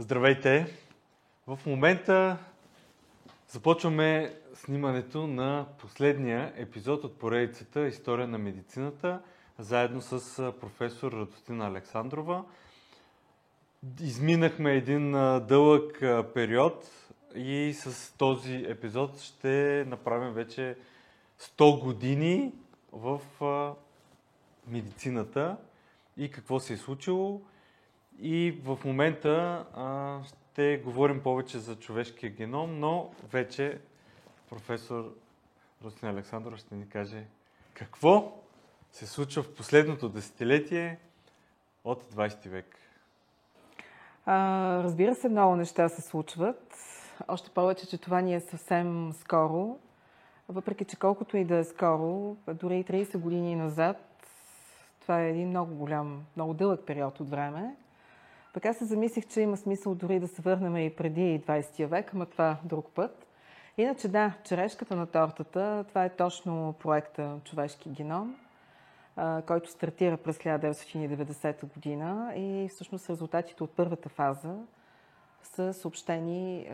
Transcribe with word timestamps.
Здравейте! 0.00 0.66
В 1.46 1.58
момента 1.66 2.38
започваме 3.48 4.34
снимането 4.54 5.26
на 5.26 5.66
последния 5.78 6.52
епизод 6.56 7.04
от 7.04 7.18
поредицата 7.18 7.86
История 7.86 8.28
на 8.28 8.38
медицината, 8.38 9.20
заедно 9.58 10.02
с 10.02 10.52
професор 10.60 11.12
Радостина 11.12 11.66
Александрова. 11.66 12.44
Изминахме 14.00 14.72
един 14.72 15.12
дълъг 15.46 15.98
период 16.34 16.90
и 17.36 17.74
с 17.76 18.12
този 18.18 18.64
епизод 18.68 19.20
ще 19.20 19.84
направим 19.88 20.32
вече 20.32 20.76
100 21.40 21.80
години 21.80 22.52
в 22.92 23.20
медицината 24.66 25.56
и 26.16 26.30
какво 26.30 26.60
се 26.60 26.72
е 26.72 26.76
случило. 26.76 27.40
И 28.20 28.58
в 28.64 28.78
момента 28.84 29.64
а, 29.74 30.18
ще 30.24 30.78
говорим 30.84 31.22
повече 31.22 31.58
за 31.58 31.76
човешкия 31.76 32.30
геном, 32.30 32.80
но 32.80 33.10
вече 33.32 33.78
професор 34.50 35.14
Русин 35.84 36.08
Александров 36.08 36.58
ще 36.58 36.74
ни 36.74 36.88
каже 36.88 37.24
какво 37.74 38.32
се 38.92 39.06
случва 39.06 39.42
в 39.42 39.54
последното 39.54 40.08
десетилетие 40.08 40.98
от 41.84 42.04
20 42.04 42.48
век. 42.48 42.76
А, 44.26 44.34
разбира 44.82 45.14
се, 45.14 45.28
много 45.28 45.56
неща 45.56 45.88
се 45.88 46.02
случват. 46.02 46.74
Още 47.28 47.50
повече, 47.50 47.88
че 47.88 47.98
това 47.98 48.20
ни 48.20 48.34
е 48.34 48.40
съвсем 48.40 49.12
скоро. 49.12 49.78
Въпреки, 50.48 50.84
че 50.84 50.96
колкото 50.96 51.36
и 51.36 51.44
да 51.44 51.56
е 51.56 51.64
скоро, 51.64 52.36
дори 52.54 52.78
и 52.78 52.84
30 52.84 53.18
години 53.18 53.56
назад, 53.56 53.96
това 55.00 55.20
е 55.20 55.30
един 55.30 55.48
много 55.48 55.74
голям, 55.74 56.24
много 56.36 56.54
дълъг 56.54 56.80
период 56.86 57.20
от 57.20 57.30
време. 57.30 57.76
Така 58.58 58.72
се 58.72 58.84
замислих, 58.84 59.26
че 59.26 59.40
има 59.40 59.56
смисъл 59.56 59.94
дори 59.94 60.20
да 60.20 60.28
се 60.28 60.42
върнем 60.42 60.76
и 60.76 60.96
преди 60.96 61.40
20 61.40 61.86
век, 61.86 62.14
ама 62.14 62.26
това 62.26 62.56
друг 62.64 62.86
път. 62.94 63.26
Иначе 63.76 64.08
да, 64.08 64.32
черешката 64.44 64.96
на 64.96 65.06
тортата, 65.06 65.84
това 65.88 66.04
е 66.04 66.16
точно 66.16 66.74
проекта 66.78 67.36
Човешки 67.44 67.88
геном, 67.88 68.36
който 69.46 69.70
стартира 69.70 70.16
през 70.16 70.38
1990 70.38 71.72
година 71.74 72.32
и 72.36 72.68
всъщност 72.68 73.10
резултатите 73.10 73.64
от 73.64 73.70
първата 73.70 74.08
фаза 74.08 74.54
са 75.42 75.74
съобщени 75.74 76.70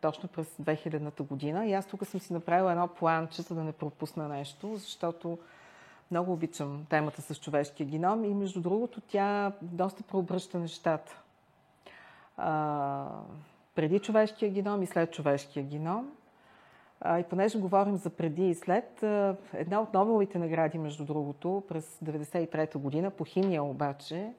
точно 0.00 0.28
през 0.28 0.46
2000 0.46 1.22
година. 1.22 1.66
И 1.66 1.72
аз 1.72 1.86
тук 1.86 2.06
съм 2.06 2.20
си 2.20 2.32
направила 2.32 2.72
едно 2.72 2.88
планче, 2.88 3.42
за 3.42 3.54
да 3.54 3.64
не 3.64 3.72
пропусна 3.72 4.28
нещо, 4.28 4.76
защото 4.76 5.38
много 6.10 6.32
обичам 6.32 6.86
темата 6.88 7.22
с 7.22 7.40
човешкия 7.40 7.86
геном 7.86 8.24
и 8.24 8.34
между 8.34 8.60
другото 8.60 9.00
тя 9.00 9.52
доста 9.62 10.02
преобръща 10.02 10.58
нещата. 10.58 11.22
Преди 13.74 13.98
човешкия 13.98 14.50
геном 14.50 14.82
и 14.82 14.86
след 14.86 15.12
човешкия 15.12 15.64
геном. 15.64 16.12
И 17.06 17.24
понеже 17.30 17.58
говорим 17.58 17.96
за 17.96 18.10
преди 18.10 18.48
и 18.48 18.54
след, 18.54 19.02
една 19.52 19.80
от 19.80 19.94
Нобеловите 19.94 20.38
награди, 20.38 20.78
между 20.78 21.04
другото, 21.04 21.62
през 21.68 21.98
1993 22.00 22.78
година, 22.78 23.10
по 23.10 23.24
химия 23.24 23.62
обаче, 23.62 24.32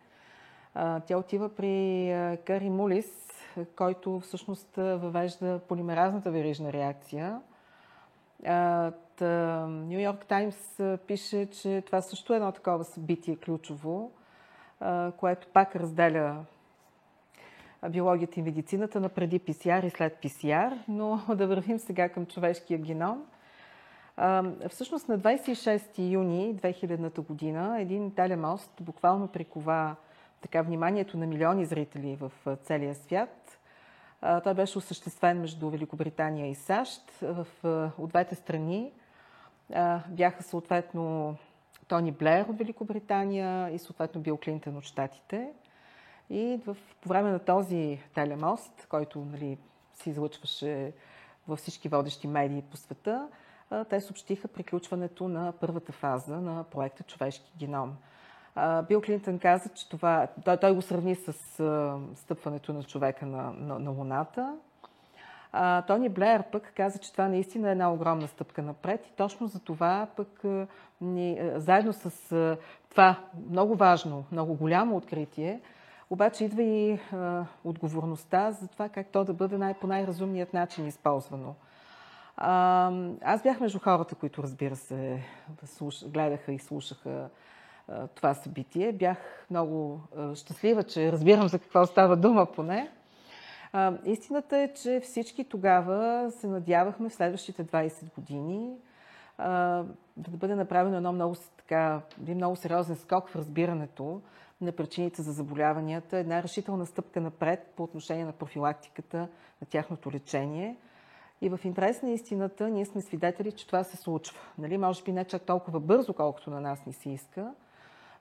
а, 0.74 1.00
тя 1.00 1.18
отива 1.18 1.50
при 1.56 2.38
Кари 2.46 2.70
Мулис, 2.70 3.30
който 3.76 4.20
всъщност 4.20 4.76
въвежда 4.76 5.60
полимеразната 5.68 6.32
верижна 6.32 6.74
реакция. 6.74 7.42
Нью 9.68 10.00
Йорк 10.00 10.26
Таймс 10.26 10.80
пише, 11.08 11.50
че 11.50 11.84
това 11.86 12.02
също 12.02 12.34
е 12.34 12.36
едно 12.36 12.52
такова 12.52 12.84
събитие 12.84 13.36
ключово, 13.36 14.12
което 15.18 15.48
пак 15.54 15.76
разделя 15.76 16.46
биологията 17.90 18.40
и 18.40 18.44
медицината 18.44 19.00
на 19.00 19.10
преди 19.10 19.40
ПСР 19.40 19.86
и 19.86 19.90
след 19.90 20.18
ПСР, 20.22 20.84
но 20.88 21.22
да 21.36 21.48
вървим 21.48 21.80
сега 21.80 22.10
към 22.10 22.26
човешкия 22.26 22.80
геном. 22.80 23.26
Всъщност 24.70 25.10
на 25.10 25.20
26 25.20 26.12
юни 26.12 26.56
2000 26.56 27.28
година 27.28 27.82
един 27.82 28.16
телемост 28.16 28.74
буквално 28.82 29.28
прикова 29.28 29.96
така 30.42 30.62
вниманието 30.62 31.18
на 31.18 31.26
милиони 31.26 31.66
зрители 31.66 32.16
в 32.16 32.32
целия 32.64 32.96
свят. 32.96 33.60
Той 34.44 34.54
беше 34.54 34.78
осъществен 34.78 35.40
между 35.42 35.70
Великобритания 35.70 36.50
и 36.50 36.56
САЩ. 36.56 37.12
В, 37.22 37.48
от 37.98 38.10
двете 38.10 38.36
страни 38.36 38.92
бяха 40.10 40.44
съответно 40.44 41.36
Тони 41.88 42.12
Блер 42.12 42.46
от 42.50 42.58
Великобритания 42.58 43.70
и 43.70 43.80
съответно 43.80 44.22
Бил 44.22 44.38
Клинтън 44.38 44.78
от 44.78 44.84
Штатите. 44.84 45.54
И 46.30 46.60
в, 46.66 46.78
по 47.02 47.10
време 47.10 47.32
на 47.32 47.40
този 47.40 48.00
телемост, 48.14 48.86
който 48.90 49.20
нали, 49.32 49.58
се 49.94 50.10
излъчваше 50.10 50.94
във 51.48 51.60
всички 51.60 51.90
водещи 51.90 52.28
медии 52.28 52.62
по 52.62 52.78
света, 52.78 53.28
те 53.90 54.02
съобщиха 54.02 54.48
приключването 54.48 55.28
на 55.28 55.54
първата 55.60 55.92
фаза 55.92 56.42
на 56.42 56.64
проекта 56.64 57.04
Човешки 57.04 57.52
геном. 57.58 57.96
Бил 58.88 59.02
Клинтън 59.02 59.40
каза, 59.40 59.70
че 59.70 59.90
това, 59.90 60.28
той, 60.46 60.58
той 60.58 60.76
го 60.76 60.82
сравни 60.82 61.16
с 61.16 61.34
стъпването 62.16 62.74
на 62.74 62.84
човека 62.84 63.26
на, 63.26 63.52
на, 63.52 63.80
на 63.80 63.92
Луната. 63.92 64.58
А, 65.52 65.82
Тони 65.82 66.10
Блеер 66.10 66.44
пък 66.52 66.74
каза, 66.76 67.00
че 67.00 67.12
това 67.12 67.28
наистина 67.28 67.70
е 67.70 67.72
една 67.72 67.94
огромна 67.94 68.28
стъпка 68.28 68.62
напред 68.62 69.08
и 69.08 69.16
точно 69.16 69.48
за 69.48 69.60
това 69.60 70.08
пък 70.16 70.44
ни, 71.02 71.52
заедно 71.56 71.94
с 71.94 72.58
това 72.90 73.20
много 73.50 73.76
важно, 73.76 74.26
много 74.32 74.54
голямо 74.54 74.98
откритие, 74.98 75.62
обаче 76.10 76.46
идва 76.46 76.64
и 76.64 77.00
а, 77.14 77.46
отговорността 77.64 78.52
за 78.52 78.68
това 78.68 78.90
как 78.90 79.08
то 79.08 79.24
да 79.24 79.34
бъде 79.34 79.58
най- 79.58 79.74
по 79.74 79.88
най-разумният 79.88 80.54
начин 80.54 80.88
използвано. 80.88 81.56
А, 82.38 82.92
аз 83.22 83.44
бях 83.44 83.60
между 83.60 83.80
хората, 83.80 84.16
които, 84.16 84.44
разбира 84.44 84.76
се, 84.76 85.24
слуш... 85.66 86.06
гледаха 86.06 86.54
и 86.54 86.60
слушаха 86.60 87.30
а, 87.88 88.08
това 88.08 88.34
събитие. 88.34 88.92
Бях 88.92 89.18
много 89.50 90.02
а, 90.18 90.36
щастлива, 90.36 90.84
че 90.84 91.12
разбирам 91.12 91.48
за 91.48 91.60
какво 91.60 91.86
става 91.86 92.18
дума 92.18 92.46
поне. 92.46 92.92
А, 93.74 93.94
истината 94.06 94.58
е, 94.58 94.74
че 94.74 95.00
всички 95.04 95.44
тогава 95.44 96.32
се 96.32 96.48
надявахме 96.48 97.10
в 97.10 97.14
следващите 97.14 97.66
20 97.66 98.16
години 98.16 98.78
да 100.18 100.38
бъде 100.38 100.56
направено 100.56 100.98
едно 100.98 101.12
много, 101.12 101.36
така, 101.58 102.02
един 102.22 102.36
много 102.36 102.56
сериозен 102.56 102.96
скок 102.96 103.30
в 103.30 103.36
разбирането 103.36 104.22
на 104.62 104.72
причините 104.72 105.22
за 105.22 105.32
заболяванията, 105.32 106.18
една 106.18 106.44
решителна 106.44 106.86
стъпка 106.86 107.22
напред 107.22 107.74
по 107.76 107.84
отношение 107.84 108.26
на 108.26 108.32
профилактиката, 108.32 109.18
на 109.62 109.68
тяхното 109.70 110.12
лечение. 110.12 110.78
И 111.42 111.50
в 111.50 111.60
интерес 111.64 112.02
на 112.02 112.10
истината 112.10 112.70
ние 112.70 112.86
сме 112.86 113.02
свидетели, 113.02 113.52
че 113.52 113.68
това 113.68 113.84
се 113.84 113.98
случва. 113.98 114.40
Нали? 114.58 114.78
Може 114.78 115.04
би 115.04 115.12
не 115.12 115.26
чак 115.26 115.42
толкова 115.42 115.80
бързо, 115.80 116.14
колкото 116.14 116.50
на 116.50 116.62
нас 116.62 116.86
ни 116.86 116.94
се 116.94 117.10
иска, 117.10 117.54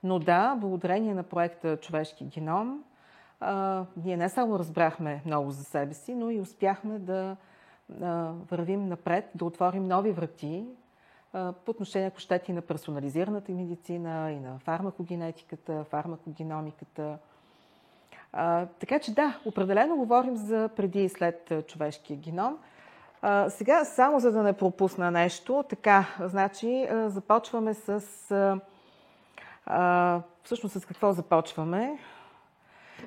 но 0.03 0.19
да, 0.19 0.57
благодарение 0.61 1.15
на 1.15 1.23
проекта 1.23 1.77
Човешки 1.77 2.25
геном, 2.25 2.85
а, 3.41 3.85
ние 4.05 4.17
не 4.17 4.29
само 4.29 4.59
разбрахме 4.59 5.23
много 5.27 5.51
за 5.51 5.65
себе 5.65 5.95
си, 5.95 6.15
но 6.15 6.31
и 6.31 6.41
успяхме 6.41 6.99
да 6.99 7.37
а, 8.03 8.33
вървим 8.51 8.89
напред, 8.89 9.31
да 9.35 9.45
отворим 9.45 9.85
нови 9.85 10.13
врати 10.13 10.67
по 11.33 11.71
отношение, 11.71 12.09
ако 12.09 12.21
щете, 12.21 12.53
на 12.53 12.63
персонализираната 12.63 13.53
медицина, 13.53 14.33
и 14.33 14.41
на 14.41 14.59
фармакогенетиката, 14.59 15.85
фармакогеномиката. 15.85 17.19
А, 18.33 18.67
така 18.67 18.99
че 18.99 19.15
да, 19.15 19.41
определено 19.45 19.97
говорим 19.97 20.37
за 20.37 20.71
преди 20.77 21.05
и 21.05 21.09
след 21.09 21.53
човешкия 21.67 22.17
геном. 22.17 22.59
А, 23.23 23.51
сега, 23.51 23.85
само 23.85 24.21
за 24.21 24.33
да 24.33 24.43
не 24.43 24.53
пропусна 24.53 25.11
нещо, 25.11 25.65
така, 25.69 26.07
значи, 26.21 26.89
започваме 27.07 27.75
с... 27.75 28.03
А, 29.67 30.21
всъщност 30.43 30.81
с 30.81 30.87
какво 30.87 31.13
започваме? 31.13 31.99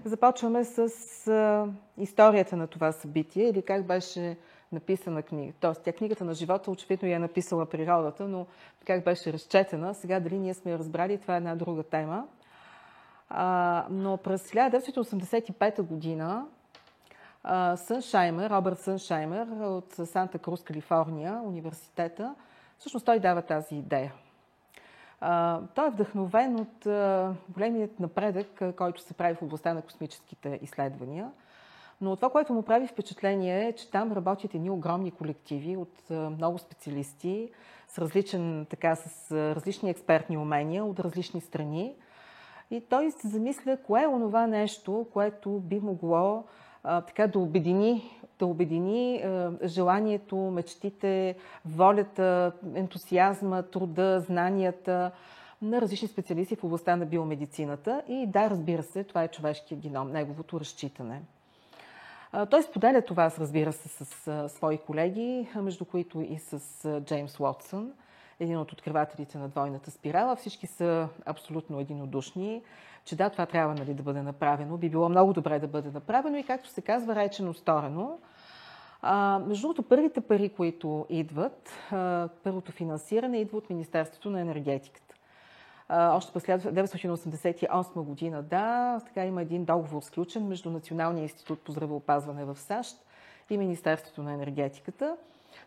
Започваме 0.06 0.64
с 0.66 0.88
а, 1.28 1.68
историята 1.98 2.58
на 2.58 2.68
това 2.68 2.92
събитие 2.92 3.50
или 3.50 3.62
как 3.62 3.88
беше 3.88 4.38
написана 4.72 5.24
книга. 5.24 5.54
Тоест, 5.60 5.82
тя 5.84 5.94
книгата 5.94 6.26
на 6.26 6.34
живота 6.34 6.72
очевидно 6.72 7.08
я 7.08 7.16
е 7.16 7.20
написала 7.20 7.66
природата, 7.66 8.28
но 8.28 8.46
как 8.86 9.04
беше 9.04 9.34
разчетена. 9.34 9.94
Сега 9.94 10.20
дали 10.20 10.40
ние 10.40 10.54
сме 10.54 10.78
разбрали, 10.78 11.18
това 11.18 11.34
е 11.34 11.38
една 11.38 11.56
друга 11.56 11.84
тема. 11.84 12.28
А, 13.30 13.86
но 13.90 14.18
през 14.18 14.52
1985 14.52 15.82
година 15.82 16.46
Съншаймер, 17.76 18.50
Робърт 18.50 18.80
Съншаймер 18.80 19.48
от 19.62 19.94
Санта 19.94 20.40
Крус, 20.40 20.64
Калифорния, 20.64 21.42
университета, 21.44 22.36
всъщност 22.78 23.06
той 23.06 23.20
дава 23.20 23.42
тази 23.42 23.76
идея. 23.76 24.14
Той 25.76 25.88
е 25.88 25.92
вдъхновен 25.92 26.56
от 26.56 26.88
големият 27.50 28.00
напредък, 28.00 28.76
който 28.76 29.02
се 29.02 29.14
прави 29.14 29.36
в 29.36 29.42
областта 29.42 29.74
на 29.74 29.82
космическите 29.82 30.60
изследвания. 30.62 31.32
Но 32.02 32.16
това, 32.16 32.30
което 32.30 32.54
му 32.54 32.64
прави 32.64 32.88
впечатление 32.88 33.68
е, 33.68 33.74
че 33.74 33.92
там 33.92 34.12
работят 34.12 34.56
едни 34.56 34.70
огромни 34.70 35.12
колективи 35.12 35.78
от 35.78 36.10
много 36.10 36.58
специалисти 36.58 37.50
с, 37.88 37.98
различен, 37.98 38.68
така, 38.70 38.96
с 38.96 39.32
различни 39.32 39.90
експертни 39.90 40.38
умения 40.38 40.86
от 40.86 41.00
различни 41.00 41.42
страни. 41.42 41.96
И 42.72 42.82
той 42.82 43.12
се 43.12 43.28
замисля 43.28 43.78
кое 43.78 44.04
е 44.04 44.08
онова 44.08 44.48
нещо, 44.48 45.08
което 45.14 45.50
би 45.50 45.80
могло 45.80 46.44
така 46.84 47.28
да 47.28 47.40
обедини, 47.40 48.20
да 48.40 48.46
обедини 48.46 49.24
желанието, 49.64 50.36
мечтите, 50.36 51.36
волята, 51.66 52.52
ентусиазма, 52.76 53.64
труда, 53.64 54.20
знанията 54.20 55.12
на 55.62 55.82
различни 55.82 56.08
специалисти 56.08 56.56
в 56.56 56.64
областта 56.64 56.96
на 56.96 57.06
биомедицината. 57.06 58.02
И 58.08 58.28
да, 58.28 58.50
разбира 58.50 58.84
се, 58.84 59.04
това 59.04 59.24
е 59.24 59.28
човешкия 59.28 59.78
геном, 59.78 60.12
неговото 60.12 60.60
разчитане. 60.60 61.22
Той 62.50 62.64
споделя 62.64 63.02
това, 63.02 63.32
разбира 63.40 63.74
се, 63.74 63.90
с 63.90 64.50
свои 64.50 64.78
колеги, 64.78 65.50
между 65.56 65.86
които 65.86 66.22
и 66.22 66.38
с 66.38 67.02
Джеймс 67.02 67.40
Уотсън, 67.40 67.92
един 68.40 68.58
от 68.58 68.72
откривателите 68.72 69.38
на 69.38 69.50
двойната 69.50 69.92
спирала. 69.92 70.36
Всички 70.36 70.68
са 70.68 71.08
абсолютно 71.26 71.80
единодушни, 71.80 72.62
че 73.06 73.16
да, 73.16 73.30
това 73.30 73.46
трябва 73.46 73.76
нали, 73.76 73.94
да 73.94 74.04
бъде 74.04 74.22
направено. 74.22 74.78
Би 74.78 74.90
било 74.90 75.10
много 75.10 75.34
добре 75.34 75.60
да 75.60 75.68
бъде 75.68 75.92
направено 75.92 76.38
и, 76.38 76.44
както 76.44 76.70
се 76.70 76.82
казва, 76.82 77.16
речено 77.16 77.54
сторено. 77.54 78.20
А, 79.02 79.40
между 79.48 79.62
другото, 79.62 79.84
първите 79.84 80.22
пари, 80.22 80.50
които 80.50 81.06
идват, 81.10 81.70
а, 81.92 82.30
първото 82.44 82.72
финансиране 82.72 83.38
идва 83.38 83.58
от 83.58 83.70
Министерството 83.70 84.30
на 84.30 84.42
енергетиката. 84.42 85.11
Още 85.92 86.34
през 86.34 86.44
1988 86.44 87.94
година, 88.02 88.44
да, 88.44 89.00
така 89.06 89.26
има 89.26 89.42
един 89.42 89.66
договор 89.66 90.02
сключен 90.02 90.48
между 90.48 90.70
Националния 90.70 91.22
институт 91.22 91.62
по 91.62 91.72
здравеопазване 91.72 92.46
в 92.46 92.60
САЩ 92.60 92.98
и 93.50 93.58
Министерството 93.58 94.24
на 94.24 94.34
енергетиката. 94.34 95.18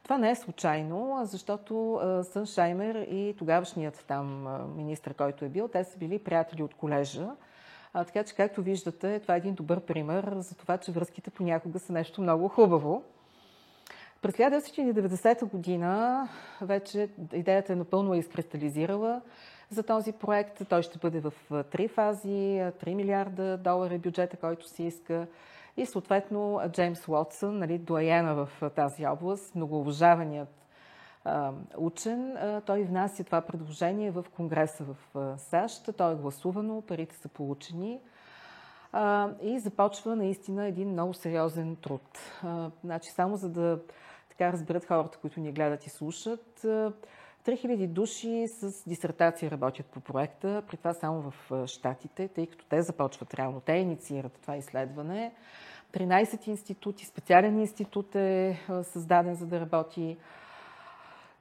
Това 0.03 0.19
не 0.19 0.31
е 0.31 0.35
случайно, 0.35 1.21
защото 1.25 2.00
Сън 2.23 2.47
Шаймер 2.47 2.94
и 2.94 3.35
тогавашният 3.38 4.05
там 4.09 4.49
министр, 4.76 5.15
който 5.15 5.44
е 5.44 5.49
бил, 5.49 5.69
те 5.69 5.85
са 5.85 5.99
били 5.99 6.19
приятели 6.19 6.62
от 6.62 6.75
колежа. 6.75 7.26
А, 7.94 8.05
така 8.05 8.25
че, 8.25 8.35
както 8.35 8.62
виждате, 8.62 9.21
това 9.21 9.35
е 9.35 9.38
един 9.38 9.55
добър 9.55 9.81
пример 9.81 10.35
за 10.38 10.55
това, 10.55 10.79
че 10.79 10.93
връзките 10.93 11.31
понякога 11.31 11.79
са 11.79 11.93
нещо 11.93 12.23
много 12.23 12.49
хубаво. 12.49 13.03
През 14.23 14.35
1990 14.35 15.50
година 15.50 16.29
вече 16.61 17.09
идеята 17.32 17.73
е 17.73 17.76
напълно 17.76 18.15
изкристализирала 18.15 19.21
за 19.70 19.82
този 19.82 20.12
проект. 20.12 20.69
Той 20.69 20.82
ще 20.82 20.99
бъде 20.99 21.20
в 21.20 21.32
три 21.70 21.88
фази, 21.88 22.28
3 22.28 22.94
милиарда 22.94 23.58
долара 23.58 23.99
бюджета, 23.99 24.37
който 24.37 24.69
се 24.69 24.82
иска. 24.82 25.26
И 25.76 25.87
съответно 25.87 26.61
Джеймс 26.69 27.08
Уотсън, 27.08 27.58
нали, 27.58 27.78
доаяна 27.78 28.34
в 28.34 28.70
тази 28.70 29.06
област, 29.06 29.55
многоуважаваният 29.55 30.49
учен, 31.76 32.37
той 32.66 32.82
внася 32.82 33.25
това 33.25 33.40
предложение 33.40 34.11
в 34.11 34.25
Конгреса 34.37 34.84
в 34.84 34.96
САЩ. 35.38 35.96
То 35.96 36.11
е 36.11 36.14
гласувано, 36.14 36.82
парите 36.82 37.16
са 37.16 37.28
получени 37.28 38.00
и 39.43 39.58
започва 39.58 40.16
наистина 40.16 40.66
един 40.66 40.88
много 40.88 41.14
сериозен 41.14 41.76
труд. 41.76 42.19
Значи, 42.84 43.11
само 43.11 43.37
за 43.37 43.49
да 43.49 43.81
така 44.28 44.52
разберат 44.52 44.84
хората, 44.84 45.19
които 45.19 45.40
ни 45.40 45.52
гледат 45.52 45.87
и 45.87 45.90
слушат, 45.90 46.66
3000 47.46 47.87
души 47.87 48.49
с 48.49 48.88
дисертация 48.88 49.50
работят 49.50 49.87
по 49.87 50.00
проекта, 50.00 50.62
при 50.69 50.76
това 50.76 50.94
само 50.94 51.23
в 51.31 51.67
Штатите, 51.67 52.29
тъй 52.29 52.46
като 52.46 52.64
те 52.64 52.82
започват 52.82 53.35
реално, 53.35 53.61
те 53.61 53.73
инициират 53.73 54.32
това 54.43 54.56
изследване. 54.56 55.32
13 55.93 56.49
институти, 56.49 57.06
специален 57.06 57.61
институт 57.61 58.14
е 58.14 58.61
създаден 58.82 59.35
за 59.35 59.46
да 59.46 59.61
работи. 59.61 60.17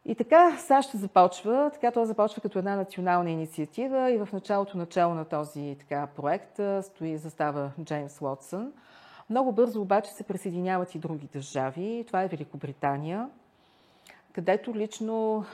И 0.06 0.16
така 0.16 0.58
САЩ 0.58 0.92
започва, 0.98 1.72
така 1.74 1.92
той 1.92 2.06
започва 2.06 2.42
като 2.42 2.60
една 2.60 2.76
национална 2.76 3.30
инициатива 3.30 4.12
и 4.12 4.18
в 4.18 4.30
началото 4.34 4.78
начало 4.78 5.14
на 5.14 5.26
този 5.26 5.76
така, 5.80 6.08
проект 6.16 6.60
стои 6.82 7.18
застава 7.18 7.72
Джеймс 7.84 8.22
Уотсън. 8.22 8.74
Много 9.30 9.52
бързо 9.52 9.82
обаче 9.82 10.12
се 10.12 10.24
присъединяват 10.24 10.96
и 10.96 11.00
други 11.00 11.30
държави. 11.34 12.04
Това 12.08 12.24
е 12.24 12.28
Великобритания, 12.28 13.30
където 14.34 14.76
лично 14.76 15.46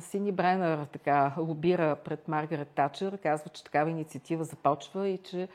Сини 0.00 0.32
Бренър 0.32 0.84
така 0.84 1.32
лобира 1.38 1.96
пред 1.96 2.28
Маргарет 2.28 2.68
Тачър, 2.68 3.18
казва, 3.18 3.50
че 3.50 3.64
такава 3.64 3.90
инициатива 3.90 4.44
започва 4.44 5.08
и 5.08 5.18
че 5.18 5.48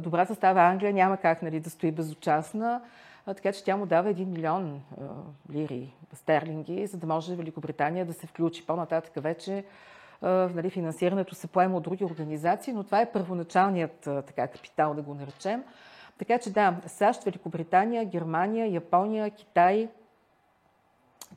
добрата 0.00 0.34
става 0.34 0.60
Англия 0.60 0.92
няма 0.92 1.16
как 1.16 1.42
нали, 1.42 1.60
да 1.60 1.70
стои 1.70 1.92
безучастна, 1.92 2.80
така 3.26 3.52
че 3.52 3.64
тя 3.64 3.76
му 3.76 3.86
дава 3.86 4.14
1 4.14 4.24
милион 4.24 4.80
лири 5.52 5.94
стерлинги, 6.12 6.86
за 6.86 6.98
да 6.98 7.06
може 7.06 7.36
Великобритания 7.36 8.06
да 8.06 8.12
се 8.12 8.26
включи. 8.26 8.66
По-нататък 8.66 9.12
вече 9.16 9.64
нали, 10.22 10.70
финансирането 10.70 11.34
се 11.34 11.46
поема 11.46 11.76
от 11.76 11.82
други 11.82 12.04
организации, 12.04 12.72
но 12.72 12.84
това 12.84 13.00
е 13.00 13.12
първоначалният 13.12 14.00
така, 14.00 14.46
капитал, 14.46 14.94
да 14.94 15.02
го 15.02 15.14
наречем. 15.14 15.64
Така 16.18 16.38
че 16.38 16.52
да, 16.52 16.76
САЩ, 16.86 17.24
Великобритания, 17.24 18.04
Германия, 18.04 18.72
Япония, 18.72 19.30
Китай. 19.30 19.88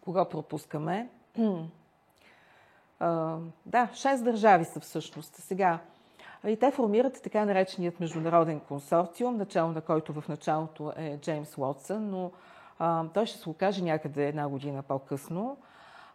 Кога 0.03 0.25
пропускаме? 0.25 1.09
да, 3.65 3.89
шест 3.94 4.23
държави 4.23 4.65
са 4.65 4.79
всъщност. 4.79 5.35
Сега, 5.35 5.79
и 6.47 6.57
те 6.57 6.71
формират 6.71 7.21
така 7.23 7.45
нареченият 7.45 8.00
международен 8.00 8.59
консорциум, 8.59 9.38
начало 9.38 9.71
на 9.71 9.81
който 9.81 10.13
в 10.13 10.27
началото 10.27 10.94
е 10.95 11.17
Джеймс 11.17 11.57
Уотсън, 11.57 12.09
но 12.09 12.31
а, 12.79 13.05
той 13.13 13.25
ще 13.25 13.38
се 13.38 13.50
окаже 13.50 13.83
някъде 13.83 14.27
една 14.27 14.50
година 14.50 14.83
по-късно. 14.83 15.57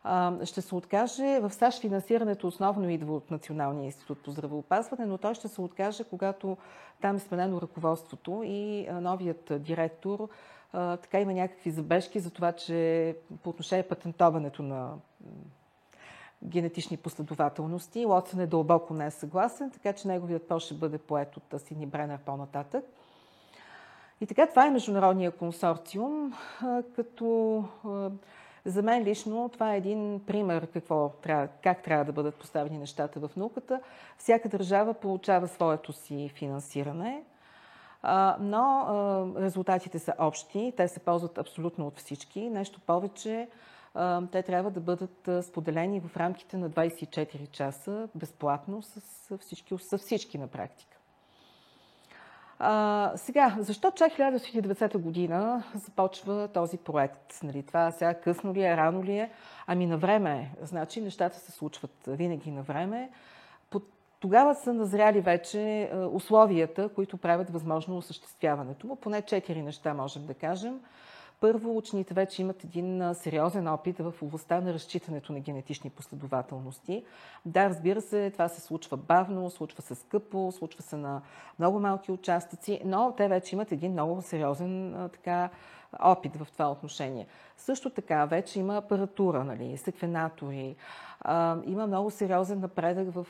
А, 0.05 0.44
ще 0.44 0.61
се 0.61 0.75
откаже, 0.75 1.40
в 1.40 1.50
САЩ 1.50 1.81
финансирането 1.81 2.46
основно 2.46 2.90
идва 2.90 3.17
от 3.17 3.31
Националния 3.31 3.85
институт 3.85 4.23
по 4.23 4.31
здравеопазване, 4.31 5.06
но 5.06 5.19
той 5.19 5.35
ще 5.35 5.49
се 5.49 5.61
откаже, 5.61 6.05
когато 6.05 6.56
там 7.00 7.17
е 7.17 7.19
сменено 7.19 7.61
ръководството 7.61 8.43
и 8.44 8.87
а, 8.87 9.00
новият 9.00 9.52
директор 9.62 10.29
така 10.73 11.20
има 11.20 11.32
някакви 11.32 11.70
забежки 11.70 12.20
за 12.20 12.31
това, 12.31 12.53
че 12.53 13.17
по 13.43 13.50
отношение 13.50 13.88
патентоването 13.88 14.62
на 14.62 14.94
генетични 16.44 16.97
последователности. 16.97 18.05
Лотсън 18.05 18.41
е 18.41 18.47
дълбоко 18.47 18.94
не 18.94 19.06
е 19.06 19.11
съгласен, 19.11 19.70
така 19.70 19.93
че 19.93 20.09
неговият 20.09 20.49
пост 20.49 20.67
ще 20.67 20.75
бъде 20.75 20.99
поет 20.99 21.37
от 21.37 21.61
Сини 21.61 21.87
Бренер 21.87 22.19
по-нататък. 22.19 22.85
И 24.20 24.26
така, 24.26 24.47
това 24.47 24.67
е 24.67 24.70
международния 24.70 25.31
консорциум, 25.31 26.35
като 26.97 27.64
за 28.64 28.82
мен 28.82 29.05
лично 29.05 29.49
това 29.49 29.75
е 29.75 29.76
един 29.76 30.21
пример 30.26 30.67
какво 30.67 31.09
трябва, 31.09 31.49
как 31.62 31.82
трябва 31.82 32.05
да 32.05 32.12
бъдат 32.12 32.35
поставени 32.35 32.79
нещата 32.79 33.21
в 33.21 33.37
науката. 33.37 33.81
Всяка 34.19 34.49
държава 34.49 34.94
получава 34.94 35.49
своето 35.49 35.93
си 35.93 36.29
финансиране, 36.35 37.23
но 38.41 39.35
резултатите 39.37 39.99
са 39.99 40.15
общи, 40.19 40.73
те 40.77 40.89
се 40.89 41.00
ползват 41.00 41.39
абсолютно 41.39 41.87
от 41.87 41.99
всички. 41.99 42.50
Нещо 42.50 42.81
повече, 42.81 43.49
те 44.33 44.43
трябва 44.43 44.71
да 44.71 44.81
бъдат 44.81 45.28
споделени 45.45 46.00
в 46.00 46.17
рамките 46.17 46.57
на 46.57 46.71
24 46.71 47.50
часа 47.50 48.09
безплатно 48.14 48.83
с 48.83 49.38
всички, 49.38 49.75
с 49.78 49.99
всички 49.99 50.38
на 50.38 50.47
практика. 50.47 50.99
А, 52.61 53.12
сега, 53.17 53.57
защо 53.59 53.90
чак 53.90 54.12
1990 54.12 54.99
година 54.99 55.64
започва 55.75 56.49
този 56.49 56.78
проект? 56.78 57.43
Нали, 57.43 57.62
това 57.62 57.90
сега 57.90 58.14
късно 58.14 58.55
ли 58.55 58.62
е, 58.62 58.76
рано 58.76 59.05
ли 59.05 59.19
е? 59.19 59.31
Ами 59.67 59.87
на 59.87 59.99
време 59.99 60.33
е. 60.33 60.67
Значи 60.67 61.00
нещата 61.00 61.38
се 61.38 61.52
случват 61.52 61.93
винаги 62.07 62.50
на 62.50 62.62
време. 62.62 63.11
Тогава 64.21 64.55
са 64.55 64.75
назряли 64.75 65.21
вече 65.21 65.91
условията, 66.13 66.89
които 66.89 67.17
правят 67.17 67.51
възможно 67.51 67.97
осъществяването 67.97 68.87
му. 68.87 68.97
Поне 68.97 69.23
четири 69.23 69.63
неща 69.63 69.95
можем 69.95 70.27
да 70.27 70.35
кажем. 70.35 70.81
Първо, 71.41 71.77
учените 71.77 72.15
вече 72.15 72.43
имат 72.43 72.65
един 72.65 73.15
сериозен 73.15 73.69
опит 73.69 73.99
в 73.99 74.15
областта 74.23 74.61
на 74.61 74.75
разчитането 74.75 75.33
на 75.33 75.41
генетични 75.41 75.91
последователности. 75.91 77.05
Да, 77.47 77.69
разбира 77.69 78.01
се, 78.01 78.31
това 78.31 78.49
се 78.49 78.61
случва 78.61 78.97
бавно, 78.97 79.51
случва 79.51 79.83
се 79.83 79.95
скъпо, 79.95 80.53
случва 80.53 80.83
се 80.83 80.97
на 80.97 81.23
много 81.59 81.81
малки 81.81 82.13
участъци, 82.13 82.81
но 82.85 83.15
те 83.17 83.29
вече 83.29 83.55
имат 83.55 83.73
един 83.73 83.93
много 83.93 84.23
сериозен 84.23 84.95
така, 85.13 85.51
опит 86.00 86.37
в 86.37 86.47
това 86.52 86.71
отношение. 86.71 87.26
Също 87.57 87.90
така, 87.90 88.25
вече 88.25 88.61
има 88.61 88.76
апаратура, 88.76 89.45
нали, 89.45 89.76
секвенатори, 89.76 90.76
има 91.64 91.87
много 91.87 92.11
сериозен 92.11 92.61
напредък 92.61 93.09
в 93.14 93.26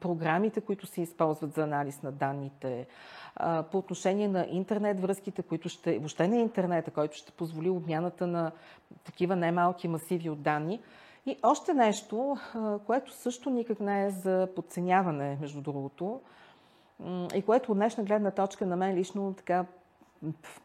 програмите, 0.00 0.60
които 0.60 0.86
се 0.86 1.02
използват 1.02 1.52
за 1.52 1.62
анализ 1.62 2.02
на 2.02 2.12
данните 2.12 2.86
по 3.70 3.78
отношение 3.78 4.28
на 4.28 4.46
интернет 4.50 5.00
връзките, 5.00 5.42
които 5.42 5.68
ще, 5.68 5.98
въобще 5.98 6.28
не 6.28 6.40
интернета, 6.40 6.90
който 6.90 7.16
ще 7.16 7.32
позволи 7.32 7.70
обмяната 7.70 8.26
на 8.26 8.52
такива 9.04 9.36
немалки 9.36 9.88
масиви 9.88 10.30
от 10.30 10.42
данни. 10.42 10.80
И 11.26 11.38
още 11.42 11.74
нещо, 11.74 12.36
което 12.86 13.12
също 13.12 13.50
никак 13.50 13.80
не 13.80 14.06
е 14.06 14.10
за 14.10 14.48
подценяване, 14.56 15.38
между 15.40 15.60
другото, 15.60 16.20
и 17.34 17.42
което 17.46 17.72
от 17.72 17.78
днешна 17.78 18.04
гледна 18.04 18.30
точка 18.30 18.66
на 18.66 18.76
мен 18.76 18.96
лично 18.96 19.34
така 19.34 19.64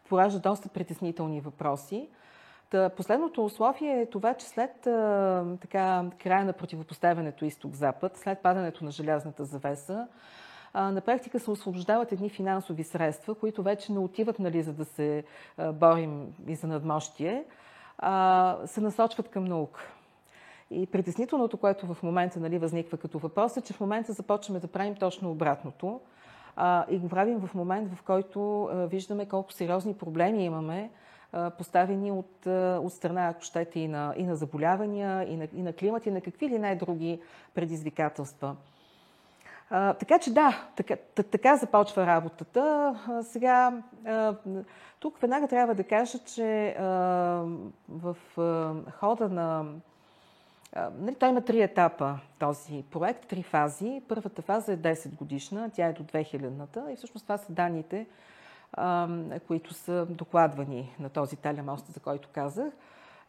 поражда 0.10 0.40
доста 0.40 0.70
притеснителни 0.70 1.42
въпроси. 1.42 2.10
Последното 2.98 3.46
условие 3.46 4.02
е 4.02 4.06
това, 4.06 4.34
че 4.34 4.46
след 4.46 4.72
така, 5.62 6.06
края 6.24 6.46
на 6.46 6.54
противопоставянето 6.54 7.46
изток-запад, 7.46 8.18
след 8.18 8.40
падането 8.40 8.86
на 8.86 8.92
желязната 8.92 9.46
завеса, 9.46 10.08
на 10.76 11.02
практика 11.02 11.40
се 11.40 11.52
освобождават 11.52 12.12
едни 12.12 12.30
финансови 12.30 12.84
средства, 12.84 13.36
които 13.36 13.64
вече 13.64 13.92
не 13.92 14.00
отиват 14.00 14.40
нали, 14.40 14.64
за 14.64 14.74
да 14.74 14.86
се 14.86 15.24
борим 15.74 16.34
и 16.48 16.56
за 16.56 16.68
надмощие, 16.68 17.46
а 17.98 18.58
се 18.66 18.82
насочват 18.82 19.30
към 19.30 19.46
наука. 19.46 19.92
И 20.72 20.88
притеснителното, 20.88 21.58
което 21.58 21.94
в 21.94 22.04
момента 22.04 22.40
нали, 22.40 22.58
възниква 22.58 22.98
като 22.98 23.20
въпрос 23.20 23.58
е, 23.58 23.62
че 23.62 23.74
в 23.74 23.80
момента 23.80 24.14
започваме 24.14 24.60
да 24.60 24.68
правим 24.68 24.96
точно 24.96 25.32
обратното. 25.32 26.00
А, 26.56 26.86
и 26.90 27.00
го 27.00 27.10
правим 27.10 27.40
в 27.40 27.54
момент, 27.56 27.96
в 27.96 28.04
който 28.04 28.64
а, 28.64 28.88
виждаме 28.88 29.26
колко 29.26 29.54
сериозни 29.54 29.94
проблеми 29.94 30.46
имаме, 30.46 30.90
а, 31.34 31.50
поставени 31.50 32.12
от, 32.12 32.46
от 32.86 32.94
страна, 32.94 33.28
ако 33.28 33.42
щете, 33.42 33.80
и 33.80 33.88
на, 33.88 34.14
и 34.18 34.24
на 34.24 34.36
заболявания, 34.36 35.34
и 35.34 35.38
на, 35.38 35.48
и 35.54 35.62
на 35.62 35.74
климат, 35.74 36.06
и 36.06 36.12
на 36.12 36.22
какви 36.22 36.50
ли 36.50 36.60
не 36.60 36.76
други 36.76 37.22
предизвикателства. 37.54 38.56
А, 39.74 39.94
така 39.94 40.20
че 40.20 40.34
да, 40.34 40.68
така, 40.76 40.96
така 41.32 41.56
започва 41.56 42.06
работата. 42.06 42.96
А, 43.08 43.24
сега, 43.24 43.82
а, 44.06 44.36
тук 45.00 45.20
веднага 45.22 45.48
трябва 45.48 45.76
да 45.76 45.84
кажа, 45.84 46.20
че 46.20 46.68
а, 46.68 46.86
в 47.90 48.18
а, 48.38 48.74
хода 48.92 49.30
на 49.30 49.66
Нали, 50.76 51.16
той 51.16 51.30
има 51.30 51.42
три 51.42 51.62
етапа, 51.62 52.20
този 52.40 52.84
проект, 52.92 53.28
три 53.28 53.44
фази. 53.44 54.02
Първата 54.08 54.42
фаза 54.42 54.74
е 54.74 54.78
10 54.78 55.16
годишна, 55.16 55.70
тя 55.74 55.88
е 55.88 55.94
до 55.94 56.04
2000-та 56.04 56.92
и 56.92 56.96
всъщност 56.96 57.26
това 57.26 57.38
са 57.38 57.52
данните, 57.52 58.08
които 59.48 59.74
са 59.74 60.06
докладвани 60.06 60.96
на 61.00 61.10
този 61.10 61.36
телемост, 61.36 61.88
за 61.88 62.00
който 62.00 62.30
казах. 62.34 62.74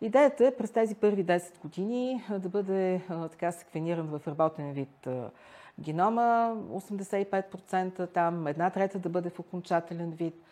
Идеята 0.01 0.47
е 0.47 0.57
през 0.57 0.71
тези 0.71 0.95
първи 0.95 1.27
10 1.27 1.59
години 1.59 2.25
да 2.39 2.49
бъде 2.49 3.01
така 3.09 3.53
секвениран 3.53 4.07
в 4.07 4.29
работен 4.29 4.73
вид 4.73 5.09
генома, 5.81 6.57
85%, 6.71 8.13
там 8.13 8.47
една 8.47 8.71
трета 8.71 8.99
да 8.99 9.09
бъде 9.09 9.31
в 9.31 9.39
окончателен 9.39 10.11
вид– 10.11 10.35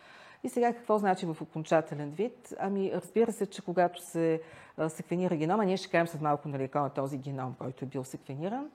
и 0.44 0.48
сега 0.48 0.72
какво 0.72 0.98
значи 0.98 1.26
в 1.26 1.36
окончателен 1.40 2.10
вид? 2.10 2.54
Ами, 2.58 2.92
разбира 2.94 3.32
се, 3.32 3.46
че 3.46 3.62
когато 3.62 4.02
се 4.02 4.42
секвенира 4.88 5.36
генома, 5.36 5.64
ние 5.64 5.76
ще 5.76 5.90
кажем 5.90 6.06
след 6.06 6.20
малко 6.20 6.48
нали, 6.48 6.68
кой 6.68 6.86
е 6.86 6.90
този 6.90 7.18
геном, 7.18 7.54
който 7.58 7.84
е 7.84 7.88
бил 7.88 8.04
секвениран. 8.04 8.70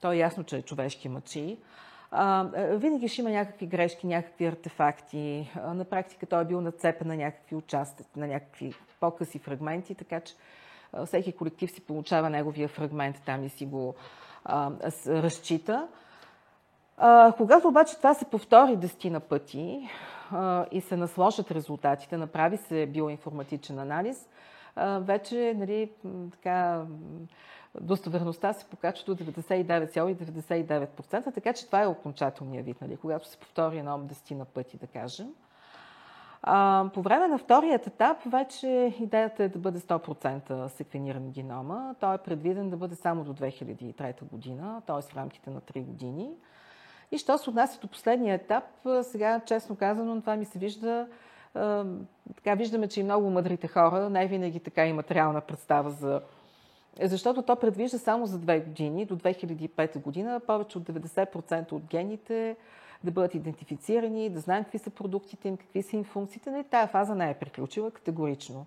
То 0.00 0.12
е 0.12 0.16
ясно, 0.16 0.44
че 0.44 0.56
е 0.56 0.62
човешки 0.62 1.08
мъчи. 1.08 1.58
А, 2.10 2.44
винаги 2.76 3.08
ще 3.08 3.20
има 3.20 3.30
някакви 3.30 3.66
грешки, 3.66 4.06
някакви 4.06 4.46
артефакти. 4.46 5.52
А, 5.64 5.74
на 5.74 5.84
практика 5.84 6.26
той 6.26 6.42
е 6.42 6.44
бил 6.44 6.60
нацепен 6.60 7.08
на 7.08 7.16
някакви 7.16 7.56
участъци, 7.56 8.18
на 8.18 8.26
някакви 8.26 8.74
по-къси 9.00 9.38
фрагменти, 9.38 9.94
така 9.94 10.20
че 10.20 10.34
а, 10.92 11.06
всеки 11.06 11.32
колектив 11.32 11.70
си 11.70 11.80
получава 11.80 12.30
неговия 12.30 12.68
фрагмент 12.68 13.22
там 13.26 13.44
и 13.44 13.48
си 13.48 13.66
го 13.66 13.94
а, 14.44 14.70
разчита. 15.06 15.88
А, 16.96 17.32
когато 17.36 17.68
обаче 17.68 17.96
това 17.96 18.14
се 18.14 18.24
повтори 18.24 18.76
дестина 18.76 19.20
пъти, 19.20 19.88
и 20.70 20.80
се 20.80 20.96
насложат 20.96 21.50
резултатите, 21.50 22.16
направи 22.16 22.56
се 22.56 22.86
биоинформатичен 22.86 23.78
анализ, 23.78 24.28
вече 25.00 25.54
нали, 25.56 25.90
така, 26.32 26.84
достоверността 27.80 28.52
се 28.52 28.64
покачва 28.64 29.14
до 29.14 29.24
99,99%, 29.24 31.34
така 31.34 31.52
че 31.52 31.66
това 31.66 31.82
е 31.82 31.86
окончателният 31.86 32.66
вид, 32.66 32.80
нали, 32.80 32.96
когато 32.96 33.28
се 33.28 33.36
повтори 33.36 33.78
едно 33.78 33.98
десетина 33.98 34.44
пъти, 34.44 34.76
да 34.76 34.86
кажем. 34.86 35.28
По 36.94 37.02
време 37.02 37.28
на 37.28 37.38
вторият 37.38 37.86
етап 37.86 38.16
вече 38.26 38.94
идеята 39.00 39.44
е 39.44 39.48
да 39.48 39.58
бъде 39.58 39.78
100% 39.78 40.66
секвениран 40.66 41.30
генома. 41.30 41.94
Той 42.00 42.14
е 42.14 42.18
предвиден 42.18 42.70
да 42.70 42.76
бъде 42.76 42.94
само 42.94 43.24
до 43.24 43.34
2003 43.34 44.24
година, 44.24 44.82
т.е. 44.86 45.02
в 45.02 45.16
рамките 45.16 45.50
на 45.50 45.60
3 45.60 45.84
години. 45.84 46.30
И 47.12 47.18
що 47.18 47.38
се 47.38 47.50
отнася 47.50 47.80
до 47.80 47.88
последния 47.88 48.34
етап, 48.34 48.64
сега, 49.02 49.40
честно 49.46 49.76
казано, 49.76 50.20
това 50.20 50.36
ми 50.36 50.44
се 50.44 50.58
вижда 50.58 51.06
така 52.36 52.54
виждаме, 52.54 52.88
че 52.88 53.00
и 53.00 53.04
много 53.04 53.30
мъдрите 53.30 53.68
хора 53.68 54.10
не 54.10 54.26
винаги 54.26 54.60
така 54.60 54.86
имат 54.86 55.10
реална 55.10 55.40
представа 55.40 55.90
за... 55.90 56.20
Защото 57.02 57.42
то 57.42 57.56
предвижда 57.56 57.98
само 57.98 58.26
за 58.26 58.38
две 58.38 58.60
години, 58.60 59.04
до 59.04 59.16
2005 59.16 60.00
година, 60.00 60.40
повече 60.46 60.78
от 60.78 60.84
90% 60.84 61.72
от 61.72 61.82
гените 61.82 62.56
да 63.04 63.10
бъдат 63.10 63.34
идентифицирани, 63.34 64.30
да 64.30 64.40
знаем 64.40 64.64
какви 64.64 64.78
са 64.78 64.90
продуктите 64.90 65.48
им, 65.48 65.56
какви 65.56 65.82
са 65.82 65.96
им 65.96 66.04
функциите. 66.04 66.50
Не, 66.50 66.64
тая 66.64 66.86
фаза 66.86 67.14
не 67.14 67.30
е 67.30 67.34
приключила 67.34 67.90
категорично. 67.90 68.66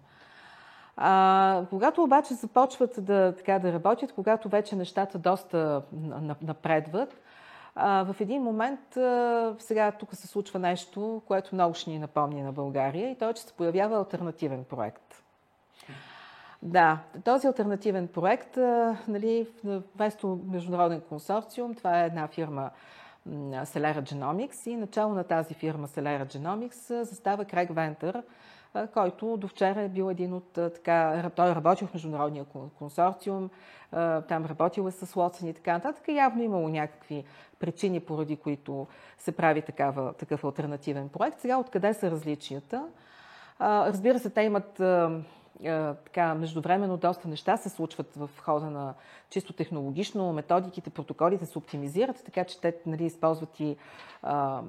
А, 0.98 1.65
когато 1.69 2.03
обаче 2.03 2.34
започват 2.34 3.05
да, 3.05 3.34
така, 3.38 3.60
да 3.60 3.74
работят, 3.74 4.12
когато 4.13 4.50
вече 4.50 4.75
нещата 4.75 5.17
доста 5.17 5.81
напредват, 6.41 7.15
в 7.79 8.15
един 8.19 8.41
момент 8.41 8.79
сега 9.59 9.91
тук 9.91 10.15
се 10.15 10.27
случва 10.27 10.59
нещо, 10.59 11.21
което 11.27 11.55
много 11.55 11.74
ще 11.74 11.89
ни 11.89 12.00
напомни 12.00 12.41
на 12.41 12.51
България 12.51 13.12
и 13.12 13.15
то 13.15 13.29
е, 13.29 13.33
че 13.33 13.41
се 13.41 13.53
появява 13.53 13.98
альтернативен 13.98 14.63
проект. 14.63 15.24
Да, 16.63 17.00
този 17.24 17.48
альтернативен 17.48 18.07
проект, 18.07 18.57
нали, 19.07 19.48
вместо 19.95 20.39
международен 20.48 21.01
консорциум, 21.01 21.75
това 21.75 22.01
е 22.01 22.05
една 22.05 22.27
фирма 22.27 22.69
Celera 23.29 24.01
Genomics 24.01 24.69
и 24.69 24.75
начало 24.75 25.13
на 25.13 25.24
тази 25.24 25.53
фирма 25.53 25.88
Celera 25.88 26.25
Genomics 26.25 27.01
застава 27.03 27.45
Крайг 27.45 27.75
Вентър, 27.75 28.24
който 28.93 29.38
до 29.38 29.47
вчера 29.47 29.81
е 29.81 29.89
бил 29.89 30.11
един 30.11 30.33
от 30.33 30.51
така, 30.51 31.31
той 31.35 31.51
е 31.51 31.55
работил 31.55 31.88
в 31.88 31.93
международния 31.93 32.45
консорциум, 32.79 33.49
там 34.27 34.45
работил 34.45 34.88
е 34.88 34.91
с 34.91 35.15
Лотсън 35.15 35.47
и 35.47 35.53
така 35.53 35.73
нататък. 35.73 36.07
Явно 36.07 36.43
имало 36.43 36.69
някакви 36.69 37.23
причини, 37.59 37.99
поради 37.99 38.35
които 38.35 38.88
се 39.17 39.31
прави 39.31 39.61
такава, 39.61 40.13
такъв 40.13 40.43
альтернативен 40.43 41.09
проект. 41.09 41.39
Сега 41.39 41.57
откъде 41.57 41.93
са 41.93 42.11
различията? 42.11 42.88
Разбира 43.61 44.19
се, 44.19 44.29
те 44.29 44.41
имат 44.41 44.81
така, 46.05 46.35
междувременно 46.35 46.97
доста 46.97 47.27
неща 47.27 47.57
се 47.57 47.69
случват 47.69 48.15
в 48.15 48.29
хода 48.41 48.69
на 48.69 48.93
чисто 49.29 49.53
технологично, 49.53 50.33
методиките, 50.33 50.89
протоколите 50.89 51.45
се 51.45 51.57
оптимизират, 51.57 52.23
така 52.25 52.43
че 52.43 52.61
те 52.61 52.75
нали, 52.85 53.05
използват 53.05 53.59
и 53.59 53.77
а, 54.23 54.61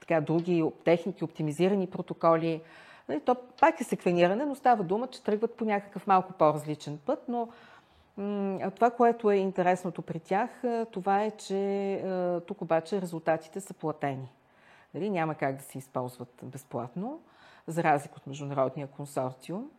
така, 0.00 0.20
други 0.20 0.64
техники, 0.84 1.24
оптимизирани 1.24 1.86
протоколи. 1.86 2.62
Нали, 3.08 3.20
то 3.20 3.36
пак 3.60 3.80
е 3.80 3.84
секвениране, 3.84 4.44
но 4.44 4.54
става 4.54 4.84
дума, 4.84 5.06
че 5.06 5.22
тръгват 5.22 5.54
по 5.54 5.64
някакъв 5.64 6.06
малко 6.06 6.32
по-различен 6.32 6.98
път, 7.06 7.24
но 7.28 7.48
това, 8.74 8.90
което 8.90 9.30
е 9.30 9.36
интересното 9.36 10.02
при 10.02 10.20
тях, 10.20 10.50
това 10.92 11.22
е, 11.22 11.30
че 11.30 12.04
тук 12.46 12.62
обаче 12.62 13.00
резултатите 13.00 13.60
са 13.60 13.74
платени. 13.74 14.32
Нали? 14.94 15.10
Няма 15.10 15.34
как 15.34 15.56
да 15.56 15.62
се 15.62 15.78
използват 15.78 16.40
безплатно, 16.42 17.20
за 17.66 17.82
разлика 17.82 18.14
от 18.16 18.26
Международния 18.26 18.86
консорциум. 18.86 19.70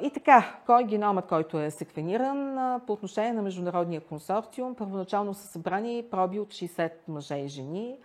И 0.00 0.10
така, 0.14 0.58
кой 0.66 0.82
е 0.82 0.86
геномът, 0.86 1.26
който 1.26 1.60
е 1.60 1.70
секвениран? 1.70 2.80
По 2.86 2.92
отношение 2.92 3.32
на 3.32 3.42
Международния 3.42 4.00
консорциум, 4.00 4.74
първоначално 4.74 5.34
са 5.34 5.46
събрани 5.46 6.04
проби 6.10 6.38
от 6.38 6.48
60 6.48 6.92
мъже 7.08 7.36
и 7.36 7.48
жени, 7.48 7.98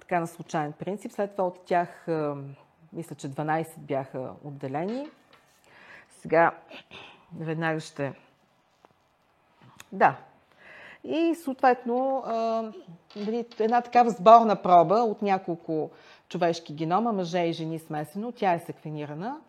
така 0.00 0.20
на 0.20 0.26
случайен 0.26 0.72
принцип. 0.72 1.12
След 1.12 1.32
това 1.32 1.44
от 1.44 1.64
тях, 1.64 2.06
мисля, 2.92 3.16
че 3.16 3.30
12 3.30 3.78
бяха 3.78 4.30
отделени. 4.44 5.08
Сега 6.10 6.52
веднага 7.38 7.80
ще... 7.80 8.12
Да. 9.92 10.16
И 11.04 11.34
съответно 11.34 12.24
нали, 13.16 13.46
една 13.60 13.80
такава 13.80 14.10
сборна 14.10 14.62
проба 14.62 14.94
от 14.94 15.22
няколко 15.22 15.90
човешки 16.28 16.74
генома, 16.74 17.12
мъже 17.12 17.38
и 17.38 17.52
жени 17.52 17.78
смесено, 17.78 18.32
тя 18.32 18.52
е 18.52 18.58
секвенирана. 18.58 19.40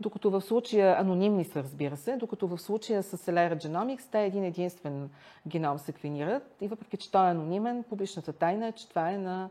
Докато 0.00 0.30
в 0.30 0.40
случая, 0.40 0.96
анонимни 1.00 1.44
са, 1.44 1.62
разбира 1.62 1.96
се, 1.96 2.16
докато 2.16 2.48
в 2.48 2.58
случая 2.58 3.02
с 3.02 3.18
Celera 3.18 3.56
Genomics, 3.66 4.10
те 4.10 4.24
един 4.24 4.44
единствен 4.44 5.10
геном 5.46 5.78
секвенират 5.78 6.56
и 6.60 6.68
въпреки, 6.68 6.96
че 6.96 7.10
той 7.10 7.26
е 7.26 7.30
анонимен, 7.30 7.84
публичната 7.88 8.32
тайна 8.32 8.66
е, 8.66 8.72
че 8.72 8.88
това 8.88 9.10
е 9.10 9.18
на 9.18 9.48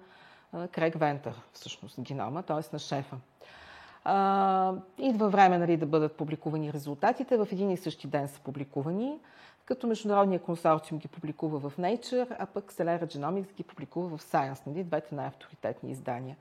Крейг 0.72 0.96
Вентър, 1.00 1.42
всъщност 1.54 2.02
генома, 2.02 2.44
т.е. 2.44 2.74
на 2.74 2.80
шефа. 2.80 3.18
А, 4.04 4.74
идва 4.98 5.30
време 5.30 5.58
нали, 5.58 5.78
да 5.78 5.86
бъдат 5.86 6.18
публикувани 6.18 6.74
резултатите. 6.74 7.38
В 7.38 7.48
един 7.52 7.72
и 7.72 7.78
същи 7.78 8.08
ден 8.08 8.28
са 8.28 8.40
публикувани, 8.40 9.20
като 9.66 9.88
Международния 9.88 10.40
консорциум 10.40 11.00
ги 11.00 11.08
публикува 11.08 11.70
в 11.70 11.78
Nature, 11.78 12.36
а 12.40 12.46
пък 12.46 12.74
Celera 12.74 13.06
Genomics 13.06 13.56
ги 13.56 13.64
публикува 13.64 14.18
в 14.18 14.24
Science, 14.24 14.68
нали, 14.68 14.84
двете 14.84 15.16
най-авторитетни 15.16 15.92
издания. 15.92 16.36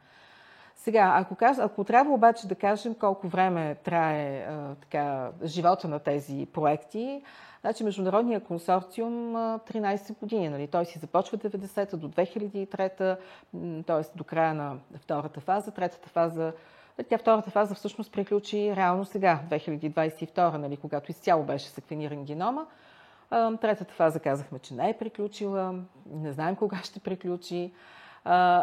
Сега, 0.79 1.13
ако, 1.17 1.35
каз... 1.35 1.59
ако 1.59 1.85
трябва 1.85 2.15
обаче 2.15 2.49
да 2.49 2.55
кажем 2.55 2.95
колко 2.95 3.29
време 3.29 3.75
трае 3.75 4.39
а, 4.39 4.75
така, 4.75 5.31
живота 5.45 5.89
на 5.89 5.99
тези 5.99 6.47
проекти, 6.53 7.23
значи 7.61 7.85
Международния 7.85 8.41
консорциум 8.41 9.37
а, 9.37 9.59
13 9.59 10.19
години. 10.19 10.49
Нали? 10.49 10.67
Той 10.67 10.85
си 10.85 10.99
започва 10.99 11.39
90-та 11.39 11.97
до 11.97 12.09
2003-та, 12.09 13.17
т.е. 13.87 14.17
до 14.19 14.25
края 14.25 14.55
на 14.55 14.77
втората 14.97 15.41
фаза. 15.41 15.71
Третата 15.71 16.09
фаза 16.09 16.53
тя 17.09 17.19
втората 17.19 17.51
фаза 17.51 17.75
всъщност 17.75 18.13
приключи 18.13 18.77
реално 18.77 19.05
сега, 19.05 19.41
2022, 19.51 20.57
нали, 20.57 20.77
когато 20.77 21.11
изцяло 21.11 21.45
беше 21.45 21.69
секвениран 21.69 22.25
генома. 22.25 22.67
Третата 23.61 23.95
фаза 23.95 24.21
казахме, 24.21 24.59
че 24.59 24.75
не 24.75 24.91
е 24.91 24.99
приключила, 24.99 25.75
не 26.11 26.33
знаем 26.33 26.57
кога 26.57 26.77
ще 26.83 27.01
приключи. 27.01 27.73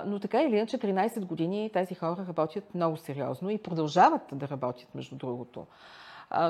Но 0.06 0.20
така 0.22 0.42
или 0.42 0.58
иначе, 0.58 0.78
13 0.78 1.26
години 1.26 1.70
тези 1.74 1.96
хора 1.96 2.26
работят 2.28 2.76
много 2.76 2.98
сериозно 2.98 3.50
и 3.50 3.58
продължават 3.58 4.22
да 4.32 4.48
работят, 4.48 4.96
между 4.96 5.16
другото. 5.16 5.66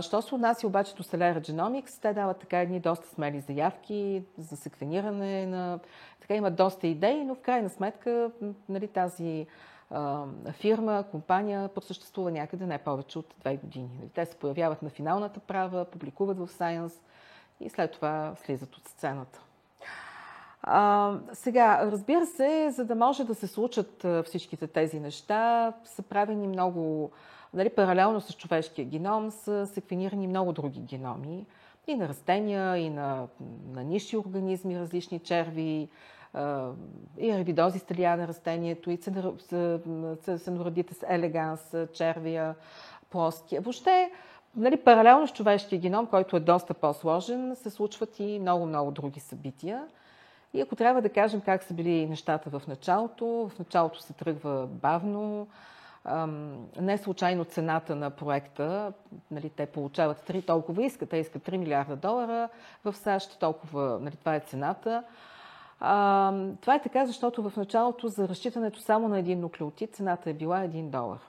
Що 0.01 0.21
се 0.21 0.35
отнася 0.35 0.67
обаче 0.67 0.95
до 0.95 1.03
Celera 1.03 1.39
Genomics, 1.51 2.01
те 2.01 2.13
дават 2.13 2.39
така 2.39 2.59
едни 2.59 2.79
доста 2.79 3.07
смели 3.07 3.39
заявки 3.39 4.23
за 4.37 4.57
секвениране 4.57 5.45
на... 5.45 5.79
Така 6.21 6.35
имат 6.35 6.55
доста 6.55 6.87
идеи, 6.87 7.23
но 7.23 7.35
в 7.35 7.39
крайна 7.39 7.69
сметка 7.69 8.31
нали, 8.69 8.87
тази 8.87 9.47
фирма, 10.51 11.03
компания 11.11 11.67
просъществува 11.67 12.31
някъде 12.31 12.65
не 12.65 12.77
повече 12.77 13.19
от 13.19 13.35
две 13.39 13.57
години. 13.57 13.89
Нали, 13.99 14.09
те 14.09 14.25
се 14.25 14.35
появяват 14.35 14.81
на 14.81 14.89
финалната 14.89 15.39
права, 15.39 15.85
публикуват 15.85 16.37
в 16.37 16.47
Science 16.47 16.99
и 17.59 17.69
след 17.69 17.91
това 17.91 18.35
слизат 18.35 18.75
от 18.75 18.87
сцената. 18.87 19.44
А, 20.67 21.13
сега, 21.33 21.91
разбира 21.91 22.25
се, 22.25 22.69
за 22.71 22.85
да 22.85 22.95
може 22.95 23.23
да 23.23 23.35
се 23.35 23.47
случат 23.47 24.05
всичките 24.25 24.67
тези 24.67 24.99
неща, 24.99 25.73
са 25.83 26.01
правени 26.01 26.47
много 26.47 27.11
Нали, 27.55 27.69
паралелно 27.69 28.21
с 28.21 28.33
човешкия 28.33 28.85
геном 28.85 29.31
са 29.31 29.67
секвенирани 29.67 30.27
много 30.27 30.53
други 30.53 30.79
геноми. 30.79 31.45
И 31.87 31.95
на 31.95 32.07
растения, 32.09 32.77
и 32.77 32.89
на, 32.89 33.27
на 33.73 33.83
ниши 33.83 34.17
организми, 34.17 34.79
различни 34.79 35.19
черви, 35.19 35.89
и 37.17 37.31
арбидози 37.31 37.79
сталия 37.79 38.17
на 38.17 38.27
растението, 38.27 38.91
и 38.91 38.97
ценородитес 40.37 41.03
елеганс, 41.09 41.75
червия, 41.93 42.55
плоския. 43.09 43.61
Въобще, 43.61 44.11
нали, 44.55 44.77
паралелно 44.77 45.27
с 45.27 45.33
човешкия 45.33 45.79
геном, 45.79 46.07
който 46.07 46.37
е 46.37 46.39
доста 46.39 46.73
по-сложен, 46.73 47.55
се 47.55 47.69
случват 47.69 48.19
и 48.19 48.39
много-много 48.39 48.91
други 48.91 49.19
събития. 49.19 49.87
И 50.55 50.61
ако 50.61 50.75
трябва 50.75 51.01
да 51.01 51.09
кажем 51.09 51.41
как 51.41 51.63
са 51.63 51.73
били 51.73 52.07
нещата 52.07 52.49
в 52.49 52.67
началото, 52.67 53.25
в 53.55 53.59
началото 53.59 54.01
се 54.01 54.13
тръгва 54.13 54.67
бавно, 54.67 55.47
не 56.81 56.97
случайно 56.97 57.45
цената 57.45 57.95
на 57.95 58.09
проекта, 58.09 58.93
нали, 59.31 59.49
те 59.49 59.65
получават 59.65 60.29
3, 60.29 60.45
толкова 60.45 60.83
искат, 60.83 61.09
те 61.09 61.17
искат 61.17 61.43
3 61.43 61.57
милиарда 61.57 61.95
долара 61.95 62.49
в 62.85 62.93
САЩ, 62.93 63.39
толкова, 63.39 63.99
нали, 64.01 64.15
това 64.15 64.35
е 64.35 64.39
цената. 64.39 65.03
Това 66.61 66.75
е 66.75 66.81
така, 66.81 67.05
защото 67.05 67.49
в 67.49 67.57
началото 67.57 68.07
за 68.07 68.27
разчитането 68.27 68.79
само 68.79 69.07
на 69.07 69.19
един 69.19 69.39
нуклеотид 69.39 69.95
цената 69.95 70.29
е 70.29 70.33
била 70.33 70.59
1 70.59 70.89
долар. 70.89 71.19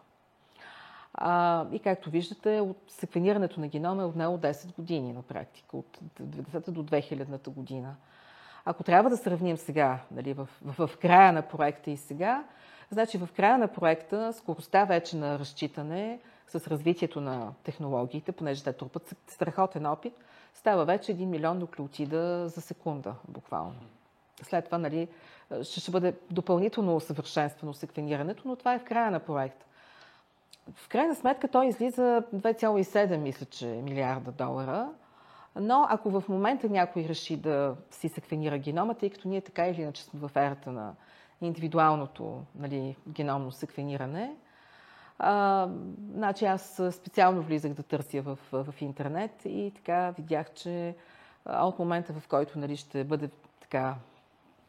А, 1.15 1.65
и 1.73 1.79
както 1.79 2.11
виждате, 2.11 2.61
от 2.61 2.79
секвенирането 2.89 3.61
на 3.61 3.69
генома 3.69 4.03
е 4.03 4.07
отнело 4.07 4.39
10 4.39 4.75
години 4.77 5.13
на 5.13 5.23
практика, 5.23 5.77
от 5.77 5.99
90 6.21 6.71
до 6.71 6.83
2000 6.83 7.49
година. 7.49 7.95
Ако 8.67 8.83
трябва 8.83 9.11
да 9.11 9.17
сравним 9.17 9.57
сега, 9.57 9.99
нали, 10.11 10.33
в, 10.33 10.49
в, 10.65 10.87
в 10.87 10.97
края 10.97 11.33
на 11.33 11.43
проекта 11.43 11.91
и 11.91 11.97
сега, 11.97 12.45
Значи 12.91 13.19
в 13.19 13.29
края 13.37 13.59
на 13.59 13.69
проекта 13.69 14.33
скоростта 14.33 14.85
вече 14.85 15.17
на 15.17 15.39
разчитане 15.39 16.21
с 16.49 16.67
развитието 16.67 17.21
на 17.21 17.53
технологиите, 17.63 18.33
понеже 18.33 18.65
те 18.65 18.73
трупат 18.73 19.17
страхотен 19.29 19.87
опит, 19.87 20.13
става 20.55 20.85
вече 20.85 21.17
1 21.17 21.25
милион 21.25 21.59
нуклеотида 21.59 22.49
за 22.49 22.61
секунда, 22.61 23.15
буквално. 23.29 23.75
След 24.43 24.65
това 24.65 24.79
нали, 24.79 25.09
ще, 25.63 25.81
ще 25.81 25.91
бъде 25.91 26.15
допълнително 26.31 26.97
усъвършенствано 26.97 27.75
секвенирането, 27.75 28.43
но 28.49 28.57
това 28.57 28.75
е 28.75 28.79
в 28.79 28.85
края 28.85 29.11
на 29.11 29.21
проекта. 29.21 29.67
В 30.75 30.89
крайна 30.89 31.15
сметка 31.15 31.49
той 31.49 31.67
излиза 31.67 32.23
2,7, 32.35 33.17
мисля, 33.17 33.47
че 33.47 33.67
милиарда 33.67 34.33
долара. 34.33 34.89
Но 35.61 35.87
ако 35.89 36.11
в 36.11 36.29
момента 36.29 36.69
някой 36.69 37.05
реши 37.05 37.37
да 37.37 37.77
си 37.91 38.09
секвенира 38.09 38.59
генома, 38.59 38.95
тъй 38.95 39.11
като 39.11 39.29
ние 39.29 39.41
така 39.41 39.69
или 39.69 39.83
иначе 39.83 40.05
сме 40.05 40.21
в 40.21 40.31
ерата 40.37 40.73
на 40.73 40.95
индивидуалното 41.41 42.43
нали, 42.55 42.97
геномно 43.09 43.53
секвениране. 43.53 44.37
А, 45.19 45.69
значи 46.15 46.45
аз 46.45 46.83
специално 46.91 47.43
влизах 47.43 47.73
да 47.73 47.83
търся 47.83 48.23
в, 48.23 48.39
в 48.53 48.75
интернет 48.81 49.45
и 49.45 49.73
така 49.75 50.11
видях, 50.11 50.55
че 50.55 50.95
от 51.47 51.79
момента, 51.79 52.13
в 52.13 52.29
който 52.29 52.59
нали, 52.59 52.77
ще 52.77 53.05
бъде 53.05 53.31
така 53.61 53.95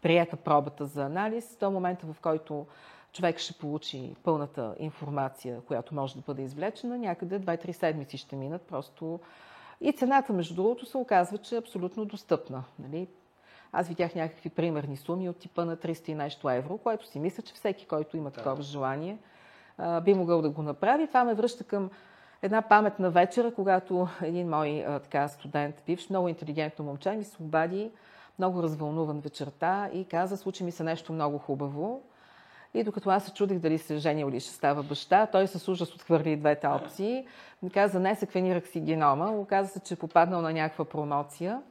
прията 0.01 0.35
пробата 0.35 0.85
за 0.85 1.05
анализ, 1.05 1.57
до 1.59 1.71
момента, 1.71 2.13
в 2.13 2.19
който 2.21 2.65
човек 3.13 3.37
ще 3.37 3.53
получи 3.53 4.15
пълната 4.23 4.75
информация, 4.79 5.61
която 5.61 5.95
може 5.95 6.15
да 6.15 6.21
бъде 6.21 6.41
извлечена, 6.41 6.97
някъде 6.97 7.39
2-3 7.39 7.71
седмици 7.71 8.17
ще 8.17 8.35
минат. 8.35 8.61
Просто 8.61 9.19
и 9.81 9.91
цената, 9.91 10.33
между 10.33 10.55
другото, 10.55 10.85
се 10.85 10.97
оказва, 10.97 11.37
че 11.37 11.55
е 11.55 11.59
абсолютно 11.59 12.05
достъпна. 12.05 12.63
Нали? 12.79 13.07
Аз 13.71 13.87
видях 13.87 14.15
някакви 14.15 14.49
примерни 14.49 14.97
суми 14.97 15.29
от 15.29 15.37
типа 15.37 15.65
на 15.65 15.77
300 15.77 16.09
и 16.09 16.15
нещо 16.15 16.49
евро, 16.49 16.77
което 16.77 17.07
си 17.07 17.19
мисля, 17.19 17.43
че 17.43 17.53
всеки, 17.53 17.85
който 17.85 18.17
има 18.17 18.31
такова 18.31 18.55
да. 18.55 18.61
желание, 18.61 19.17
би 20.01 20.13
могъл 20.13 20.41
да 20.41 20.49
го 20.49 20.61
направи. 20.61 21.07
Това 21.07 21.23
ме 21.23 21.33
връща 21.33 21.63
към 21.63 21.89
една 22.41 22.61
паметна 22.61 23.09
вечера, 23.09 23.53
когато 23.53 24.07
един 24.21 24.49
мой 24.49 24.85
така, 24.87 25.27
студент, 25.27 25.83
бивш, 25.85 26.09
много 26.09 26.27
интелигентно 26.27 26.85
момче, 26.85 27.11
ми 27.11 27.23
се 27.23 27.43
обади, 27.43 27.91
много 28.39 28.63
развълнуван 28.63 29.19
вечерта 29.19 29.89
и 29.93 30.05
каза, 30.05 30.37
случи 30.37 30.63
ми 30.63 30.71
се 30.71 30.83
нещо 30.83 31.13
много 31.13 31.37
хубаво. 31.37 32.01
И 32.73 32.83
докато 32.83 33.09
аз 33.09 33.25
се 33.25 33.33
чудих 33.33 33.59
дали 33.59 33.77
се 33.77 33.97
женил 33.97 34.29
или 34.29 34.39
ще 34.39 34.53
става 34.53 34.83
баща, 34.83 35.25
той 35.25 35.47
с 35.47 35.67
ужас 35.67 35.95
отхвърли 35.95 36.35
двете 36.35 36.67
опции. 36.67 37.27
Ми 37.63 37.69
каза, 37.69 37.99
не, 37.99 38.15
секвенирах 38.15 38.67
си 38.67 38.79
генома. 38.79 39.31
Оказа 39.31 39.69
се, 39.69 39.79
че 39.79 39.93
е 39.93 39.97
попаднал 39.97 40.41
на 40.41 40.53
някаква 40.53 40.85
промоция. 40.85 41.61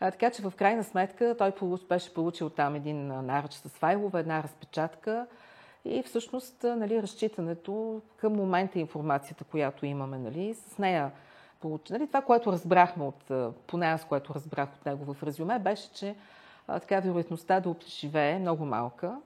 А, 0.00 0.10
така 0.10 0.30
че 0.30 0.42
в 0.42 0.52
крайна 0.56 0.84
сметка 0.84 1.34
той 1.38 1.52
беше 1.88 2.14
получил 2.14 2.50
там 2.50 2.74
един 2.74 3.06
наръч 3.06 3.52
с 3.52 3.68
файлове, 3.68 4.20
една 4.20 4.42
разпечатка 4.42 5.26
и 5.84 6.02
всъщност 6.02 6.62
нали, 6.62 7.02
разчитането 7.02 8.00
към 8.16 8.32
момента 8.32 8.78
информацията, 8.78 9.44
която 9.44 9.86
имаме, 9.86 10.18
нали, 10.18 10.54
с 10.54 10.78
нея 10.78 11.10
получи. 11.60 11.92
Нали, 11.92 12.06
това, 12.06 12.22
което 12.22 12.52
разбрахме 12.52 13.04
от, 13.04 13.32
поне 13.66 13.86
аз, 13.86 14.04
което 14.04 14.34
разбрах 14.34 14.68
от 14.74 14.86
него 14.86 15.14
в 15.14 15.22
резюме, 15.22 15.58
беше, 15.58 15.92
че 15.92 16.14
а, 16.68 16.80
така 16.80 17.00
вероятността 17.00 17.60
да 17.60 17.74
живее 17.88 18.32
е 18.32 18.38
много 18.38 18.64
малка. 18.64 19.16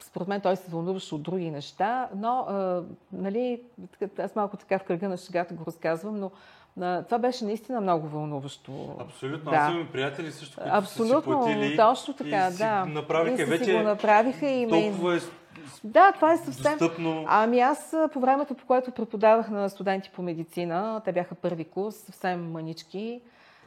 Според 0.00 0.28
мен 0.28 0.40
той 0.40 0.56
се 0.56 0.70
вълнуваше 0.70 1.14
от 1.14 1.22
други 1.22 1.50
неща, 1.50 2.08
но 2.16 2.46
нали, 3.12 3.62
аз 4.18 4.36
малко 4.36 4.56
така 4.56 4.78
в 4.78 4.84
кръга 4.84 5.08
на 5.08 5.16
шегата 5.16 5.54
го 5.54 5.64
разказвам, 5.66 6.20
но 6.20 6.30
това 7.04 7.18
беше 7.18 7.44
наистина 7.44 7.80
много 7.80 8.08
вълнуващо. 8.08 8.96
Абсолютно. 8.98 9.50
Да. 9.50 9.56
Аз 9.56 9.74
имам 9.74 9.88
приятели 9.92 10.32
също, 10.32 10.56
които 10.56 10.70
Абсолютно, 10.74 11.42
са 11.42 11.48
си 11.48 11.54
платили 11.54 11.76
точно 11.76 12.14
така, 12.14 12.48
и 12.54 12.56
да. 12.56 12.84
Си 12.86 12.92
направиха 12.92 13.42
и 13.42 13.44
вече. 13.44 13.64
Си 13.64 13.72
го 13.72 13.82
направиха 13.82 14.46
и 14.46 14.68
толкова 14.68 15.16
е 15.16 15.20
да, 15.84 16.12
това 16.12 16.32
е 16.32 16.36
съвсем. 16.36 16.78
Достъпно. 16.78 17.24
Ами 17.28 17.60
аз 17.60 17.96
по 18.12 18.20
времето, 18.20 18.54
по 18.54 18.66
което 18.66 18.90
преподавах 18.90 19.50
на 19.50 19.68
студенти 19.68 20.10
по 20.14 20.22
медицина, 20.22 21.02
те 21.04 21.12
бяха 21.12 21.34
първи 21.34 21.64
курс, 21.64 21.94
съвсем 21.94 22.50
манички, 22.50 23.20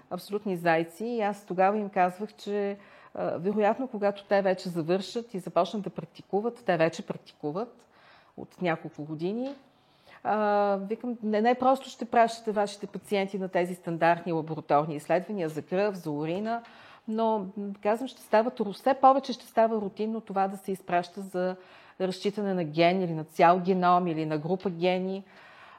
абсолютни 0.09 0.57
зайци. 0.57 1.05
И 1.05 1.21
аз 1.21 1.45
тогава 1.45 1.77
им 1.77 1.89
казвах, 1.89 2.33
че 2.33 2.77
вероятно, 3.15 3.87
когато 3.87 4.23
те 4.23 4.41
вече 4.41 4.69
завършат 4.69 5.33
и 5.33 5.39
започнат 5.39 5.83
да 5.83 5.89
практикуват, 5.89 6.63
те 6.65 6.77
вече 6.77 7.05
практикуват 7.05 7.87
от 8.37 8.61
няколко 8.61 9.03
години, 9.03 9.55
а, 10.23 10.77
викам, 10.89 11.17
не, 11.23 11.41
не 11.41 11.55
просто 11.55 11.89
ще 11.89 12.05
пращате 12.05 12.51
вашите 12.51 12.87
пациенти 12.87 13.39
на 13.39 13.49
тези 13.49 13.75
стандартни 13.75 14.33
лабораторни 14.33 14.95
изследвания 14.95 15.49
за 15.49 15.61
кръв, 15.61 15.95
за 15.95 16.11
урина, 16.11 16.61
но 17.07 17.45
казвам, 17.81 18.07
ще 18.07 18.21
става, 18.21 18.51
все 18.73 18.93
повече 18.93 19.33
ще 19.33 19.45
става 19.45 19.81
рутинно 19.81 20.21
това 20.21 20.47
да 20.47 20.57
се 20.57 20.71
изпраща 20.71 21.21
за 21.21 21.55
разчитане 22.01 22.53
на 22.53 22.63
ген 22.63 23.01
или 23.01 23.13
на 23.13 23.23
цял 23.23 23.59
геном 23.59 24.07
или 24.07 24.25
на 24.25 24.37
група 24.37 24.69
гени. 24.69 25.23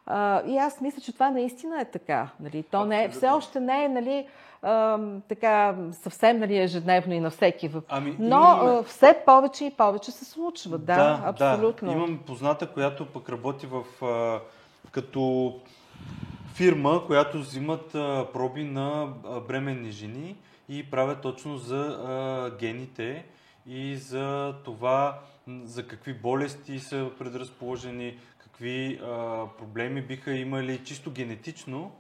А, 0.07 0.43
и 0.47 0.59
аз 0.59 0.81
мисля, 0.81 1.01
че 1.01 1.12
това 1.12 1.31
наистина 1.31 1.81
е 1.81 1.85
така. 1.85 2.29
Нали? 2.40 2.62
То 2.62 2.85
не 2.85 3.05
е, 3.05 3.09
все 3.09 3.29
още 3.29 3.61
не 3.61 3.85
е 3.85 3.88
нали, 3.88 4.27
а, 4.62 4.99
така 5.29 5.77
съвсем 5.93 6.38
нали, 6.38 6.59
ежедневно 6.59 7.14
и 7.14 7.21
на 7.21 7.31
всеки 7.31 7.69
въпрос. 7.69 7.99
Ами, 7.99 8.17
Но 8.19 8.40
имаме... 8.40 8.83
все 8.83 9.23
повече 9.27 9.64
и 9.64 9.71
повече 9.71 10.11
се 10.11 10.25
случва. 10.25 10.79
Да, 10.79 10.97
да 10.97 11.21
абсолютно. 11.25 11.88
Да. 11.88 11.95
Имам 11.95 12.21
позната, 12.27 12.67
която 12.67 13.07
пък 13.07 13.29
работи 13.29 13.67
в 13.67 14.05
а, 14.05 14.40
като 14.90 15.55
фирма, 16.55 17.07
която 17.07 17.38
взимат 17.38 17.95
а, 17.95 18.27
проби 18.33 18.64
на 18.64 19.09
бременни 19.49 19.90
жени 19.90 20.37
и 20.69 20.90
правят 20.90 21.21
точно 21.21 21.57
за 21.57 21.77
а, 21.77 22.51
гените 22.59 23.25
и 23.67 23.97
за 23.97 24.55
това 24.64 25.19
за 25.64 25.87
какви 25.87 26.14
болести 26.14 26.79
са 26.79 27.11
предразположени, 27.19 28.19
какви 28.55 29.01
а, 29.03 29.47
проблеми 29.59 30.03
биха 30.03 30.33
имали 30.33 30.85
чисто 30.85 31.11
генетично, 31.11 31.93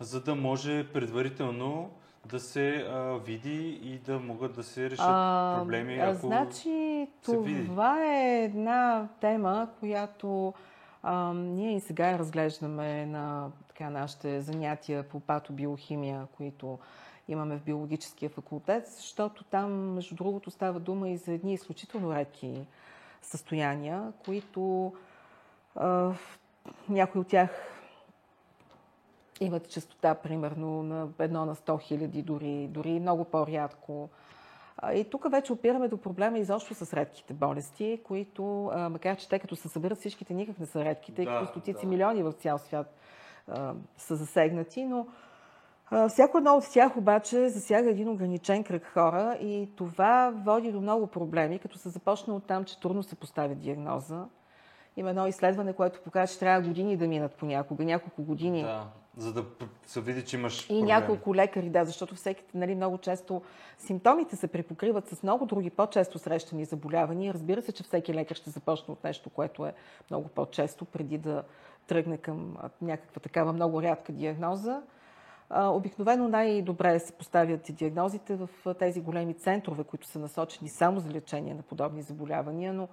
за 0.00 0.20
да 0.22 0.34
може 0.34 0.88
предварително 0.92 1.90
да 2.26 2.40
се 2.40 2.70
а, 2.70 3.18
види 3.26 3.80
и 3.82 3.98
да 3.98 4.18
могат 4.18 4.54
да 4.54 4.62
се 4.62 4.90
решат 4.90 5.06
а, 5.08 5.56
проблеми. 5.58 5.98
Ако 5.98 6.26
значи, 6.26 7.06
това 7.22 7.94
види. 7.94 8.10
е 8.16 8.44
една 8.44 9.08
тема, 9.20 9.68
която 9.80 10.54
А, 11.02 11.32
ние 11.34 11.76
и 11.76 11.80
сега 11.80 12.18
разглеждаме 12.18 13.06
на 13.06 13.50
така, 13.68 13.90
нашите 13.90 14.40
занятия 14.40 15.02
по 15.02 15.20
патобиохимия, 15.20 16.26
които 16.36 16.78
имаме 17.28 17.56
в 17.56 17.62
биологическия 17.62 18.30
факултет, 18.30 18.86
защото 18.86 19.44
там, 19.44 19.72
между 19.72 20.14
другото, 20.14 20.50
става 20.50 20.80
дума 20.80 21.08
и 21.08 21.16
за 21.16 21.32
едни 21.32 21.54
изключително 21.54 22.14
редки 22.14 22.66
състояния, 23.22 24.12
които 24.24 24.92
а, 25.76 26.12
някои 26.88 27.20
от 27.20 27.28
тях 27.28 27.50
имат 29.40 29.70
частота 29.70 30.14
примерно 30.14 30.82
на 30.82 31.08
едно 31.18 31.46
на 31.46 31.54
100 31.54 31.82
хиляди, 31.82 32.22
дори, 32.22 32.68
дори 32.70 33.00
много 33.00 33.24
по-рядко. 33.24 34.08
И 34.94 35.04
тук 35.10 35.30
вече 35.30 35.52
опираме 35.52 35.88
до 35.88 35.96
проблема 35.96 36.38
изобщо 36.38 36.74
с 36.74 36.92
редките 36.92 37.34
болести, 37.34 38.00
които, 38.04 38.70
макар 38.90 39.16
че 39.16 39.28
те 39.28 39.38
като 39.38 39.56
се 39.56 39.68
съберат 39.68 39.98
всичките, 39.98 40.34
никак 40.34 40.58
не 40.58 40.66
са 40.66 40.84
редки, 40.84 41.14
тъй 41.14 41.26
като 41.26 41.40
да, 41.40 41.46
стотици 41.46 41.82
да. 41.82 41.88
милиони 41.88 42.22
в 42.22 42.32
цял 42.32 42.58
свят 42.58 42.94
а, 43.48 43.74
са 43.96 44.16
засегнати, 44.16 44.84
но 44.84 45.06
а, 45.90 46.08
всяко 46.08 46.38
едно 46.38 46.54
от 46.54 46.64
тях 46.72 46.96
обаче 46.96 47.48
засяга 47.48 47.90
един 47.90 48.08
ограничен 48.08 48.64
кръг 48.64 48.86
хора 48.86 49.38
и 49.40 49.68
това 49.76 50.32
води 50.44 50.72
до 50.72 50.80
много 50.80 51.06
проблеми, 51.06 51.58
като 51.58 51.78
се 51.78 51.88
започна 51.88 52.34
от 52.34 52.46
там, 52.46 52.64
че 52.64 52.80
трудно 52.80 53.02
се 53.02 53.16
поставя 53.16 53.54
диагноза. 53.54 54.24
Има 54.96 55.10
едно 55.10 55.26
изследване, 55.26 55.72
което 55.72 56.00
показва, 56.00 56.32
че 56.32 56.38
трябва 56.38 56.68
години 56.68 56.96
да 56.96 57.08
минат 57.08 57.34
понякога, 57.34 57.84
няколко 57.84 58.22
години. 58.22 58.62
Да 58.62 58.86
за 59.16 59.32
да 59.32 59.44
се 59.86 60.00
види, 60.00 60.24
че 60.24 60.36
имаш. 60.36 60.64
И 60.64 60.68
проблеми. 60.68 60.86
няколко 60.86 61.34
лекари, 61.34 61.70
да, 61.70 61.84
защото 61.84 62.14
всеки, 62.14 62.44
нали, 62.54 62.74
много 62.74 62.98
често 62.98 63.42
симптомите 63.78 64.36
се 64.36 64.48
припокриват 64.48 65.08
с 65.08 65.22
много 65.22 65.46
други 65.46 65.70
по-често 65.70 66.18
срещани 66.18 66.64
заболявания. 66.64 67.34
Разбира 67.34 67.62
се, 67.62 67.72
че 67.72 67.82
всеки 67.82 68.14
лекар 68.14 68.34
ще 68.34 68.50
започне 68.50 68.92
от 68.92 69.04
нещо, 69.04 69.30
което 69.30 69.66
е 69.66 69.74
много 70.10 70.28
по-често, 70.28 70.84
преди 70.84 71.18
да 71.18 71.42
тръгне 71.86 72.18
към 72.18 72.56
някаква 72.82 73.20
такава 73.20 73.52
много 73.52 73.82
рядка 73.82 74.12
диагноза. 74.12 74.82
Обикновено 75.50 76.28
най-добре 76.28 76.98
се 76.98 77.12
поставят 77.12 77.60
диагнозите 77.70 78.36
в 78.36 78.48
тези 78.78 79.00
големи 79.00 79.34
центрове, 79.34 79.84
които 79.84 80.06
са 80.06 80.18
насочени 80.18 80.68
само 80.68 81.00
за 81.00 81.10
лечение 81.10 81.54
на 81.54 81.62
подобни 81.62 82.02
заболявания, 82.02 82.72
но 82.72 82.88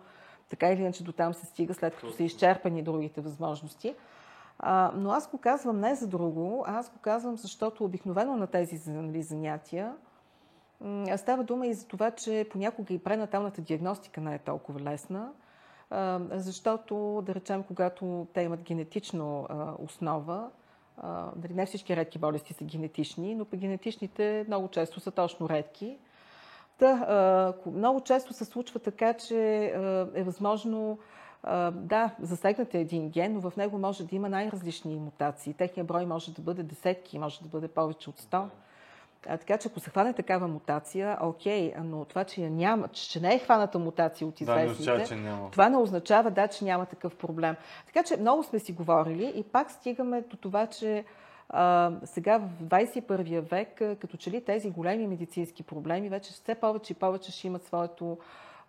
така 0.50 0.72
или 0.72 0.82
иначе 0.82 1.04
до 1.04 1.12
там 1.12 1.34
се 1.34 1.46
стига, 1.46 1.74
след 1.74 1.96
като 1.96 2.12
са 2.12 2.24
изчерпани 2.24 2.84
другите 2.84 3.22
възможности. 3.22 3.96
А, 4.60 4.92
но 4.96 5.12
аз 5.12 5.32
го 5.32 5.38
казвам 5.38 5.80
не 5.80 5.96
за 5.96 6.08
друго, 6.08 6.64
аз 6.68 6.90
го 6.90 7.00
казвам, 7.02 7.38
защото 7.38 7.86
обикновено 7.86 8.36
на 8.36 8.48
тези 8.48 8.92
нали, 8.92 9.24
занятия 9.24 9.94
става 11.18 11.44
дума 11.44 11.68
и 11.68 11.74
за 11.74 11.88
това, 11.88 12.12
че 12.12 12.48
понякога 12.52 12.94
и 12.94 13.00
пренаталната 13.00 13.62
диагностика 13.62 14.22
не 14.22 14.36
е 14.36 14.40
толкова 14.40 14.80
лесна, 14.80 15.32
а, 15.90 16.20
защото, 16.32 17.24
да 17.26 17.36
речем, 17.36 17.64
когато 17.64 18.28
те 18.34 18.42
имат 18.42 18.62
генетична 18.62 19.46
основа, 19.80 20.50
а, 20.98 21.32
дали 21.36 21.54
не 21.54 21.66
всички 21.66 21.96
редки 21.96 22.20
болести 22.20 22.54
са 22.54 22.64
генетични, 22.64 23.36
но 23.36 23.46
по 23.46 23.58
генетичните 23.58 24.46
много 24.48 24.68
често 24.68 25.00
са 25.00 25.12
точно 25.12 25.50
редки. 25.50 25.98
Та, 26.80 27.54
много 27.66 28.02
често 28.02 28.34
се 28.34 28.46
случва 28.46 28.80
така, 28.80 29.14
че 29.14 29.66
е 30.16 30.24
възможно 30.24 31.00
да, 31.74 32.16
засегнат 32.20 32.76
е 32.76 32.80
един 32.80 33.10
ген, 33.10 33.34
но 33.34 33.42
в 33.50 33.58
него 33.58 33.78
може 33.78 34.04
да 34.04 34.16
има 34.16 34.30
най-различни 34.30 34.96
мутации. 34.96 35.54
Техният 35.54 35.88
брой 35.88 36.06
може 36.06 36.34
да 36.34 36.42
бъде 36.42 36.64
десетки, 36.64 37.20
може 37.20 37.42
да 37.42 37.48
бъде 37.48 37.68
повече 37.68 38.10
от 38.10 38.20
100. 38.20 38.46
А, 39.28 39.38
така 39.38 39.58
че 39.58 39.68
ако 39.68 39.80
се 39.80 39.90
хване 39.90 40.14
такава 40.14 40.48
мутация, 40.48 41.18
окей, 41.22 41.74
но 41.84 42.06
това, 42.06 42.24
че, 42.24 42.42
я 42.42 42.50
няма, 42.50 42.88
че 42.88 43.20
не 43.20 43.36
е 43.36 43.40
хваната 43.40 43.80
мутация 43.80 44.28
от 44.28 44.42
известните, 44.42 45.16
да, 45.16 45.22
не 45.22 45.50
това 45.52 45.70
не 45.70 45.78
означава, 45.78 46.32
да, 46.32 46.48
че 46.48 46.66
няма 46.66 46.86
такъв 46.86 47.16
проблем. 47.16 47.56
Така 47.86 48.04
че 48.04 48.18
много 48.18 48.44
сме 48.44 48.60
си 48.60 48.72
говорили 48.72 49.34
и 49.36 49.44
пак 49.44 49.72
стигаме 49.72 50.22
до 50.22 50.38
това, 50.38 50.68
че 50.68 51.04
а, 51.50 51.92
сега 52.04 52.38
в 52.38 52.50
21 52.64 53.40
век, 53.40 53.76
като 53.78 54.18
че 54.18 54.32
ли 54.32 54.44
тези 54.44 54.70
големи 54.70 55.08
медицински 55.08 55.64
проблеми 55.64 56.10
вече 56.10 56.34
все 56.34 56.56
повече 56.56 56.94
и 56.94 56.96
повече 56.96 57.32
ще 57.32 57.48
имат 57.48 57.66
своето 57.66 58.18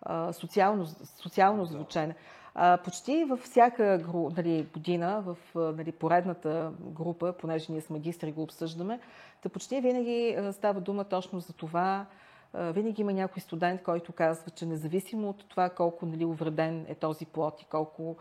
а, 0.01 0.33
социално, 0.33 0.85
социално 1.21 1.65
звучене. 1.65 2.15
А, 2.55 2.77
почти 2.77 3.23
във 3.23 3.39
всяка 3.39 3.99
нали, 4.37 4.67
година, 4.73 5.23
в 5.25 5.37
нали, 5.55 5.91
поредната 5.91 6.71
група, 6.79 7.33
понеже 7.33 7.71
ние 7.71 7.81
с 7.81 7.89
магистри 7.89 8.31
го 8.31 8.41
обсъждаме, 8.41 8.99
да 9.43 9.49
почти 9.49 9.81
винаги 9.81 10.37
става 10.51 10.81
дума 10.81 11.03
точно 11.03 11.39
за 11.39 11.53
това. 11.53 12.05
Винаги 12.53 13.01
има 13.01 13.13
някой 13.13 13.41
студент, 13.41 13.83
който 13.83 14.11
казва, 14.11 14.51
че 14.51 14.65
независимо 14.65 15.29
от 15.29 15.49
това 15.49 15.69
колко 15.69 16.05
нали, 16.05 16.25
увреден 16.25 16.85
е 16.89 16.95
този 16.95 17.25
плод 17.25 17.61
и 17.61 17.65
колко 17.65 18.15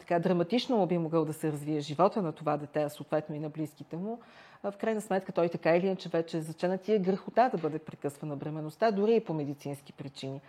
така 0.00 0.18
драматично 0.18 0.86
би 0.86 0.98
могъл 0.98 1.24
да 1.24 1.32
се 1.32 1.52
развие 1.52 1.80
живота 1.80 2.22
на 2.22 2.32
това 2.32 2.56
дете, 2.56 2.88
съответно 2.88 3.34
и 3.34 3.38
на 3.38 3.48
близките 3.48 3.96
му, 3.96 4.20
в 4.62 4.74
крайна 4.80 5.00
сметка 5.00 5.32
той 5.32 5.48
така 5.48 5.76
или 5.76 5.86
иначе 5.86 6.08
вече 6.08 6.36
е 6.36 6.40
заченат 6.40 6.88
и 6.88 6.94
е 6.94 6.98
грехота 6.98 7.50
да 7.54 7.58
бъде 7.58 7.78
прекъсвана 7.78 8.36
бременността, 8.36 8.90
дори 8.90 9.14
и 9.14 9.24
по 9.24 9.34
медицински 9.34 9.92
причини. 9.92 10.40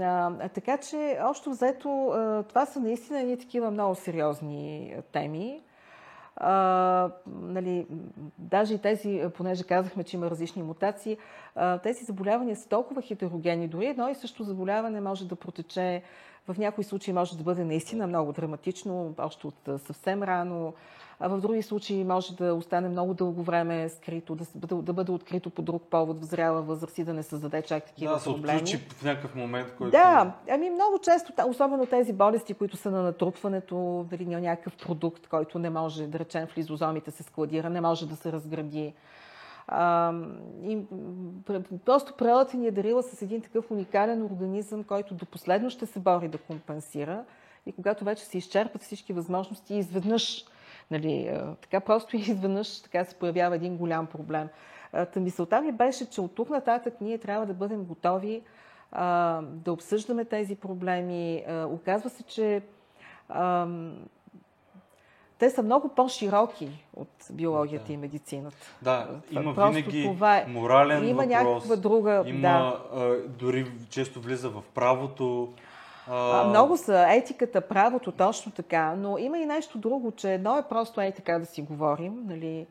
А, 0.00 0.48
така 0.48 0.78
че, 0.78 1.18
общо 1.22 1.50
взето, 1.50 1.88
това 2.48 2.66
са 2.66 2.80
наистина 2.80 3.20
едни 3.20 3.38
такива 3.38 3.70
много 3.70 3.94
сериозни 3.94 4.94
теми. 5.12 5.60
А, 6.36 7.10
нали, 7.26 7.86
даже 8.38 8.74
и 8.74 8.78
тези, 8.78 9.22
понеже 9.34 9.64
казахме, 9.64 10.04
че 10.04 10.16
има 10.16 10.30
различни 10.30 10.62
мутации, 10.62 11.16
тези 11.82 12.04
заболявания 12.04 12.56
са 12.56 12.68
толкова 12.68 13.02
хетерогенни. 13.02 13.68
Дори 13.68 13.86
едно 13.86 14.08
и 14.08 14.14
също 14.14 14.44
заболяване 14.44 15.00
може 15.00 15.28
да 15.28 15.36
протече, 15.36 16.02
в 16.48 16.58
някои 16.58 16.84
случаи 16.84 17.14
може 17.14 17.36
да 17.36 17.44
бъде 17.44 17.64
наистина 17.64 18.06
много 18.06 18.32
драматично, 18.32 19.14
още 19.18 19.46
от 19.46 19.68
съвсем 19.78 20.22
рано, 20.22 20.74
а 21.20 21.28
в 21.28 21.40
други 21.40 21.62
случаи 21.62 22.04
може 22.04 22.36
да 22.36 22.54
остане 22.54 22.88
много 22.88 23.14
дълго 23.14 23.42
време 23.42 23.88
скрито, 23.88 24.34
да, 24.34 24.44
бъде, 24.54 24.74
да 24.74 24.92
бъде 24.92 25.12
открито 25.12 25.50
по 25.50 25.62
друг 25.62 25.82
повод 25.82 26.20
в 26.20 26.24
зряла 26.24 26.62
възраст 26.62 26.98
и 26.98 27.04
да 27.04 27.14
не 27.14 27.22
създаде 27.22 27.62
чак 27.62 27.84
такива 27.84 28.14
да, 28.14 28.24
проблеми. 28.24 28.60
Да, 28.60 28.66
се 28.66 28.76
отключи 28.76 28.96
в 28.96 29.02
някакъв 29.02 29.34
момент, 29.34 29.74
който... 29.78 29.90
Да, 29.90 30.32
ами 30.50 30.70
много 30.70 30.98
често, 30.98 31.32
особено 31.48 31.86
тези 31.86 32.12
болести, 32.12 32.54
които 32.54 32.76
са 32.76 32.90
на 32.90 33.02
натрупването, 33.02 34.06
дали 34.10 34.24
някакъв 34.24 34.76
продукт, 34.76 35.26
който 35.26 35.58
не 35.58 35.70
може, 35.70 36.06
да 36.06 36.18
речем, 36.18 36.46
в 36.46 36.58
лизозомите 36.58 37.10
се 37.10 37.22
складира, 37.22 37.70
не 37.70 37.80
може 37.80 38.08
да 38.08 38.16
се 38.16 38.32
разгради. 38.32 38.94
А, 39.68 40.12
и 40.62 40.78
просто 41.84 42.14
природата 42.18 42.56
ни 42.56 42.66
е 42.66 42.70
дарила 42.70 43.02
с 43.02 43.22
един 43.22 43.40
такъв 43.40 43.70
уникален 43.70 44.22
организъм, 44.22 44.84
който 44.84 45.14
до 45.14 45.26
последно 45.26 45.70
ще 45.70 45.86
се 45.86 46.00
бори 46.00 46.28
да 46.28 46.38
компенсира. 46.38 47.24
И 47.66 47.72
когато 47.72 48.04
вече 48.04 48.24
се 48.24 48.38
изчерпат 48.38 48.82
всички 48.82 49.12
възможности, 49.12 49.74
изведнъж 49.74 50.44
Нали, 50.90 51.40
така 51.60 51.80
просто 51.80 52.16
изведнъж 52.16 52.82
така 52.82 53.04
се 53.04 53.14
появява 53.14 53.56
един 53.56 53.76
голям 53.76 54.06
проблем. 54.06 54.48
Та 54.92 55.20
мисълта 55.20 55.60
ми 55.60 55.72
беше, 55.72 56.10
че 56.10 56.20
от 56.20 56.34
тук 56.34 56.50
нататък 56.50 56.94
ние 57.00 57.18
трябва 57.18 57.46
да 57.46 57.54
бъдем 57.54 57.84
готови 57.84 58.42
а, 58.92 59.40
да 59.42 59.72
обсъждаме 59.72 60.24
тези 60.24 60.56
проблеми. 60.56 61.44
А, 61.48 61.66
оказва 61.66 62.10
се, 62.10 62.22
че 62.22 62.62
а, 63.28 63.66
те 65.42 65.50
са 65.50 65.62
много 65.62 65.88
по-широки 65.88 66.68
от 66.96 67.08
биологията 67.30 67.86
да. 67.86 67.92
и 67.92 67.96
медицината. 67.96 68.56
Да, 68.82 69.08
има 69.30 69.54
Просто 69.54 69.74
винаги 69.74 70.04
това 70.04 70.36
е. 70.36 70.46
морален 70.48 71.08
има 71.08 71.22
въпрос. 71.22 71.42
някаква 71.42 71.76
друга... 71.76 72.22
Има, 72.26 72.40
да. 72.40 72.80
а, 72.94 73.16
дори 73.28 73.66
често 73.90 74.20
влиза 74.20 74.48
в 74.48 74.62
правото. 74.74 75.52
А... 76.10 76.44
Много 76.44 76.76
са 76.76 77.06
етиката, 77.08 77.60
правото, 77.60 78.12
точно 78.12 78.52
така, 78.52 78.94
но 78.94 79.18
има 79.18 79.38
и 79.38 79.46
нещо 79.46 79.78
друго, 79.78 80.12
че 80.16 80.34
едно 80.34 80.58
е 80.58 80.62
просто 80.68 81.00
е 81.00 81.12
така 81.12 81.38
да 81.38 81.46
си 81.46 81.62
говорим, 81.62 82.22
нали, 82.26 82.66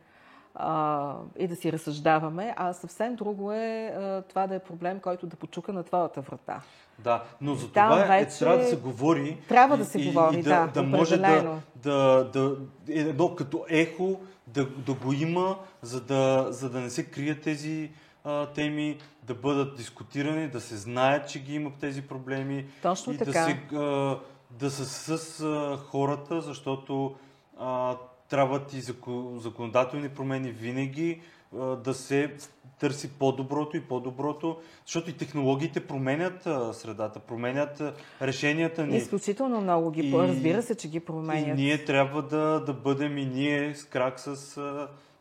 а, 0.56 1.16
и 1.40 1.48
да 1.48 1.56
си 1.56 1.72
разсъждаваме, 1.72 2.54
а 2.58 2.74
съвсем 2.74 3.16
друго 3.16 3.52
е 3.52 3.94
а, 3.98 4.22
това 4.22 4.48
да 4.48 4.56
е 4.56 4.60
проблем, 4.60 5.00
който 5.00 5.28
да 5.28 5.36
почука 5.36 5.74
на 5.74 5.84
твоята 5.84 6.22
врата. 6.22 6.62
Да, 7.00 7.24
но 7.42 7.56
за 7.56 7.68
това 7.68 8.04
е, 8.04 8.08
вече... 8.08 8.36
е, 8.36 8.38
трябва 8.38 8.58
да 8.58 8.70
се 8.70 8.78
говори. 8.78 9.38
Трябва 9.48 9.78
да 9.78 9.86
се 9.86 10.02
и, 10.02 10.06
говори, 10.06 10.40
и 10.40 10.44
да, 10.44 10.66
да, 10.66 10.68
да 10.68 10.84
може 10.84 11.18
да, 11.18 11.60
да, 11.76 12.30
да, 12.34 12.56
едно 12.88 13.36
като 13.36 13.66
ехо 13.70 14.20
да, 14.48 14.66
да 14.66 14.94
го 14.94 15.14
има, 15.14 15.58
за 15.82 16.02
да, 16.02 16.48
за 16.50 16.70
да 16.70 16.80
не 16.80 16.90
се 16.90 17.06
крият 17.06 17.42
тези 17.42 17.92
а, 18.24 18.46
теми, 18.46 18.98
да 19.24 19.34
бъдат 19.34 19.78
дискутирани, 19.78 20.48
да 20.48 20.62
се 20.62 20.78
знаят, 20.78 21.30
че 21.30 21.40
ги 21.40 21.56
има 21.56 21.72
тези 21.80 22.02
проблеми. 22.02 22.66
Точно 22.82 23.14
и 23.14 23.18
така. 23.18 23.32
Да, 23.32 23.46
се, 23.46 23.76
а, 23.76 24.20
да 24.52 24.72
са 24.72 25.18
с 25.18 25.40
а, 25.42 25.78
хората, 25.78 26.42
защото 26.42 27.16
а, 27.60 27.96
трябват 28.32 28.74
и 28.74 28.82
законодателни 29.38 30.10
промени 30.10 30.52
винаги, 30.52 31.22
да 31.84 31.94
се 31.94 32.36
търси 32.80 33.12
по-доброто 33.12 33.78
и 33.78 33.82
по-доброто, 33.82 34.58
защото 34.86 35.10
и 35.10 35.18
технологиите 35.18 35.88
променят 35.88 36.44
средата, 36.76 37.20
променят 37.20 37.82
решенията 38.22 38.86
ни. 38.86 38.98
Изключително 38.98 39.62
много 39.62 39.92
ги, 39.92 40.10
и, 40.10 40.14
разбира 40.14 40.62
се, 40.62 40.76
че 40.76 40.90
ги 40.90 41.00
променят. 41.00 41.60
И 41.60 41.62
ние 41.62 41.86
трябва 41.86 42.22
да, 42.22 42.64
да 42.66 42.74
бъдем 42.74 43.18
и 43.18 43.26
ние 43.26 43.76
с 43.76 43.84
крак 43.84 44.20
с 44.20 44.56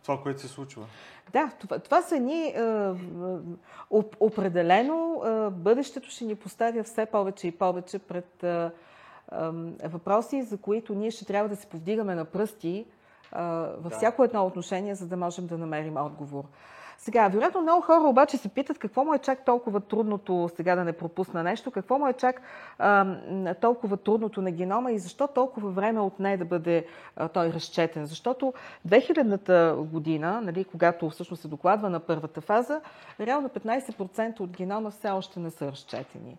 това, 0.02 0.22
което 0.22 0.40
се 0.40 0.48
случва. 0.48 0.86
Да, 1.32 1.50
това, 1.60 1.78
това 1.78 2.02
са 2.02 2.18
ни. 2.18 2.44
Е, 2.44 2.92
определено 4.20 5.22
е, 5.24 5.50
бъдещето 5.50 6.10
ще 6.10 6.24
ни 6.24 6.34
поставя 6.34 6.82
все 6.82 7.06
повече 7.06 7.46
и 7.46 7.52
повече 7.52 7.98
пред 7.98 8.44
е, 8.44 8.70
въпроси, 9.84 10.42
за 10.42 10.56
които 10.56 10.94
ние 10.94 11.10
ще 11.10 11.24
трябва 11.24 11.48
да 11.48 11.56
се 11.56 11.66
повдигаме 11.66 12.14
на 12.14 12.24
пръсти 12.24 12.86
във 13.32 13.82
да. 13.82 13.90
всяко 13.90 14.24
едно 14.24 14.46
отношение, 14.46 14.94
за 14.94 15.06
да 15.06 15.16
можем 15.16 15.46
да 15.46 15.58
намерим 15.58 15.96
отговор. 15.96 16.44
Сега, 17.02 17.28
вероятно 17.28 17.60
много 17.60 17.82
хора 17.82 18.08
обаче 18.08 18.36
се 18.36 18.48
питат 18.48 18.78
какво 18.78 19.04
му 19.04 19.14
е 19.14 19.18
чак 19.18 19.44
толкова 19.44 19.80
трудното, 19.80 20.50
сега 20.56 20.74
да 20.74 20.84
не 20.84 20.92
пропусна 20.92 21.42
нещо, 21.42 21.70
какво 21.70 21.98
му 21.98 22.06
е 22.06 22.12
чак 22.12 22.42
а, 22.78 23.54
толкова 23.60 23.96
трудното 23.96 24.42
на 24.42 24.50
генома 24.50 24.92
и 24.92 24.98
защо 24.98 25.26
толкова 25.26 25.70
време 25.70 26.00
от 26.00 26.20
нея 26.20 26.38
да 26.38 26.44
бъде 26.44 26.86
а, 27.16 27.28
той 27.28 27.52
разчетен. 27.52 28.06
Защото 28.06 28.52
2000-та 28.88 29.74
година, 29.74 30.40
нали, 30.40 30.64
когато 30.64 31.10
всъщност 31.10 31.42
се 31.42 31.48
докладва 31.48 31.90
на 31.90 32.00
първата 32.00 32.40
фаза, 32.40 32.80
реално 33.20 33.48
15% 33.48 34.40
от 34.40 34.50
генома 34.50 34.90
все 34.90 35.10
още 35.10 35.40
не 35.40 35.50
са 35.50 35.72
разчетени. 35.72 36.36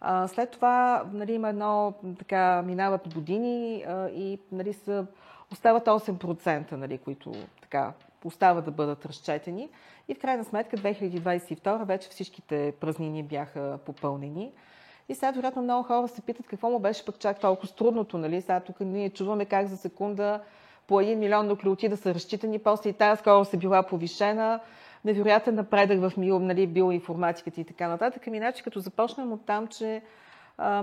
А, 0.00 0.28
след 0.28 0.50
това 0.50 1.04
нали, 1.12 1.32
има 1.32 1.48
едно, 1.48 1.94
така, 2.18 2.62
минават 2.62 3.14
години 3.14 3.84
а, 3.88 4.08
и 4.08 4.38
нали, 4.52 4.72
са, 4.72 5.06
остават 5.54 5.84
8%, 5.84 6.72
нали, 6.72 6.98
които 6.98 7.32
така 7.60 7.92
остава 8.24 8.60
да 8.60 8.70
бъдат 8.70 9.06
разчетени. 9.06 9.68
И 10.08 10.14
в 10.14 10.18
крайна 10.18 10.44
сметка 10.44 10.76
2022 10.76 11.84
вече 11.84 12.08
всичките 12.08 12.72
празнини 12.80 13.22
бяха 13.22 13.78
попълнени. 13.86 14.52
И 15.08 15.14
сега, 15.14 15.30
вероятно, 15.30 15.62
много 15.62 15.82
хора 15.82 16.08
се 16.08 16.22
питат 16.22 16.46
какво 16.46 16.70
му 16.70 16.78
беше 16.78 17.04
пък 17.04 17.18
чак 17.18 17.40
толкова 17.40 17.68
трудното. 17.68 18.18
Нали? 18.18 18.40
Сега 18.40 18.60
тук 18.60 18.80
ние 18.80 19.10
чуваме 19.10 19.44
как 19.44 19.66
за 19.66 19.76
секунда 19.76 20.40
по 20.86 20.94
1 20.94 21.14
милион 21.14 21.46
нуклеотида 21.46 21.96
са 21.96 22.14
разчитани, 22.14 22.58
после 22.58 22.90
и 22.90 22.92
тази 22.92 23.20
скоро 23.20 23.44
се 23.44 23.56
била 23.56 23.82
повишена, 23.82 24.60
невероятен 25.04 25.54
напредък 25.54 26.00
в 26.00 26.12
нали, 26.16 26.66
биоинформатиката 26.66 27.60
и 27.60 27.64
така 27.64 27.88
нататък. 27.88 28.26
Ами, 28.26 28.36
иначе, 28.36 28.62
като 28.62 28.80
започнем 28.80 29.32
от 29.32 29.46
там, 29.46 29.66
че 29.66 30.02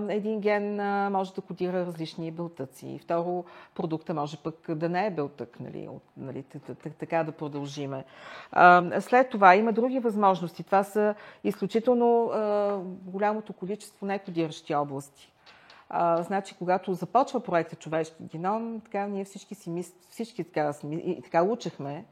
един 0.10 0.42
ген 0.42 0.76
може 1.12 1.34
да 1.34 1.42
кодира 1.42 1.86
различни 1.86 2.32
белтъци. 2.32 3.00
Второ, 3.04 3.46
продукта 3.76 4.14
може 4.14 4.38
пък 4.38 4.76
да 4.76 4.90
не 4.90 5.08
е 5.08 5.12
белтък, 5.12 5.60
нали, 5.60 5.90
нали, 6.18 6.44
така 7.00 7.24
да 7.24 7.32
продължиме. 7.32 8.06
След 9.00 9.30
това 9.30 9.56
има 9.56 9.74
други 9.74 10.00
възможности. 10.00 10.64
Това 10.64 10.84
са 10.84 11.16
изключително 11.44 12.32
голямото 13.06 13.54
количество 13.54 14.06
некодиращи 14.06 14.76
области. 14.76 15.32
А, 15.94 16.24
значи, 16.24 16.56
когато 16.58 16.94
започва 16.94 17.40
проекта 17.40 17.76
Човешки 17.76 18.24
геном, 18.24 18.82
така 18.84 19.08
ние 19.08 19.26
всички 19.26 19.56
си 19.56 19.70
мис... 19.70 19.94
всички 20.10 20.44
така, 20.44 20.74
и 20.92 21.22
така 21.24 21.44
учехме, 21.44 22.06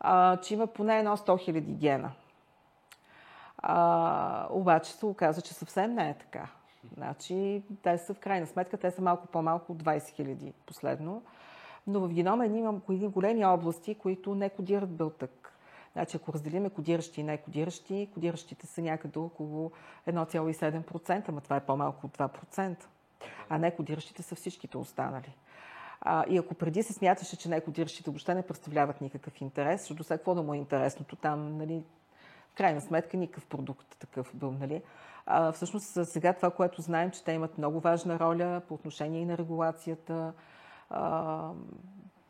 а, 0.00 0.36
че 0.36 0.54
има 0.54 0.66
поне 0.66 0.98
едно 0.98 1.16
100 1.16 1.50
000 1.50 1.60
гена. 1.60 2.12
А, 3.58 4.46
обаче 4.50 4.92
се 4.92 5.06
оказа, 5.06 5.42
че 5.42 5.54
съвсем 5.54 5.94
не 5.94 6.10
е 6.10 6.14
така. 6.14 6.48
Значи, 6.96 7.62
те 7.82 7.98
са 7.98 8.14
в 8.14 8.18
крайна 8.18 8.46
сметка, 8.46 8.76
те 8.76 8.90
са 8.90 9.02
малко 9.02 9.26
по-малко 9.26 9.72
от 9.72 9.82
20 9.82 9.98
000 9.98 10.52
последно. 10.66 11.22
Но 11.86 12.00
в 12.00 12.08
генома 12.08 12.46
ние 12.46 12.68
едни 12.90 13.08
големи 13.08 13.44
области, 13.44 13.94
които 13.94 14.34
не 14.34 14.50
кодират 14.50 14.90
белтък. 14.90 15.52
Значи, 15.92 16.16
ако 16.16 16.32
разделиме 16.32 16.70
кодиращи 16.70 17.20
и 17.20 17.24
некодиращи, 17.24 18.10
кодиращите 18.14 18.66
са 18.66 18.82
някъде 18.82 19.18
около 19.18 19.70
1,7%, 20.08 21.28
ама 21.28 21.40
това 21.40 21.56
е 21.56 21.66
по-малко 21.66 22.06
от 22.06 22.18
2%. 22.18 22.76
А 23.48 23.58
некодиращите 23.58 24.22
са 24.22 24.34
всичките 24.34 24.78
останали. 24.78 25.36
А, 26.00 26.24
и 26.28 26.38
ако 26.38 26.54
преди 26.54 26.82
се 26.82 26.92
смяташе, 26.92 27.36
че 27.36 27.48
некодиращите 27.48 28.10
въобще 28.10 28.34
не 28.34 28.42
представляват 28.42 29.00
никакъв 29.00 29.40
интерес, 29.40 29.80
защото 29.80 30.04
сега 30.04 30.18
какво 30.18 30.34
да 30.34 30.42
му 30.42 30.54
е 30.54 30.56
интересното 30.56 31.16
там, 31.16 31.56
нали, 31.56 31.82
крайна 32.54 32.80
сметка 32.80 33.16
никакъв 33.16 33.46
продукт 33.46 33.96
такъв 33.98 34.30
был, 34.34 34.52
нали. 34.60 34.82
А, 35.26 35.52
всъщност 35.52 36.06
сега 36.06 36.32
това, 36.32 36.50
което 36.50 36.82
знаем, 36.82 37.10
че 37.10 37.24
те 37.24 37.32
имат 37.32 37.58
много 37.58 37.80
важна 37.80 38.18
роля 38.18 38.62
по 38.68 38.74
отношение 38.74 39.20
и 39.20 39.24
на 39.24 39.38
регулацията. 39.38 40.32
А, 40.90 41.50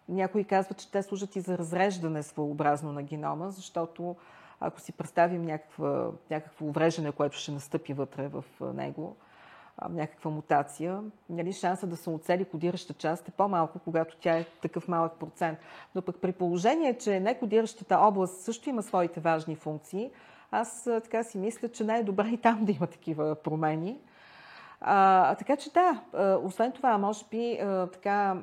някои 0.09 0.45
казват, 0.45 0.79
че 0.79 0.91
те 0.91 1.03
служат 1.03 1.37
и 1.37 1.41
за 1.41 1.59
разреждане 1.59 2.23
своеобразно 2.23 2.93
на 2.93 3.03
генома, 3.03 3.51
защото 3.51 4.17
ако 4.61 4.81
си 4.81 4.93
представим 4.93 5.43
някаква, 5.43 6.11
някакво 6.31 6.67
увреждане, 6.67 7.13
което 7.13 7.37
ще 7.37 7.53
настъпи 7.53 7.93
вътре 7.93 8.29
в 8.29 8.45
него, 8.75 9.17
някаква 9.91 10.31
мутация, 10.31 11.01
нали, 11.31 11.53
шанса 11.53 11.87
да 11.87 11.97
се 11.97 12.11
оцели 12.11 12.45
кодираща 12.45 12.95
част 12.95 13.29
е 13.29 13.31
по-малко, 13.31 13.79
когато 13.79 14.17
тя 14.17 14.39
е 14.39 14.45
такъв 14.45 14.89
малък 14.89 15.13
процент. 15.13 15.59
Но 15.95 16.03
пък 16.03 16.17
при 16.21 16.33
положение, 16.33 16.99
че 16.99 17.21
некодиращата 17.21 17.99
област 17.99 18.41
също 18.41 18.69
има 18.69 18.83
своите 18.83 19.21
важни 19.21 19.57
функции, 19.57 20.11
аз 20.51 20.83
така 20.85 21.23
си 21.23 21.39
мисля, 21.39 21.69
че 21.69 21.85
най-добре 21.85 22.29
и 22.29 22.37
там 22.37 22.65
да 22.65 22.73
има 22.73 22.87
такива 22.87 23.35
промени. 23.35 23.99
А, 24.81 25.35
така 25.35 25.57
че 25.57 25.71
да, 25.73 26.03
освен 26.43 26.73
това, 26.73 26.99
може 26.99 27.25
би 27.31 27.59
така, 27.93 28.37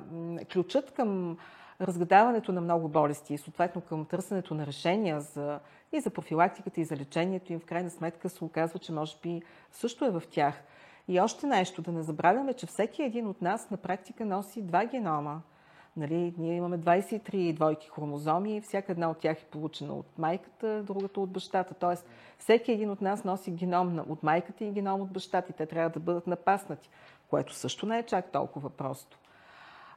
ключът 0.53 0.91
към 0.91 1.37
разгадаването 1.81 2.51
на 2.51 2.61
много 2.61 2.87
болести 2.87 3.33
и 3.33 3.37
съответно 3.37 3.81
към 3.81 4.05
търсенето 4.05 4.55
на 4.55 4.65
решения 4.65 5.21
за, 5.21 5.59
и 5.91 5.99
за 5.99 6.09
профилактиката, 6.09 6.81
и 6.81 6.85
за 6.85 6.97
лечението 6.97 7.53
им, 7.53 7.59
в 7.59 7.65
крайна 7.65 7.89
сметка 7.89 8.29
се 8.29 8.43
оказва, 8.43 8.79
че 8.79 8.91
може 8.91 9.17
би 9.23 9.41
също 9.71 10.05
е 10.05 10.09
в 10.09 10.23
тях. 10.31 10.55
И 11.09 11.19
още 11.19 11.47
нещо, 11.47 11.81
да 11.81 11.91
не 11.91 12.03
забравяме, 12.03 12.53
че 12.53 12.65
всеки 12.65 13.03
един 13.03 13.27
от 13.27 13.41
нас 13.41 13.69
на 13.69 13.77
практика 13.77 14.25
носи 14.25 14.61
два 14.61 14.85
генома. 14.85 15.41
Нали, 15.97 16.33
ние 16.37 16.55
имаме 16.55 16.79
23 16.79 17.53
двойки 17.53 17.89
хромозоми, 17.89 18.61
всяка 18.61 18.91
една 18.91 19.09
от 19.09 19.17
тях 19.17 19.41
е 19.41 19.45
получена 19.45 19.93
от 19.93 20.17
майката, 20.17 20.83
другата 20.83 21.19
от 21.21 21.29
бащата. 21.29 21.73
Тоест, 21.73 22.05
всеки 22.37 22.71
един 22.71 22.89
от 22.89 23.01
нас 23.01 23.23
носи 23.23 23.51
геном 23.51 23.99
от 24.09 24.23
майката 24.23 24.65
и 24.65 24.71
геном 24.71 25.01
от 25.01 25.11
бащата 25.11 25.51
и 25.51 25.55
те 25.55 25.65
трябва 25.65 25.89
да 25.89 25.99
бъдат 25.99 26.27
напаснати, 26.27 26.89
което 27.29 27.53
също 27.53 27.85
не 27.85 27.99
е 27.99 28.03
чак 28.03 28.31
толкова 28.31 28.69
просто. 28.69 29.19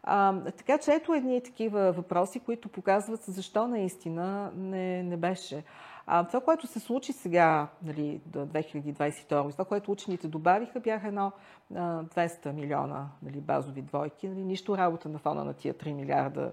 А, 0.02 0.40
така 0.50 0.78
че 0.78 0.92
ето 0.92 1.14
едни 1.14 1.42
такива 1.42 1.92
въпроси, 1.92 2.40
които 2.40 2.68
показват 2.68 3.22
защо 3.22 3.68
наистина 3.68 4.52
не, 4.56 5.02
не 5.02 5.16
беше. 5.16 5.64
А, 6.06 6.26
това, 6.26 6.40
което 6.40 6.66
се 6.66 6.80
случи 6.80 7.12
сега, 7.12 7.68
нали, 7.82 8.20
до 8.26 8.38
2022, 8.38 9.52
това, 9.52 9.64
което 9.64 9.92
учените 9.92 10.28
добавиха, 10.28 10.80
бяха 10.80 11.08
едно 11.08 11.32
а, 11.74 12.02
200 12.02 12.52
милиона 12.52 13.08
нали, 13.22 13.40
базови 13.40 13.82
двойки. 13.82 14.28
Нали, 14.28 14.44
нищо 14.44 14.78
работа 14.78 15.08
на 15.08 15.18
фона 15.18 15.44
на 15.44 15.54
тия 15.54 15.74
3 15.74 15.92
милиарда, 15.92 16.52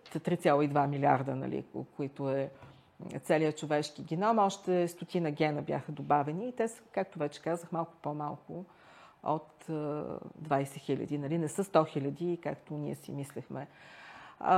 3,2 0.00 0.86
милиарда, 0.86 1.36
нали, 1.36 1.64
които 1.96 2.30
е 2.30 2.50
целият 3.24 3.58
човешки 3.58 4.02
геном. 4.02 4.38
Още 4.38 4.88
стотина 4.88 5.30
гена 5.30 5.62
бяха 5.62 5.92
добавени 5.92 6.48
и 6.48 6.52
те 6.52 6.68
са, 6.68 6.82
както 6.92 7.18
вече 7.18 7.42
казах, 7.42 7.72
малко 7.72 7.92
по-малко 8.02 8.64
от 9.22 9.64
20 9.68 10.76
хиляди. 10.76 11.18
Нали? 11.18 11.38
Не 11.38 11.48
са 11.48 11.64
100 11.64 11.88
хиляди, 11.88 12.38
както 12.42 12.74
ние 12.74 12.94
си 12.94 13.12
мислехме. 13.12 13.66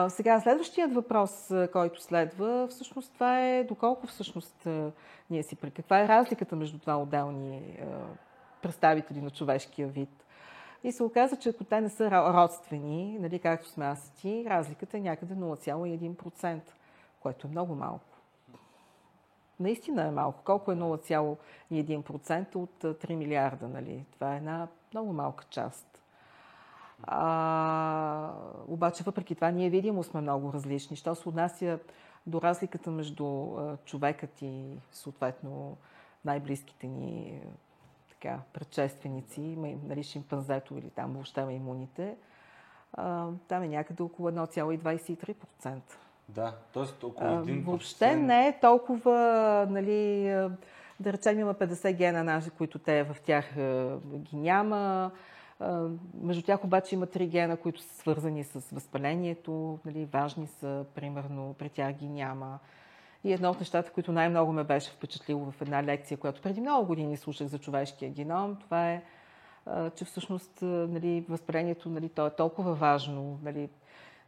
Сега, 0.08 0.40
следващият 0.40 0.94
въпрос, 0.94 1.52
който 1.72 2.02
следва, 2.02 2.66
всъщност 2.70 3.12
това 3.14 3.40
е 3.40 3.64
доколко 3.64 4.06
всъщност 4.06 4.68
ние 5.30 5.42
си 5.42 5.56
при 5.56 5.70
каква 5.70 6.00
е 6.00 6.08
разликата 6.08 6.56
между 6.56 6.78
това 6.78 6.98
отделни 6.98 7.78
представители 8.62 9.20
на 9.20 9.30
човешкия 9.30 9.88
вид. 9.88 10.24
И 10.84 10.92
се 10.92 11.02
оказа, 11.02 11.36
че 11.36 11.48
ако 11.48 11.64
те 11.64 11.80
не 11.80 11.88
са 11.88 12.10
родствени, 12.10 13.18
нали, 13.18 13.38
както 13.38 13.68
сме 13.68 13.84
аз 13.84 14.10
ти, 14.10 14.46
разликата 14.48 14.96
е 14.96 15.00
някъде 15.00 15.34
0,1%, 15.34 16.60
което 17.20 17.46
е 17.46 17.50
много 17.50 17.74
малко. 17.74 18.06
Наистина 19.60 20.02
е 20.02 20.10
малко. 20.10 20.40
Колко 20.44 20.72
е 20.72 20.76
0,1% 20.76 22.56
от 22.56 22.82
3 22.82 23.14
милиарда? 23.14 23.68
Нали? 23.68 24.04
Това 24.12 24.34
е 24.34 24.36
една 24.36 24.68
много 24.92 25.12
малка 25.12 25.44
част. 25.50 25.93
А, 27.02 28.30
обаче, 28.68 29.04
въпреки 29.04 29.34
това, 29.34 29.50
ние 29.50 29.70
видимо 29.70 30.02
сме 30.02 30.20
много 30.20 30.52
различни. 30.52 30.96
Що 30.96 31.14
се 31.14 31.28
отнася 31.28 31.78
до 32.26 32.42
разликата 32.42 32.90
между 32.90 33.46
човекът 33.84 34.42
и 34.42 34.64
съответно 34.92 35.76
най-близките 36.24 36.86
ни 36.86 37.40
така, 38.10 38.38
предшественици, 38.52 39.40
нали, 39.86 40.02
шимпанзето 40.02 40.78
или 40.78 40.90
там 40.90 41.12
въобще 41.12 41.44
маймуните, 41.44 42.16
а, 42.92 43.28
там 43.48 43.62
е 43.62 43.68
някъде 43.68 44.02
около 44.02 44.30
1,23%. 44.30 45.80
Да, 46.28 46.54
т.е. 46.74 47.06
около 47.06 47.30
1%. 47.30 47.64
Въобще 47.64 48.16
не 48.16 48.48
е 48.48 48.60
толкова, 48.60 49.16
нали, 49.70 50.24
да 51.00 51.12
речем 51.12 51.38
има 51.38 51.54
50 51.54 51.92
гена 51.92 52.24
наши, 52.24 52.50
които 52.50 52.78
те 52.78 53.02
в 53.02 53.16
тях 53.24 53.54
ги 54.14 54.36
няма. 54.36 55.10
Между 56.20 56.42
тях 56.42 56.64
обаче 56.64 56.94
има 56.94 57.06
три 57.06 57.26
гена, 57.26 57.56
които 57.56 57.82
са 57.82 57.94
свързани 57.94 58.44
с 58.44 58.70
възпалението, 58.72 59.78
нали, 59.84 60.04
важни 60.04 60.46
са, 60.46 60.84
примерно, 60.94 61.54
при 61.58 61.68
тях 61.68 61.92
ги 61.92 62.08
няма. 62.08 62.58
И 63.24 63.32
едно 63.32 63.50
от 63.50 63.60
нещата, 63.60 63.92
които 63.92 64.12
най-много 64.12 64.52
ме 64.52 64.64
беше 64.64 64.90
впечатлило 64.90 65.50
в 65.50 65.62
една 65.62 65.84
лекция, 65.84 66.18
която 66.18 66.42
преди 66.42 66.60
много 66.60 66.86
години 66.86 67.16
слушах 67.16 67.46
за 67.46 67.58
човешкия 67.58 68.10
геном, 68.10 68.56
това 68.56 68.90
е, 68.90 69.02
че 69.96 70.04
всъщност 70.04 70.62
нали, 70.62 71.24
възпалението 71.28 71.88
нали, 71.88 72.08
то 72.08 72.26
е 72.26 72.36
толкова 72.36 72.74
важно. 72.74 73.38
Нали, 73.42 73.68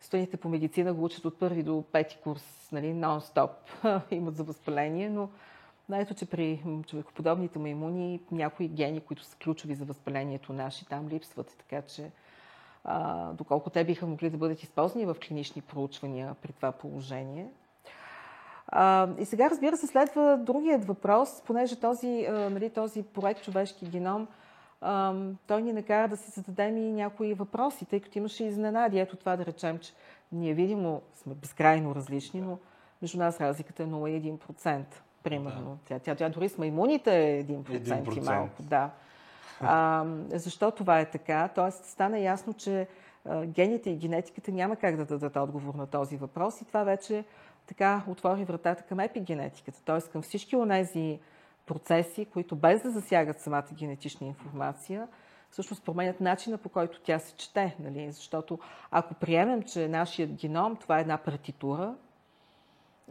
студентите 0.01 0.37
по 0.37 0.49
медицина 0.49 0.95
го 0.95 1.05
учат 1.05 1.25
от 1.25 1.39
първи 1.39 1.63
до 1.63 1.85
пети 1.93 2.19
курс, 2.23 2.69
нали, 2.73 2.87
нон-стоп 2.87 3.51
имат 4.11 4.37
за 4.37 4.45
възпаление, 4.45 5.11
но 5.11 5.29
Но 5.89 5.97
ето, 5.97 6.15
че 6.15 6.27
при 6.27 6.63
човекоподобните 6.87 7.59
маймуни 7.59 8.21
някои 8.31 8.69
гени, 8.69 9.01
които 9.01 9.25
са 9.25 9.37
ключови 9.37 9.75
за 9.75 9.85
възпалението 9.85 10.53
наши, 10.53 10.87
там 10.87 11.09
липсват. 11.09 11.57
Така 11.59 11.83
че, 11.83 12.11
а, 12.85 13.33
доколко 13.33 13.71
те 13.71 13.85
биха 13.85 14.07
могли 14.07 14.31
да 14.31 14.37
бъдат 14.37 14.63
използвани 14.63 15.07
в 15.07 15.17
клинични 15.29 15.63
проучвания 15.63 16.35
при 16.43 16.53
това 16.53 16.73
положение. 16.73 17.49
А, 18.69 19.09
и 19.19 19.25
сега, 19.25 19.51
разбира 19.51 19.77
се, 19.77 19.87
следва 19.87 20.39
другият 20.43 20.85
въпрос, 20.85 21.43
понеже 21.47 21.81
този, 21.81 22.27
а, 22.29 22.51
нали, 22.51 22.71
този 22.71 23.03
проект 23.03 23.43
Човешки 23.43 23.89
геном, 23.89 24.29
той 25.47 25.63
ни 25.63 25.73
накара 25.73 26.09
да 26.09 26.17
си 26.17 26.31
зададем 26.31 26.77
и 26.77 26.93
някои 26.93 27.35
въпроси, 27.35 27.85
тъй 27.85 28.01
като 28.01 28.19
имаше 28.19 28.45
изненади. 28.45 28.99
Ето 28.99 29.17
това 29.17 29.37
да 29.37 29.47
речем, 29.47 29.79
че 29.79 29.93
ние 30.33 30.55
видимо 30.55 31.03
сме 31.15 31.35
безкрайно 31.35 31.95
различни, 31.95 32.41
но 32.41 32.59
между 33.03 33.19
нас 33.19 33.41
разликата 33.41 33.83
е 33.83 33.87
0,1%, 33.87 34.85
примерно. 35.31 35.71
Да. 35.71 35.79
Тя, 35.89 35.99
тя, 35.99 36.15
тя 36.15 36.29
дори 36.29 36.49
с 36.49 36.59
маймуните 36.59 37.39
е 37.39 37.45
1%, 37.45 37.83
1%. 37.83 38.19
и 38.19 38.21
малко. 38.21 38.63
Да. 38.63 38.91
А, 39.61 40.05
защо 40.29 40.71
това 40.71 41.01
е 41.01 41.11
така? 41.11 41.49
Тоест 41.55 41.85
стана 41.85 42.19
ясно, 42.19 42.55
че 42.55 42.89
а, 43.25 43.47
гените 43.47 43.91
и 43.91 43.97
генетиката 43.97 44.53
няма 44.53 44.77
как 44.77 44.97
да 44.97 45.05
дадат 45.05 45.37
отговор 45.37 45.75
на 45.75 45.87
този 45.87 46.17
въпрос 46.17 46.61
и 46.61 46.65
това 46.65 46.85
вече 46.85 47.25
така 47.67 48.03
отвори 48.09 48.45
вратата 48.45 48.83
към 48.83 49.01
епигенетиката, 49.01 49.83
т.е. 49.85 50.11
към 50.11 50.23
всички 50.23 50.57
онези 50.57 51.19
процеси, 51.67 52.25
които 52.25 52.57
без 52.57 52.83
да 52.83 52.91
засягат 52.91 53.41
самата 53.41 53.67
генетична 53.75 54.27
информация, 54.27 55.09
всъщност 55.51 55.85
променят 55.85 56.21
начина 56.21 56.59
по 56.59 56.69
който 56.69 57.01
тя 57.01 57.19
се 57.19 57.35
чете. 57.37 57.77
Нали? 57.81 58.13
Защото 58.13 58.59
ако 58.91 59.15
приемем, 59.15 59.63
че 59.63 59.89
нашият 59.89 60.33
геном 60.33 60.77
това 60.77 60.99
е 60.99 61.01
една 61.01 61.17
партитура, 61.17 61.95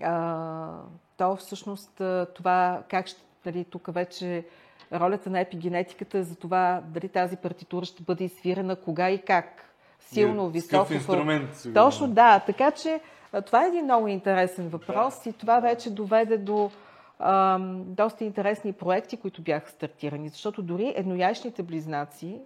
а, 0.04 0.82
то 1.17 1.36
всъщност 1.36 2.01
това 2.36 2.84
как 2.89 3.08
ще, 3.08 3.21
нали, 3.45 3.63
тук 3.63 3.93
вече 3.93 4.45
ролята 4.93 5.30
на 5.30 5.39
епигенетиката 5.39 6.17
е 6.17 6.23
за 6.23 6.36
това 6.36 6.82
дали 6.88 7.10
тази 7.10 7.38
партитура 7.38 7.86
ще 7.86 8.04
бъде 8.04 8.23
изсвирена, 8.23 8.75
кога 8.75 9.10
и 9.10 9.21
как. 9.21 9.71
Силно, 9.99 10.49
високо. 10.49 10.93
инструмент. 10.93 11.49
Точно, 11.73 12.08
да. 12.08 12.39
Така 12.39 12.71
че 12.71 12.99
това 13.45 13.65
е 13.65 13.67
един 13.67 13.84
много 13.84 14.08
интересен 14.08 14.69
въпрос 14.69 15.23
да. 15.23 15.30
и 15.30 15.34
това 15.34 15.60
вече 15.60 15.89
доведе 15.89 16.38
до 16.38 16.71
а, 17.19 17.60
доста 17.86 18.23
интересни 18.23 18.73
проекти, 18.73 19.17
които 19.17 19.41
бяха 19.41 19.69
стартирани. 19.69 20.30
Защото 20.30 20.62
дори 20.62 20.93
еднояйчните 20.95 21.63
близнаци, 21.63 22.39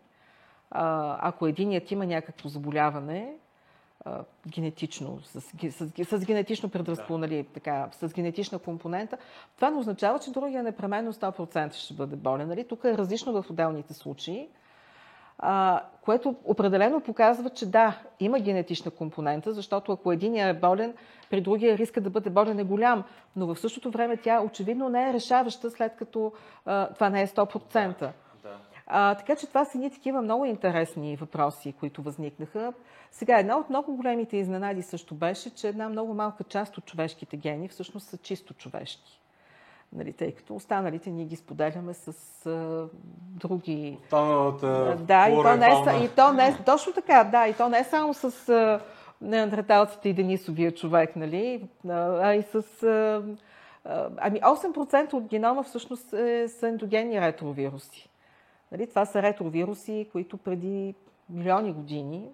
а, 0.71 1.17
ако 1.21 1.47
единият 1.47 1.91
има 1.91 2.05
някакво 2.05 2.49
заболяване, 2.49 3.33
а, 4.05 4.23
генетично, 4.47 5.19
с, 5.23 5.41
с, 5.41 5.91
с, 6.03 6.19
с 6.19 6.25
генетично 6.25 6.69
предразполнали, 6.69 7.43
да. 7.43 7.49
така, 7.49 7.89
с 7.91 8.13
генетична 8.13 8.59
компонента, 8.59 9.17
това 9.55 9.69
не 9.69 9.77
означава, 9.77 10.19
че 10.19 10.31
другия 10.31 10.63
непременно 10.63 11.13
100% 11.13 11.73
ще 11.73 11.93
бъде 11.93 12.15
болен. 12.15 12.47
Нали? 12.47 12.67
Тук 12.67 12.83
е 12.83 12.97
различно 12.97 13.41
в 13.41 13.49
отделните 13.49 13.93
случаи 13.93 14.49
а, 15.39 15.81
което 16.01 16.35
определено 16.43 17.01
показва, 17.01 17.49
че 17.49 17.65
да, 17.65 17.99
има 18.19 18.39
генетична 18.39 18.91
компонента, 18.91 19.53
защото 19.53 19.91
ако 19.91 20.11
един 20.11 20.35
е 20.35 20.53
болен, 20.53 20.93
при 21.29 21.41
другия 21.41 21.77
риска 21.77 22.01
да 22.01 22.09
бъде 22.09 22.29
болен 22.29 22.59
е 22.59 22.63
голям, 22.63 23.03
но 23.35 23.47
в 23.47 23.59
същото 23.59 23.91
време 23.91 24.17
тя 24.17 24.41
очевидно 24.41 24.89
не 24.89 25.09
е 25.09 25.13
решаваща, 25.13 25.71
след 25.71 25.95
като 25.95 26.33
а, 26.65 26.93
това 26.93 27.09
не 27.09 27.21
е 27.21 27.27
100%. 27.27 28.09
А, 28.89 29.15
така 29.15 29.35
че 29.35 29.47
това 29.47 29.65
са 29.65 29.77
ни 29.77 29.91
такива 29.91 30.21
много 30.21 30.45
интересни 30.45 31.15
въпроси, 31.15 31.73
които 31.79 32.01
възникнаха. 32.01 32.73
Сега, 33.11 33.39
една 33.39 33.57
от 33.57 33.69
много 33.69 33.95
големите 33.95 34.37
изненади 34.37 34.81
също 34.81 35.15
беше, 35.15 35.55
че 35.55 35.67
една 35.67 35.89
много 35.89 36.13
малка 36.13 36.43
част 36.43 36.77
от 36.77 36.85
човешките 36.85 37.37
гени 37.37 37.67
всъщност 37.67 38.07
са 38.07 38.17
чисто 38.17 38.53
човешки 38.53 39.19
нали, 39.93 40.13
тъй 40.13 40.31
като 40.31 40.55
останалите 40.55 41.09
ние 41.09 41.25
ги 41.25 41.35
споделяме 41.35 41.93
с 41.93 42.07
а, 42.45 42.87
други. 43.21 43.97
Останалата 44.03 44.97
да, 44.99 45.29
и 45.29 45.35
то, 45.35 45.55
не 45.55 45.65
е, 45.65 46.03
и 46.03 46.09
то 46.09 46.33
не 46.33 46.47
е, 46.47 46.55
точно 46.65 46.93
така, 46.93 47.23
да, 47.23 47.47
и 47.47 47.53
то 47.53 47.69
не 47.69 47.79
е 47.79 47.83
само 47.83 48.13
с 48.13 48.49
а, 48.49 48.79
неандерталците 49.21 50.09
и 50.09 50.13
Денисовия 50.13 50.71
човек, 50.71 51.15
нали, 51.15 51.67
а 51.89 52.33
и 52.33 52.43
с... 52.43 52.83
А, 52.83 53.23
ами 54.17 54.41
8% 54.41 55.13
от 55.13 55.23
генома 55.23 55.63
всъщност 55.63 56.13
е, 56.13 56.47
са 56.47 56.67
ендогенни 56.67 57.21
ретровируси. 57.21 58.08
Нали, 58.71 58.89
това 58.89 59.05
са 59.05 59.21
ретровируси, 59.21 60.09
които 60.11 60.37
преди 60.37 60.95
милиони 61.29 61.73
години 61.73 62.29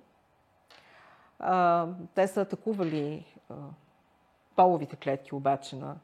а, 1.39 1.87
те 2.15 2.27
са 2.27 2.41
атакували 2.41 3.25
а, 3.49 3.55
половите 4.55 4.95
клетки 4.95 5.35
обаче 5.35 5.75
на 5.75 5.95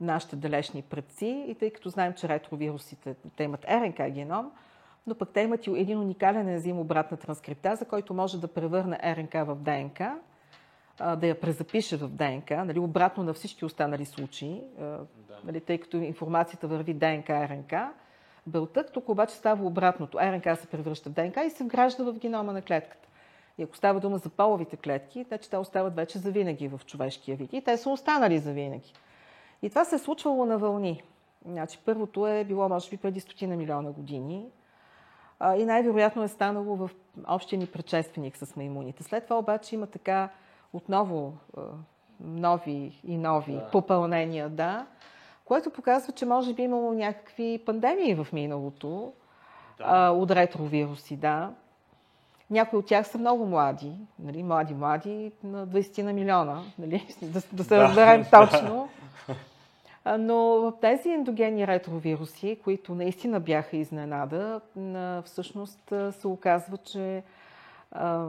нашите 0.00 0.36
далечни 0.36 0.82
предци 0.82 1.44
и 1.48 1.54
тъй 1.54 1.70
като 1.70 1.88
знаем, 1.88 2.12
че 2.12 2.28
ретровирусите 2.28 3.14
те 3.36 3.44
имат 3.44 3.64
РНК 3.64 4.10
геном, 4.10 4.52
но 5.06 5.14
пък 5.14 5.30
те 5.32 5.40
имат 5.40 5.66
и 5.66 5.70
един 5.70 5.98
уникален 5.98 6.48
ензим 6.48 6.78
обратна 6.78 7.16
транскриптаза, 7.16 7.84
който 7.84 8.14
може 8.14 8.40
да 8.40 8.48
превърне 8.48 8.98
РНК 9.16 9.32
в 9.32 9.56
ДНК, 9.56 10.18
да 11.16 11.26
я 11.26 11.40
презапише 11.40 11.96
в 11.96 12.08
ДНК, 12.08 12.64
нали, 12.64 12.78
обратно 12.78 13.22
на 13.22 13.32
всички 13.32 13.64
останали 13.64 14.04
случаи, 14.04 14.62
да. 14.78 15.06
нали, 15.44 15.60
тъй 15.60 15.78
като 15.78 15.96
информацията 15.96 16.68
върви 16.68 16.94
ДНК, 16.94 17.28
Белтък, 18.48 18.92
тук 18.92 19.08
обаче 19.08 19.34
става 19.34 19.66
обратното. 19.66 20.18
РНК 20.18 20.58
се 20.58 20.66
превръща 20.66 21.10
в 21.10 21.12
ДНК 21.12 21.44
и 21.44 21.50
се 21.50 21.64
вгражда 21.64 22.04
в 22.04 22.18
генома 22.18 22.52
на 22.52 22.62
клетката. 22.62 23.08
И 23.58 23.62
ако 23.62 23.76
става 23.76 24.00
дума 24.00 24.18
за 24.18 24.28
половите 24.28 24.76
клетки, 24.76 25.24
значи 25.28 25.50
те 25.50 25.56
остават 25.56 25.96
вече 25.96 26.18
завинаги 26.18 26.68
в 26.68 26.80
човешкия 26.86 27.36
вид. 27.36 27.52
И 27.52 27.62
те 27.62 27.76
са 27.76 27.90
останали 27.90 28.38
завинаги. 28.38 28.92
И 29.62 29.70
това 29.70 29.84
се 29.84 29.94
е 29.94 29.98
случвало 29.98 30.44
на 30.44 30.58
вълни. 30.58 31.02
Значи, 31.46 31.78
първото 31.84 32.26
е 32.26 32.44
било, 32.44 32.68
може 32.68 32.90
би, 32.90 32.96
преди 32.96 33.20
стотина 33.20 33.56
милиона 33.56 33.90
години. 33.90 34.46
А, 35.40 35.56
и 35.56 35.64
най-вероятно 35.64 36.22
е 36.22 36.28
станало 36.28 36.76
в 36.76 36.90
общия 37.28 37.58
ни 37.58 37.66
предшественик 37.66 38.36
с 38.36 38.56
маймуните. 38.56 39.02
След 39.02 39.24
това 39.24 39.38
обаче 39.38 39.74
има 39.74 39.86
така 39.86 40.28
отново 40.72 41.36
нови 42.20 43.00
и 43.04 43.16
нови 43.16 43.52
да. 43.52 43.70
попълнения, 43.70 44.48
да, 44.48 44.86
което 45.48 45.70
показва, 45.70 46.12
че 46.12 46.26
може 46.26 46.54
би 46.54 46.62
имало 46.62 46.92
някакви 46.92 47.62
пандемии 47.66 48.14
в 48.14 48.26
миналото 48.32 49.12
да. 49.78 49.84
а, 49.86 50.10
от 50.10 50.30
ретровируси, 50.30 51.16
да. 51.16 51.50
Някои 52.50 52.78
от 52.78 52.86
тях 52.86 53.06
са 53.06 53.18
много 53.18 53.46
млади, 53.46 53.92
нали, 54.18 54.42
млади-млади, 54.42 55.32
на 55.44 55.66
20 55.68 56.02
на 56.02 56.12
милиона, 56.12 56.62
нали, 56.78 57.06
да, 57.22 57.42
да 57.52 57.64
се 57.64 57.76
да. 57.76 57.82
разберем 57.82 58.24
точно. 58.30 58.88
Но 60.18 60.36
в 60.36 60.72
тези 60.80 61.08
ендогенни 61.08 61.66
ретровируси, 61.66 62.58
които 62.64 62.94
наистина 62.94 63.40
бяха 63.40 63.76
изненада, 63.76 64.60
всъщност 65.24 65.92
се 66.10 66.26
оказва, 66.26 66.76
че 66.76 67.22
а, 67.92 68.26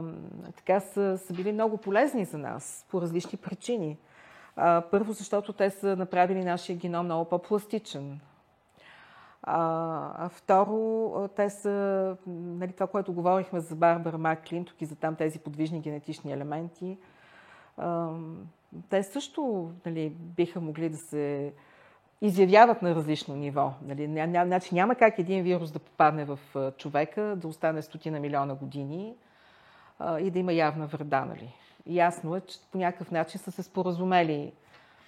така 0.56 0.80
са, 0.80 1.18
са 1.18 1.32
били 1.32 1.52
много 1.52 1.76
полезни 1.76 2.24
за 2.24 2.38
нас 2.38 2.86
по 2.90 3.00
различни 3.00 3.38
причини. 3.38 3.96
Първо, 4.90 5.12
защото 5.12 5.52
те 5.52 5.70
са 5.70 5.96
направили 5.96 6.44
нашия 6.44 6.76
геном 6.76 7.04
много 7.04 7.24
по-пластичен. 7.24 8.20
А, 9.42 10.28
второ, 10.28 11.28
те 11.36 11.50
са, 11.50 12.16
нали, 12.26 12.72
това, 12.72 12.86
което 12.86 13.12
говорихме 13.12 13.60
за 13.60 13.76
Барбара 13.76 14.18
Маклин, 14.18 14.64
тук 14.64 14.82
и 14.82 14.86
за 14.86 14.96
там 14.96 15.16
тези 15.16 15.38
подвижни 15.38 15.80
генетични 15.80 16.32
елементи, 16.32 16.98
а, 17.76 18.10
те 18.88 19.02
също 19.02 19.70
нали, 19.86 20.08
биха 20.10 20.60
могли 20.60 20.88
да 20.88 20.96
се 20.96 21.52
изявяват 22.20 22.82
на 22.82 22.94
различно 22.94 23.36
ниво. 23.36 23.72
Нали? 23.82 24.06
Значи 24.46 24.74
няма 24.74 24.94
как 24.94 25.18
един 25.18 25.42
вирус 25.42 25.72
да 25.72 25.78
попадне 25.78 26.24
в 26.24 26.38
човека, 26.76 27.36
да 27.36 27.48
остане 27.48 27.82
стотина 27.82 28.20
милиона 28.20 28.54
години 28.54 29.14
а, 29.98 30.20
и 30.20 30.30
да 30.30 30.38
има 30.38 30.52
явна 30.52 30.86
вреда. 30.86 31.24
Нали? 31.24 31.54
Ясно 31.86 32.36
е, 32.36 32.40
че 32.40 32.58
по 32.72 32.78
някакъв 32.78 33.10
начин 33.10 33.40
са 33.40 33.52
се 33.52 33.62
споразумели 33.62 34.52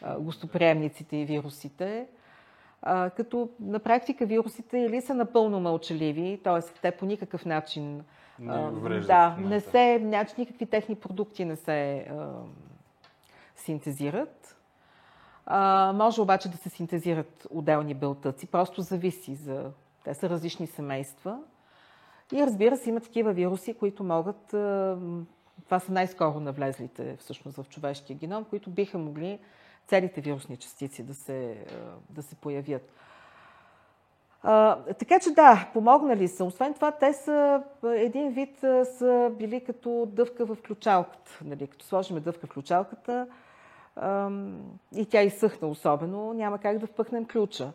а, 0.03 0.19
гостоприемниците 0.19 1.17
и 1.17 1.25
вирусите, 1.25 2.07
а, 2.83 3.11
като 3.11 3.49
на 3.61 3.79
практика 3.79 4.27
вирусите 4.27 4.79
или 4.79 5.01
са 5.01 5.15
напълно 5.15 5.61
мълчаливи, 5.61 6.41
т.е. 6.45 6.81
те 6.83 6.91
по 6.91 7.07
никакъв 7.07 7.45
начин 7.47 8.05
не 8.39 9.01
да, 9.01 9.37
не 9.41 9.61
се, 9.61 9.99
значи, 10.03 10.35
никакви 10.39 10.67
техни 10.67 10.95
продукти 10.95 11.45
не 11.45 11.57
се 11.57 11.97
а, 11.99 12.31
синтезират, 13.57 14.57
а, 15.47 15.93
може 15.95 16.21
обаче 16.21 16.49
да 16.49 16.57
се 16.57 16.69
синтезират 16.69 17.47
отделни 17.51 17.95
белтъци, 17.95 18.47
просто 18.47 18.83
зависи 18.83 19.35
за... 19.35 19.71
Те 20.05 20.15
са 20.15 20.29
различни 20.31 20.67
семейства. 20.67 21.39
И 22.33 22.47
разбира 22.47 22.77
се, 22.77 22.91
има 22.91 23.01
такива 23.01 23.33
вируси, 23.33 23.75
които 23.75 24.05
могат... 24.05 24.55
Това 25.65 25.79
са 25.79 25.93
най-скоро 25.93 26.41
навлезлите 26.41 27.17
всъщност 27.17 27.57
в 27.57 27.69
човешкия 27.69 28.17
геном, 28.17 28.45
които 28.45 28.71
биха 28.71 28.99
могли 28.99 29.39
целите 29.87 30.21
вирусни 30.21 30.57
частици 30.57 31.03
да 31.03 31.15
се, 31.15 31.65
да 32.11 32.23
се 32.23 32.35
появят. 32.35 32.93
А, 34.43 34.77
така 34.95 35.21
че 35.21 35.31
да, 35.31 35.71
помогнали 35.73 36.29
са. 36.29 36.45
Освен 36.45 36.75
това, 36.75 36.91
те 36.91 37.13
са 37.13 37.63
един 37.85 38.31
вид 38.31 38.59
са 38.85 39.33
били 39.39 39.65
като 39.65 40.09
дъвка 40.13 40.47
в 40.47 40.57
ключалката. 40.67 41.39
Нали? 41.45 41.67
Като 41.67 41.85
сложим 41.85 42.21
дъвка 42.21 42.47
в 42.47 42.51
ключалката, 42.51 43.27
и 44.97 45.07
тя 45.11 45.23
изсъхна 45.23 45.69
особено, 45.69 46.33
няма 46.33 46.59
как 46.59 46.79
да 46.79 46.87
впъхнем 46.87 47.27
ключа. 47.27 47.73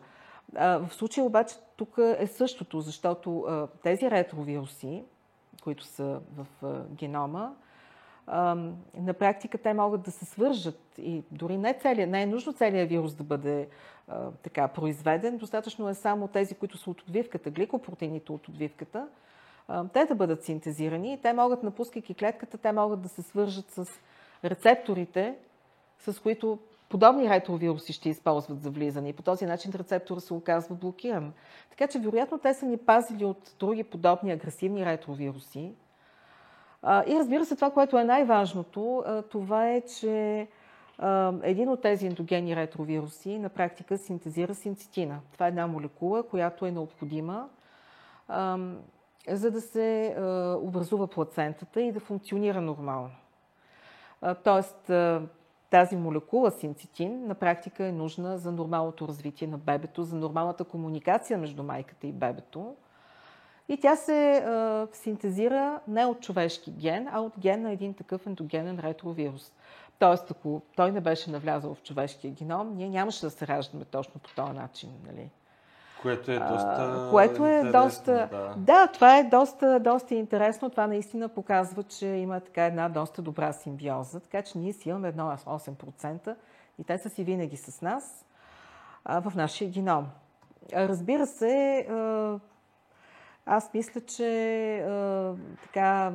В 0.52 0.88
случая 0.90 1.24
обаче 1.24 1.54
тук 1.76 1.98
е 2.18 2.26
същото, 2.26 2.80
защото 2.80 3.46
тези 3.82 4.10
ретровируси, 4.10 5.04
които 5.62 5.84
са 5.84 6.20
в 6.36 6.46
генома, 6.90 7.54
на 8.94 9.14
практика 9.18 9.58
те 9.58 9.74
могат 9.74 10.02
да 10.02 10.10
се 10.10 10.24
свържат 10.24 10.80
и 10.98 11.22
дори 11.30 11.56
не, 11.56 11.74
целия, 11.74 12.06
не 12.06 12.22
е 12.22 12.26
нужно 12.26 12.52
целият 12.52 12.88
вирус 12.88 13.14
да 13.14 13.24
бъде 13.24 13.68
така 14.42 14.68
произведен, 14.68 15.38
достатъчно 15.38 15.88
е 15.88 15.94
само 15.94 16.28
тези, 16.28 16.54
които 16.54 16.78
са 16.78 16.90
от 16.90 17.00
отвивката, 17.00 17.50
гликопротеините 17.50 18.32
от 18.32 18.48
отвивката, 18.48 19.08
а, 19.68 19.88
те 19.88 20.04
да 20.04 20.14
бъдат 20.14 20.44
синтезирани. 20.44 21.12
И 21.12 21.20
те 21.20 21.32
могат, 21.32 21.62
напускайки 21.62 22.14
клетката, 22.14 22.58
те 22.58 22.72
могат 22.72 23.02
да 23.02 23.08
се 23.08 23.22
свържат 23.22 23.70
с 23.70 23.86
рецепторите, 24.44 25.36
с 25.98 26.20
които 26.20 26.58
подобни 26.88 27.30
ретровируси 27.30 27.92
ще 27.92 28.08
използват 28.08 28.62
за 28.62 28.70
влизане. 28.70 29.08
И 29.08 29.12
по 29.12 29.22
този 29.22 29.46
начин 29.46 29.72
рецептора 29.74 30.20
се 30.20 30.34
оказва 30.34 30.74
блокиран. 30.74 31.32
Така 31.70 31.86
че, 31.86 31.98
вероятно, 31.98 32.38
те 32.38 32.54
са 32.54 32.66
ни 32.66 32.76
пазили 32.76 33.24
от 33.24 33.54
други 33.58 33.84
подобни 33.84 34.32
агресивни 34.32 34.86
ретровируси, 34.86 35.72
и 36.84 37.16
разбира 37.18 37.44
се, 37.44 37.54
това, 37.54 37.70
което 37.70 37.98
е 37.98 38.04
най-важното, 38.04 39.04
това 39.30 39.70
е, 39.70 39.80
че 39.80 40.46
един 41.42 41.68
от 41.68 41.82
тези 41.82 42.06
ендогенни 42.06 42.56
ретровируси 42.56 43.38
на 43.38 43.48
практика 43.48 43.98
синтезира 43.98 44.54
синцитина. 44.54 45.20
Това 45.32 45.46
е 45.46 45.48
една 45.48 45.66
молекула, 45.66 46.22
която 46.22 46.66
е 46.66 46.70
необходима 46.70 47.48
за 49.28 49.50
да 49.50 49.60
се 49.60 50.16
образува 50.62 51.06
плацентата 51.06 51.80
и 51.80 51.92
да 51.92 52.00
функционира 52.00 52.60
нормално. 52.60 53.10
Тоест, 54.44 54.90
тази 55.70 55.96
молекула 55.96 56.50
синцитин 56.50 57.26
на 57.26 57.34
практика 57.34 57.86
е 57.86 57.92
нужна 57.92 58.38
за 58.38 58.52
нормалното 58.52 59.08
развитие 59.08 59.48
на 59.48 59.58
бебето, 59.58 60.02
за 60.04 60.16
нормалната 60.16 60.64
комуникация 60.64 61.38
между 61.38 61.62
майката 61.62 62.06
и 62.06 62.12
бебето. 62.12 62.74
И 63.68 63.76
тя 63.76 63.96
се 63.96 64.36
а, 64.36 64.86
синтезира 64.92 65.80
не 65.88 66.06
от 66.06 66.20
човешки 66.20 66.70
ген, 66.70 67.08
а 67.12 67.20
от 67.20 67.32
ген 67.38 67.62
на 67.62 67.72
един 67.72 67.94
такъв 67.94 68.26
ендогенен 68.26 68.80
ретровирус. 68.80 69.52
Тоест, 69.98 70.30
ако 70.30 70.62
той 70.76 70.92
не 70.92 71.00
беше 71.00 71.30
навлязал 71.30 71.74
в 71.74 71.82
човешкия 71.82 72.32
геном, 72.32 72.76
ние 72.76 72.88
нямаше 72.88 73.20
да 73.20 73.30
се 73.30 73.46
раждаме 73.46 73.84
точно 73.84 74.20
по 74.20 74.34
този 74.34 74.52
начин. 74.52 74.90
Нали? 75.06 75.30
Което 76.02 76.30
е 76.30 76.38
доста. 76.38 77.06
А, 77.06 77.10
което 77.10 77.46
е 77.46 77.62
доста. 77.72 78.28
Да. 78.30 78.54
да, 78.56 78.86
това 78.86 79.18
е 79.18 79.24
доста, 79.24 79.80
доста 79.80 80.14
интересно. 80.14 80.70
Това 80.70 80.86
наистина 80.86 81.28
показва, 81.28 81.82
че 81.82 82.06
има 82.06 82.40
така 82.40 82.64
една 82.64 82.88
доста 82.88 83.22
добра 83.22 83.52
симбиоза. 83.52 84.20
Така 84.20 84.42
че 84.42 84.58
ние 84.58 84.72
си 84.72 84.88
имаме 84.88 85.12
8% 85.12 86.34
и 86.78 86.84
те 86.84 86.98
са 86.98 87.10
си 87.10 87.24
винаги 87.24 87.56
с 87.56 87.82
нас 87.82 88.24
а, 89.04 89.20
в 89.20 89.34
нашия 89.34 89.70
геном. 89.70 90.06
Разбира 90.72 91.26
се, 91.26 91.86
аз 93.48 93.74
мисля, 93.74 94.00
че 94.00 94.78
а, 94.78 95.34
така 95.62 96.12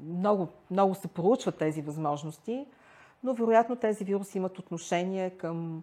много, 0.00 0.48
много 0.70 0.94
се 0.94 1.08
проучват 1.08 1.58
тези 1.58 1.82
възможности, 1.82 2.66
но 3.24 3.34
вероятно 3.34 3.76
тези 3.76 4.04
вируси 4.04 4.38
имат 4.38 4.58
отношение 4.58 5.30
към 5.30 5.82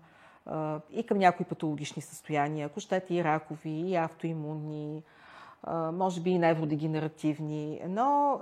и 0.92 1.04
към 1.04 1.18
някои 1.18 1.46
патологични 1.46 2.02
състояния, 2.02 2.66
ако 2.66 2.80
щете 2.80 3.14
и 3.16 3.24
ракови, 3.24 3.70
и 3.70 3.96
автоимунни, 3.96 5.04
може 5.94 6.22
би 6.22 6.30
и 6.30 6.40
невродегенеративни, 6.40 7.82
но 7.88 8.40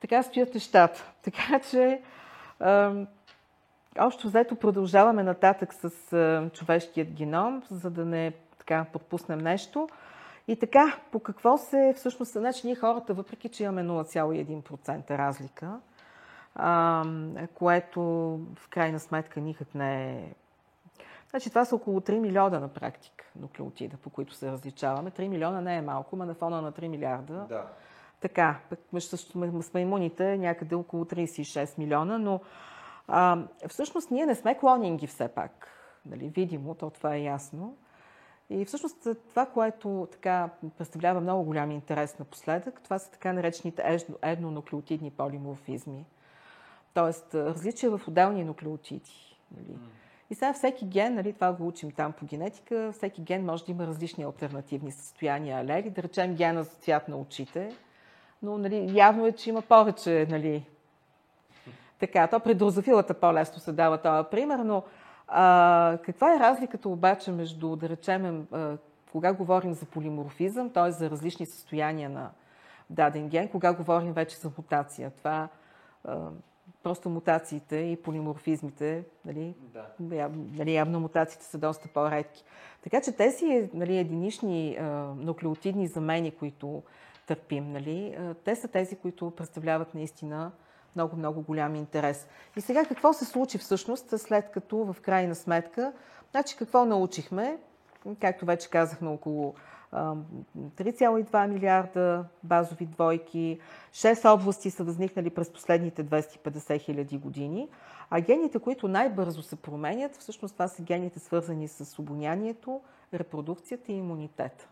така 0.00 0.22
стоят 0.22 0.54
нещата. 0.54 1.12
Така 1.22 1.60
че 1.70 2.02
общо 3.98 4.26
взето 4.26 4.56
продължаваме 4.56 5.22
нататък 5.22 5.74
с 5.74 5.90
човешкият 6.52 7.12
геном, 7.12 7.62
за 7.70 7.90
да 7.90 8.04
не 8.04 8.32
така 8.70 8.86
пропуснем 8.92 9.38
нещо. 9.38 9.88
И 10.48 10.56
така, 10.56 10.96
по 11.12 11.20
какво 11.20 11.58
се 11.58 11.94
всъщност, 11.96 12.32
значи 12.32 12.66
ние 12.66 12.74
хората, 12.74 13.14
въпреки 13.14 13.48
че 13.48 13.62
имаме 13.62 13.82
0,1% 13.82 15.18
разлика, 15.18 15.80
а, 16.54 17.04
което 17.54 18.00
в 18.56 18.68
крайна 18.70 19.00
сметка 19.00 19.40
никак 19.40 19.74
не 19.74 20.10
е... 20.10 20.34
Значи 21.30 21.48
това 21.48 21.64
са 21.64 21.76
около 21.76 22.00
3 22.00 22.18
милиона 22.18 22.60
на 22.60 22.68
практика 22.68 23.24
нуклеотида, 23.40 23.96
по 23.96 24.10
които 24.10 24.34
се 24.34 24.52
различаваме. 24.52 25.10
3 25.10 25.28
милиона 25.28 25.60
не 25.60 25.76
е 25.76 25.82
малко, 25.82 26.16
но 26.16 26.24
на 26.24 26.34
фона 26.34 26.62
на 26.62 26.72
3 26.72 26.88
милиарда. 26.88 27.46
Да. 27.48 27.66
Така, 28.20 28.58
с 29.00 29.74
маймуните 29.74 30.38
някъде 30.38 30.74
около 30.74 31.04
36 31.04 31.78
милиона, 31.78 32.18
но 32.18 32.40
а, 33.08 33.38
всъщност 33.68 34.10
ние 34.10 34.26
не 34.26 34.34
сме 34.34 34.58
клонинги 34.58 35.06
все 35.06 35.28
пак. 35.28 35.68
Нали, 36.06 36.28
видимо, 36.28 36.74
то 36.74 36.90
това 36.90 37.14
е 37.14 37.22
ясно. 37.22 37.76
И 38.50 38.64
всъщност 38.64 39.08
това, 39.28 39.46
което 39.46 40.08
така 40.12 40.50
представлява 40.78 41.20
много 41.20 41.44
голям 41.44 41.70
интерес 41.70 42.18
напоследък, 42.18 42.80
това 42.84 42.98
са 42.98 43.10
така 43.10 43.32
наречените 43.32 43.98
еднонуклеотидни 44.22 45.10
полиморфизми. 45.10 46.04
Тоест 46.94 47.34
различия 47.34 47.98
в 47.98 48.08
отделни 48.08 48.44
нуклеотиди. 48.44 49.36
Нали? 49.56 49.78
И 50.30 50.34
сега 50.34 50.52
всеки 50.52 50.86
ген, 50.86 51.14
нали, 51.14 51.32
това 51.32 51.52
го 51.52 51.66
учим 51.66 51.90
там 51.90 52.12
по 52.12 52.24
генетика, 52.24 52.90
всеки 52.92 53.22
ген 53.22 53.44
може 53.44 53.64
да 53.64 53.72
има 53.72 53.86
различни 53.86 54.24
альтернативни 54.24 54.92
състояния, 54.92 55.60
алели, 55.60 55.90
да 55.90 56.02
речем 56.02 56.34
гена 56.34 56.64
за 56.64 56.70
цвят 56.70 57.08
на 57.08 57.16
очите, 57.16 57.76
но 58.42 58.58
нали, 58.58 58.98
явно 58.98 59.26
е, 59.26 59.32
че 59.32 59.50
има 59.50 59.62
повече, 59.62 60.26
нали, 60.30 60.66
така, 61.98 62.26
то 62.26 62.40
при 62.40 62.54
дрозофилата 62.54 63.14
по-лесно 63.14 63.60
се 63.60 63.72
дава 63.72 63.98
този 63.98 64.28
пример, 64.30 64.58
но 64.58 64.82
а, 65.30 65.98
каква 66.04 66.34
е 66.34 66.38
разликата 66.38 66.88
обаче 66.88 67.32
между, 67.32 67.76
да 67.76 67.88
речем, 67.88 68.46
а, 68.52 68.76
кога 69.12 69.32
говорим 69.32 69.72
за 69.72 69.86
полиморфизъм, 69.86 70.70
т.е. 70.70 70.90
за 70.90 71.10
различни 71.10 71.46
състояния 71.46 72.10
на 72.10 72.30
даден 72.90 73.28
ген, 73.28 73.48
кога 73.48 73.72
говорим 73.72 74.12
вече 74.12 74.36
за 74.36 74.50
мутация? 74.58 75.10
Това 75.10 75.48
просто 76.82 77.10
мутациите 77.10 77.76
и 77.76 78.02
полиморфизмите, 78.02 79.04
нали, 79.24 79.54
да. 79.98 80.30
нали, 80.52 80.74
явно 80.74 81.00
мутациите 81.00 81.44
са 81.44 81.58
доста 81.58 81.88
по-редки. 81.88 82.44
Така 82.82 83.00
че 83.00 83.12
тези 83.12 83.70
нали, 83.74 83.98
единични 83.98 84.76
а, 84.76 84.84
нуклеотидни 85.16 85.86
замени, 85.86 86.30
които 86.30 86.82
търпим, 87.26 87.72
нали, 87.72 88.16
а, 88.18 88.34
те 88.34 88.56
са 88.56 88.68
тези, 88.68 88.96
които 88.96 89.30
представляват 89.30 89.94
наистина 89.94 90.52
много, 90.96 91.16
много 91.16 91.42
голям 91.42 91.74
интерес. 91.74 92.28
И 92.56 92.60
сега 92.60 92.84
какво 92.84 93.12
се 93.12 93.24
случи 93.24 93.58
всъщност, 93.58 94.20
след 94.20 94.50
като 94.50 94.76
в 94.76 94.96
крайна 95.02 95.34
сметка, 95.34 95.92
значи 96.30 96.56
какво 96.56 96.84
научихме? 96.84 97.58
Както 98.20 98.46
вече 98.46 98.70
казахме, 98.70 99.08
около 99.08 99.54
3,2 99.92 101.46
милиарда 101.46 102.24
базови 102.42 102.86
двойки, 102.86 103.60
6 103.92 104.34
области 104.34 104.70
са 104.70 104.84
възникнали 104.84 105.30
през 105.30 105.52
последните 105.52 106.04
250 106.04 106.80
хиляди 106.80 107.18
години, 107.18 107.68
а 108.10 108.20
гените, 108.20 108.58
които 108.58 108.88
най-бързо 108.88 109.42
се 109.42 109.56
променят, 109.56 110.16
всъщност 110.16 110.54
това 110.54 110.68
са 110.68 110.82
гените 110.82 111.18
свързани 111.18 111.68
с 111.68 111.98
обонянието, 111.98 112.80
репродукцията 113.14 113.92
и 113.92 113.94
имунитета. 113.94 114.68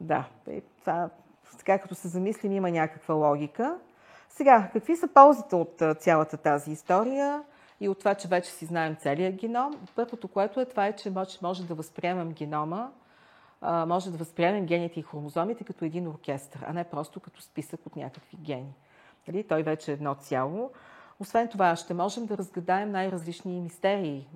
Да, 0.00 0.28
това, 0.80 1.10
така 1.58 1.78
като 1.78 1.94
се 1.94 2.08
замислим, 2.08 2.52
има 2.52 2.70
някаква 2.70 3.14
логика. 3.14 3.78
Сега, 4.28 4.70
какви 4.72 4.96
са 4.96 5.08
ползите 5.08 5.56
от 5.56 5.82
цялата 6.00 6.36
тази 6.36 6.72
история 6.72 7.42
и 7.80 7.88
от 7.88 7.98
това, 7.98 8.14
че 8.14 8.28
вече 8.28 8.50
си 8.50 8.64
знаем 8.64 8.96
целият 8.96 9.34
геном? 9.34 9.88
Първото, 9.96 10.28
което 10.28 10.60
е 10.60 10.64
това 10.64 10.86
е, 10.86 10.96
че 10.96 11.10
може, 11.10 11.38
може 11.42 11.66
да 11.66 11.74
възприемем 11.74 12.32
генома, 12.32 12.90
може 13.62 14.10
да 14.10 14.18
възприемем 14.18 14.66
гените 14.66 15.00
и 15.00 15.02
хромозомите 15.02 15.64
като 15.64 15.84
един 15.84 16.08
оркестър, 16.08 16.64
а 16.66 16.72
не 16.72 16.84
просто 16.84 17.20
като 17.20 17.42
списък 17.42 17.80
от 17.86 17.96
някакви 17.96 18.36
гени. 18.36 18.74
Нали? 19.28 19.44
Той 19.44 19.62
вече 19.62 19.90
е 19.90 19.94
едно 19.94 20.14
цяло. 20.14 20.70
Освен 21.20 21.48
това, 21.48 21.76
ще 21.76 21.94
можем 21.94 22.26
да 22.26 22.38
разгадаем 22.38 22.90
най-различни 22.90 23.60
мистерии, 23.60 24.28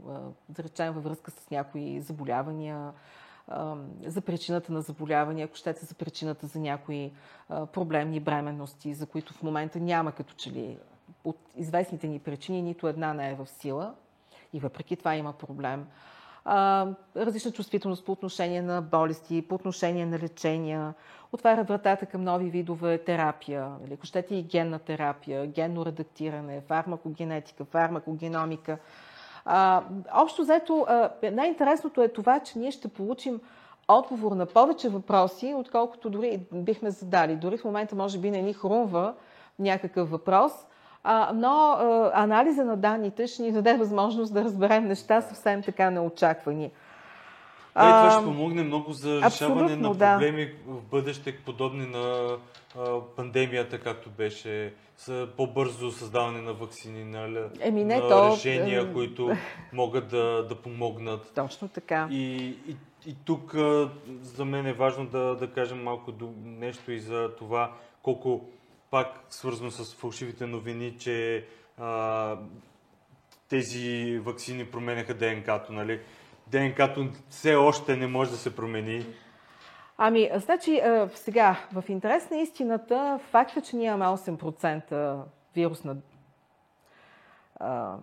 да 0.48 0.62
речем 0.62 0.92
във 0.92 1.04
връзка 1.04 1.30
с 1.30 1.50
някои 1.50 2.00
заболявания, 2.00 2.92
за 4.06 4.20
причината 4.20 4.72
на 4.72 4.82
заболявания, 4.82 5.44
ако 5.44 5.56
щете 5.56 5.84
за 5.84 5.94
причината 5.94 6.46
за 6.46 6.58
някои 6.58 7.12
проблемни 7.48 8.20
бременности, 8.20 8.94
за 8.94 9.06
които 9.06 9.32
в 9.32 9.42
момента 9.42 9.80
няма 9.80 10.12
като 10.12 10.34
че 10.34 10.50
ли 10.50 10.78
от 11.24 11.36
известните 11.56 12.08
ни 12.08 12.18
причини 12.18 12.62
нито 12.62 12.88
една 12.88 13.14
не 13.14 13.30
е 13.30 13.34
в 13.34 13.46
сила. 13.46 13.94
И 14.52 14.60
въпреки 14.60 14.96
това 14.96 15.16
има 15.16 15.32
проблем. 15.32 15.86
различна 17.16 17.50
чувствителност 17.50 18.04
по 18.04 18.12
отношение 18.12 18.62
на 18.62 18.82
болести, 18.82 19.46
по 19.48 19.54
отношение 19.54 20.06
на 20.06 20.18
лечения, 20.18 20.94
отваря 21.32 21.64
вратата 21.64 22.06
към 22.06 22.24
нови 22.24 22.50
видове 22.50 22.98
терапия, 22.98 23.68
нали, 23.82 23.94
ако 23.94 24.06
щете 24.06 24.34
и 24.34 24.42
генна 24.42 24.78
терапия, 24.78 25.46
генно 25.46 25.86
редактиране, 25.86 26.60
фармакогенетика, 26.60 27.64
фармакогеномика– 27.64 28.78
а, 29.44 29.82
общо 30.14 30.42
взето, 30.42 30.86
най-интересното 31.32 32.02
е 32.02 32.08
това, 32.08 32.40
че 32.40 32.58
ние 32.58 32.70
ще 32.70 32.88
получим 32.88 33.40
отговор 33.88 34.32
на 34.32 34.46
повече 34.46 34.88
въпроси, 34.88 35.54
отколкото 35.56 36.10
дори 36.10 36.40
бихме 36.52 36.90
задали. 36.90 37.36
Дори 37.36 37.58
в 37.58 37.64
момента 37.64 37.96
може 37.96 38.18
би 38.18 38.30
не 38.30 38.42
ни 38.42 38.52
хрумва 38.52 39.14
някакъв 39.58 40.10
въпрос, 40.10 40.52
А, 41.04 41.32
но 41.34 41.48
а, 41.48 42.10
анализа 42.14 42.64
на 42.64 42.76
данните 42.76 43.26
ще 43.26 43.42
ни 43.42 43.52
даде 43.52 43.74
възможност 43.74 44.34
да 44.34 44.44
разберем 44.44 44.84
неща 44.84 45.20
съвсем 45.20 45.62
така 45.62 45.90
неочаквани. 45.90 46.64
Е, 46.64 46.70
това 47.74 48.10
ще 48.10 48.24
помогне 48.24 48.62
много 48.62 48.92
за 48.92 49.20
решаване 49.22 49.76
на 49.76 49.94
да. 49.94 50.12
проблеми 50.12 50.52
в 50.66 50.82
бъдеще, 50.82 51.36
подобни 51.36 51.86
на 51.86 52.36
а, 52.78 53.00
пандемията, 53.16 53.80
както 53.80 54.10
беше, 54.10 54.74
по-бързо 55.36 55.90
създаване 55.90 56.40
на 56.40 56.52
вакцини, 56.52 57.04
на, 57.04 57.48
Еми, 57.60 57.84
не, 57.84 57.96
на 57.96 58.08
то, 58.08 58.32
решения, 58.32 58.92
които 58.92 59.30
могат 59.72 60.08
да, 60.08 60.46
да 60.48 60.54
помогнат. 60.54 61.32
Точно 61.34 61.68
така. 61.68 62.08
И, 62.10 62.46
и, 62.68 62.76
и 63.06 63.16
тук 63.24 63.54
за 64.22 64.44
мен 64.44 64.66
е 64.66 64.72
важно 64.72 65.06
да, 65.06 65.36
да 65.36 65.50
кажем 65.52 65.82
малко 65.82 66.12
нещо 66.44 66.92
и 66.92 67.00
за 67.00 67.30
това 67.38 67.72
колко 68.02 68.48
пак 68.90 69.24
свързано 69.30 69.70
с 69.70 69.94
фалшивите 69.94 70.46
новини, 70.46 70.96
че 70.98 71.44
а, 71.78 72.36
тези 73.48 74.18
вакцини 74.18 74.66
променяха 74.66 75.14
ДНК-то, 75.14 75.72
нали? 75.72 76.00
ДНК-то 76.46 77.08
все 77.28 77.54
още 77.54 77.96
не 77.96 78.06
може 78.06 78.30
да 78.30 78.36
се 78.36 78.56
промени. 78.56 79.06
Ами, 80.02 80.30
значи, 80.36 80.82
сега, 81.14 81.56
в 81.72 81.84
интерес 81.88 82.30
на 82.30 82.36
истината, 82.36 83.20
факта, 83.30 83.60
че 83.60 83.76
ние 83.76 83.86
имаме 83.86 84.04
8% 84.04 85.22
вирусна 85.54 85.96
а, 87.56 87.96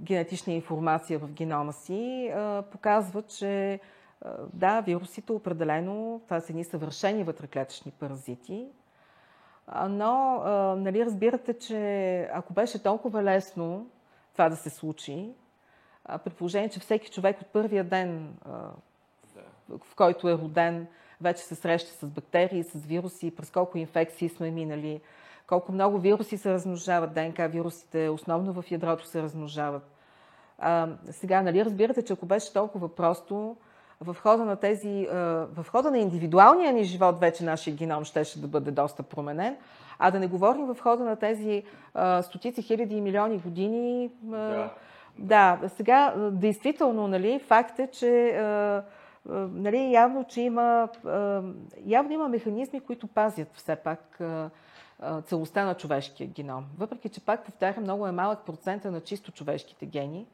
генетична 0.00 0.52
информация 0.52 1.18
в 1.18 1.32
генома 1.32 1.72
си, 1.72 2.32
а, 2.34 2.62
показва, 2.72 3.22
че 3.22 3.80
а, 4.20 4.30
да, 4.52 4.80
вирусите 4.80 5.32
определено, 5.32 6.20
това 6.24 6.40
са 6.40 6.52
едни 6.52 6.64
съвършени 6.64 7.24
вътреклетъчни 7.24 7.92
паразити, 7.92 8.66
но 9.88 10.42
нали, 10.76 11.04
разбирате, 11.04 11.58
че 11.58 12.20
ако 12.32 12.52
беше 12.52 12.82
толкова 12.82 13.22
лесно 13.22 13.90
това 14.32 14.48
да 14.48 14.56
се 14.56 14.70
случи, 14.70 15.30
при 16.24 16.30
положение, 16.30 16.68
че 16.68 16.80
всеки 16.80 17.10
човек 17.10 17.40
от 17.40 17.46
първия 17.46 17.84
ден, 17.84 18.36
в 19.68 19.94
който 19.96 20.28
е 20.28 20.38
роден, 20.38 20.86
вече 21.20 21.42
се 21.42 21.54
среща 21.54 22.06
с 22.06 22.10
бактерии, 22.10 22.62
с 22.62 22.86
вируси, 22.86 23.36
през 23.36 23.50
колко 23.50 23.78
инфекции 23.78 24.28
сме 24.28 24.50
минали, 24.50 25.00
колко 25.46 25.72
много 25.72 25.98
вируси 25.98 26.36
се 26.36 26.52
размножават, 26.52 27.14
ДНК 27.14 27.48
вирусите 27.48 28.08
основно 28.08 28.62
в 28.62 28.70
ядрото 28.70 29.06
се 29.06 29.22
размножават. 29.22 29.90
А, 30.58 30.88
сега, 31.10 31.42
нали 31.42 31.64
разбирате, 31.64 32.02
че 32.02 32.12
ако 32.12 32.26
беше 32.26 32.52
толкова 32.52 32.94
просто, 32.94 33.56
в 34.00 34.16
хода 34.20 34.44
на 34.44 34.56
тези, 34.56 35.08
в 35.52 35.66
хода 35.68 35.90
на 35.90 35.98
индивидуалния 35.98 36.72
ни 36.72 36.84
живот 36.84 37.20
вече 37.20 37.44
нашия 37.44 37.76
геном 37.76 38.04
щеше 38.04 38.40
да 38.40 38.46
бъде 38.46 38.70
доста 38.70 39.02
променен, 39.02 39.56
а 39.98 40.10
да 40.10 40.18
не 40.18 40.26
говорим 40.26 40.66
в 40.66 40.76
хода 40.80 41.04
на 41.04 41.16
тези 41.16 41.62
стотици 42.22 42.62
хиляди 42.62 42.96
и 42.96 43.00
милиони 43.00 43.38
години. 43.38 44.10
Да. 44.22 44.70
Да, 45.18 45.58
сега, 45.76 46.14
действително, 46.16 47.08
нали, 47.08 47.38
факт 47.38 47.78
е, 47.78 47.86
че 47.86 48.40
нали, 49.52 49.92
явно, 49.92 50.24
че 50.24 50.40
има, 50.40 50.88
явно 51.84 52.12
има 52.12 52.28
механизми, 52.28 52.80
които 52.80 53.06
пазят 53.06 53.48
все 53.54 53.76
пак 53.76 54.20
целостта 55.24 55.64
на 55.64 55.74
човешкия 55.74 56.28
геном. 56.28 56.64
Въпреки, 56.78 57.08
че 57.08 57.24
пак 57.24 57.44
повтарям, 57.44 57.82
много 57.82 58.06
е 58.06 58.12
малък 58.12 58.46
процента 58.46 58.90
на 58.90 59.00
чисто 59.00 59.32
човешките 59.32 59.86
гени, 59.86 60.26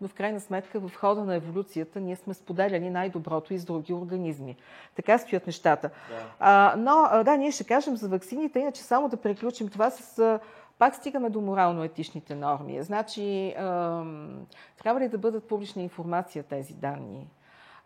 но 0.00 0.08
в 0.08 0.14
крайна 0.14 0.40
сметка 0.40 0.80
в 0.80 0.94
хода 0.96 1.24
на 1.24 1.34
еволюцията 1.34 2.00
ние 2.00 2.16
сме 2.16 2.34
споделяли 2.34 2.90
най-доброто 2.90 3.54
и 3.54 3.58
с 3.58 3.64
други 3.64 3.92
организми. 3.92 4.56
Така 4.94 5.18
стоят 5.18 5.46
нещата. 5.46 5.90
Да. 6.08 6.26
А, 6.40 6.74
но 6.78 7.24
да, 7.24 7.36
ние 7.36 7.50
ще 7.50 7.64
кажем 7.64 7.96
за 7.96 8.08
вакцините, 8.08 8.60
иначе 8.60 8.82
само 8.82 9.08
да 9.08 9.16
приключим 9.16 9.68
това 9.68 9.90
с... 9.90 10.40
Пак 10.78 10.94
стигаме 10.94 11.30
до 11.30 11.40
морално-етичните 11.40 12.34
норми. 12.34 12.82
Значи, 12.82 13.54
трябва 14.82 15.00
ли 15.00 15.08
да 15.08 15.18
бъдат 15.18 15.48
публична 15.48 15.82
информация 15.82 16.42
тези 16.42 16.74
данни? 16.74 17.28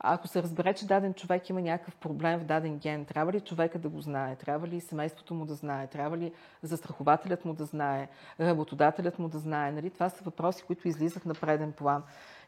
Ако 0.04 0.28
се 0.28 0.42
разбере, 0.42 0.74
че 0.74 0.86
даден 0.86 1.14
човек 1.14 1.48
има 1.48 1.60
някакъв 1.60 1.96
проблем 1.96 2.40
в 2.40 2.44
даден 2.44 2.78
ген, 2.78 3.04
трябва 3.04 3.32
ли 3.32 3.40
човека 3.40 3.78
да 3.78 3.88
го 3.88 4.00
знае? 4.00 4.36
Трябва 4.36 4.68
ли 4.68 4.80
семейството 4.80 5.34
му 5.34 5.44
да 5.44 5.54
знае? 5.54 5.86
Трябва 5.86 6.18
ли 6.18 6.32
застрахователят 6.62 7.44
му 7.44 7.54
да 7.54 7.64
знае? 7.64 8.08
Работодателят 8.40 9.18
му 9.18 9.28
да 9.28 9.38
знае? 9.38 9.72
Нали? 9.72 9.90
Това 9.90 10.08
са 10.08 10.24
въпроси, 10.24 10.64
които 10.66 10.88
излизат 10.88 11.26
на 11.26 11.34
преден 11.34 11.72
план. 11.72 12.02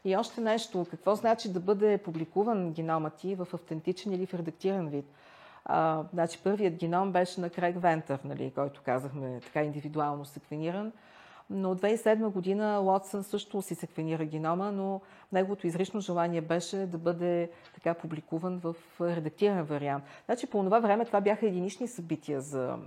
И 0.05 0.15
още 0.15 0.41
нещо. 0.41 0.85
Какво 0.91 1.15
значи 1.15 1.53
да 1.53 1.59
бъде 1.59 1.97
публикуван 1.97 2.73
геномът 2.73 3.15
ти 3.15 3.35
в 3.35 3.47
автентичен 3.53 4.13
или 4.13 4.25
в 4.25 4.33
редактиран 4.33 4.87
вид? 4.87 5.05
А, 5.65 6.03
значи, 6.13 6.39
първият 6.43 6.75
геном 6.75 7.11
беше 7.11 7.41
на 7.41 7.49
Крайг 7.49 7.81
Вентър, 7.81 8.19
нали, 8.23 8.51
който 8.55 8.81
казахме 8.85 9.39
така 9.41 9.63
индивидуално 9.63 10.25
секвениран. 10.25 10.91
Но 11.49 11.71
от 11.71 11.81
2007 11.81 12.29
година 12.29 12.77
Лотсън 12.77 13.23
също 13.23 13.61
си 13.61 13.75
секвенира 13.75 14.25
генома, 14.25 14.71
но 14.71 15.01
неговото 15.31 15.67
изрично 15.67 16.01
желание 16.01 16.41
беше 16.41 16.77
да 16.77 16.97
бъде 16.97 17.49
така 17.73 17.93
публикуван 17.93 18.59
в 18.59 18.75
редактиран 19.01 19.63
вариант. 19.63 20.03
Значи 20.25 20.47
по 20.47 20.63
това 20.63 20.79
време 20.79 21.05
това 21.05 21.21
бяха 21.21 21.47
единични 21.47 21.87
събития 21.87 22.41
за 22.41 22.77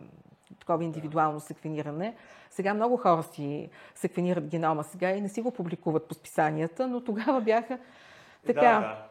такова 0.60 0.84
индивидуално 0.84 1.40
секвениране. 1.40 2.16
Сега 2.50 2.74
много 2.74 2.96
хора 2.96 3.22
си 3.22 3.70
секвенират 3.94 4.48
генома 4.48 4.82
сега 4.82 5.10
и 5.10 5.20
не 5.20 5.28
си 5.28 5.40
го 5.40 5.50
публикуват 5.50 6.08
по 6.08 6.14
списанията, 6.14 6.88
но 6.88 7.00
тогава 7.04 7.40
бяха 7.40 7.78
така. 8.46 8.60
Да, 8.60 8.80
да. 8.80 9.07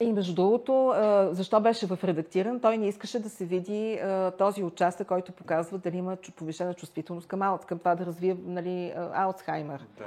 И 0.00 0.12
между 0.12 0.34
другото, 0.34 0.92
защо 1.30 1.60
беше 1.60 1.86
в 1.86 1.98
редактиран? 2.04 2.60
Той 2.60 2.78
не 2.78 2.88
искаше 2.88 3.22
да 3.22 3.28
се 3.28 3.44
види 3.44 4.00
този 4.38 4.64
участък, 4.64 5.08
който 5.08 5.32
показва 5.32 5.78
дали 5.78 5.96
има 5.96 6.16
повишена 6.36 6.74
чувствителност 6.74 7.28
към, 7.28 7.42
аут, 7.42 7.64
към 7.64 7.78
това 7.78 7.94
да 7.94 8.06
развие 8.06 8.36
нали, 8.46 8.92
Алцхаймер. 9.14 9.86
Да. 9.98 10.04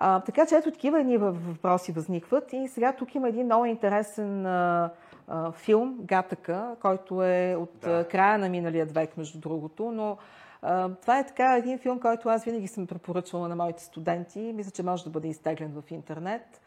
А, 0.00 0.20
така 0.20 0.46
че 0.46 0.54
ето 0.54 0.70
такива 0.70 1.00
едни 1.00 1.16
въпроси 1.16 1.92
възникват. 1.92 2.52
И 2.52 2.68
сега 2.68 2.92
тук 2.92 3.14
има 3.14 3.28
един 3.28 3.44
много 3.44 3.64
интересен 3.64 4.46
а, 4.46 4.90
а, 5.28 5.52
филм, 5.52 5.98
Гатъка, 6.00 6.76
който 6.80 7.22
е 7.22 7.56
от 7.58 7.80
да. 7.80 8.08
края 8.08 8.38
на 8.38 8.48
миналия 8.48 8.86
век, 8.86 9.16
между 9.16 9.38
другото, 9.38 9.90
но 9.90 10.16
а, 10.62 10.88
това 10.88 11.18
е 11.18 11.26
така 11.26 11.56
един 11.56 11.78
филм, 11.78 12.00
който 12.00 12.28
аз 12.28 12.44
винаги 12.44 12.68
съм 12.68 12.86
препоръчвала 12.86 13.48
на 13.48 13.56
моите 13.56 13.82
студенти. 13.82 14.38
Мисля, 14.38 14.70
че 14.70 14.82
може 14.82 15.04
да 15.04 15.10
бъде 15.10 15.28
изтеглен 15.28 15.82
в 15.82 15.90
интернет. 15.90 16.60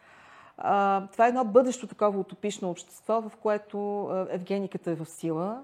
А, 0.63 1.01
това 1.11 1.25
е 1.25 1.29
едно 1.29 1.45
бъдещо 1.45 1.87
такова 1.87 2.19
утопично 2.19 2.69
общество, 2.69 3.21
в 3.21 3.31
което 3.41 4.09
евгениката 4.29 4.91
е 4.91 4.95
в 4.95 5.05
сила 5.05 5.61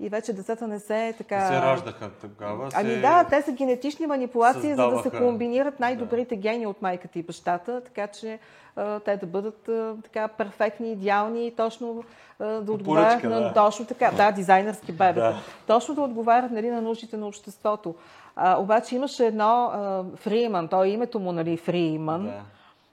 и 0.00 0.08
вече 0.08 0.32
децата 0.32 0.68
не 0.68 0.80
се 0.80 1.14
така... 1.18 1.46
се 1.46 1.54
раждаха 1.54 2.10
тогава. 2.20 2.68
Ами 2.74 2.90
се... 2.90 3.00
да, 3.00 3.24
те 3.24 3.42
са 3.42 3.52
генетични 3.52 4.06
манипулации, 4.06 4.68
създаваха... 4.68 4.96
за 4.96 5.02
да 5.02 5.16
се 5.16 5.22
комбинират 5.24 5.80
най-добрите 5.80 6.34
да. 6.34 6.40
гени 6.40 6.66
от 6.66 6.82
майката 6.82 7.18
и 7.18 7.22
бащата, 7.22 7.80
така 7.84 8.06
че 8.06 8.38
а, 8.76 9.00
те 9.00 9.16
да 9.16 9.26
бъдат 9.26 9.68
а, 9.68 9.94
така 10.04 10.28
перфектни, 10.28 10.92
идеални 10.92 11.46
и 11.46 11.50
точно 11.50 12.04
а, 12.38 12.46
да 12.46 12.72
отговарят 12.72 13.24
на... 13.24 13.40
Да. 13.40 13.52
Точно 13.54 13.86
така, 13.86 14.10
да, 14.10 14.32
дизайнерски 14.32 14.92
бебета. 14.92 15.20
Да. 15.20 15.36
Точно 15.66 15.94
да 15.94 16.00
отговарят 16.00 16.50
нали, 16.50 16.70
на 16.70 16.82
нуждите 16.82 17.16
на 17.16 17.26
обществото. 17.26 17.94
А, 18.36 18.60
обаче 18.60 18.96
имаше 18.96 19.26
едно 19.26 19.72
Фриман, 20.16 20.68
той 20.68 20.88
името 20.88 21.20
му, 21.20 21.32
нали, 21.32 21.56
Фриман. 21.56 22.24
Да 22.24 22.42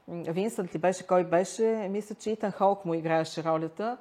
Винсент 0.08 0.76
ли 0.76 0.80
беше, 0.80 1.08
кой 1.08 1.24
беше, 1.24 1.88
мисля, 1.90 2.16
че 2.16 2.30
Итан 2.30 2.52
Холк 2.52 2.86
му 2.86 2.94
играеше 2.94 3.44
ролята. 3.44 3.98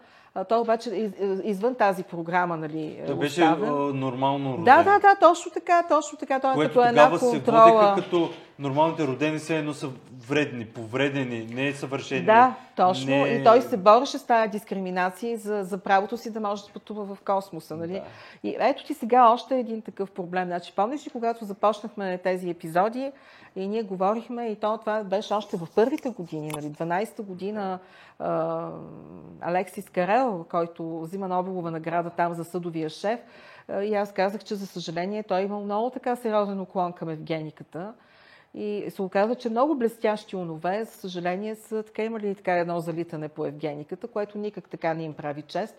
Той 0.49 0.59
обаче 0.59 1.13
извън 1.45 1.75
тази 1.75 2.03
програма, 2.03 2.57
нали, 2.57 3.03
Той 3.07 3.15
беше 3.15 3.43
оставен. 3.43 3.99
нормално 3.99 4.53
роден. 4.53 4.65
Да, 4.65 4.83
да, 4.83 4.99
да, 4.99 5.17
точно 5.21 5.53
така, 5.53 5.83
точно 5.89 6.19
така. 6.19 6.41
Той 6.41 6.55
Което 6.55 6.75
като 6.75 6.89
една 6.89 7.11
контрола... 7.11 7.31
се 7.31 7.39
водеха 7.39 7.95
като 7.97 8.31
нормалните 8.59 9.07
родени 9.07 9.39
се 9.39 9.59
едно 9.59 9.75
са 9.75 9.89
вредни, 10.29 10.67
повредени, 10.67 11.47
не 11.51 11.69
е 11.69 11.75
съвършени. 11.75 12.25
Да, 12.25 12.55
точно. 12.77 13.11
Не... 13.11 13.29
И 13.29 13.45
той 13.45 13.63
се 13.63 13.77
бореше 13.77 14.19
с 14.19 14.27
тази 14.27 14.51
дискриминация 14.51 15.39
за, 15.39 15.65
за 15.65 15.79
правото 15.79 16.17
си 16.17 16.33
да 16.33 16.41
може 16.41 16.65
да 16.65 16.73
пътува 16.73 17.15
в 17.15 17.21
космоса. 17.21 17.77
Нали? 17.77 17.93
Да. 17.93 18.03
И 18.43 18.57
ето 18.59 18.85
ти 18.85 18.95
сега 18.95 19.29
още 19.29 19.59
един 19.59 19.83
такъв 19.83 20.11
проблем. 20.11 20.47
Значи, 20.47 20.73
помниш 20.77 21.07
ли, 21.07 21.11
когато 21.11 21.45
започнахме 21.45 22.19
тези 22.19 22.51
епизоди 22.51 23.13
и 23.57 23.69
ние 23.69 23.83
говорихме, 23.83 24.47
и 24.47 24.57
то 24.57 24.79
това 24.79 25.05
беше 25.05 25.35
още 25.35 25.57
в 25.57 25.69
първите 25.75 26.11
години, 26.11 26.51
нали? 26.51 26.67
12-та 26.67 27.23
година 27.23 27.79
а, 28.19 28.69
Алексис 29.41 29.91
Карел, 29.91 30.47
който 30.51 31.01
взима 31.01 31.29
Нобелова 31.29 31.71
награда 31.71 32.11
там 32.11 32.35
за 32.35 32.45
съдовия 32.45 32.91
шеф, 32.91 33.21
и 33.83 33.95
аз 33.95 34.13
казах, 34.13 34.45
че 34.45 34.55
за 34.55 34.67
съжаление 34.67 35.23
той 35.23 35.43
имал 35.43 35.65
много 35.65 35.91
така 35.91 36.17
сериозен 36.17 36.61
уклон 36.61 36.93
към 36.93 37.09
евгениката. 37.09 37.93
И 38.55 38.91
се 38.91 39.03
оказа, 39.03 39.35
че 39.35 39.51
много 39.51 39.75
блестящи 39.75 40.37
унове, 40.37 40.85
за 40.85 40.91
съжаление, 40.91 41.55
са 41.55 41.83
така 41.83 42.03
имали 42.05 42.35
така 42.35 42.53
едно 42.53 42.81
залитане 42.81 43.29
по 43.29 43.47
Евгениката, 43.47 44.09
което 44.09 44.39
никак 44.39 44.69
така 44.69 44.95
не 44.95 45.03
им 45.03 45.15
прави 45.15 45.43
чест. 45.43 45.77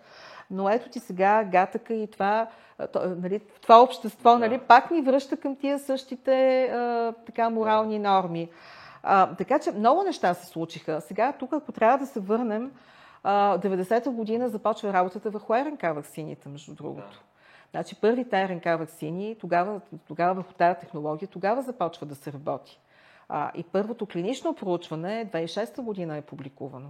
Но 0.51 0.69
ето 0.69 0.89
ти 0.89 0.99
сега 0.99 1.43
гатъка 1.43 1.93
и 1.93 2.07
това, 2.07 2.47
нали, 2.95 3.39
това 3.61 3.81
общество 3.81 4.31
да. 4.31 4.39
нали, 4.39 4.59
пак 4.59 4.91
ни 4.91 5.01
връща 5.01 5.37
към 5.37 5.55
тия 5.55 5.79
същите 5.79 6.63
а, 6.63 7.13
така 7.25 7.49
морални 7.49 7.99
норми. 7.99 8.49
А, 9.03 9.35
така 9.35 9.59
че 9.59 9.71
много 9.71 10.03
неща 10.03 10.33
се 10.33 10.45
случиха. 10.45 11.01
Сега 11.01 11.33
тук, 11.39 11.53
ако 11.53 11.71
трябва 11.71 11.97
да 11.97 12.05
се 12.05 12.19
върнем, 12.19 12.71
а, 13.23 13.57
90-та 13.57 14.09
година 14.09 14.49
започва 14.49 14.93
работата 14.93 15.29
върху 15.29 15.53
РНК 15.53 15.81
вакцините, 15.81 16.49
между 16.49 16.73
другото. 16.73 17.07
Да. 17.07 17.34
Значи 17.75 17.95
първите 17.95 18.49
РНК 18.49 18.65
вакцини, 18.65 19.35
тогава, 19.39 19.81
тогава 20.07 20.33
върху 20.33 20.53
тази 20.53 20.79
технология, 20.79 21.27
тогава 21.27 21.61
започва 21.61 22.05
да 22.05 22.15
се 22.15 22.33
работи. 22.33 22.79
А, 23.29 23.51
и 23.55 23.63
първото 23.63 24.05
клинично 24.05 24.55
проучване 24.55 25.29
2006 25.33 25.81
година 25.81 26.17
е 26.17 26.21
публикувано. 26.21 26.89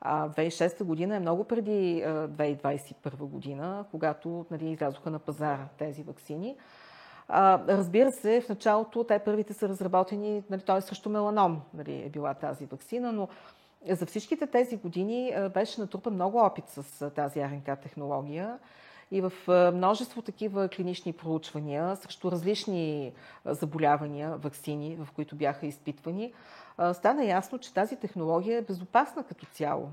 А 0.00 0.28
2006 0.28 0.84
година 0.84 1.16
е 1.16 1.20
много 1.20 1.44
преди 1.44 2.04
2021 2.04 3.16
година, 3.16 3.84
когато 3.90 4.46
нали, 4.50 4.70
излязоха 4.70 5.10
на 5.10 5.18
пазара 5.18 5.68
тези 5.78 6.02
вакцини. 6.02 6.56
А, 7.28 7.60
разбира 7.68 8.12
се, 8.12 8.40
в 8.40 8.48
началото 8.48 9.04
те 9.04 9.18
първите 9.18 9.52
са 9.52 9.68
разработени, 9.68 10.42
нали, 10.50 10.60
т.е. 10.60 10.80
срещу 10.80 11.10
меланом 11.10 11.62
нали, 11.74 12.02
е 12.06 12.08
била 12.08 12.34
тази 12.34 12.66
вакцина, 12.66 13.12
но 13.12 13.28
за 13.90 14.06
всичките 14.06 14.46
тези 14.46 14.76
години 14.76 15.34
беше 15.54 15.80
натрупан 15.80 16.14
много 16.14 16.38
опит 16.38 16.64
с 16.68 17.10
тази 17.10 17.40
РНК 17.40 17.80
технология 17.82 18.58
и 19.10 19.20
в 19.20 19.32
множество 19.74 20.22
такива 20.22 20.68
клинични 20.68 21.12
проучвания 21.12 21.96
срещу 21.96 22.30
различни 22.30 23.12
заболявания, 23.44 24.36
вакцини, 24.36 24.96
в 24.96 25.12
които 25.12 25.36
бяха 25.36 25.66
изпитвани, 25.66 26.32
стана 26.92 27.24
ясно, 27.24 27.58
че 27.58 27.74
тази 27.74 27.96
технология 27.96 28.58
е 28.58 28.62
безопасна 28.62 29.24
като 29.24 29.46
цяло. 29.46 29.88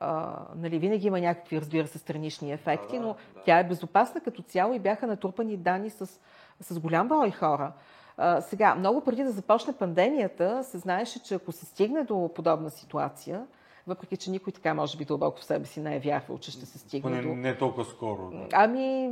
А, 0.00 0.38
нали, 0.56 0.78
винаги 0.78 1.06
има 1.06 1.20
някакви, 1.20 1.60
разбира 1.60 1.86
се, 1.86 1.98
странични 1.98 2.52
ефекти, 2.52 2.98
но 2.98 3.16
тя 3.44 3.58
е 3.58 3.68
безопасна 3.68 4.20
като 4.20 4.42
цяло 4.42 4.74
и 4.74 4.78
бяха 4.78 5.06
натрупани 5.06 5.56
данни 5.56 5.90
с, 5.90 6.20
с 6.60 6.80
голям 6.80 7.08
брой 7.08 7.30
хора. 7.30 7.72
А, 8.16 8.40
сега, 8.40 8.74
много 8.74 9.00
преди 9.00 9.24
да 9.24 9.30
започне 9.30 9.72
пандемията, 9.72 10.64
се 10.64 10.78
знаеше, 10.78 11.22
че 11.22 11.34
ако 11.34 11.52
се 11.52 11.66
стигне 11.66 12.04
до 12.04 12.30
подобна 12.34 12.70
ситуация, 12.70 13.46
въпреки 13.86 14.16
че 14.16 14.30
никой 14.30 14.52
така, 14.52 14.74
може 14.74 14.96
би, 14.96 15.04
дълбоко 15.04 15.40
в 15.40 15.44
себе 15.44 15.66
си 15.66 15.80
не 15.80 15.96
е 15.96 16.00
вярвал, 16.00 16.38
че 16.38 16.50
ще 16.50 16.66
се 16.66 16.78
стигне 16.78 17.02
Поне 17.02 17.22
до... 17.22 17.34
не 17.34 17.58
толкова 17.58 17.84
скоро. 17.84 18.30
Да. 18.30 18.48
Ами, 18.52 19.08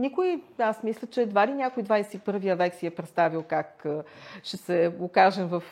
никой, 0.00 0.42
аз 0.58 0.82
мисля, 0.82 1.06
че 1.06 1.22
едва 1.22 1.46
ли 1.46 1.52
някой 1.52 1.82
21 1.82 2.54
век 2.54 2.74
си 2.74 2.86
е 2.86 2.90
представил 2.90 3.42
как 3.42 3.86
ще 4.42 4.56
се 4.56 4.94
окажем 5.00 5.48
в, 5.48 5.62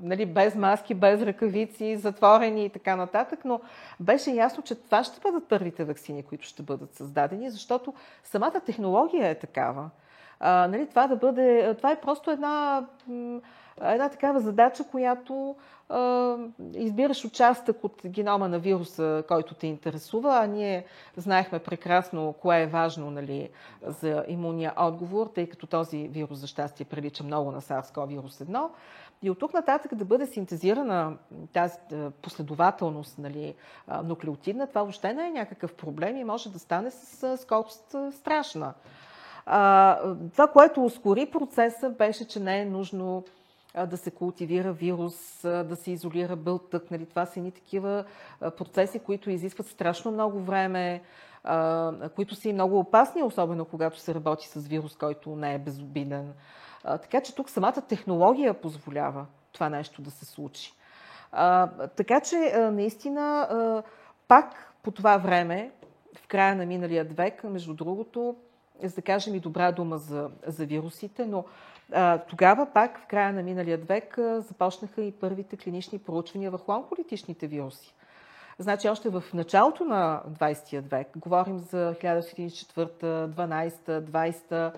нали, 0.00 0.26
без 0.26 0.54
маски, 0.54 0.94
без 0.94 1.22
ръкавици, 1.22 1.96
затворени 1.96 2.64
и 2.64 2.70
така 2.70 2.96
нататък, 2.96 3.44
но 3.44 3.60
беше 4.00 4.30
ясно, 4.30 4.62
че 4.62 4.74
това 4.74 5.04
ще 5.04 5.20
бъдат 5.20 5.48
първите 5.48 5.84
вакцини, 5.84 6.22
които 6.22 6.44
ще 6.46 6.62
бъдат 6.62 6.94
създадени, 6.94 7.50
защото 7.50 7.94
самата 8.24 8.60
технология 8.66 9.28
е 9.28 9.34
такава. 9.34 9.90
А, 10.40 10.68
нали, 10.68 10.86
това, 10.86 11.06
да 11.06 11.16
бъде, 11.16 11.74
това 11.76 11.90
е 11.92 12.00
просто 12.00 12.30
една, 12.30 12.86
една 13.82 14.08
такава 14.08 14.40
задача, 14.40 14.84
която 14.90 15.56
а, 15.88 16.36
избираш 16.74 17.24
участък 17.24 17.84
от 17.84 18.02
генома 18.06 18.48
на 18.48 18.58
вируса, 18.58 19.24
който 19.28 19.54
те 19.54 19.66
интересува, 19.66 20.38
а 20.42 20.46
ние 20.46 20.84
знаехме 21.16 21.58
прекрасно 21.58 22.34
кое 22.40 22.62
е 22.62 22.66
важно 22.66 23.10
нали, 23.10 23.50
за 23.86 24.24
имунния 24.28 24.72
отговор, 24.76 25.26
тъй 25.34 25.48
като 25.48 25.66
този 25.66 26.08
вирус 26.08 26.38
за 26.38 26.46
щастие 26.46 26.86
прилича 26.86 27.24
много 27.24 27.50
на 27.50 27.60
SARS-CoV-1. 27.60 28.68
И 29.22 29.30
от 29.30 29.38
тук 29.38 29.54
нататък 29.54 29.94
да 29.94 30.04
бъде 30.04 30.26
синтезирана 30.26 31.16
тази 31.52 31.74
последователност 32.22 33.18
нали, 33.18 33.54
нуклеотидна, 34.04 34.66
това 34.66 34.80
въобще 34.82 35.14
не 35.14 35.26
е 35.26 35.30
някакъв 35.30 35.74
проблем 35.74 36.16
и 36.16 36.24
може 36.24 36.52
да 36.52 36.58
стане 36.58 36.90
с 36.90 37.36
скорост 37.36 37.96
страшна. 38.12 38.74
Това, 40.32 40.48
което 40.52 40.84
ускори 40.84 41.26
процеса, 41.26 41.90
беше, 41.90 42.28
че 42.28 42.40
не 42.40 42.60
е 42.60 42.64
нужно 42.64 43.24
да 43.86 43.96
се 43.96 44.10
култивира 44.10 44.72
вирус, 44.72 45.42
да 45.42 45.76
се 45.76 45.90
изолира 45.90 46.36
бълтък. 46.36 46.90
Нали? 46.90 47.06
Това 47.06 47.26
са 47.26 47.40
едни 47.40 47.52
такива 47.52 48.04
процеси, 48.40 48.98
които 48.98 49.30
изискват 49.30 49.66
страшно 49.66 50.10
много 50.10 50.40
време, 50.40 51.02
които 52.14 52.34
са 52.34 52.48
и 52.48 52.52
много 52.52 52.78
опасни, 52.78 53.22
особено 53.22 53.64
когато 53.64 53.98
се 53.98 54.14
работи 54.14 54.48
с 54.48 54.66
вирус, 54.66 54.96
който 54.96 55.36
не 55.36 55.54
е 55.54 55.58
безобиден. 55.58 56.32
Така 56.82 57.20
че 57.20 57.34
тук 57.34 57.50
самата 57.50 57.82
технология 57.88 58.54
позволява 58.54 59.26
това 59.52 59.68
нещо 59.68 60.02
да 60.02 60.10
се 60.10 60.24
случи. 60.24 60.72
Така 61.96 62.20
че 62.20 62.36
наистина 62.72 63.82
пак 64.28 64.74
по 64.82 64.90
това 64.90 65.16
време, 65.16 65.70
в 66.16 66.28
края 66.28 66.56
на 66.56 66.66
миналия 66.66 67.04
век, 67.04 67.44
между 67.44 67.74
другото, 67.74 68.36
за 68.82 68.94
да 68.94 69.02
кажем 69.02 69.34
и 69.34 69.40
добра 69.40 69.72
дума 69.72 69.98
за, 69.98 70.30
за 70.46 70.66
вирусите, 70.66 71.26
но 71.26 71.44
а, 71.92 72.18
тогава 72.18 72.66
пак 72.74 73.00
в 73.00 73.06
края 73.06 73.32
на 73.32 73.42
миналия 73.42 73.78
век 73.78 74.18
а, 74.18 74.40
започнаха 74.40 75.02
и 75.02 75.12
първите 75.12 75.56
клинични 75.56 75.98
проучвания 75.98 76.50
върху 76.50 76.72
онколитичните 76.72 77.46
вируси. 77.46 77.94
Значи 78.58 78.88
още 78.88 79.08
в 79.08 79.24
началото 79.34 79.84
на 79.84 80.22
20 80.40 80.80
век, 80.80 81.08
говорим 81.16 81.58
за 81.58 81.94
1904, 82.00 83.26
12, 83.26 84.00
20 84.00 84.72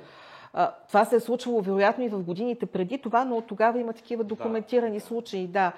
това 0.89 1.05
се 1.05 1.17
е 1.17 1.21
случвало 1.21 1.61
вероятно 1.61 2.05
и 2.05 2.09
в 2.09 2.23
годините 2.23 2.67
преди 2.67 2.99
това, 2.99 3.25
но 3.25 3.37
от 3.37 3.47
тогава 3.47 3.81
има 3.81 3.93
такива 3.93 4.25
документирани 4.25 4.99
да. 4.99 5.05
случаи. 5.05 5.47
Да. 5.47 5.73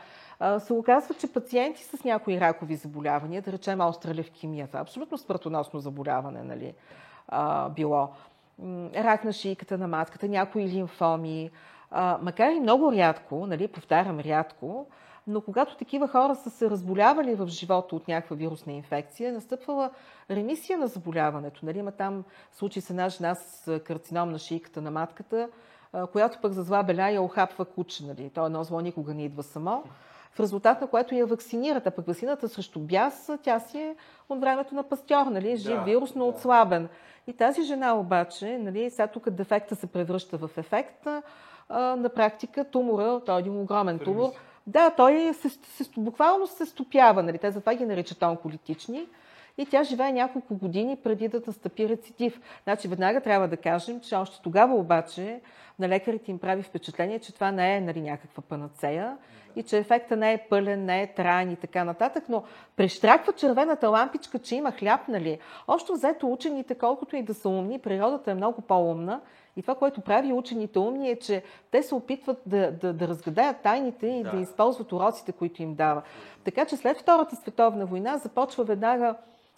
Се 0.59 0.73
оказва, 0.73 1.15
че 1.15 1.33
пациенти 1.33 1.85
с 1.85 2.05
някои 2.05 2.41
ракови 2.41 2.77
заболявания, 2.77 3.43
да 3.43 3.53
речем 3.53 3.81
остра 3.81 4.15
левкемия, 4.15 4.67
това 4.67 4.79
е 4.79 4.83
абсолютно 4.83 5.19
смъртоносно 5.19 5.81
заболяване, 5.81 6.43
нали, 6.43 6.75
а, 7.29 7.69
било. 7.69 8.09
Рак 8.95 9.25
на 9.25 9.33
шийката 9.33 9.79
на 9.79 9.89
матката, 9.89 10.29
някои 10.29 10.69
лимфоми. 10.69 11.51
А, 11.91 12.19
макар 12.23 12.51
и 12.51 12.61
много 12.61 12.93
рядко, 12.93 13.47
нали, 13.47 13.69
повтарям 13.69 14.21
рядко, 14.21 14.87
но 15.27 15.41
когато 15.41 15.77
такива 15.77 16.09
хора 16.09 16.35
са 16.35 16.51
се 16.51 16.71
разболявали 16.71 17.35
в 17.35 17.47
живота 17.47 17.97
от 17.97 18.09
някаква 18.09 18.37
вирусна 18.37 18.73
инфекция, 18.73 19.29
е 19.29 19.33
настъпвала 19.33 19.91
ремисия 20.31 20.79
на 20.79 20.87
заболяването. 20.87 21.67
Нали, 21.67 21.79
има 21.79 21.93
там 21.93 22.25
случай 22.53 22.83
с 22.83 22.91
една 22.91 23.09
жена 23.09 23.35
с 23.35 23.81
карцином 23.81 24.33
на 24.33 24.39
шийката 24.39 24.83
на 24.83 24.91
матката, 24.91 25.49
която 26.13 26.39
пък 26.43 26.53
за 26.53 26.63
зла 26.63 26.83
беля 26.83 27.11
я 27.11 27.23
охапва 27.23 27.65
куче. 27.65 28.07
Нали. 28.07 28.31
То 28.31 28.47
едно 28.47 28.65
зло 28.65 28.81
никога 28.81 29.15
не 29.15 29.25
идва 29.25 29.43
само 29.43 29.85
в 30.33 30.41
резултат 30.41 30.81
на 30.81 30.87
което 30.87 31.15
я 31.15 31.27
вакцинират. 31.27 31.87
А 31.87 31.91
пък 31.91 32.07
вакцината 32.07 32.49
срещу 32.49 32.81
бяс, 32.81 33.31
тя 33.43 33.61
си 33.61 33.79
е 33.79 33.97
от 34.29 34.41
времето 34.41 34.75
на 34.75 34.83
пастьор, 34.83 35.27
нали? 35.27 35.57
жив 35.57 35.77
да, 35.77 35.83
вирус, 35.83 36.15
но 36.15 36.25
да. 36.25 36.31
отслабен. 36.31 36.89
И 37.29 37.33
тази 37.33 37.63
жена 37.63 37.99
обаче, 37.99 38.59
нали, 38.59 38.91
сега 38.91 39.07
тук 39.07 39.31
дефекта 39.31 39.77
се 39.77 39.87
превръща 39.87 40.39
в 40.39 40.51
ефект, 40.57 41.07
а, 41.69 41.97
на 41.97 42.09
практика 42.09 42.65
тумора, 42.65 43.21
той 43.27 43.37
е 43.37 43.41
един 43.41 43.61
огромен 43.61 43.99
тумор, 43.99 44.31
да, 44.67 44.91
той 44.91 45.35
се, 45.35 45.49
се, 45.49 45.91
буквално 45.97 46.47
се 46.47 46.67
стопява, 46.67 47.23
нали? 47.23 47.39
те 47.39 47.51
затова 47.51 47.75
ги 47.75 47.87
наричат 47.87 48.23
онколитични 48.23 49.07
и 49.59 49.67
тя 49.67 49.83
живее 49.83 50.13
няколко 50.13 50.55
години 50.55 50.97
преди 50.97 51.29
да 51.29 51.43
настъпи 51.47 51.89
рецидив. 51.89 52.41
Значи 52.65 52.89
веднага 52.89 53.21
трябва 53.21 53.49
да 53.49 53.57
кажем, 53.57 54.01
че 54.01 54.17
още 54.17 54.43
тогава 54.43 54.75
обаче 54.75 55.41
на 55.79 55.89
лекарите 55.89 56.31
им 56.31 56.39
прави 56.39 56.63
впечатление, 56.63 57.19
че 57.19 57.35
това 57.35 57.53
не 57.53 57.77
е 57.77 57.81
нали, 57.81 58.01
някаква 58.01 58.43
панацея 58.43 59.17
и 59.57 59.63
че 59.63 59.79
ефекта 59.79 60.17
не 60.17 60.33
е 60.33 60.39
пълен, 60.51 60.85
не 60.85 61.03
е 61.03 61.15
траен 61.15 61.51
и 61.51 61.57
така 61.57 61.85
нататък, 61.85 62.25
но 62.29 62.43
прещраква 62.77 63.33
червената 63.33 63.89
лампичка, 63.89 64.39
че 64.39 64.57
има 64.57 64.73
хляб, 64.73 65.09
нали? 65.09 65.39
Още 65.69 65.93
взето 65.93 66.33
учените, 66.33 66.75
колкото 66.75 67.17
и 67.17 67.23
да 67.23 67.35
са 67.35 67.49
умни, 67.49 67.79
природата 67.79 68.31
е 68.31 68.35
много 68.35 68.61
по-умна 68.61 69.21
и 69.57 69.63
това, 69.63 69.75
което 69.75 70.01
прави 70.01 70.33
учените 70.33 70.79
умни 70.79 71.11
е, 71.11 71.19
че 71.19 71.43
те 71.71 71.83
се 71.83 71.95
опитват 71.95 72.39
да, 72.47 72.73
да, 72.73 72.93
да 72.93 73.09
разгадаят 73.09 73.57
тайните 73.63 74.07
и 74.07 74.23
да. 74.23 74.31
да 74.31 74.37
използват 74.37 74.93
уроците, 74.93 75.33
които 75.33 75.63
им 75.63 75.75
дава. 75.75 76.03
Така 76.45 76.65
че 76.65 76.77
след 76.77 76.99
Втората 76.99 77.37
световна 77.37 77.87
война 77.87 78.19
започва 78.19 78.65
веднага 78.65 79.15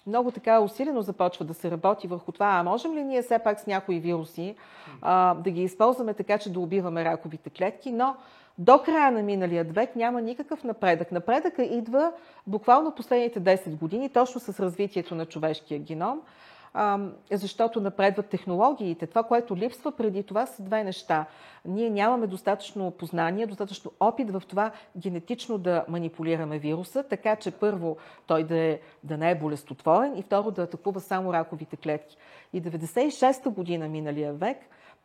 много 0.07 0.31
така 0.31 0.61
усилено 0.61 1.03
започва 1.03 1.45
да 1.45 1.55
се 1.55 1.71
работи 1.71 2.07
върху 2.07 2.33
това, 2.33 2.47
а 2.47 2.63
можем 2.63 2.95
ли 2.95 3.05
ние 3.05 3.23
все 3.23 3.39
пак 3.39 3.61
с 3.61 3.67
някои 3.67 4.01
вируси 4.01 4.55
а, 5.03 5.35
да 5.35 5.51
ги 5.51 5.63
използваме 5.63 6.15
така, 6.15 6.39
че 6.39 6.53
да 6.53 6.61
убиваме 6.61 7.05
раковите 7.05 7.51
клетки, 7.51 7.93
но 7.93 8.17
до 8.61 8.79
края 8.79 9.11
на 9.11 9.23
миналия 9.23 9.65
век 9.65 9.97
няма 9.97 10.21
никакъв 10.21 10.65
напредък. 10.65 11.13
Напредъка 11.13 11.63
идва 11.63 12.13
буквално 12.47 12.95
последните 12.95 13.41
10 13.41 13.79
години, 13.79 14.09
точно 14.09 14.41
с 14.41 14.61
развитието 14.61 15.15
на 15.15 15.27
човешкия 15.27 15.81
геном 15.81 16.21
защото 17.33 17.81
напредват 17.81 18.27
технологиите. 18.27 19.07
Това, 19.07 19.23
което 19.23 19.57
липсва 19.57 19.93
преди 19.93 20.23
това, 20.23 20.47
са 20.47 20.63
две 20.63 20.85
неща. 20.85 21.27
Ние 21.65 21.91
нямаме 21.91 22.27
достатъчно 22.27 22.91
познание, 22.91 23.47
достатъчно 23.47 23.93
опит 24.01 24.31
в 24.31 24.43
това 24.49 24.71
генетично 24.97 25.59
да 25.59 25.85
манипулираме 25.89 26.59
вируса, 26.59 27.03
така 27.03 27.37
че 27.37 27.51
първо 27.51 27.97
той 28.27 28.45
да, 28.45 28.59
е, 28.59 28.81
да 29.05 29.17
не 29.17 29.31
е 29.31 29.35
болестотворен 29.35 30.17
и 30.17 30.23
второ 30.23 30.51
да 30.51 30.63
атакува 30.63 31.01
само 31.01 31.33
раковите 31.33 31.77
клетки. 31.77 32.17
И 32.53 32.63
96-та 32.63 33.51
година 33.51 33.89
миналия 33.89 34.33
век 34.33 34.59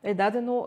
е 0.06 0.14
дадено, 0.14 0.64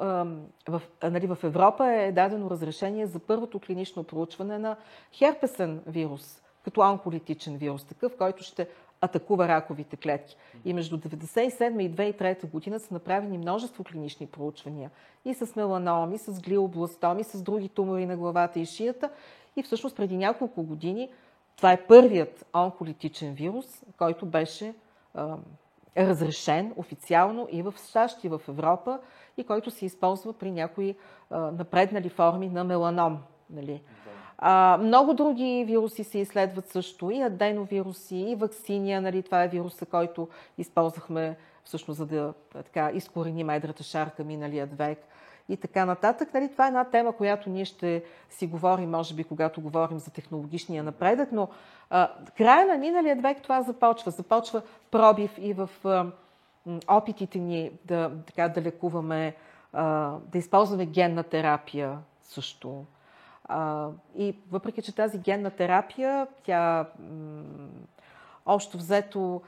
в, 0.68 0.82
нали, 1.02 1.26
в 1.26 1.38
Европа 1.42 1.86
е 1.86 2.12
дадено 2.12 2.50
разрешение 2.50 3.06
за 3.06 3.18
първото 3.18 3.60
клинично 3.60 4.04
проучване 4.04 4.58
на 4.58 4.76
херпесен 5.12 5.82
вирус, 5.86 6.42
като 6.64 6.80
онколитичен 6.80 7.56
вирус, 7.56 7.84
такъв, 7.84 8.16
който 8.16 8.42
ще 8.42 8.68
атакува 9.00 9.48
раковите 9.48 9.96
клетки. 9.96 10.36
И 10.64 10.74
между 10.74 10.98
1997 10.98 11.82
и 11.82 11.90
2003 11.90 12.50
година 12.50 12.80
са 12.80 12.94
направени 12.94 13.38
множество 13.38 13.84
клинични 13.84 14.26
проучвания 14.26 14.90
и 15.24 15.34
с 15.34 15.56
меланоми, 15.56 16.18
с 16.18 16.40
глиобластоми, 16.40 17.24
с 17.24 17.42
други 17.42 17.68
тумори 17.68 18.06
на 18.06 18.16
главата 18.16 18.60
и 18.60 18.66
шията. 18.66 19.10
И 19.56 19.62
всъщност 19.62 19.96
преди 19.96 20.16
няколко 20.16 20.62
години 20.62 21.10
това 21.56 21.72
е 21.72 21.86
първият 21.86 22.46
онколитичен 22.54 23.34
вирус, 23.34 23.82
който 23.98 24.26
беше 24.26 24.74
разрешен 25.96 26.72
официално 26.76 27.48
и 27.50 27.62
в 27.62 27.74
САЩ, 27.76 28.24
и 28.24 28.28
в 28.28 28.40
Европа, 28.48 28.98
и 29.36 29.44
който 29.44 29.70
се 29.70 29.86
използва 29.86 30.32
при 30.32 30.50
някои 30.50 30.94
напреднали 31.30 32.08
форми 32.08 32.48
на 32.48 32.64
меланом. 32.64 33.18
Нали? 33.50 33.82
А, 34.38 34.78
много 34.82 35.14
други 35.14 35.64
вируси 35.66 36.04
се 36.04 36.18
изследват 36.18 36.68
също, 36.68 37.10
и 37.10 37.22
аденовируси, 37.22 38.16
и 38.16 38.34
вакциния. 38.34 39.00
Нали? 39.00 39.22
Това 39.22 39.44
е 39.44 39.48
вируса, 39.48 39.86
който 39.86 40.28
използвахме 40.58 41.36
всъщност 41.64 41.98
за 41.98 42.06
да 42.06 42.34
така, 42.52 42.90
изкореним 42.94 43.50
едрата 43.50 43.82
шарка 43.82 44.24
миналият 44.24 44.78
век 44.78 44.98
и 45.48 45.56
така 45.56 45.84
нататък. 45.84 46.34
Нали, 46.34 46.52
това 46.52 46.64
е 46.64 46.68
една 46.68 46.84
тема, 46.84 47.12
която 47.12 47.50
ние 47.50 47.64
ще 47.64 48.04
си 48.30 48.46
говорим, 48.46 48.90
може 48.90 49.14
би, 49.14 49.24
когато 49.24 49.60
говорим 49.60 49.98
за 49.98 50.10
технологичния 50.10 50.82
напредък, 50.82 51.32
но 51.32 51.48
а, 51.90 52.10
края 52.36 52.66
на 52.66 52.78
миналия 52.78 53.16
век 53.16 53.42
това 53.42 53.62
започва. 53.62 54.10
Започва 54.10 54.62
пробив 54.90 55.38
и 55.38 55.52
в 55.52 55.70
а, 55.84 56.06
опитите 56.88 57.38
ни 57.38 57.70
да, 57.84 58.10
така, 58.26 58.48
да 58.48 58.62
лекуваме, 58.62 59.34
а, 59.72 60.14
да 60.32 60.38
използваме 60.38 60.86
генна 60.86 61.22
терапия 61.22 61.98
също. 62.22 62.84
А, 63.44 63.88
и 64.16 64.36
въпреки, 64.50 64.82
че 64.82 64.94
тази 64.94 65.18
генна 65.18 65.50
терапия, 65.50 66.26
тя 66.44 66.86
общо 68.48 68.76
взето 68.76 69.42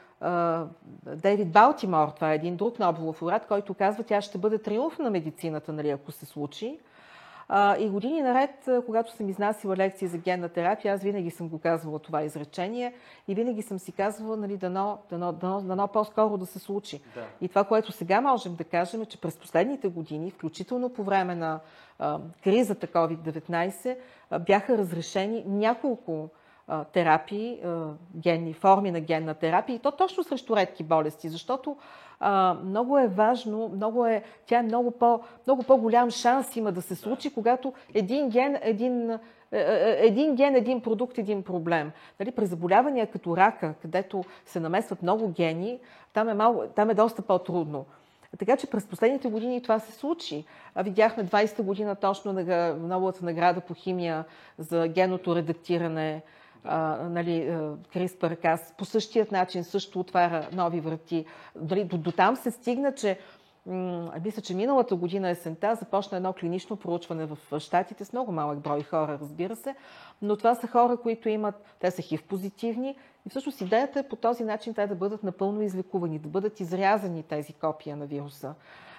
Дейвид 1.17 1.53
Балтимор, 1.53 2.09
това 2.09 2.33
е 2.33 2.35
един 2.35 2.57
друг 2.57 2.79
Нобелов 2.79 3.23
лауреат, 3.23 3.47
който 3.47 3.75
казва, 3.75 4.05
тя 4.05 4.21
ще 4.21 4.39
бъде 4.39 4.59
триумф 4.59 4.99
на 4.99 5.11
медицината, 5.11 5.73
нали, 5.73 5.91
ако 5.91 6.13
се 6.13 6.27
случи. 6.27 6.79
И 7.79 7.89
години 7.89 8.23
наред, 8.23 8.69
когато 8.87 9.13
съм 9.13 9.29
изнасила 9.29 9.77
лекции 9.77 10.09
за 10.09 10.19
генна 10.19 10.49
терапия, 10.49 10.95
аз 10.95 11.03
винаги 11.03 11.31
съм 11.31 11.49
го 11.49 11.59
казвала 11.59 11.99
това 11.99 12.23
изречение 12.23 12.95
и 13.29 13.35
винаги 13.35 13.63
съм 13.63 13.79
си 13.79 13.93
казвала, 13.93 14.37
нали, 14.37 14.57
дано, 14.57 14.99
дано, 15.11 15.33
дано, 15.33 15.61
дано 15.61 15.89
по-скоро 15.89 16.37
да 16.37 16.47
се 16.47 16.59
случи. 16.59 17.01
Да. 17.15 17.25
И 17.41 17.49
това, 17.49 17.65
което 17.65 17.93
сега 17.93 18.21
можем 18.21 18.55
да 18.55 18.65
кажем 18.65 19.03
е, 19.03 19.07
че 19.07 19.21
през 19.21 19.39
последните 19.39 19.89
години, 19.89 20.31
включително 20.31 20.89
по 20.89 21.05
време 21.05 21.35
на 21.35 21.61
а, 21.99 22.19
кризата 22.45 22.87
COVID-19, 22.87 23.97
а, 24.31 24.39
бяха 24.39 24.79
разрешени 24.79 25.45
няколко 25.47 26.29
терапии, 26.93 27.61
генни 28.17 28.53
форми 28.53 28.91
на 28.91 29.01
генна 29.01 29.35
терапия 29.35 29.77
и 29.77 29.79
то 29.79 29.91
точно 29.91 30.25
срещу 30.25 30.57
редки 30.57 30.83
болести, 30.83 31.29
защото 31.29 31.77
а, 32.21 32.57
много 32.65 32.99
е 32.99 33.09
важно, 33.09 33.69
много 33.69 34.07
е, 34.07 34.23
тя 34.47 34.59
е 34.59 34.63
много, 34.63 34.91
по, 34.91 35.21
много 35.47 35.63
по-голям 35.63 36.11
шанс 36.11 36.57
има 36.57 36.73
да 36.73 36.83
се 36.83 36.95
случи, 36.95 37.35
когато 37.35 37.73
един 37.95 38.29
ген, 38.29 38.59
един, 38.63 39.11
е, 39.11 39.19
е, 39.53 40.07
един 40.07 40.35
ген, 40.35 40.55
един 40.55 40.81
продукт, 40.81 41.19
един 41.19 41.43
проблем. 41.43 41.93
Нали, 42.21 42.31
при 42.31 42.47
заболявания 42.47 43.07
като 43.07 43.37
рака, 43.37 43.75
където 43.83 44.25
се 44.47 44.61
намесват 44.61 45.03
много 45.03 45.29
гени, 45.29 45.79
там 46.13 46.29
е, 46.29 46.35
малко, 46.35 46.63
там 46.77 46.91
е 46.91 46.95
доста 46.95 47.23
по-трудно. 47.23 47.85
Така 48.39 48.57
че 48.57 48.67
през 48.67 48.87
последните 48.87 49.29
години 49.29 49.63
това 49.63 49.79
се 49.79 49.93
случи. 49.93 50.45
Видяхме 50.77 51.27
20-та 51.27 51.63
година 51.63 51.95
точно 51.95 52.33
на 52.33 52.75
новата 52.75 53.25
награда 53.25 53.61
по 53.61 53.75
химия 53.75 54.25
за 54.59 54.89
геното 54.89 55.37
редактиране 55.37 56.23
а, 56.65 57.09
нали, 57.11 57.49
CRISPR 57.95 58.45
Cas 58.45 58.77
по 58.77 58.85
същият 58.85 59.33
начин 59.33 59.65
също 59.65 60.01
отваря 60.01 60.49
нови 60.53 60.81
врати. 60.81 61.25
Дали, 61.57 61.85
до, 61.85 61.99
до 61.99 62.13
там 62.13 62.37
се 62.37 62.51
стигна, 62.51 62.95
че 62.95 63.19
мисля, 64.25 64.43
че 64.43 64.55
миналата 64.55 64.97
година 64.97 65.31
есента 65.31 65.75
започна 65.75 66.17
едно 66.17 66.33
клинично 66.33 66.77
проучване 66.77 67.27
в 67.27 67.61
Штатите 67.61 68.05
с 68.05 68.13
много 68.13 68.33
малък 68.33 68.59
брой 68.59 68.83
хора, 68.83 69.19
разбира 69.21 69.57
се, 69.57 69.75
но 70.23 70.37
това 70.37 70.55
са 70.55 70.67
хора, 70.67 70.97
които 70.97 71.29
имат, 71.29 71.55
те 71.81 71.91
са 71.91 72.03
хив 72.03 72.23
позитивни 72.23 72.97
и 73.27 73.31
всъщност 73.31 73.61
идеята 73.61 73.99
е 73.99 74.09
по 74.09 74.17
този 74.17 74.45
начин 74.45 74.75
те 74.75 74.87
да 74.87 74.95
бъдат 74.95 75.23
напълно 75.23 75.63
излекувани, 75.63 76.19
да 76.19 76.29
бъдат 76.29 76.61
изрязани 76.61 77.23
тези 77.23 77.53
копия 77.53 77.97
на 77.97 78.07
вируса. 78.07 78.55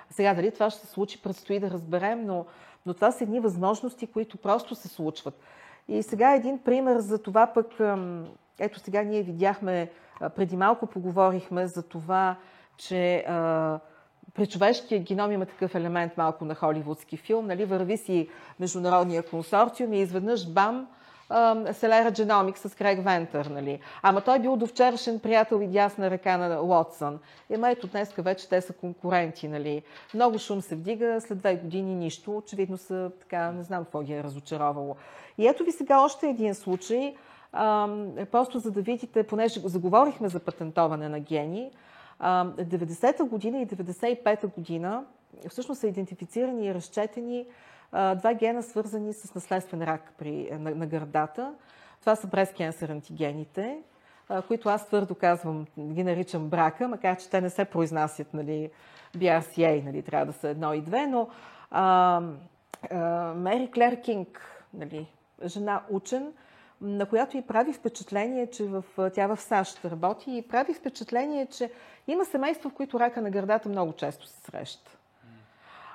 Сега 0.10 0.34
дали 0.34 0.52
това 0.52 0.70
ще 0.70 0.82
се 0.82 0.94
случи, 0.94 1.22
предстои 1.22 1.60
да 1.60 1.72
разберем, 1.72 2.26
но, 2.26 2.46
но 2.86 2.94
това 2.94 3.12
са 3.12 3.24
едни 3.24 3.40
възможности, 3.40 4.08
които 4.08 4.38
просто 4.38 4.76
се 4.76 4.88
случват. 4.88 5.40
И 5.88 6.04
сега 6.04 6.36
един 6.36 6.60
пример 6.60 7.00
за 7.00 7.22
това 7.22 7.48
пък, 7.48 7.68
ето 8.60 8.80
сега 8.80 9.04
ние 9.04 9.24
видяхме, 9.24 9.92
преди 10.36 10.58
малко 10.58 10.88
поговорихме 10.88 11.68
за 11.68 11.84
това, 11.84 12.36
че 12.78 13.26
при 14.34 14.48
човешкия 14.48 15.00
геном 15.00 15.32
има 15.32 15.46
такъв 15.46 15.76
елемент 15.76 16.18
малко 16.18 16.46
на 16.46 16.56
холивудски 16.56 17.18
филм, 17.18 17.48
нали, 17.48 17.66
върви 17.66 17.98
си 17.98 18.30
международния 18.60 19.24
консорциум 19.24 19.94
и 19.94 20.00
изведнъж 20.00 20.50
бам, 20.50 20.88
Селера 21.74 22.12
Genomics 22.12 22.68
с 22.68 22.76
Крейг 22.76 23.04
Вентър, 23.04 23.46
нали. 23.46 23.80
Ама 24.02 24.22
той 24.22 24.40
бил 24.40 24.56
до 24.56 24.68
вчерашен 24.68 25.20
приятел 25.20 25.62
и 25.62 25.68
дясна 25.68 26.12
ръка 26.12 26.38
на 26.38 26.62
Уотсън. 26.62 27.20
Ема 27.50 27.72
ето 27.72 27.88
днеска 27.88 28.22
вече 28.22 28.50
те 28.50 28.62
са 28.62 28.74
конкуренти, 28.74 29.48
нали. 29.48 29.84
Много 30.14 30.40
шум 30.40 30.62
се 30.62 30.76
вдига, 30.76 31.22
след 31.22 31.38
две 31.38 31.56
години 31.56 31.96
нищо. 31.96 32.38
Очевидно 32.38 32.78
са 32.78 33.12
така, 33.20 33.52
не 33.52 33.64
знам 33.64 33.84
какво 33.84 34.02
ги 34.02 34.14
е 34.14 34.24
разочаровало. 34.24 34.96
И 35.38 35.48
ето 35.48 35.64
ви 35.64 35.72
сега 35.72 36.02
още 36.02 36.28
един 36.30 36.56
случай, 36.56 37.16
просто 38.32 38.60
за 38.60 38.72
да 38.72 38.82
видите, 38.82 39.24
понеже 39.24 39.60
заговорихме 39.64 40.30
за 40.30 40.40
патентоване 40.40 41.10
на 41.10 41.20
гени, 41.20 41.72
90-та 42.22 43.24
година 43.24 43.62
и 43.62 43.68
95-та 43.68 44.48
година 44.48 45.04
всъщност 45.50 45.82
са 45.82 45.88
идентифицирани 45.88 46.66
и 46.66 46.74
разчетени 46.74 47.46
два 47.92 48.34
гена, 48.34 48.64
свързани 48.64 49.14
с 49.14 49.36
наследствен 49.36 49.84
рак 49.84 50.14
при, 50.18 50.50
на, 50.52 50.76
на 50.76 50.88
гърдата. 50.88 51.54
Това 52.00 52.16
са 52.16 52.28
breast 52.28 52.58
cancer 52.60 52.90
антигените, 52.90 53.80
които 54.48 54.70
аз 54.70 54.88
твърдо 54.88 55.16
казвам, 55.16 55.66
ги 55.80 56.04
наричам 56.04 56.50
брака, 56.50 56.88
макар 56.88 57.18
че 57.18 57.30
те 57.30 57.42
не 57.42 57.50
се 57.50 57.66
произнасят, 57.66 58.34
нали, 58.34 58.72
BRCA, 59.18 59.84
нали, 59.86 60.02
трябва 60.02 60.26
да 60.26 60.34
са 60.34 60.50
едно 60.50 60.74
и 60.74 60.82
две, 60.82 61.08
но 61.08 61.30
а, 61.72 62.22
а, 62.92 62.98
Мери 63.34 63.72
Клер 63.72 64.02
Кинг, 64.02 64.64
нали, 64.74 65.08
жена 65.46 65.82
учен, 65.90 66.34
на 66.82 67.06
която 67.06 67.38
и 67.38 67.42
прави 67.42 67.74
впечатление, 67.74 68.48
че 68.48 68.64
в, 68.64 68.84
тя 69.14 69.28
в 69.28 69.38
САЩ 69.38 69.86
работи 69.86 70.38
и 70.38 70.48
прави 70.48 70.74
впечатление, 70.74 71.46
че 71.46 71.72
има 72.08 72.26
семейства, 72.26 72.70
в 72.70 72.74
които 72.74 73.00
рака 73.00 73.22
на 73.22 73.30
гърдата 73.30 73.70
много 73.70 73.94
често 73.94 74.28
се 74.28 74.42
среща. 74.42 74.98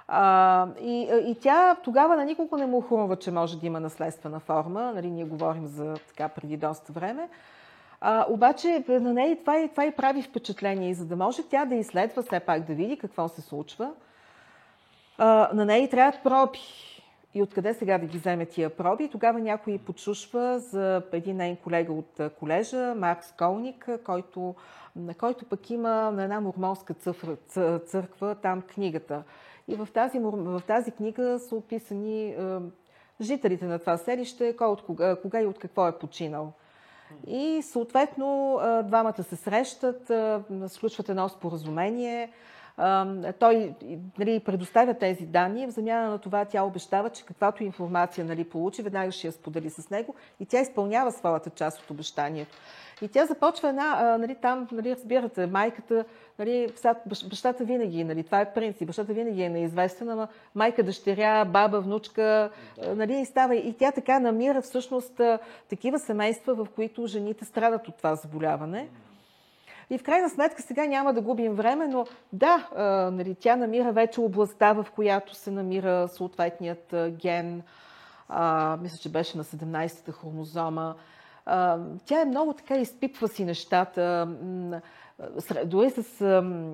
А, 0.08 0.66
и, 0.80 1.08
и 1.26 1.36
тя 1.40 1.76
тогава 1.84 2.16
на 2.16 2.24
никого 2.24 2.56
не 2.56 2.66
му 2.66 2.80
хрумва, 2.80 3.16
че 3.16 3.30
може 3.30 3.58
да 3.58 3.66
има 3.66 3.80
наследствена 3.80 4.40
форма. 4.40 4.92
Нали, 4.94 5.10
ние 5.10 5.24
говорим 5.24 5.66
за 5.66 5.94
така 6.08 6.28
преди 6.28 6.56
доста 6.56 6.92
време. 6.92 7.28
А, 8.00 8.26
обаче 8.28 8.84
на 8.88 9.12
нея 9.12 9.36
това 9.40 9.58
и, 9.58 9.68
това 9.68 9.84
и 9.84 9.90
прави 9.90 10.22
впечатление. 10.22 10.90
И 10.90 10.94
за 10.94 11.06
да 11.06 11.16
може 11.16 11.42
тя 11.42 11.64
да 11.64 11.74
изследва 11.74 12.22
все 12.22 12.40
пак, 12.40 12.62
да 12.62 12.74
види 12.74 12.98
какво 12.98 13.28
се 13.28 13.40
случва, 13.40 13.92
а, 15.18 15.50
на 15.54 15.64
нея 15.64 15.82
и 15.82 15.90
трябват 15.90 16.22
проби 16.22 16.60
и 17.34 17.42
откъде 17.42 17.74
сега 17.74 17.98
да 17.98 18.06
ги 18.06 18.18
вземе 18.18 18.46
тия 18.46 18.70
проби. 18.70 19.08
Тогава 19.08 19.38
някой 19.38 19.78
подшушва 19.78 20.58
за 20.58 21.02
един 21.12 21.36
нейн 21.36 21.56
колега 21.56 21.92
от 21.92 22.20
колежа, 22.38 22.94
Марк 22.96 23.24
Сколник, 23.24 23.88
който, 24.04 24.54
който 25.18 25.44
пък 25.44 25.70
има 25.70 26.10
на 26.10 26.22
една 26.22 26.40
мормонска 26.40 26.94
църква 27.86 28.34
там 28.34 28.62
книгата. 28.62 29.22
И 29.68 29.74
в 29.74 29.88
тази, 29.94 30.18
в 30.22 30.62
тази 30.66 30.90
книга 30.90 31.38
са 31.38 31.56
описани 31.56 32.28
е, 32.28 32.58
жителите 33.20 33.64
на 33.64 33.78
това 33.78 33.96
селище, 33.96 34.56
кой 34.56 34.66
от 34.66 34.82
кога, 34.82 35.16
кога 35.16 35.40
и 35.40 35.46
от 35.46 35.58
какво 35.58 35.88
е 35.88 35.98
починал. 35.98 36.52
И 37.26 37.62
съответно 37.62 38.58
двамата 38.84 39.22
се 39.22 39.36
срещат, 39.36 40.12
сключват 40.68 41.08
едно 41.08 41.28
споразумение, 41.28 42.32
той 43.38 43.74
нали, 44.18 44.40
предоставя 44.40 44.94
тези 44.94 45.26
данни. 45.26 45.66
В 45.66 45.70
замяна 45.70 46.10
на 46.10 46.18
това 46.18 46.44
тя 46.44 46.62
обещава, 46.62 47.10
че 47.10 47.24
каквато 47.24 47.64
информация 47.64 48.24
нали, 48.24 48.44
получи, 48.44 48.82
веднага 48.82 49.12
ще 49.12 49.26
я 49.26 49.32
сподели 49.32 49.70
с 49.70 49.90
него 49.90 50.14
и 50.40 50.46
тя 50.46 50.60
изпълнява 50.60 51.12
своята 51.12 51.50
част 51.50 51.82
от 51.82 51.90
обещанието. 51.90 52.56
И 53.02 53.08
тя 53.08 53.26
започва 53.26 53.68
една, 53.68 54.18
нали, 54.18 54.34
там, 54.34 54.68
нали, 54.72 54.94
разбирате, 54.94 55.46
майката, 55.46 56.04
нали, 56.38 56.72
бащата 57.26 57.64
винаги, 57.64 58.04
нали, 58.04 58.22
това 58.22 58.40
е 58.40 58.52
принцип, 58.54 58.86
бащата 58.86 59.12
винаги 59.12 59.42
е 59.42 59.48
неизвестен, 59.48 60.08
ама 60.08 60.28
майка, 60.54 60.82
дъщеря, 60.82 61.44
баба, 61.44 61.80
внучка, 61.80 62.50
нали, 62.86 63.20
и 63.20 63.24
става. 63.24 63.56
И 63.56 63.72
тя 63.72 63.92
така 63.92 64.18
намира 64.18 64.62
всъщност 64.62 65.20
такива 65.68 65.98
семейства, 65.98 66.54
в 66.54 66.66
които 66.74 67.06
жените 67.06 67.44
страдат 67.44 67.88
от 67.88 67.96
това 67.96 68.14
заболяване. 68.14 68.88
И 69.90 69.98
в 69.98 70.02
крайна 70.02 70.30
сметка 70.30 70.62
сега 70.62 70.86
няма 70.86 71.14
да 71.14 71.20
губим 71.20 71.54
време, 71.54 71.86
но 71.86 72.06
да, 72.32 72.68
а, 72.76 72.84
нали, 73.10 73.34
тя 73.34 73.56
намира 73.56 73.92
вече 73.92 74.20
областта, 74.20 74.72
в 74.72 74.86
която 74.94 75.34
се 75.34 75.50
намира 75.50 76.08
съответният 76.08 76.94
ген. 77.08 77.62
А, 78.28 78.76
мисля, 78.82 78.98
че 78.98 79.08
беше 79.08 79.38
на 79.38 79.44
17-та 79.44 80.12
хромозома. 80.12 80.94
Тя 82.04 82.20
е 82.20 82.24
много 82.24 82.52
така, 82.52 82.76
изпипва 82.76 83.28
си 83.28 83.44
нещата. 83.44 84.28
Дори 85.64 85.90
с 85.90 86.24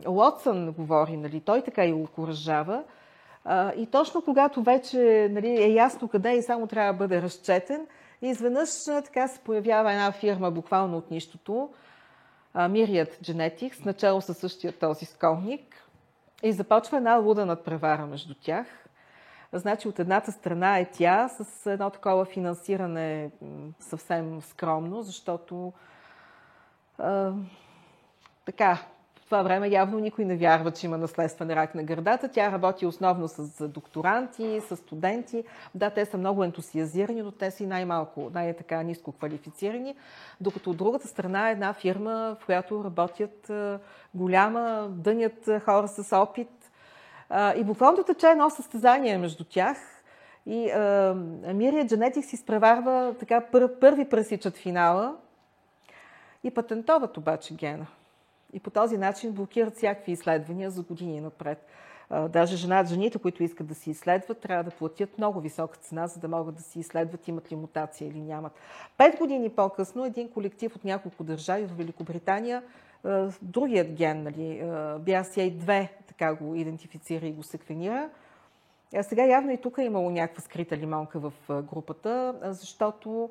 Лотсън 0.06 0.72
говори, 0.72 1.16
нали, 1.16 1.40
той 1.40 1.62
така 1.62 1.84
и 1.84 1.92
окоръжава. 1.92 2.84
И 3.76 3.86
точно 3.86 4.22
когато 4.22 4.62
вече 4.62 5.28
нали, 5.30 5.62
е 5.62 5.72
ясно 5.72 6.08
къде 6.08 6.32
и 6.32 6.42
само 6.42 6.66
трябва 6.66 6.92
да 6.92 6.98
бъде 6.98 7.22
разчетен, 7.22 7.86
изведнъж 8.22 8.68
така 9.04 9.28
се 9.28 9.40
появява 9.40 9.92
една 9.92 10.12
фирма 10.12 10.50
буквално 10.50 10.96
от 10.96 11.10
нищото, 11.10 11.70
Myriad 12.56 13.20
Genetics, 13.22 13.86
начало 13.86 14.20
със 14.20 14.38
същия 14.38 14.72
този 14.72 15.04
сколник. 15.04 15.88
И 16.42 16.52
започва 16.52 16.96
една 16.96 17.16
луда 17.16 17.46
надпревара 17.46 18.06
между 18.06 18.34
тях. 18.34 18.66
Значи 19.52 19.88
от 19.88 19.98
едната 19.98 20.32
страна 20.32 20.78
е 20.78 20.90
тя 20.90 21.28
с 21.28 21.66
едно 21.70 21.90
такова 21.90 22.24
финансиране 22.24 23.30
съвсем 23.80 24.42
скромно, 24.42 25.02
защото 25.02 25.72
а, 26.98 27.32
така, 28.44 28.78
това 29.24 29.42
време 29.42 29.68
явно 29.68 29.98
никой 29.98 30.24
не 30.24 30.36
вярва, 30.36 30.70
че 30.70 30.86
има 30.86 30.98
наследствен 30.98 31.50
рак 31.50 31.74
на 31.74 31.82
гърдата. 31.82 32.28
Тя 32.28 32.52
работи 32.52 32.86
основно 32.86 33.28
с 33.28 33.68
докторанти, 33.68 34.60
с 34.68 34.76
студенти. 34.76 35.44
Да, 35.74 35.90
те 35.90 36.04
са 36.04 36.18
много 36.18 36.44
ентусиазирани, 36.44 37.22
но 37.22 37.30
те 37.30 37.50
са 37.50 37.62
и 37.62 37.66
най-малко, 37.66 38.30
най-така 38.34 38.82
ниско 38.82 39.12
квалифицирани. 39.12 39.96
Докато 40.40 40.70
от 40.70 40.76
другата 40.76 41.08
страна 41.08 41.48
е 41.48 41.52
една 41.52 41.72
фирма, 41.72 42.36
в 42.40 42.46
която 42.46 42.84
работят 42.84 43.52
голяма, 44.14 44.88
дънят 44.90 45.48
хора 45.64 45.88
с 45.88 46.16
опит. 46.16 46.61
И 47.56 47.64
буквално 47.64 48.02
тече 48.02 48.26
едно 48.26 48.50
състезание 48.50 49.18
между 49.18 49.44
тях. 49.44 49.76
И 50.46 50.64
Мирия 51.54 51.86
Genetics 51.86 52.34
изпреварва 52.34 53.14
така 53.18 53.40
първи 53.80 54.08
пресичат 54.08 54.56
финала 54.56 55.16
и 56.44 56.50
патентоват 56.50 57.16
обаче 57.16 57.54
гена. 57.54 57.86
И 58.52 58.60
по 58.60 58.70
този 58.70 58.98
начин 58.98 59.32
блокират 59.32 59.76
всякакви 59.76 60.12
изследвания 60.12 60.70
за 60.70 60.82
години 60.82 61.20
напред. 61.20 61.66
Даже 62.28 62.56
жена, 62.56 62.84
жените, 62.84 63.18
които 63.18 63.42
искат 63.42 63.66
да 63.66 63.74
си 63.74 63.90
изследват, 63.90 64.40
трябва 64.40 64.64
да 64.64 64.70
платят 64.70 65.18
много 65.18 65.40
висока 65.40 65.78
цена, 65.78 66.06
за 66.06 66.20
да 66.20 66.28
могат 66.28 66.54
да 66.54 66.62
си 66.62 66.80
изследват 66.80 67.28
имат 67.28 67.52
ли 67.52 67.56
мутация 67.56 68.08
или 68.08 68.20
нямат. 68.20 68.52
Пет 68.96 69.18
години 69.18 69.50
по-късно 69.50 70.04
един 70.04 70.30
колектив 70.30 70.76
от 70.76 70.84
няколко 70.84 71.24
държави 71.24 71.64
в 71.64 71.76
Великобритания, 71.76 72.62
другият 73.42 73.92
ген, 73.92 74.22
нали, 74.22 74.60
BRCA2, 75.00 75.88
така 76.06 76.34
го 76.34 76.54
идентифицира 76.54 77.26
и 77.26 77.32
го 77.32 77.42
секвенира. 77.42 78.10
А 78.96 79.02
сега 79.02 79.24
явно 79.24 79.52
и 79.52 79.56
тук 79.56 79.78
е 79.78 79.84
имало 79.84 80.10
някаква 80.10 80.42
скрита 80.42 80.76
лимонка 80.76 81.18
в 81.18 81.32
групата, 81.48 82.34
защото 82.42 83.30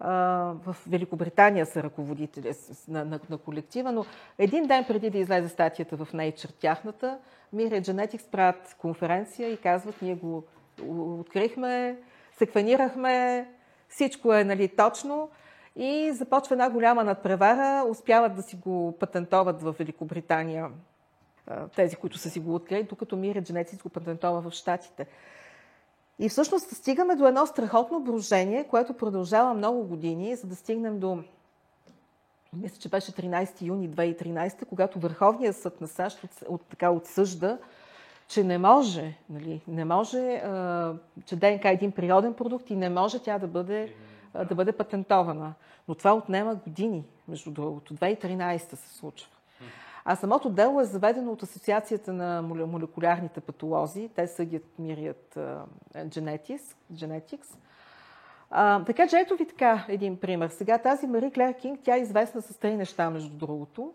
в 0.00 0.76
Великобритания 0.88 1.66
са 1.66 1.82
ръководители 1.82 2.52
на, 2.88 3.04
на, 3.04 3.20
на 3.30 3.38
колектива, 3.38 3.92
но 3.92 4.04
един 4.38 4.66
ден 4.66 4.84
преди 4.88 5.10
да 5.10 5.18
излезе 5.18 5.48
статията 5.48 5.96
в 5.96 6.12
Nature 6.12 6.52
тяхната, 6.60 7.18
Мирия 7.52 7.82
Genetics 7.82 8.30
правят 8.30 8.76
конференция 8.78 9.52
и 9.52 9.56
казват, 9.56 10.02
ние 10.02 10.14
го 10.14 10.44
открихме, 10.88 11.98
секвенирахме, 12.38 13.46
всичко 13.88 14.34
е 14.34 14.44
нали, 14.44 14.68
точно 14.68 15.30
и 15.78 16.12
започва 16.12 16.54
една 16.54 16.70
голяма 16.70 17.04
надпревара, 17.04 17.84
успяват 17.88 18.34
да 18.34 18.42
си 18.42 18.56
го 18.56 18.96
патентоват 19.00 19.62
в 19.62 19.74
Великобритания 19.78 20.70
тези, 21.76 21.96
които 21.96 22.18
са 22.18 22.30
си 22.30 22.40
го 22.40 22.54
открили, 22.54 22.82
докато 22.82 23.16
Мирия 23.16 23.42
Genetics 23.42 23.82
го 23.82 23.88
патентова 23.88 24.50
в 24.50 24.50
Штатите. 24.50 25.06
И 26.18 26.28
всъщност 26.28 26.70
стигаме 26.70 27.16
до 27.16 27.26
едно 27.26 27.46
страхотно 27.46 28.00
брожение, 28.00 28.64
което 28.64 28.94
продължава 28.94 29.54
много 29.54 29.84
години, 29.84 30.36
за 30.36 30.46
да 30.46 30.56
стигнем 30.56 30.98
до 30.98 31.22
мисля, 32.52 32.76
че 32.78 32.88
беше 32.88 33.12
13 33.12 33.62
юни 33.62 33.90
2013, 33.90 34.64
когато 34.64 34.98
Върховният 34.98 35.56
съд 35.56 35.80
на 35.80 35.88
САЩ 35.88 36.24
от, 36.24 36.30
от, 36.48 36.60
така 36.70 36.90
отсъжда, 36.90 37.58
че 38.28 38.44
не 38.44 38.58
може, 38.58 39.18
нали, 39.30 39.60
не 39.68 39.84
може, 39.84 40.34
а, 40.34 40.94
че 41.26 41.36
ДНК 41.36 41.68
е 41.68 41.72
един 41.72 41.92
природен 41.92 42.34
продукт 42.34 42.70
и 42.70 42.76
не 42.76 42.90
може 42.90 43.22
тя 43.22 43.38
да 43.38 43.46
бъде, 43.46 43.92
да 44.44 44.54
бъде 44.54 44.72
патентована. 44.72 45.54
Но 45.88 45.94
това 45.94 46.14
отнема 46.14 46.54
години, 46.54 47.04
между 47.28 47.50
другото. 47.50 47.94
2013 47.94 48.58
се 48.58 48.94
случва. 48.94 49.30
А 50.04 50.16
самото 50.16 50.50
дело 50.50 50.80
е 50.80 50.84
заведено 50.84 51.32
от 51.32 51.42
Асоциацията 51.42 52.12
на 52.12 52.42
молекулярните 52.42 53.40
патолози. 53.40 54.10
Те 54.14 54.26
съдят 54.26 54.78
мирият 54.78 55.38
Genetics. 55.96 57.56
А, 58.50 58.84
така 58.84 59.08
че 59.08 59.18
ето 59.18 59.36
ви 59.36 59.46
така 59.46 59.84
един 59.88 60.16
пример. 60.16 60.48
Сега 60.48 60.78
тази 60.78 61.06
Мари 61.06 61.30
Клер 61.30 61.54
Кинг, 61.54 61.80
тя 61.82 61.96
е 61.96 62.00
известна 62.00 62.42
с 62.42 62.58
три 62.58 62.76
неща, 62.76 63.10
между 63.10 63.36
другото. 63.36 63.92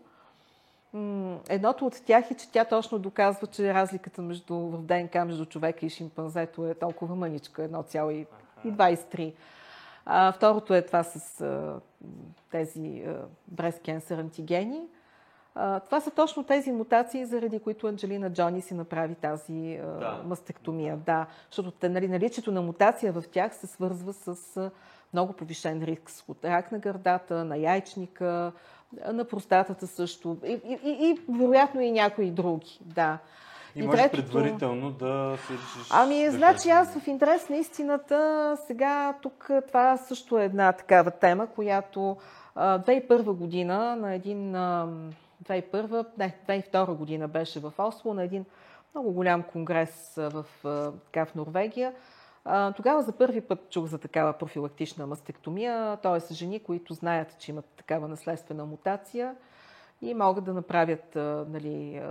Едното 1.48 1.86
от 1.86 2.02
тях 2.04 2.30
е, 2.30 2.34
че 2.34 2.50
тя 2.50 2.64
точно 2.64 2.98
доказва, 2.98 3.46
че 3.46 3.74
разликата 3.74 4.22
между, 4.22 4.54
в 4.56 4.82
ДНК 4.82 5.24
между 5.24 5.46
човека 5.46 5.86
и 5.86 5.90
шимпанзето 5.90 6.66
е 6.66 6.74
толкова 6.74 7.16
мъничка, 7.16 7.68
1,23. 7.68 9.32
А, 10.06 10.32
второто 10.32 10.74
е 10.74 10.82
това 10.82 11.02
с 11.02 11.40
а, 11.40 11.80
тези 12.50 13.04
а, 13.06 13.26
breast 13.54 13.80
cancer 13.88 14.20
антигени. 14.20 14.80
Това 15.86 16.00
са 16.00 16.10
точно 16.10 16.44
тези 16.44 16.72
мутации, 16.72 17.26
заради 17.26 17.58
които 17.58 17.86
Анджелина 17.86 18.32
Джони 18.32 18.62
си 18.62 18.74
направи 18.74 19.14
тази 19.14 19.80
да. 20.00 20.22
мастектомия. 20.24 20.96
Да, 20.96 21.26
защото 21.50 21.88
нали, 21.88 22.08
наличието 22.08 22.52
на 22.52 22.62
мутация 22.62 23.12
в 23.12 23.24
тях 23.32 23.54
се 23.54 23.66
свързва 23.66 24.12
с 24.12 24.70
много 25.12 25.32
повишен 25.32 25.82
риск 25.82 26.24
от 26.28 26.44
рак 26.44 26.72
на 26.72 26.78
гърдата, 26.78 27.44
на 27.44 27.56
яйчника, 27.56 28.52
на 29.12 29.24
простатата 29.24 29.86
също 29.86 30.38
и, 30.44 30.52
и, 30.52 30.78
и, 30.84 31.10
и 31.10 31.20
вероятно 31.38 31.80
и 31.80 31.92
някои 31.92 32.30
други. 32.30 32.78
Да. 32.80 33.18
И, 33.76 33.80
и 33.80 33.86
може 33.86 33.96
третото... 33.96 34.22
предварително 34.22 34.90
да 34.90 35.36
се 35.46 35.52
решиш. 35.52 35.88
Ами, 35.90 36.24
да 36.24 36.30
значи 36.30 36.70
аз 36.70 36.98
в 36.98 37.06
интерес 37.06 37.48
на 37.48 37.56
истината, 37.56 38.56
сега 38.66 39.14
тук 39.22 39.50
това 39.68 39.96
също 39.96 40.38
е 40.38 40.44
една 40.44 40.72
такава 40.72 41.10
тема, 41.10 41.46
която 41.46 42.16
2001 42.56 43.22
година 43.22 43.96
на 43.96 44.14
един 44.14 44.52
2001, 44.52 46.06
не, 46.18 46.34
2002 46.48 46.94
година 46.94 47.28
беше 47.28 47.60
в 47.60 47.72
Осло 47.78 48.14
на 48.14 48.22
един 48.22 48.44
много 48.94 49.12
голям 49.12 49.42
конгрес 49.42 50.12
в, 50.16 50.44
така, 51.04 51.24
в 51.24 51.34
Норвегия. 51.34 51.92
Тогава 52.76 53.02
за 53.02 53.12
първи 53.12 53.40
път 53.40 53.70
чух 53.70 53.86
за 53.86 53.98
такава 53.98 54.32
профилактична 54.32 55.06
мастектомия, 55.06 55.96
т.е. 55.96 56.34
жени, 56.34 56.60
които 56.60 56.94
знаят, 56.94 57.38
че 57.38 57.50
имат 57.50 57.64
такава 57.64 58.08
наследствена 58.08 58.66
мутация 58.66 59.34
и 60.02 60.14
могат 60.14 60.44
да 60.44 60.54
направят, 60.54 61.14
нали, 61.48 62.02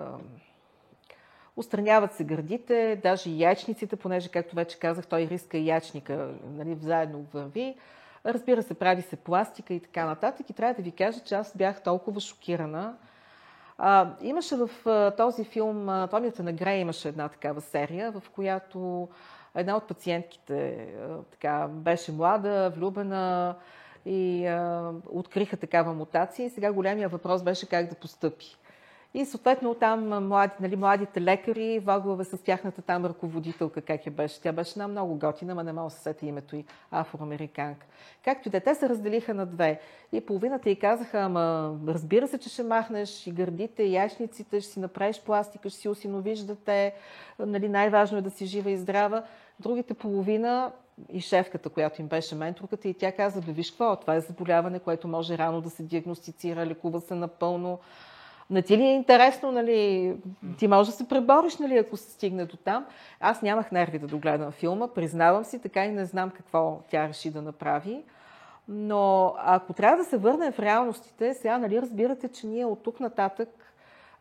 устраняват 1.58 2.14
се 2.14 2.24
гърдите, 2.24 2.99
даже 3.04 3.30
и 3.30 3.41
яйчниците, 3.41 3.95
понеже, 3.95 4.30
както 4.30 4.56
вече 4.56 4.80
казах, 4.80 5.08
той 5.08 5.22
риска 5.22 5.58
ячника 5.58 6.30
нали, 6.43 6.78
заедно 6.82 7.26
върви. 7.34 7.76
Разбира 8.26 8.64
се, 8.64 8.74
прави 8.74 9.01
се 9.01 9.16
пластика 9.16 9.74
и 9.74 9.80
така 9.80 10.06
нататък. 10.06 10.49
И 10.49 10.54
трябва 10.54 10.74
да 10.74 10.82
ви 10.82 10.91
кажа, 10.91 11.20
че 11.20 11.36
аз 11.36 11.58
бях 11.58 11.84
толкова 11.84 12.20
шокирана, 12.20 12.95
а, 13.78 14.10
имаше 14.22 14.56
в 14.56 14.70
а, 14.86 15.12
този 15.12 15.43
филм, 15.43 16.08
Томията 16.12 16.43
на 16.43 16.54
Грей 16.54 16.80
имаше 16.80 17.08
една 17.08 17.30
такава 17.30 17.62
серия, 17.62 18.12
в 18.12 18.24
която 18.30 19.08
една 19.56 19.78
от 19.78 19.88
пациентките 19.88 20.88
а, 20.99 21.18
така, 21.32 21.68
беше 21.68 22.12
млада, 22.12 22.74
влюбена 22.76 23.56
и 24.06 24.45
а, 24.45 24.91
откриха 25.10 25.58
такава 25.58 25.93
мутация. 25.93 26.45
И 26.45 26.49
сега 26.49 26.74
големия 26.74 27.10
въпрос 27.10 27.43
беше 27.43 27.70
как 27.70 27.89
да 27.89 27.95
постъпи. 27.95 28.58
И 29.16 29.26
съответно 29.26 29.76
там 29.76 30.28
млади, 30.28 30.53
нали, 30.59 30.76
младите 30.76 31.22
лекари 31.22 31.80
въглаве 31.80 32.24
с 32.24 32.38
тяхната 32.38 32.82
там 32.82 33.05
ръководителка, 33.05 33.82
как 33.82 34.05
я 34.05 34.11
беше. 34.11 34.41
Тя 34.41 34.51
беше 34.51 34.72
една 34.72 34.88
много 34.88 35.16
готина, 35.16 35.55
ма 35.55 35.64
не 35.64 35.74
мога 35.74 35.89
да 35.89 35.95
се 35.95 36.01
сета 36.01 36.26
името 36.26 36.55
и 36.55 36.66
афроамериканка. 36.91 37.86
Както 38.26 38.47
и 38.47 38.51
да, 38.51 38.59
те 38.59 38.76
се 38.76 38.89
разделиха 38.89 39.34
на 39.34 39.45
две. 39.45 39.80
И 40.11 40.26
половината 40.26 40.70
й 40.70 40.76
казаха, 40.76 41.20
ама 41.20 41.76
разбира 41.88 42.28
се, 42.28 42.38
че 42.38 42.49
ще 42.49 42.64
махнеш 42.64 43.28
и 43.28 43.32
гърдите, 43.32 43.84
и 43.84 43.93
яшниците, 43.93 44.61
ще 44.61 44.72
си 44.72 44.80
направиш 44.80 45.22
пластика, 45.22 45.70
ще 45.70 45.80
си 45.80 45.89
осиновиш 45.89 46.39
дете. 46.39 46.93
Нали, 47.39 47.70
най-важно 47.70 48.18
е 48.18 48.22
да 48.22 48.30
си 48.30 48.45
жива 48.45 48.72
и 48.72 48.78
здрава. 48.78 49.24
Другите 49.59 49.93
половина 49.93 50.72
и 51.09 51.22
шефката, 51.22 51.70
която 51.70 52.01
им 52.01 52.07
беше 52.07 52.36
менторката, 52.36 52.88
и 52.88 52.93
тя 52.93 53.11
каза, 53.11 53.41
бе, 53.41 53.51
виж 53.51 53.72
какво, 53.72 53.95
това 53.95 54.16
е 54.16 54.22
заболяване, 54.22 54.80
което 54.80 55.07
може 55.07 55.38
рано 55.38 55.61
да 55.61 55.70
се 55.70 55.84
диагностицира, 55.84 56.66
лекува 56.66 57.01
се 57.01 57.16
напълно 57.16 57.80
на 58.50 58.62
ти 58.62 58.78
ли 58.78 58.84
е 58.84 58.94
интересно, 58.94 59.52
нали, 59.52 60.16
ти 60.58 60.68
можеш 60.68 60.91
да 60.91 60.98
се 60.98 61.08
пребориш, 61.08 61.58
нали, 61.58 61.78
ако 61.78 61.98
се 61.98 62.12
стигне 62.12 62.46
до 62.46 62.58
там. 62.58 62.86
Аз 63.20 63.41
нямах 63.41 63.72
нерви 63.72 64.00
да 64.00 64.08
догледам 64.08 64.52
филма, 64.52 64.88
признавам 64.88 65.46
си, 65.46 65.60
така 65.60 65.86
и 65.86 65.91
не 65.91 66.06
знам 66.06 66.30
какво 66.30 66.80
тя 66.89 67.08
реши 67.08 67.32
да 67.32 67.41
направи. 67.41 68.04
Но 68.68 69.36
ако 69.38 69.74
трябва 69.74 69.98
да 69.98 70.04
се 70.04 70.18
върнем 70.18 70.52
в 70.52 70.60
реалностите, 70.60 71.34
сега 71.34 71.58
нали, 71.58 71.82
разбирате, 71.82 72.28
че 72.28 72.48
ние 72.48 72.66
от 72.66 72.84
тук 72.84 73.00
нататък 73.00 73.50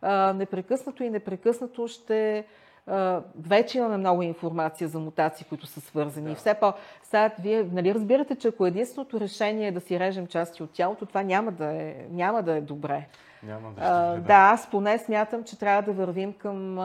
а, 0.01 0.33
непрекъснато 0.33 1.03
и 1.03 1.09
непрекъснато 1.09 1.87
ще 1.87 2.45
а, 2.87 3.21
вече 3.39 3.77
имаме 3.77 3.97
много 3.97 4.21
информация 4.21 4.87
за 4.87 4.99
мутации, 4.99 5.45
които 5.49 5.67
са 5.67 5.81
свързани. 5.81 6.29
Да. 6.29 6.35
все 6.35 6.53
по 6.53 6.73
сега 7.03 7.31
вие 7.39 7.63
нали, 7.63 7.93
разбирате, 7.93 8.35
че 8.35 8.47
ако 8.47 8.65
единственото 8.65 9.19
решение 9.19 9.67
е 9.67 9.71
да 9.71 9.81
си 9.81 9.99
режем 9.99 10.27
части 10.27 10.63
от 10.63 10.71
тялото, 10.71 11.05
това 11.05 11.23
няма 11.23 11.51
да 11.51 11.65
е, 11.65 11.95
няма 12.09 12.43
да 12.43 12.57
е 12.57 12.61
добре. 12.61 13.07
Няма 13.45 13.71
да, 13.71 13.81
а, 13.81 14.13
да. 14.13 14.21
да, 14.21 14.33
аз 14.33 14.69
поне 14.71 14.97
смятам, 14.97 15.43
че 15.43 15.59
трябва 15.59 15.81
да 15.81 15.91
вървим 15.91 16.33
към, 16.33 16.75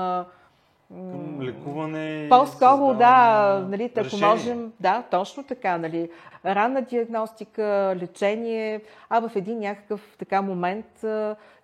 към 0.90 1.40
лекуване. 1.40 2.26
По-скоро, 2.30 2.94
да, 2.94 3.66
нали, 3.68 3.92
ако 3.96 4.16
можем, 4.16 4.72
да, 4.80 5.02
точно 5.10 5.44
така, 5.44 5.78
нали, 5.78 6.10
ранна 6.46 6.82
диагностика, 6.82 7.96
лечение, 8.00 8.80
а 9.10 9.28
в 9.28 9.36
един 9.36 9.58
някакъв 9.58 10.16
така 10.18 10.42
момент 10.42 11.04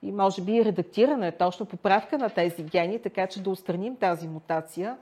и 0.02 0.12
може 0.12 0.42
би 0.42 0.64
редактиране, 0.64 1.32
точно 1.32 1.66
поправка 1.66 2.18
на 2.18 2.30
тези 2.30 2.62
гени, 2.62 2.98
така 2.98 3.26
че 3.26 3.42
да 3.42 3.50
устраним 3.50 3.96
тази 3.96 4.28
мутация. 4.28 4.96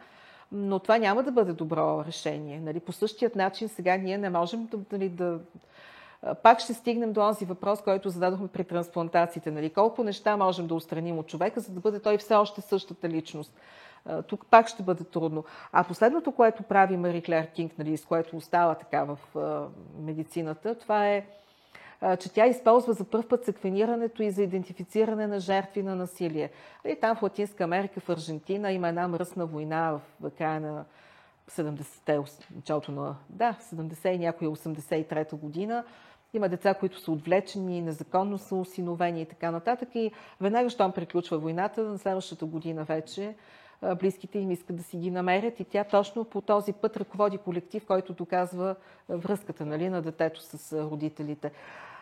Но 0.52 0.78
това 0.78 0.98
няма 0.98 1.22
да 1.22 1.32
бъде 1.32 1.52
добро 1.52 2.04
решение. 2.06 2.60
Нали, 2.60 2.80
по 2.80 2.92
същият 2.92 3.36
начин 3.36 3.68
сега 3.68 3.96
ние 3.96 4.18
не 4.18 4.30
можем 4.30 4.66
да, 4.66 4.78
нали, 4.92 5.08
да 5.08 5.38
пак 6.42 6.60
ще 6.60 6.74
стигнем 6.74 7.12
до 7.12 7.20
този 7.20 7.44
въпрос, 7.44 7.82
който 7.82 8.10
зададохме 8.10 8.48
при 8.48 8.64
трансплантациите. 8.64 9.50
Нали? 9.50 9.70
Колко 9.70 10.04
неща 10.04 10.36
можем 10.36 10.66
да 10.66 10.74
устраним 10.74 11.18
от 11.18 11.26
човека, 11.26 11.60
за 11.60 11.72
да 11.72 11.80
бъде 11.80 12.00
той 12.00 12.18
все 12.18 12.34
още 12.34 12.60
същата 12.60 13.08
личност. 13.08 13.52
Тук 14.26 14.46
пак 14.50 14.68
ще 14.68 14.82
бъде 14.82 15.04
трудно. 15.04 15.44
А 15.72 15.84
последното, 15.84 16.32
което 16.32 16.62
прави 16.62 16.96
Мари 16.96 17.22
Клер 17.22 17.46
Кинг, 17.46 17.78
нали, 17.78 17.96
с 17.96 18.04
което 18.04 18.36
остава 18.36 18.74
така 18.74 19.04
в 19.04 19.18
медицината, 19.98 20.74
това 20.74 21.08
е, 21.08 21.26
че 22.20 22.32
тя 22.32 22.46
използва 22.46 22.92
за 22.92 23.04
първ 23.04 23.28
път 23.28 23.44
секвенирането 23.44 24.22
и 24.22 24.30
за 24.30 24.42
идентифициране 24.42 25.26
на 25.26 25.40
жертви 25.40 25.82
на 25.82 25.96
насилие. 25.96 26.50
И 26.84 26.88
нали, 26.88 27.00
там 27.00 27.16
в 27.16 27.22
Латинска 27.22 27.64
Америка, 27.64 28.00
в 28.00 28.08
Аржентина 28.08 28.72
има 28.72 28.88
една 28.88 29.08
мръсна 29.08 29.46
война 29.46 30.00
в 30.20 30.30
края 30.30 30.60
на 30.60 30.84
70-те, 31.50 32.20
началото 32.54 32.92
на 32.92 33.16
да, 33.28 33.54
70 33.74 34.08
и 34.08 34.18
някоя 34.18 34.50
83-та 34.50 35.36
година. 35.36 35.84
Има 36.34 36.48
деца, 36.48 36.74
които 36.74 37.00
са 37.00 37.12
отвлечени, 37.12 37.82
незаконно 37.82 38.38
са 38.38 38.54
осиновени 38.54 39.22
и 39.22 39.26
така 39.26 39.50
нататък. 39.50 39.88
И 39.94 40.10
веднага, 40.40 40.70
щом 40.70 40.92
приключва 40.92 41.38
войната, 41.38 41.82
на 41.82 41.98
следващата 41.98 42.46
година 42.46 42.84
вече 42.84 43.34
близките 44.00 44.38
им 44.38 44.50
искат 44.50 44.76
да 44.76 44.82
си 44.82 44.96
ги 44.96 45.10
намерят 45.10 45.60
и 45.60 45.64
тя 45.64 45.84
точно 45.84 46.24
по 46.24 46.40
този 46.40 46.72
път 46.72 46.96
ръководи 46.96 47.38
колектив, 47.38 47.86
който 47.86 48.12
доказва 48.12 48.74
връзката 49.08 49.66
нали, 49.66 49.88
на 49.88 50.02
детето 50.02 50.40
с 50.40 50.72
родителите. 50.72 51.50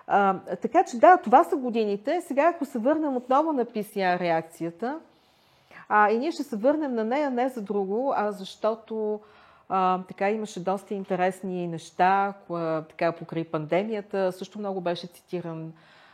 А, 0.07 0.39
така 0.57 0.85
че 0.85 0.99
да, 0.99 1.17
това 1.17 1.45
са 1.45 1.57
годините. 1.57 2.21
Сега, 2.21 2.53
ако 2.55 2.65
се 2.65 2.79
върнем 2.79 3.17
отново 3.17 3.53
на 3.53 3.65
PCR 3.65 4.21
реакцията, 4.21 5.01
а, 5.89 6.11
и 6.11 6.19
ние 6.19 6.33
ще 6.33 6.43
се 6.43 6.57
върнем 6.57 6.95
на 6.95 7.05
нея 7.05 7.31
не 7.31 7.49
за 7.49 7.63
друго, 7.63 8.13
а 8.17 8.33
защото 8.33 9.21
а, 9.71 10.03
така 10.09 10.31
имаше 10.31 10.65
доста 10.65 10.95
интересни 10.95 11.67
неща, 11.67 12.35
коя, 12.47 12.83
така 12.83 13.13
покрай 13.13 13.45
пандемията. 13.45 14.33
Също 14.33 14.59
много 14.59 14.81
беше 14.81 15.07
цитиран 15.07 15.73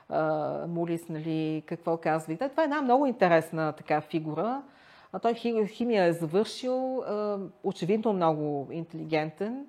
а, 0.08 0.66
Мулис, 0.66 1.08
нали, 1.08 1.62
какво 1.66 1.96
казва. 1.96 2.32
И 2.32 2.36
това 2.36 2.62
е 2.62 2.64
една 2.64 2.82
много 2.82 3.06
интересна 3.06 3.72
така 3.72 4.00
фигура. 4.00 4.62
А 5.12 5.18
той 5.18 5.34
химия 5.66 6.04
е 6.04 6.12
завършил, 6.12 6.98
а, 6.98 7.38
очевидно 7.64 8.12
много 8.12 8.68
интелигентен, 8.70 9.66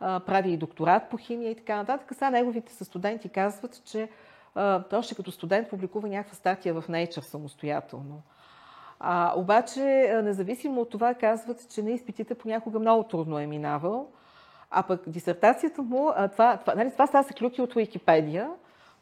а, 0.00 0.20
прави 0.20 0.50
и 0.52 0.56
докторат 0.56 1.10
по 1.10 1.16
химия 1.16 1.50
и 1.50 1.56
така 1.56 1.76
нататък. 1.76 2.08
Сега 2.14 2.30
неговите 2.30 2.84
студенти 2.84 3.28
казват, 3.28 3.82
че 3.84 4.08
а, 4.54 4.84
още 4.92 5.14
като 5.14 5.30
студент 5.32 5.70
публикува 5.70 6.08
някаква 6.08 6.34
статия 6.34 6.74
в 6.74 6.88
Nature 6.88 7.20
самостоятелно. 7.20 8.22
А, 9.04 9.32
обаче, 9.36 9.80
независимо 10.24 10.80
от 10.80 10.90
това, 10.90 11.14
казват, 11.14 11.70
че 11.70 11.82
на 11.82 11.90
изпитите 11.90 12.34
понякога 12.34 12.78
много 12.78 13.02
трудно 13.02 13.38
е 13.38 13.46
минавал. 13.46 14.08
А 14.70 14.82
пък 14.82 15.08
дисертацията 15.10 15.82
му, 15.82 16.10
това, 16.32 16.56
това, 16.56 16.74
нали, 16.74 16.90
това 16.92 17.06
са 17.06 17.34
клюки 17.38 17.62
от 17.62 17.76
Уикипедия, 17.76 18.50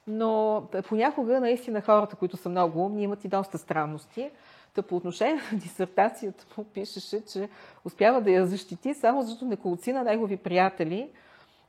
но 0.06 0.62
понякога 0.88 1.40
наистина 1.40 1.80
хората, 1.80 2.16
които 2.16 2.36
са 2.36 2.48
много 2.48 2.84
умни, 2.84 3.02
имат 3.02 3.24
и 3.24 3.28
доста 3.28 3.58
странности. 3.58 4.30
Та 4.74 4.82
по 4.82 4.96
отношение 4.96 5.42
на 5.52 5.58
дисертацията 5.58 6.46
му 6.58 6.64
пишеше, 6.64 7.24
че 7.24 7.48
успява 7.84 8.20
да 8.20 8.30
я 8.30 8.46
защити, 8.46 8.94
само 8.94 9.22
защото 9.22 9.44
неколци 9.44 9.92
на 9.92 10.04
негови 10.04 10.36
приятели 10.36 11.10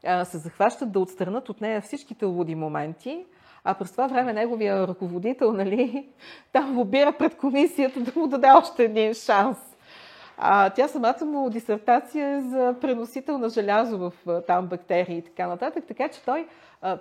а, 0.06 0.26
се 0.26 0.38
захващат 0.38 0.92
да 0.92 1.00
отстранат 1.00 1.50
от 1.50 1.62
нея 1.62 1.82
всичките 1.82 2.26
луди 2.26 2.56
моменти, 2.56 3.26
а 3.64 3.74
през 3.74 3.92
това 3.92 4.08
време 4.08 4.34
неговия 4.34 4.88
ръководител, 4.88 5.54
нали, 5.54 6.10
там 6.52 6.78
лобира 6.78 7.14
пред 7.14 7.38
комисията 7.38 8.00
да 8.00 8.20
му 8.20 8.28
даде 8.28 8.52
още 8.52 8.84
един 8.84 9.14
шанс. 9.14 9.58
А, 10.38 10.70
тя 10.70 10.88
самата 10.88 11.26
му 11.26 11.50
дисертация 11.50 12.30
е 12.30 12.42
за 12.42 12.76
преносител 12.82 13.38
на 13.38 13.50
желязо 13.50 13.98
в 13.98 14.42
там 14.48 14.68
бактерии 14.68 15.18
и 15.18 15.22
така 15.22 15.48
нататък. 15.48 15.84
Така 15.88 16.08
че 16.08 16.22
той, 16.22 16.48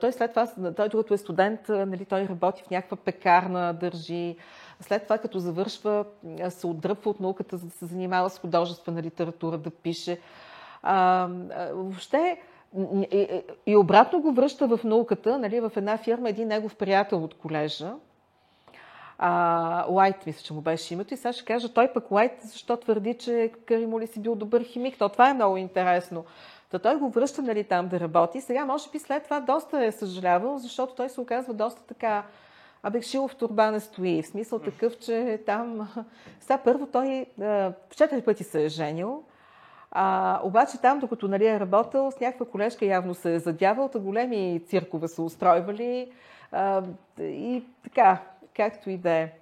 той 0.00 0.12
след 0.12 0.30
това, 0.30 0.46
той 0.76 0.88
докато 0.88 1.14
е 1.14 1.18
студент, 1.18 1.61
нали, 1.68 2.04
той 2.04 2.28
работи 2.28 2.62
в 2.62 2.70
някаква 2.70 2.96
пекарна, 2.96 3.74
държи. 3.74 4.36
След 4.80 5.04
това, 5.04 5.18
като 5.18 5.38
завършва, 5.38 6.04
се 6.48 6.66
отдръпва 6.66 7.11
от 7.11 7.20
науката, 7.20 7.56
за 7.56 7.66
да 7.66 7.72
се 7.72 7.86
занимава 7.86 8.30
с 8.30 8.38
художествена 8.38 9.02
литература, 9.02 9.58
да 9.58 9.70
пише. 9.70 10.20
А, 10.82 11.28
въобще, 11.72 12.40
и, 13.66 13.76
обратно 13.76 14.20
го 14.20 14.32
връща 14.32 14.66
в 14.66 14.80
науката, 14.84 15.38
нали, 15.38 15.60
в 15.60 15.72
една 15.76 15.96
фирма, 15.96 16.28
един 16.28 16.48
негов 16.48 16.76
приятел 16.76 17.24
от 17.24 17.34
колежа, 17.34 17.92
Лайт, 19.88 20.26
мисля, 20.26 20.42
че 20.42 20.52
му 20.52 20.60
беше 20.60 20.94
името. 20.94 21.14
И 21.14 21.16
сега 21.16 21.32
ще 21.32 21.44
кажа, 21.44 21.74
той 21.74 21.92
пък 21.92 22.10
Лайт, 22.10 22.32
защо 22.42 22.76
твърди, 22.76 23.14
че 23.14 23.52
Каримоли 23.66 24.06
си 24.06 24.20
бил 24.20 24.34
добър 24.34 24.64
химик. 24.64 24.98
То 24.98 25.08
това 25.08 25.30
е 25.30 25.34
много 25.34 25.56
интересно. 25.56 26.24
Та 26.70 26.78
той 26.78 26.96
го 26.96 27.10
връща 27.10 27.42
нали, 27.42 27.64
там 27.64 27.88
да 27.88 28.00
работи. 28.00 28.40
Сега, 28.40 28.64
може 28.64 28.90
би, 28.90 28.98
след 28.98 29.24
това 29.24 29.40
доста 29.40 29.84
е 29.84 29.92
съжалявал, 29.92 30.58
защото 30.58 30.94
той 30.94 31.08
се 31.08 31.20
оказва 31.20 31.54
доста 31.54 31.82
така 31.82 32.24
Абе, 32.82 33.00
в 33.00 33.30
турба 33.38 33.70
не 33.70 33.80
стои. 33.80 34.22
В 34.22 34.26
смисъл 34.26 34.58
такъв, 34.58 34.98
че 34.98 35.42
там... 35.46 35.88
Сега 36.40 36.58
първо 36.58 36.86
той 36.86 37.26
четири 37.96 38.22
пъти 38.22 38.44
се 38.44 38.64
е 38.64 38.68
женил. 38.68 39.22
А, 39.93 40.41
обаче 40.45 40.80
там, 40.80 40.99
докато 40.99 41.28
нали, 41.28 41.47
е 41.47 41.61
работил, 41.61 42.11
с 42.11 42.20
някаква 42.20 42.47
колежка 42.47 42.84
явно 42.84 43.14
се 43.14 43.34
е 43.34 43.38
задявал, 43.38 43.88
та 43.88 43.99
големи 43.99 44.62
циркове 44.66 45.09
са 45.09 45.22
устройвали 45.22 46.12
а, 46.53 46.82
и 47.20 47.64
така, 47.84 48.18
както 48.57 48.91
и 48.91 48.97
да 48.97 49.11
е. 49.11 49.32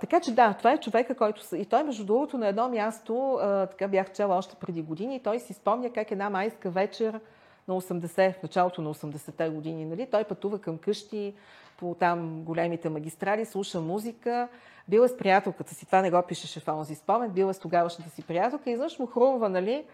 така 0.00 0.20
че 0.22 0.34
да, 0.34 0.54
това 0.54 0.72
е 0.72 0.80
човека, 0.80 1.14
който... 1.14 1.56
И 1.56 1.64
той, 1.64 1.82
между 1.82 2.04
другото, 2.04 2.38
на 2.38 2.48
едно 2.48 2.68
място, 2.68 3.38
а, 3.42 3.66
така 3.66 3.88
бях 3.88 4.12
чела 4.12 4.36
още 4.36 4.56
преди 4.60 4.82
години, 4.82 5.16
и 5.16 5.22
той 5.22 5.40
си 5.40 5.52
спомня 5.52 5.90
как 5.92 6.10
една 6.10 6.30
майска 6.30 6.70
вечер 6.70 7.20
на 7.68 7.80
80, 7.80 8.34
в 8.38 8.42
началото 8.42 8.82
на 8.82 8.94
80-те 8.94 9.48
години, 9.48 9.84
нали, 9.84 10.06
той 10.10 10.24
пътува 10.24 10.58
към 10.58 10.78
къщи 10.78 11.34
по 11.76 11.94
там 11.94 12.42
големите 12.44 12.88
магистрали, 12.88 13.44
слуша 13.44 13.80
музика, 13.80 14.48
бил 14.88 15.00
е 15.00 15.08
с 15.08 15.16
приятелката 15.16 15.74
си, 15.74 15.86
това 15.86 16.02
не 16.02 16.10
го 16.10 16.22
пишеше 16.22 16.60
в 16.60 16.68
онзи 16.68 16.94
спомен, 16.94 17.30
бил 17.30 17.46
е 17.46 17.52
с 17.52 17.58
тогавашната 17.58 18.10
си 18.10 18.22
приятелка 18.22 18.70
и 18.70 18.72
извънш 18.72 18.98
му 18.98 19.06
хрумва, 19.06 19.48
нали, 19.48 19.84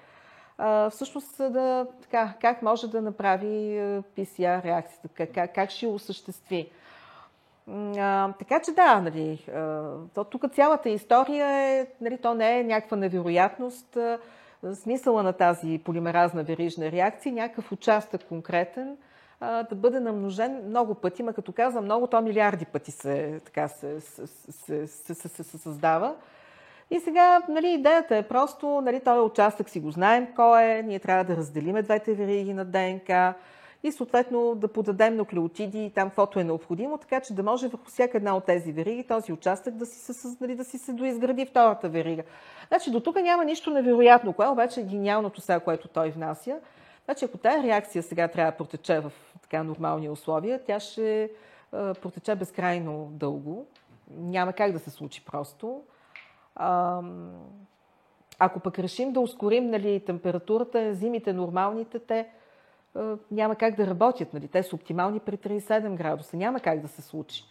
а, 0.59 0.91
всъщност 0.91 1.37
да, 1.37 1.87
така, 2.03 2.35
как 2.41 2.63
може 2.63 2.91
да 2.91 3.03
направи 3.03 3.47
PCR 4.17 4.65
реакцията, 4.65 5.09
как, 5.09 5.33
как, 5.35 5.55
как 5.55 5.71
ще 5.71 5.87
осъществи. 5.87 6.71
А, 7.99 8.33
така 8.33 8.61
че 8.65 8.73
да, 8.73 9.01
нали, 9.01 9.47
а, 9.55 9.93
то, 10.15 10.25
тук 10.25 10.53
цялата 10.53 10.89
история 10.89 11.47
е, 11.47 11.87
нали, 12.01 12.19
то 12.19 12.35
не 12.35 12.61
е 12.61 12.65
някаква 12.65 12.97
невероятност. 12.97 13.97
А, 13.97 14.19
смисъла 14.75 15.23
на 15.23 15.33
тази 15.33 15.81
полимеразна 15.85 16.43
верижна 16.43 16.93
реакция, 16.93 17.33
някакъв 17.33 17.73
участък 17.73 18.25
конкретен, 18.29 18.97
да 19.41 19.75
бъде 19.75 20.01
намножен 20.01 20.69
много 20.69 20.95
пъти, 20.95 21.23
ма 21.23 21.33
като 21.33 21.53
казвам 21.53 21.85
много, 21.85 22.07
то 22.07 22.23
милиарди 22.23 22.65
пъти 22.65 22.91
се, 22.91 23.41
така, 23.45 23.69
се, 23.69 24.01
се, 24.01 24.27
се, 24.27 24.87
се, 24.87 25.15
се, 25.15 25.29
се, 25.29 25.45
се 25.45 25.59
създава. 25.59 26.15
И 26.91 27.01
сега 27.01 27.41
нали, 27.49 27.69
идеята 27.69 28.17
е 28.17 28.23
просто, 28.23 28.81
нали, 28.81 29.01
този 29.01 29.21
участък 29.21 29.69
си 29.69 29.81
го 29.81 29.91
знаем 29.91 30.29
кой 30.37 30.63
е, 30.63 30.83
ние 30.83 30.99
трябва 30.99 31.25
да 31.25 31.37
разделиме 31.37 31.83
двете 31.83 32.15
вериги 32.15 32.55
на 32.55 32.65
ДНК 32.65 33.35
и 33.83 33.93
съответно 33.93 34.55
да 34.55 34.69
подадем 34.69 35.17
нуклеотиди 35.17 35.85
и 35.85 35.91
там 35.91 36.09
каквото 36.09 36.41
е 36.41 36.45
необходимо, 36.45 36.99
така 36.99 37.21
че 37.21 37.35
да 37.35 37.43
може 37.43 37.69
върху 37.69 37.87
всяка 37.87 38.17
една 38.17 38.37
от 38.37 38.45
тези 38.45 38.73
вериги 38.73 39.05
този 39.05 39.33
участък 39.33 39.75
да 39.75 39.87
си 39.87 40.13
се, 40.13 40.29
нали, 40.41 40.55
да 40.55 40.65
си 40.65 40.79
се 40.79 40.93
доизгради 40.93 41.47
втората 41.47 41.89
верига. 41.89 42.23
Значи 42.69 42.91
до 42.91 43.01
тук 43.01 43.17
няма 43.17 43.45
нищо 43.45 43.71
невероятно, 43.71 44.33
кое 44.33 44.49
обаче 44.49 44.81
е 44.81 44.85
гениалното 44.85 45.41
сега, 45.41 45.61
което 45.61 45.89
той 45.89 46.11
внася. 46.11 46.57
Значи 47.05 47.25
ако 47.25 47.39
тази 47.39 47.69
реакция 47.69 48.03
сега 48.03 48.29
трябва 48.29 48.53
да 48.53 48.57
протече 48.57 49.01
в 49.01 49.13
така 49.51 49.63
нормални 49.63 50.09
условия, 50.09 50.65
тя 50.65 50.81
ще 50.81 51.31
протече 51.71 52.35
безкрайно 52.35 53.09
дълго. 53.13 53.67
Няма 54.11 54.53
как 54.53 54.73
да 54.73 54.79
се 54.79 54.91
случи 54.91 55.25
просто. 55.25 55.83
Ако 58.39 58.61
пък 58.61 58.79
решим 58.79 59.13
да 59.13 59.21
ускорим 59.21 59.71
нали, 59.71 60.01
температурата, 60.01 60.95
зимите 60.95 61.33
нормалните, 61.33 61.99
те 61.99 62.29
няма 63.31 63.57
как 63.57 63.77
да 63.77 63.87
работят. 63.87 64.35
Нали? 64.35 64.49
Те 64.49 64.63
са 64.63 64.77
оптимални 64.77 65.21
при 65.21 65.37
37 65.37 65.95
градуса. 65.95 66.37
Няма 66.37 66.61
как 66.61 66.81
да 66.81 66.89
се 66.89 67.03
случи. 67.03 67.45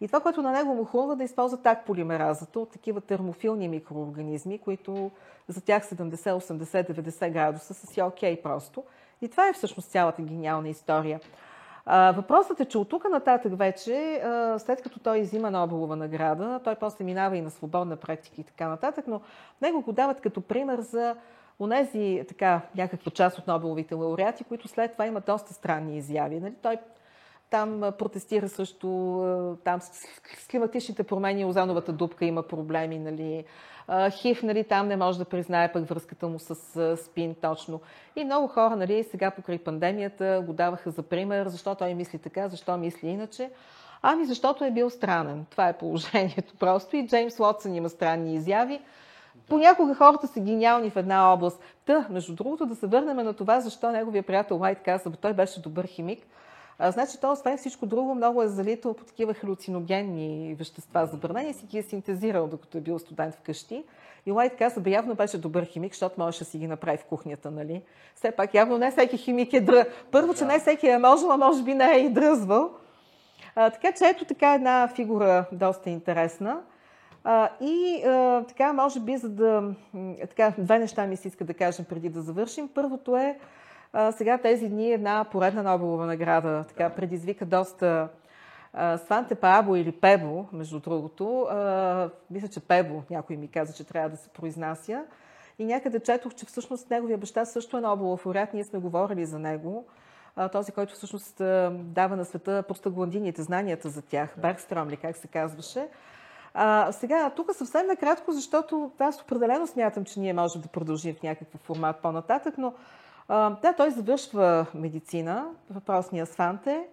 И 0.00 0.06
това, 0.06 0.20
което 0.20 0.42
на 0.42 0.52
него 0.52 0.74
му 0.74 0.84
хрумва, 0.84 1.16
да 1.16 1.24
използва 1.24 1.62
так 1.62 1.86
полимеразата 1.86 2.60
от 2.60 2.70
такива 2.70 3.00
термофилни 3.00 3.68
микроорганизми, 3.68 4.58
които 4.58 5.10
за 5.48 5.60
тях 5.60 5.84
70, 5.84 6.14
80, 6.14 7.00
90 7.00 7.32
градуса 7.32 7.74
са 7.74 7.86
си 7.86 8.02
окей 8.02 8.36
okay 8.36 8.42
просто. 8.42 8.84
И 9.22 9.28
това 9.28 9.48
е 9.48 9.52
всъщност 9.52 9.90
цялата 9.90 10.22
гениална 10.22 10.68
история. 10.68 11.20
Въпросът 11.86 12.60
е, 12.60 12.64
че 12.64 12.78
от 12.78 12.88
тук 12.88 13.10
нататък 13.10 13.58
вече, 13.58 14.22
след 14.58 14.82
като 14.82 14.98
той 14.98 15.18
изима 15.18 15.50
Нобелова 15.50 15.96
награда, 15.96 16.60
той 16.64 16.74
после 16.74 17.04
минава 17.04 17.36
и 17.36 17.40
на 17.40 17.50
свободна 17.50 17.96
практика 17.96 18.40
и 18.40 18.44
така 18.44 18.68
нататък, 18.68 19.04
но 19.08 19.20
него 19.62 19.82
го 19.82 19.92
дават 19.92 20.20
като 20.20 20.40
пример 20.40 20.80
за 20.80 21.16
онези, 21.60 22.24
така, 22.28 22.60
някаква 22.76 23.10
част 23.10 23.38
от 23.38 23.46
Нобеловите 23.46 23.94
лауреати, 23.94 24.44
които 24.44 24.68
след 24.68 24.92
това 24.92 25.06
имат 25.06 25.24
доста 25.26 25.54
странни 25.54 25.98
изяви. 25.98 26.40
Нали? 26.40 26.54
Той 26.62 26.76
там 27.50 27.92
протестира 27.98 28.48
също, 28.48 29.58
там 29.64 29.80
с 29.80 30.48
климатичните 30.50 31.02
промени, 31.02 31.44
озановата 31.44 31.92
дупка 31.92 32.24
има 32.24 32.42
проблеми, 32.42 32.98
нали. 32.98 33.44
Хив, 34.10 34.42
нали, 34.42 34.64
там 34.64 34.88
не 34.88 34.96
може 34.96 35.18
да 35.18 35.24
признае 35.24 35.72
пък 35.72 35.88
връзката 35.88 36.28
му 36.28 36.38
с 36.38 36.96
спин 36.96 37.34
точно. 37.42 37.80
И 38.16 38.24
много 38.24 38.46
хора, 38.46 38.76
нали, 38.76 39.04
сега 39.04 39.30
покрай 39.30 39.58
пандемията 39.58 40.42
го 40.46 40.52
даваха 40.52 40.90
за 40.90 41.02
пример, 41.02 41.48
защо 41.48 41.74
той 41.74 41.94
мисли 41.94 42.18
така, 42.18 42.48
защо 42.48 42.76
мисли 42.76 43.08
иначе. 43.08 43.50
Ами 44.02 44.24
защото 44.24 44.64
е 44.64 44.70
бил 44.70 44.90
странен. 44.90 45.46
Това 45.50 45.68
е 45.68 45.78
положението 45.78 46.54
просто. 46.58 46.96
И 46.96 47.06
Джеймс 47.06 47.40
Уотсън 47.40 47.74
има 47.74 47.88
странни 47.88 48.34
изяви. 48.34 48.80
Понякога 49.48 49.94
хората 49.94 50.26
са 50.26 50.40
гениални 50.40 50.90
в 50.90 50.96
една 50.96 51.32
област. 51.32 51.60
Та, 51.84 52.06
между 52.10 52.34
другото, 52.34 52.66
да 52.66 52.74
се 52.74 52.86
върнем 52.86 53.16
на 53.16 53.32
това, 53.32 53.60
защо 53.60 53.90
неговия 53.90 54.22
приятел 54.22 54.58
Лайт 54.58 54.78
каза, 54.84 55.10
той 55.10 55.32
беше 55.32 55.62
добър 55.62 55.86
химик. 55.86 56.26
А, 56.78 56.90
значи, 56.90 57.20
то, 57.20 57.32
освен 57.32 57.58
всичко 57.58 57.86
друго, 57.86 58.14
много 58.14 58.42
е 58.42 58.48
залитал 58.48 58.94
по 58.94 59.04
такива 59.04 59.34
халюциногенни 59.34 60.54
вещества 60.58 61.06
забранени, 61.06 61.54
си 61.54 61.66
ги 61.66 61.78
е 61.78 61.82
синтезирал, 61.82 62.46
докато 62.46 62.78
е 62.78 62.80
бил 62.80 62.98
студент 62.98 63.34
вкъщи. 63.34 63.84
И 64.26 64.32
Лайт 64.32 64.56
каза, 64.56 64.80
бе, 64.80 64.90
явно 64.90 65.14
беше 65.14 65.38
добър 65.38 65.64
химик, 65.64 65.92
защото 65.92 66.20
можеше 66.20 66.44
да 66.44 66.50
си 66.50 66.58
ги 66.58 66.66
направи 66.66 66.96
в 66.96 67.04
кухнята, 67.04 67.50
нали? 67.50 67.82
Все 68.14 68.30
пак, 68.30 68.54
явно 68.54 68.78
не 68.78 68.90
всеки 68.90 69.16
химик 69.16 69.52
е 69.52 69.60
дръ... 69.60 69.86
Първо, 70.10 70.34
че 70.34 70.44
не 70.44 70.58
всеки 70.58 70.88
е 70.88 70.98
можел, 70.98 71.32
а 71.32 71.36
може 71.36 71.62
би 71.62 71.74
не 71.74 71.94
е 71.94 71.98
и 71.98 72.08
дръзвал. 72.08 72.70
А, 73.54 73.70
така 73.70 73.92
че 73.92 74.04
ето 74.04 74.24
така 74.24 74.54
една 74.54 74.88
фигура 74.94 75.44
доста 75.52 75.90
интересна. 75.90 76.60
А, 77.24 77.50
и 77.60 78.02
а, 78.06 78.44
така, 78.44 78.72
може 78.72 79.00
би, 79.00 79.16
за 79.16 79.28
да... 79.28 79.74
Така, 80.20 80.52
две 80.58 80.78
неща 80.78 81.06
ми 81.06 81.16
се 81.16 81.28
иска 81.28 81.44
да 81.44 81.54
кажем 81.54 81.84
преди 81.84 82.08
да 82.08 82.22
завършим. 82.22 82.68
Първото 82.68 83.16
е, 83.16 83.38
сега 84.12 84.38
тези 84.38 84.68
дни 84.68 84.92
една 84.92 85.24
поредна 85.24 85.62
Нобелова 85.62 86.06
награда 86.06 86.64
така, 86.68 86.90
предизвика 86.90 87.46
доста 87.46 88.08
Сванте 89.04 89.34
Паабо 89.34 89.76
или 89.76 89.92
Пебо, 89.92 90.44
между 90.52 90.80
другото. 90.80 91.48
Мисля, 92.30 92.48
че 92.48 92.60
Пебо, 92.60 93.02
някой 93.10 93.36
ми 93.36 93.48
каза, 93.48 93.72
че 93.72 93.84
трябва 93.84 94.08
да 94.08 94.16
се 94.16 94.28
произнася. 94.28 95.04
И 95.58 95.64
някъде 95.64 96.00
четох, 96.00 96.34
че 96.34 96.46
всъщност 96.46 96.90
неговия 96.90 97.18
баща 97.18 97.44
също 97.44 97.76
е 97.76 97.80
Нобелов 97.80 98.26
лауреат. 98.26 98.54
Ние 98.54 98.64
сме 98.64 98.78
говорили 98.78 99.26
за 99.26 99.38
него. 99.38 99.86
Този, 100.52 100.72
който 100.72 100.94
всъщност 100.94 101.36
дава 101.70 102.16
на 102.16 102.24
света 102.24 102.64
простагландините, 102.68 103.42
знанията 103.42 103.88
за 103.88 104.02
тях. 104.02 104.34
Бергстром 104.38 104.88
ли, 104.88 104.96
как 104.96 105.16
се 105.16 105.28
казваше. 105.28 105.88
А, 106.54 106.92
сега, 106.92 107.30
тук 107.30 107.54
съвсем 107.54 107.86
накратко, 107.86 108.32
защото 108.32 108.90
аз 108.98 109.22
определено 109.22 109.66
смятам, 109.66 110.04
че 110.04 110.20
ние 110.20 110.32
можем 110.32 110.62
да 110.62 110.68
продължим 110.68 111.14
в 111.14 111.22
някакъв 111.22 111.60
формат 111.60 111.96
по-нататък, 111.96 112.54
но 112.58 112.74
да, 113.28 113.74
той 113.76 113.90
завършва 113.90 114.66
медицина, 114.74 115.46
въпросния 115.70 116.26
Сванте. 116.26 116.86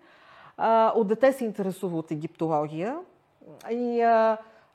От 0.95 1.07
дете 1.07 1.31
се 1.31 1.45
интересува 1.45 1.97
от 1.97 2.11
египтология. 2.11 2.97
И 3.71 3.99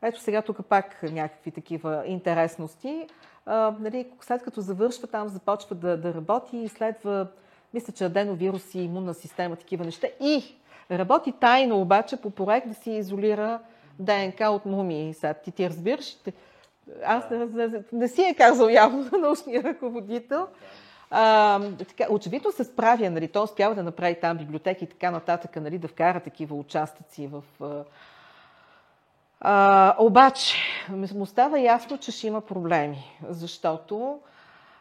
ето 0.03 0.21
сега 0.21 0.43
тук 0.43 0.67
пак 0.69 1.03
някакви 1.03 1.51
такива 1.51 2.03
интересности. 2.07 3.07
Нали, 3.81 4.07
след 4.21 4.43
като 4.43 4.61
завършва, 4.61 5.07
там 5.07 5.29
започва 5.29 5.77
да, 5.77 5.97
да 5.97 6.15
работи 6.15 6.57
и 6.57 6.69
следва, 6.69 7.27
мисля, 7.75 7.93
че 7.93 8.05
аденовируси, 8.05 8.79
имунна 8.81 9.15
система, 9.15 9.57
такива 9.57 9.85
неща. 9.85 10.09
И 10.21 10.43
работи 10.91 11.33
тайно 11.33 11.81
обаче 11.81 12.17
по 12.17 12.31
проект 12.31 12.69
да 12.69 12.75
си 12.75 12.91
изолира 12.91 13.61
ДНК 13.99 14.51
от 14.51 14.67
мумии. 14.67 15.15
Сега 15.15 15.35
ти 15.35 15.51
ти 15.51 15.71
разбираш. 15.71 16.17
Аз 17.05 17.31
не, 17.31 17.47
не, 17.47 17.83
не 17.93 18.09
си 18.09 18.23
е 18.23 18.35
казал 18.35 18.69
явно 18.69 19.09
на 19.13 19.19
научния 19.27 19.63
ръководител. 19.63 20.47
Така, 21.11 22.07
очевидно 22.11 22.53
се 22.53 22.65
справя, 22.65 23.11
нали, 23.11 23.29
то 23.29 23.43
успява 23.43 23.75
да 23.75 23.83
направи 23.83 24.21
там 24.21 24.37
библиотеки 24.37 24.85
и 24.85 24.89
така 24.89 25.11
нататък, 25.11 25.57
нали, 25.57 25.79
да 25.79 25.89
вкара 25.89 26.21
такива 26.21 26.57
участъци 26.57 27.27
в... 27.27 27.43
А, 29.41 29.95
обаче, 29.99 30.57
му 31.15 31.27
става 31.27 31.61
ясно, 31.61 31.99
че 31.99 32.13
ще 32.13 32.27
има 32.27 32.41
проблеми, 32.41 33.19
защото 33.29 34.21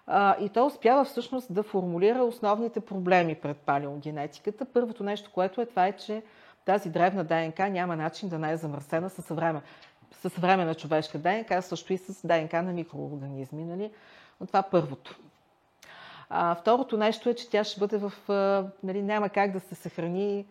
а, 0.08 0.36
и 0.40 0.50
то 0.50 0.66
успява 0.66 1.06
всъщност 1.06 1.54
да 1.54 1.64
формулира 1.64 2.24
основните 2.24 2.80
проблеми 2.80 3.36
пред 3.36 3.58
палеогенетиката. 3.58 4.66
Първото 4.66 5.04
нещо, 5.04 5.32
което 5.34 5.62
е 5.62 5.66
това 5.66 5.88
е, 5.88 5.92
че 5.92 6.24
тази 6.66 6.90
древна 6.90 7.24
ДНК 7.24 7.70
няма 7.70 7.96
начин 7.96 8.30
да 8.30 8.40
не 8.40 8.52
е 8.52 8.58
замърсена 8.58 9.10
със 9.10 9.28
време. 9.28 9.62
Със 10.12 10.34
съвременна 10.34 10.76
човешка 10.76 11.18
ДНК, 11.18 11.62
също 11.62 11.94
и 11.94 11.98
с 11.98 12.28
ДНК 12.28 12.62
на 12.62 12.74
микроорганизми. 12.74 13.64
Нали? 13.64 13.92
Но 14.42 14.48
това 14.48 14.64
първото. 14.64 15.20
А, 16.30 16.56
второто 16.56 16.98
нещо 16.98 17.30
е, 17.30 17.34
че 17.34 17.50
тя 17.50 17.64
ще 17.64 17.80
бъде 17.80 17.98
в... 17.98 18.14
Нали, 18.84 19.02
няма 19.02 19.30
как 19.30 19.52
да 19.52 19.60
се 19.60 19.76
съхрани 19.76 20.46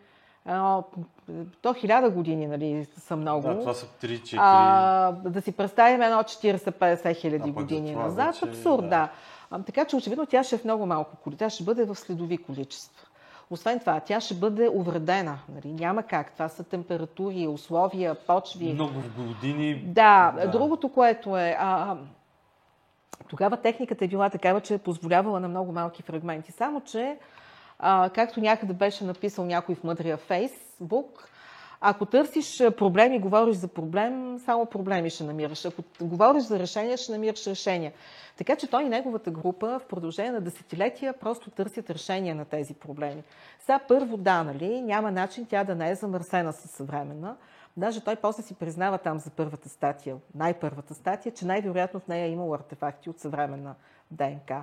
то 1.62 1.74
хиляда 1.74 2.10
години, 2.10 2.46
нали, 2.46 2.84
са 2.84 3.16
много. 3.16 3.48
Да, 3.48 3.60
това 3.60 3.74
са 3.74 3.86
3-4. 3.86 4.36
А, 4.38 5.12
да 5.12 5.42
си 5.42 5.52
представим 5.52 6.02
едно 6.02 6.18
40-50 6.18 7.16
хиляди 7.16 7.50
години 7.50 7.94
назад. 7.94 8.26
Вече, 8.26 8.44
Абсурд, 8.44 8.82
да. 8.82 8.88
да. 8.88 9.08
А, 9.50 9.62
така 9.62 9.84
че 9.84 9.96
очевидно 9.96 10.26
тя 10.26 10.42
ще 10.42 10.54
е 10.54 10.58
в 10.58 10.64
много 10.64 10.86
малко 10.86 11.16
количество. 11.16 11.46
Тя 11.46 11.50
ще 11.50 11.64
бъде 11.64 11.84
в 11.84 11.94
следови 11.94 12.38
количества. 12.38 13.06
Освен 13.50 13.80
това, 13.80 14.00
тя 14.00 14.20
ще 14.20 14.34
бъде 14.34 14.70
увредена. 14.74 15.38
Нали? 15.54 15.72
Няма 15.72 16.02
как. 16.02 16.32
Това 16.32 16.48
са 16.48 16.64
температури, 16.64 17.46
условия, 17.46 18.14
почви. 18.14 18.72
Много 18.72 19.02
години. 19.16 19.74
Да, 19.74 20.34
да. 20.36 20.50
другото, 20.50 20.88
което 20.88 21.36
е. 21.36 21.56
А, 21.58 21.96
тогава 23.28 23.56
техниката 23.56 24.04
е 24.04 24.08
била 24.08 24.30
такава, 24.30 24.60
че 24.60 24.74
е 24.74 24.78
позволявала 24.78 25.40
на 25.40 25.48
много 25.48 25.72
малки 25.72 26.02
фрагменти. 26.02 26.52
Само, 26.52 26.80
че, 26.80 27.18
а, 27.78 28.10
както 28.14 28.40
някъде 28.40 28.72
беше 28.72 29.04
написал 29.04 29.44
някой 29.44 29.74
в 29.74 29.84
мъдрия 29.84 30.16
Фейсбук, 30.16 31.28
ако 31.80 32.06
търсиш 32.06 32.62
проблеми, 32.76 33.18
говориш 33.18 33.56
за 33.56 33.68
проблем, 33.68 34.38
само 34.44 34.66
проблеми 34.66 35.10
ще 35.10 35.24
намираш. 35.24 35.64
Ако 35.64 35.82
говориш 36.00 36.42
за 36.42 36.58
решение, 36.58 36.96
ще 36.96 37.12
намираш 37.12 37.46
решения. 37.46 37.92
Така 38.36 38.56
че 38.56 38.66
той 38.66 38.82
и 38.82 38.88
неговата 38.88 39.30
група 39.30 39.78
в 39.78 39.86
продължение 39.88 40.32
на 40.32 40.40
десетилетия 40.40 41.12
просто 41.12 41.50
търсят 41.50 41.90
решение 41.90 42.34
на 42.34 42.44
тези 42.44 42.74
проблеми. 42.74 43.22
Сега 43.60 43.80
първо 43.88 44.16
да, 44.16 44.42
нали, 44.42 44.80
няма 44.80 45.10
начин 45.10 45.46
тя 45.46 45.64
да 45.64 45.74
не 45.74 45.90
е 45.90 45.94
замърсена 45.94 46.52
със 46.52 46.70
съвременна. 46.70 47.36
Даже 47.76 48.04
той 48.04 48.16
после 48.16 48.42
си 48.42 48.54
признава 48.54 48.98
там 48.98 49.18
за 49.18 49.30
първата 49.30 49.68
статия, 49.68 50.16
най-първата 50.34 50.94
статия, 50.94 51.34
че 51.34 51.46
най-вероятно 51.46 52.00
в 52.00 52.08
нея 52.08 52.26
е 52.26 52.30
имало 52.30 52.54
артефакти 52.54 53.10
от 53.10 53.18
съвременна 53.18 53.74
ДНК. 54.10 54.62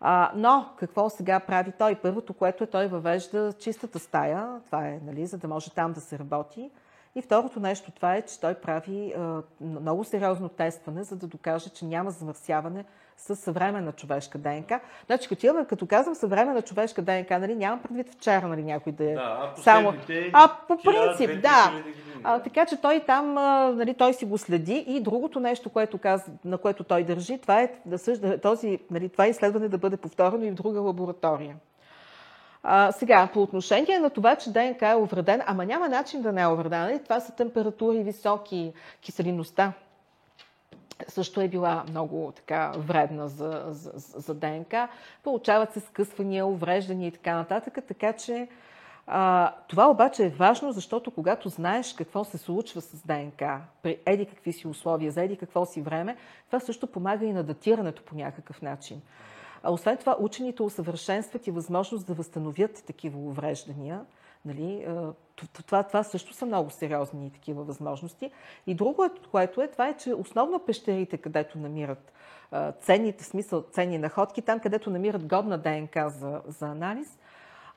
А, 0.00 0.32
но 0.34 0.68
какво 0.78 1.10
сега 1.10 1.40
прави 1.40 1.72
той? 1.78 1.94
Първото, 1.94 2.34
което 2.34 2.64
е, 2.64 2.66
той 2.66 2.86
въвежда 2.86 3.52
чистата 3.58 3.98
стая, 3.98 4.60
това 4.66 4.88
е, 4.88 5.00
нали, 5.04 5.26
за 5.26 5.38
да 5.38 5.48
може 5.48 5.70
там 5.70 5.92
да 5.92 6.00
се 6.00 6.18
работи. 6.18 6.70
И 7.16 7.22
второто 7.22 7.60
нещо 7.60 7.90
това 7.90 8.14
е, 8.14 8.22
че 8.22 8.40
той 8.40 8.54
прави 8.54 9.14
а, 9.18 9.42
много 9.60 10.04
сериозно 10.04 10.48
тестване, 10.48 11.02
за 11.02 11.16
да 11.16 11.26
докаже, 11.26 11.70
че 11.70 11.84
няма 11.84 12.10
замърсяване 12.10 12.84
с 13.16 13.36
съвременна 13.36 13.92
човешка 13.92 14.38
ДНК. 14.38 14.80
Значи, 15.06 15.28
като, 15.28 15.46
имаме, 15.46 15.64
като 15.64 15.86
казвам 15.86 16.14
съвременна 16.14 16.62
човешка 16.62 17.02
ДНК, 17.02 17.38
нали, 17.38 17.54
нямам 17.54 17.82
предвид 17.82 18.12
вчера 18.12 18.48
нали, 18.48 18.62
някой 18.62 18.92
да 18.92 19.10
е 19.10 19.14
да, 19.14 19.52
а 19.56 19.62
само... 19.62 19.94
А 20.32 20.50
по 20.68 20.76
принцип, 20.76 21.42
да. 21.42 21.82
А, 22.24 22.38
така 22.38 22.66
че 22.66 22.80
той 22.80 23.00
там, 23.00 23.38
а, 23.38 23.72
нали, 23.72 23.94
той 23.94 24.14
си 24.14 24.24
го 24.24 24.38
следи 24.38 24.84
и 24.86 25.00
другото 25.00 25.40
нещо, 25.40 25.70
което 25.70 25.98
каз... 25.98 26.30
на 26.44 26.58
което 26.58 26.84
той 26.84 27.04
държи, 27.04 27.38
това 27.38 27.62
е 27.62 27.70
да 27.86 27.98
съжда, 27.98 28.38
този, 28.38 28.78
нали, 28.90 29.08
това 29.08 29.26
изследване 29.26 29.68
да 29.68 29.78
бъде 29.78 29.96
повторено 29.96 30.44
и 30.44 30.50
в 30.50 30.54
друга 30.54 30.80
лаборатория. 30.80 31.56
А, 32.62 32.92
сега, 32.92 33.28
по 33.32 33.42
отношение 33.42 33.98
на 33.98 34.10
това, 34.10 34.36
че 34.36 34.52
ДНК 34.52 34.82
е 34.88 34.94
увреден, 34.94 35.42
ама 35.46 35.66
няма 35.66 35.88
начин 35.88 36.22
да 36.22 36.32
не 36.32 36.42
е 36.42 36.46
увреден. 36.46 36.80
Нали? 36.80 37.02
Това 37.04 37.20
са 37.20 37.34
температури 37.34 38.02
високи, 38.02 38.72
киселиността 39.00 39.72
също 41.08 41.40
е 41.40 41.48
била 41.48 41.84
много 41.88 42.32
така 42.36 42.72
вредна 42.78 43.28
за, 43.28 43.64
за, 43.68 43.92
за 43.94 44.34
ДНК. 44.34 44.88
Получават 45.22 45.72
се 45.72 45.80
скъсвания, 45.80 46.46
увреждания 46.46 47.08
и 47.08 47.12
така 47.12 47.34
нататък. 47.34 47.78
Така 47.88 48.12
че 48.12 48.48
а, 49.06 49.52
това 49.68 49.90
обаче 49.90 50.24
е 50.24 50.28
важно, 50.28 50.72
защото 50.72 51.10
когато 51.10 51.48
знаеш 51.48 51.92
какво 51.92 52.24
се 52.24 52.38
случва 52.38 52.80
с 52.80 53.06
ДНК, 53.06 53.60
при 53.82 53.98
еди 54.06 54.26
какви 54.26 54.52
си 54.52 54.68
условия, 54.68 55.12
за 55.12 55.22
еди 55.22 55.36
какво 55.36 55.66
си 55.66 55.80
време, 55.80 56.16
това 56.46 56.60
също 56.60 56.86
помага 56.86 57.26
и 57.26 57.32
на 57.32 57.42
датирането 57.42 58.02
по 58.02 58.14
някакъв 58.14 58.62
начин. 58.62 59.02
А 59.66 59.72
освен 59.72 59.96
това, 59.96 60.16
учените 60.20 60.62
усъвършенстват 60.62 61.46
и 61.46 61.50
възможност 61.50 62.06
да 62.06 62.14
възстановят 62.14 62.84
такива 62.86 63.18
увреждания. 63.18 64.00
Нали? 64.44 64.86
Това, 65.52 65.82
това 65.82 66.02
също 66.02 66.32
са 66.32 66.46
много 66.46 66.70
сериозни 66.70 67.30
такива 67.30 67.64
възможности. 67.64 68.30
И 68.66 68.74
друго, 68.74 69.08
което 69.30 69.62
е, 69.62 69.68
това 69.68 69.88
е, 69.88 69.96
че 69.96 70.14
основно 70.14 70.58
пещерите, 70.58 71.18
където 71.18 71.58
намират 71.58 72.12
ценните, 72.80 73.24
смисъл 73.24 73.62
ценни 73.62 73.98
находки, 73.98 74.42
там 74.42 74.60
където 74.60 74.90
намират 74.90 75.26
годна 75.26 75.58
ДНК 75.58 76.08
за, 76.08 76.40
за 76.46 76.66
анализ, 76.66 77.18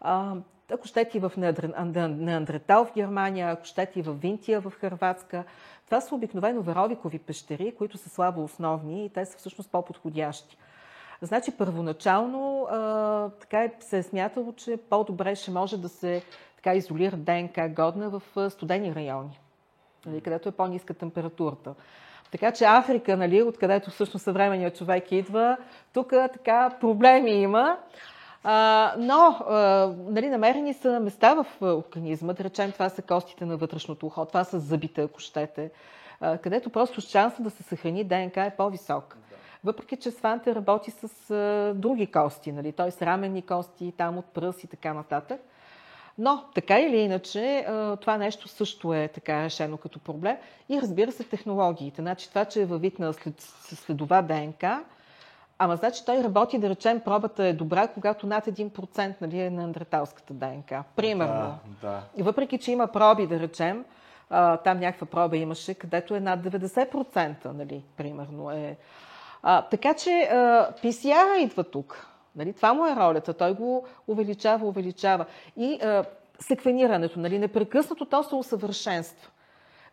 А, 0.02 0.36
ако 0.72 0.88
щете 0.88 1.18
и 1.18 1.22
в 1.22 1.32
Неандретал 1.38 2.86
в 2.86 2.94
Германия, 2.94 3.50
ако 3.50 3.66
щете 3.66 4.00
и 4.00 4.02
в 4.02 4.14
Винтия 4.14 4.62
в 4.62 4.74
Хрватска. 4.80 5.44
Това 5.86 6.02
са 6.02 6.16
обикновено 6.16 6.62
веровикови 6.62 7.20
пещери, 7.20 7.76
които 7.78 7.98
са 7.98 8.10
слабо 8.10 8.44
основни 8.44 9.06
и 9.06 9.10
те 9.10 9.26
са 9.26 9.38
всъщност 9.38 9.72
по-подходящи. 9.72 10.58
Значи 11.22 11.52
първоначално 11.52 12.68
а, 12.72 13.30
така 13.30 13.64
е, 13.64 13.72
се 13.80 13.98
е 13.98 14.04
смятало, 14.04 14.54
че 14.54 14.78
по-добре 14.90 15.36
ще 15.36 15.52
може 15.52 15.78
да 15.78 15.90
се 15.90 16.24
така 16.56 16.74
изолира 16.74 17.18
ДНК 17.18 17.70
годна 17.70 18.10
в 18.10 18.50
студени 18.50 18.96
райони, 18.96 19.40
нали, 20.06 20.22
където 20.22 20.50
е 20.50 20.52
по-ниска 20.52 20.94
температурата. 20.94 21.74
Така 22.32 22.52
че 22.52 22.66
Африка, 22.66 23.18
нали, 23.18 23.44
откъдето 23.44 23.92
всъщност 23.92 24.24
съвременният 24.24 24.78
човек 24.78 25.12
идва, 25.12 25.58
тук 25.94 26.10
така 26.10 26.70
проблеми 26.80 27.32
има. 27.32 27.78
А, 28.44 28.94
но 28.98 29.38
а, 29.50 29.58
нали, 29.98 30.30
намерени 30.30 30.74
са 30.74 31.00
места 31.00 31.34
в 31.34 31.46
организма, 31.62 32.34
да 32.34 32.44
речем 32.44 32.72
това 32.72 32.90
са 32.90 33.02
костите 33.02 33.46
на 33.46 33.58
вътрешното 33.58 34.06
ухо, 34.06 34.26
това 34.26 34.44
са 34.44 34.60
зъбите, 34.60 35.02
ако 35.02 35.20
щете, 35.20 35.72
а, 36.22 36.38
където 36.38 36.70
просто 36.70 37.02
шанса 37.02 37.42
да 37.42 37.50
се 37.50 37.64
съхрани 37.64 38.04
ДНК 38.04 38.38
е 38.38 38.56
по-висок. 38.58 39.18
Въпреки, 39.64 39.98
че 39.98 40.12
Сванте 40.12 40.56
работи 40.56 40.92
с 40.92 41.32
а, 41.32 41.74
други 41.76 42.08
кости, 42.08 42.52
нали, 42.52 42.72
т.е. 42.72 43.06
раменни 43.06 43.42
кости, 43.42 43.94
там 43.98 44.18
от 44.18 44.26
пръс 44.26 44.64
и 44.64 44.68
така 44.68 44.94
нататък. 44.94 45.42
Но, 46.22 46.44
така 46.56 46.80
или 46.80 46.98
иначе, 46.98 47.66
това 48.02 48.18
нещо 48.18 48.48
също 48.48 48.94
е 48.94 49.08
така 49.08 49.44
решено 49.44 49.78
като 49.78 50.00
проблем. 50.00 50.38
И 50.70 50.82
разбира 50.82 51.12
се, 51.12 51.24
технологиите. 51.24 52.02
Значи 52.02 52.30
това, 52.30 52.46
че 52.46 52.62
е 52.62 52.66
във 52.66 52.82
вид 52.82 53.00
на 53.00 53.14
след, 53.14 53.42
следова 53.42 54.22
ДНК, 54.22 54.84
ама 55.60 55.76
значи 55.76 56.06
той 56.06 56.24
работи, 56.24 56.60
да 56.60 56.70
речем, 56.70 57.00
пробата 57.00 57.46
е 57.46 57.54
добра, 57.54 57.88
когато 57.88 58.28
над 58.28 58.46
1% 58.46 59.14
нали, 59.22 59.40
е 59.40 59.50
на 59.50 59.64
андреталската 59.64 60.34
ДНК. 60.34 60.84
Примерно. 60.96 61.60
Да, 61.82 61.88
да. 61.88 62.02
И 62.18 62.24
въпреки, 62.24 62.58
че 62.58 62.72
има 62.72 62.88
проби, 62.88 63.28
да 63.28 63.40
речем, 63.40 63.86
там 64.64 64.80
някаква 64.80 65.08
проба 65.08 65.38
имаше, 65.38 65.74
където 65.74 66.16
е 66.16 66.20
над 66.20 66.40
90%, 66.40 67.46
нали, 67.46 67.84
примерно 67.98 68.52
е. 68.52 68.78
А, 69.44 69.62
така 69.62 69.94
че 69.94 70.10
PCR 70.84 71.38
идва 71.38 71.64
тук. 71.64 72.08
Нали, 72.36 72.54
това 72.54 72.74
му 72.74 72.88
е 72.88 72.96
ролята. 72.96 73.34
Той 73.34 73.54
го 73.54 73.88
увеличава, 74.08 74.68
увеличава. 74.68 75.26
И 75.58 75.80
а, 75.84 76.04
секвенирането, 76.40 77.20
нали, 77.20 77.40
непрекъснато 77.40 78.06
то 78.06 78.24
се 78.24 78.36
усъвършенства. 78.36 79.30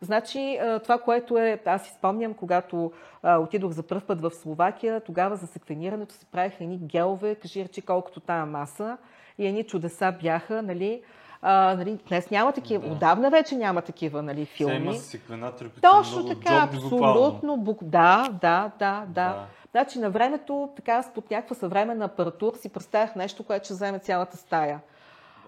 Значи, 0.01 0.59
това, 0.83 0.99
което 0.99 1.39
е, 1.39 1.61
аз 1.67 1.85
си 1.85 1.95
спомням, 1.99 2.35
когато 2.35 2.93
а, 3.23 3.39
отидох 3.39 3.73
за 3.73 3.83
първ 3.83 4.01
път 4.07 4.21
в 4.21 4.31
Словакия, 4.31 5.01
тогава 5.01 5.37
за 5.37 5.47
секвенирането 5.47 6.15
се 6.15 6.27
правиха 6.27 6.65
едни 6.65 6.79
гелове, 6.79 7.35
кажи 7.35 7.65
речи 7.65 7.83
колкото 7.83 8.21
тая 8.21 8.47
маса, 8.47 8.97
и 9.39 9.47
едни 9.47 9.65
чудеса 9.65 10.13
бяха, 10.23 10.63
нали, 10.63 11.03
а, 11.49 11.75
нали, 11.75 11.99
днес 12.09 12.31
няма 12.31 12.53
такива, 12.53 12.87
да. 12.87 12.93
отдавна 12.93 13.31
вече 13.31 13.57
няма 13.57 13.83
такива 13.83 14.23
нали, 14.23 14.47
филми. 14.47 14.75
Сега 14.75 14.85
има 14.85 14.95
секвенатори, 14.95 15.71
Точно 15.83 16.27
така, 16.27 16.69
абсолютно. 16.73 17.57
Бук... 17.57 17.85
Да, 17.85 18.29
да, 18.33 18.71
да, 18.79 19.05
да, 19.09 19.13
да. 19.13 19.45
Значи 19.71 19.99
на 19.99 20.11
времето, 20.11 20.69
така, 20.77 21.05
под 21.15 21.31
някаква 21.31 21.57
съвременна 21.57 22.05
апаратура 22.05 22.57
си 22.57 22.69
представях 22.69 23.15
нещо, 23.17 23.45
което 23.45 23.65
ще 23.65 23.75
вземе 23.75 23.99
цялата 23.99 24.37
стая. 24.37 24.81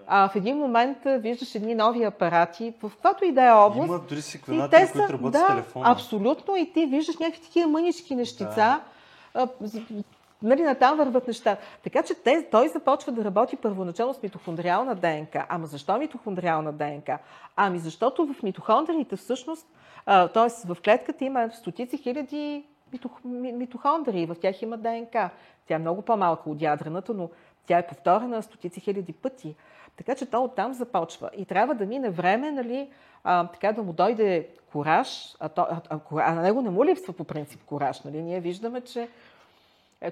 А 0.07 0.29
в 0.29 0.35
един 0.35 0.57
момент 0.57 0.97
виждаш 1.05 1.55
едни 1.55 1.75
нови 1.75 2.03
апарати, 2.03 2.73
в 2.83 2.89
каквато 2.89 3.25
и 3.25 3.31
да 3.31 3.45
е 3.45 3.51
област. 3.51 3.87
Има 3.87 3.99
дори 3.99 4.21
секвенатори, 4.21 4.87
които 4.91 5.13
работят 5.13 5.31
да, 5.31 5.39
с 5.39 5.47
телефона. 5.47 5.91
Абсолютно. 5.91 6.55
И 6.55 6.73
ти 6.73 6.85
виждаш 6.85 7.17
някакви 7.17 7.41
такива 7.41 7.67
мънички 7.67 8.15
нещица. 8.15 8.81
Да. 9.35 9.47
Нали, 10.43 10.63
натам 10.63 10.97
върват 10.97 11.27
неща. 11.27 11.57
Така 11.83 12.03
че 12.03 12.15
те, 12.15 12.47
той 12.51 12.67
започва 12.67 13.11
да 13.11 13.23
работи 13.23 13.55
първоначално 13.55 14.13
с 14.13 14.23
митохондриална 14.23 14.95
ДНК. 14.95 15.45
Ама 15.49 15.67
защо 15.67 15.97
митохондриална 15.97 16.73
ДНК? 16.73 17.19
Ами 17.55 17.79
защото 17.79 18.33
в 18.33 18.43
митохондриите 18.43 19.15
всъщност, 19.15 19.67
т.е. 20.05 20.67
в 20.67 20.77
клетката 20.83 21.25
има 21.25 21.49
стотици 21.53 21.97
хиляди 21.97 22.65
митохондрии, 23.33 24.25
в 24.25 24.35
тях 24.35 24.61
има 24.61 24.77
ДНК. 24.77 25.29
Тя 25.67 25.75
е 25.75 25.79
много 25.79 26.01
по-малка 26.01 26.49
от 26.49 26.61
ядрената, 26.61 27.13
но 27.13 27.29
тя 27.65 27.77
е 27.77 27.87
повторена 27.87 28.43
стотици 28.43 28.79
хиляди 28.79 29.13
пъти. 29.13 29.55
Така 29.97 30.15
че 30.15 30.25
то 30.25 30.43
оттам 30.43 30.73
започва. 30.73 31.29
И 31.37 31.45
трябва 31.45 31.75
да 31.75 31.85
мине 31.85 32.09
време, 32.09 32.51
нали, 32.51 32.89
а, 33.23 33.47
така 33.47 33.71
да 33.71 33.83
му 33.83 33.93
дойде 33.93 34.47
кораж, 34.71 35.35
а, 35.39 35.49
то, 35.49 35.67
а, 35.69 35.81
а, 35.89 35.99
а 36.15 36.33
на 36.33 36.41
него 36.41 36.61
не 36.61 36.69
му 36.69 36.85
липсва 36.85 37.13
по 37.13 37.23
принцип 37.23 37.63
кораж. 37.65 38.01
Нали? 38.01 38.21
Ние 38.21 38.39
виждаме, 38.39 38.81
че 38.81 39.07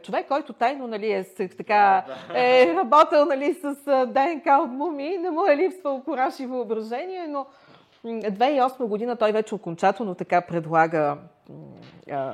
човек, 0.03 0.27
който 0.27 0.53
тайно 0.53 0.87
нали, 0.87 1.11
е, 1.11 1.25
така, 1.57 2.05
е 2.33 2.73
работил 2.75 3.25
нали, 3.25 3.53
с 3.53 3.75
ДНК 4.07 4.57
от 4.63 4.71
муми, 4.71 5.17
не 5.17 5.29
му 5.29 5.45
е 5.45 5.57
липсвал 5.57 6.03
кораж 6.03 6.39
и 6.39 6.45
въображение, 6.45 7.27
но 7.27 7.45
2008 8.05 8.85
година 8.85 9.15
той 9.15 9.31
вече 9.31 9.55
окончателно 9.55 10.15
така 10.15 10.41
предлага 10.41 11.17
а, 12.11 12.33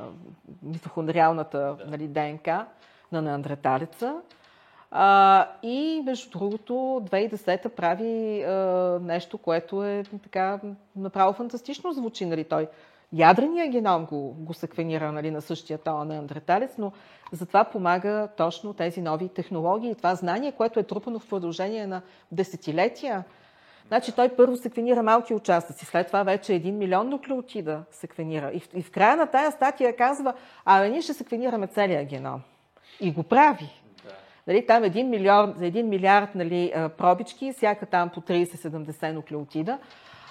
митохондриалната 0.64 1.76
нали, 1.88 2.08
ДНК 2.08 2.66
на 3.12 3.22
неандреталеца. 3.22 4.16
А, 4.92 5.48
и 5.64 6.02
между 6.06 6.30
другото, 6.30 6.74
2010 6.74 7.70
прави 7.70 8.44
а, 8.44 9.00
нещо, 9.02 9.38
което 9.38 9.84
е 9.84 10.04
така 10.24 10.60
направо 10.96 11.34
фантастично 11.34 11.94
звучи. 11.94 12.26
Нали, 12.26 12.44
той 12.44 12.68
ядрения 13.14 13.68
геном 13.68 14.06
го, 14.06 14.36
го 14.40 14.54
секвенира 14.54 15.12
нали, 15.12 15.32
на 15.32 15.42
същия 15.42 15.78
тона 15.78 16.06
на 16.06 16.18
андреталец, 16.18 16.72
но 16.78 16.92
затова 17.32 17.64
помага 17.64 18.28
точно 18.38 18.74
тези 18.74 19.02
нови 19.02 19.30
технологии 19.30 19.92
и 19.92 19.96
това 19.96 20.16
знание, 20.16 20.52
което 20.52 20.80
е 20.80 20.84
трупано 20.84 21.20
в 21.20 21.30
продължение 21.30 21.88
на 21.88 22.02
десетилетия. 22.32 23.24
Значи 23.88 24.12
той 24.12 24.30
първо 24.30 24.58
секвенира 24.58 25.04
малки 25.04 25.34
участъци, 25.34 25.86
след 25.86 26.08
това 26.08 26.24
вече 26.24 26.54
един 26.54 26.78
милион 26.78 27.10
нуклеотида 27.10 27.84
секвенира. 27.92 28.52
И 28.54 28.60
в, 28.60 28.70
и 28.74 28.82
в 28.82 28.92
края 28.92 29.16
на 29.16 29.28
тая 29.28 29.52
статия 29.52 29.96
казва, 29.96 30.34
а 30.66 30.84
ние 30.84 31.02
ще 31.02 31.14
секвенираме 31.14 31.68
целия 31.68 32.06
геном. 32.06 32.42
И 33.00 33.12
го 33.12 33.24
прави. 33.24 33.70
Нали, 34.48 34.66
там 34.66 34.84
един 34.84 35.10
милиард, 35.10 35.58
за 35.58 35.66
един 35.66 35.90
милиард 35.90 36.36
нали, 36.36 36.74
пробички, 36.98 37.54
всяка 37.54 37.86
там 37.86 38.10
по 38.10 38.22
30-70 38.22 39.12
нуклеотида. 39.12 39.80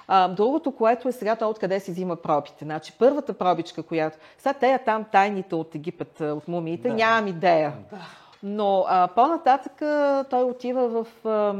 А, 0.09 0.29
другото, 0.29 0.73
което 0.73 1.09
е 1.09 1.12
сега, 1.12 1.37
то 1.37 1.49
откъде 1.49 1.81
си 1.81 1.91
взима 1.91 2.16
пробите. 2.16 2.65
Значи, 2.65 2.93
първата 2.99 3.33
пробичка, 3.33 3.83
която... 3.83 4.19
Сега 4.39 4.53
тея 4.53 4.79
там 4.85 5.05
тайните 5.12 5.55
от 5.55 5.74
Египет, 5.74 6.20
от 6.20 6.49
мумиите, 6.49 6.89
да. 6.89 6.95
нямам 6.95 7.27
идея. 7.27 7.73
Да. 7.91 8.22
Но 8.43 8.85
а, 8.89 9.09
по-нататък 9.09 9.73
той 10.31 10.43
отива 10.43 10.89
в 10.89 11.27
а, 11.27 11.55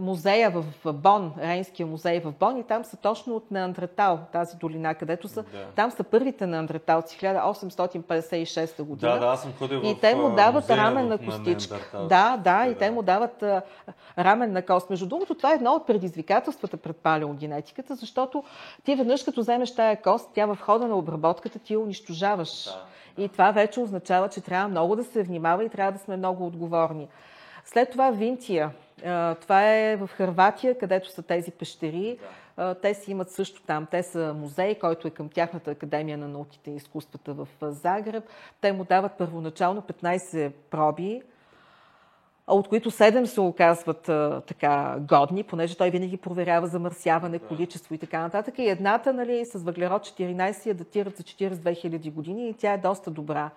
музея 0.00 0.50
в 0.50 0.92
Бон, 0.92 1.32
Рейнския 1.38 1.86
музей 1.86 2.20
в 2.20 2.32
Бон 2.40 2.56
и 2.56 2.64
там 2.64 2.84
са 2.84 2.96
точно 2.96 3.36
от 3.36 3.50
Неандретал, 3.50 4.18
тази 4.32 4.56
долина, 4.56 4.94
където 4.94 5.28
са, 5.28 5.42
да. 5.42 5.66
там 5.76 5.90
са 5.90 6.04
първите 6.04 6.46
неандреталци, 6.46 7.18
1856 7.18 8.82
година. 8.82 9.12
Да, 9.12 9.18
да, 9.18 9.26
аз 9.26 9.42
съм 9.42 9.52
ходил 9.52 9.80
И 9.84 10.00
те 10.00 10.14
му 10.14 10.30
дават 10.34 10.70
рамен 10.70 11.08
на 11.08 11.18
костичка. 11.18 11.76
Да, 11.92 12.06
да, 12.08 12.36
да, 12.36 12.66
и 12.66 12.74
те 12.74 12.90
му 12.90 13.02
дават 13.02 13.42
а, 13.42 13.62
рамен 14.18 14.52
на 14.52 14.62
кост. 14.62 14.90
Между 14.90 15.06
другото, 15.06 15.34
това 15.34 15.52
е 15.52 15.54
едно 15.54 15.72
от 15.72 15.86
предизвикателствата 15.86 16.76
пред 16.76 16.96
палеогенетиката, 16.96 17.94
защото 17.94 18.44
ти 18.84 18.94
веднъж 18.94 19.22
като 19.22 19.40
вземеш 19.40 19.74
тая 19.74 20.02
кост, 20.02 20.30
тя 20.34 20.46
в 20.46 20.58
хода 20.60 20.88
на 20.88 20.96
обработката 20.96 21.58
ти 21.58 21.72
я 21.72 21.80
унищожаваш. 21.80 22.64
Да. 22.64 22.84
И 23.18 23.28
това 23.28 23.50
вече 23.50 23.80
означава, 23.80 24.28
че 24.28 24.40
трябва 24.40 24.68
много 24.68 24.96
да 24.96 25.04
се 25.04 25.22
внимава 25.22 25.64
и 25.64 25.68
трябва 25.68 25.92
да 25.92 25.98
сме 25.98 26.16
много 26.16 26.46
отговорни. 26.46 27.08
След 27.64 27.90
това 27.90 28.10
Винтия. 28.10 28.70
Това 29.40 29.74
е 29.74 29.96
в 29.96 30.10
Харватия, 30.12 30.78
където 30.78 31.10
са 31.10 31.22
тези 31.22 31.50
пещери. 31.50 32.18
Те 32.82 32.94
си 32.94 33.10
имат 33.10 33.30
също 33.30 33.62
там. 33.62 33.86
Те 33.90 34.02
са 34.02 34.34
музей, 34.34 34.78
който 34.78 35.08
е 35.08 35.10
към 35.10 35.28
тяхната 35.28 35.70
Академия 35.70 36.18
на 36.18 36.28
науките 36.28 36.70
и 36.70 36.76
изкуствата 36.76 37.32
в 37.32 37.48
Загреб. 37.62 38.24
Те 38.60 38.72
му 38.72 38.84
дават 38.84 39.12
първоначално 39.18 39.82
15 39.82 40.52
проби, 40.70 41.22
от 42.50 42.68
които 42.68 42.90
7 42.90 43.24
се 43.24 43.40
оказват 43.40 44.08
а, 44.08 44.42
така 44.46 44.96
годни, 45.00 45.42
понеже 45.42 45.76
той 45.76 45.90
винаги 45.90 46.16
проверява 46.16 46.66
замърсяване, 46.66 47.38
количество 47.38 47.94
и 47.94 47.98
така 47.98 48.20
нататък. 48.20 48.58
И 48.58 48.68
едната 48.68 49.12
нали, 49.12 49.44
с 49.44 49.62
въглерод 49.62 50.02
14 50.02 50.66
я 50.66 50.74
датират 50.74 51.16
за 51.16 51.22
42 51.22 51.56
000 51.56 52.12
години 52.12 52.48
и 52.48 52.54
тя 52.54 52.72
е 52.72 52.78
доста 52.78 53.10
добра. 53.10 53.50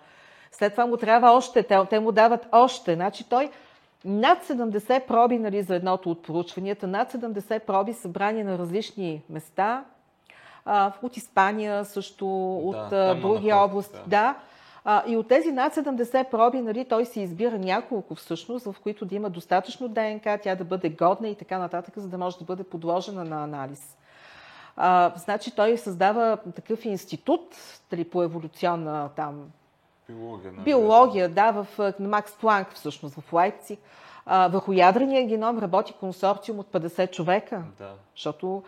След 0.52 0.72
това 0.72 0.86
му 0.86 0.96
трябва 0.96 1.30
още, 1.30 1.62
те, 1.62 1.78
те 1.90 2.00
му 2.00 2.12
дават 2.12 2.46
още. 2.52 2.94
Значи 2.94 3.28
той 3.28 3.50
над 4.04 4.44
70 4.44 5.06
проби 5.06 5.38
нали, 5.38 5.62
за 5.62 5.74
едното 5.74 6.10
от 6.10 6.22
проучванията, 6.22 6.86
над 6.86 7.12
70 7.12 7.60
проби 7.60 7.92
събрани 7.92 8.42
на 8.42 8.58
различни 8.58 9.22
места, 9.30 9.84
а, 10.64 10.92
от 11.02 11.16
Испания 11.16 11.84
също, 11.84 12.56
от 12.56 12.90
да, 12.90 13.14
други 13.14 13.52
области. 13.52 13.98
Да. 14.06 14.06
да. 14.06 14.34
А, 14.84 15.02
и 15.06 15.16
от 15.16 15.28
тези 15.28 15.52
над 15.52 15.74
70 15.74 16.30
проби, 16.30 16.60
нали, 16.60 16.84
той 16.84 17.04
си 17.04 17.20
избира 17.20 17.58
няколко 17.58 18.14
всъщност, 18.14 18.64
в 18.64 18.76
които 18.82 19.04
да 19.04 19.14
има 19.14 19.30
достатъчно 19.30 19.88
ДНК, 19.88 20.38
тя 20.42 20.54
да 20.54 20.64
бъде 20.64 20.88
годна 20.88 21.28
и 21.28 21.34
така 21.34 21.58
нататък, 21.58 21.94
за 21.96 22.08
да 22.08 22.18
може 22.18 22.38
да 22.38 22.44
бъде 22.44 22.64
подложена 22.64 23.24
на 23.24 23.44
анализ. 23.44 23.96
А, 24.76 25.12
значи 25.16 25.50
той 25.56 25.78
създава 25.78 26.38
такъв 26.56 26.84
институт 26.84 27.56
дали, 27.90 28.04
по 28.04 28.22
еволюционна 28.22 29.10
там 29.16 29.50
Биология, 30.08 30.52
Биология, 30.52 31.28
да, 31.28 31.50
в 31.50 31.94
Макс 32.00 32.36
Планк 32.36 32.72
всъщност, 32.72 33.14
в 33.14 33.32
Лайпциг. 33.32 33.78
А, 34.26 34.48
върху 34.48 34.72
ядрения 34.72 35.26
геном 35.26 35.58
работи 35.58 35.94
консорциум 36.00 36.58
от 36.58 36.66
50 36.66 37.10
човека. 37.10 37.62
Да. 37.78 37.92
Защото 38.14 38.62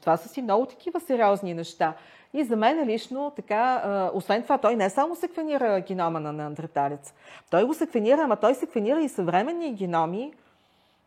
това 0.00 0.16
са 0.16 0.28
си 0.28 0.42
много 0.42 0.66
такива 0.66 1.00
сериозни 1.00 1.54
неща. 1.54 1.94
И 2.34 2.44
за 2.44 2.56
мен 2.56 2.86
лично 2.86 3.32
така, 3.36 4.10
освен 4.14 4.42
това, 4.42 4.58
той 4.58 4.76
не 4.76 4.90
само 4.90 5.16
секвенира 5.16 5.80
генома 5.80 6.20
на 6.20 6.32
неандерталец. 6.32 7.14
Той 7.50 7.64
го 7.64 7.74
секвенира, 7.74 8.20
ама 8.20 8.36
той 8.36 8.54
секвенира 8.54 9.00
и 9.00 9.08
съвременни 9.08 9.72
геноми. 9.72 10.32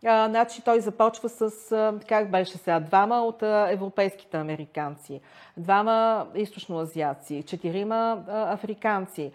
А, 0.05 0.29
значи 0.29 0.61
той 0.61 0.79
започва 0.79 1.29
с, 1.29 1.51
как 2.07 2.31
беше 2.31 2.57
сега, 2.57 2.79
двама 2.79 3.21
от 3.21 3.41
европейските 3.43 4.37
американци, 4.37 5.21
двама 5.57 6.27
източноазиаци, 6.35 7.43
четирима 7.43 8.23
африканци. 8.27 9.31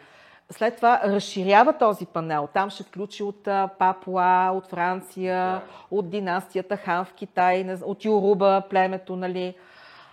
След 0.51 0.77
това 0.77 1.01
разширява 1.05 1.73
този 1.73 2.07
панел. 2.07 2.49
Там 2.55 2.71
ще 2.71 2.83
включи 2.83 3.23
от 3.23 3.49
Папуа, 3.79 4.51
от 4.55 4.67
Франция, 4.67 5.37
да. 5.37 5.63
от 5.91 6.11
династията 6.11 6.77
Хан 6.77 7.05
в 7.05 7.13
Китай, 7.13 7.77
от 7.85 8.05
Юруба, 8.05 8.63
племето, 8.71 9.17
нали, 9.17 9.55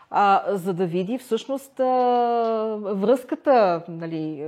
а, 0.09 0.43
за 0.47 0.73
да 0.73 0.85
види 0.85 1.17
всъщност 1.17 1.79
а, 1.79 1.85
връзката, 2.81 3.81
нали, 3.87 4.47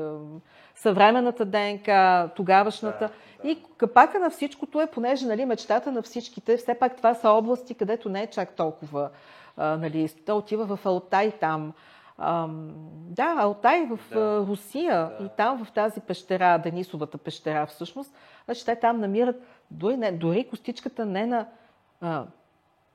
съвременната 0.76 1.45
ДНК, 1.45 2.30
тогавашната. 2.36 2.99
Да, 2.99 3.07
да. 3.44 3.49
И 3.49 3.64
капака 3.78 4.20
на 4.20 4.30
всичкото 4.30 4.82
е, 4.82 4.88
понеже 4.88 5.26
нали, 5.26 5.45
мечтата 5.45 5.91
на 5.91 6.02
всичките, 6.02 6.57
все 6.57 6.74
пак 6.74 6.98
това 6.98 7.14
са 7.14 7.30
области, 7.30 7.74
където 7.74 8.10
не 8.10 8.22
е 8.24 8.28
чак 8.28 8.49
толкова. 8.56 9.10
А, 9.57 9.78
нали, 9.78 10.10
то 10.26 10.38
отива 10.38 10.76
в 10.76 10.86
Алтай 10.86 11.32
там 11.32 11.74
да, 12.18 13.36
Алтай 13.38 13.86
в 13.86 14.00
да. 14.14 14.46
Русия 14.48 15.12
да. 15.20 15.26
и 15.26 15.30
там 15.38 15.66
в 15.66 15.72
тази 15.72 16.02
пещера, 16.02 16.60
Денисовата 16.64 17.18
пещера 17.18 17.66
всъщност, 17.66 18.14
значи 18.46 18.66
те 18.66 18.76
там 18.76 19.00
намират 19.00 19.36
дори, 19.72 19.98
не, 19.98 20.12
дори 20.12 20.48
костичката 20.50 21.06
не 21.06 21.26
на... 21.26 21.48
А, 22.02 22.26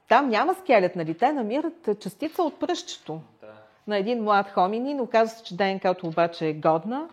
там 0.08 0.28
няма 0.28 0.54
скелет, 0.54 0.96
нали? 0.96 1.18
Те 1.18 1.32
намират 1.32 1.88
частица 2.00 2.42
от 2.42 2.60
пръщчето 2.60 3.20
да. 3.40 3.46
на 3.86 3.96
един 3.96 4.22
млад 4.22 4.50
хоминин. 4.50 5.00
Оказва 5.00 5.38
се, 5.38 5.44
че 5.44 5.56
ДНК-то 5.56 6.06
обаче 6.06 6.46
е 6.46 6.54
годна 6.54 7.08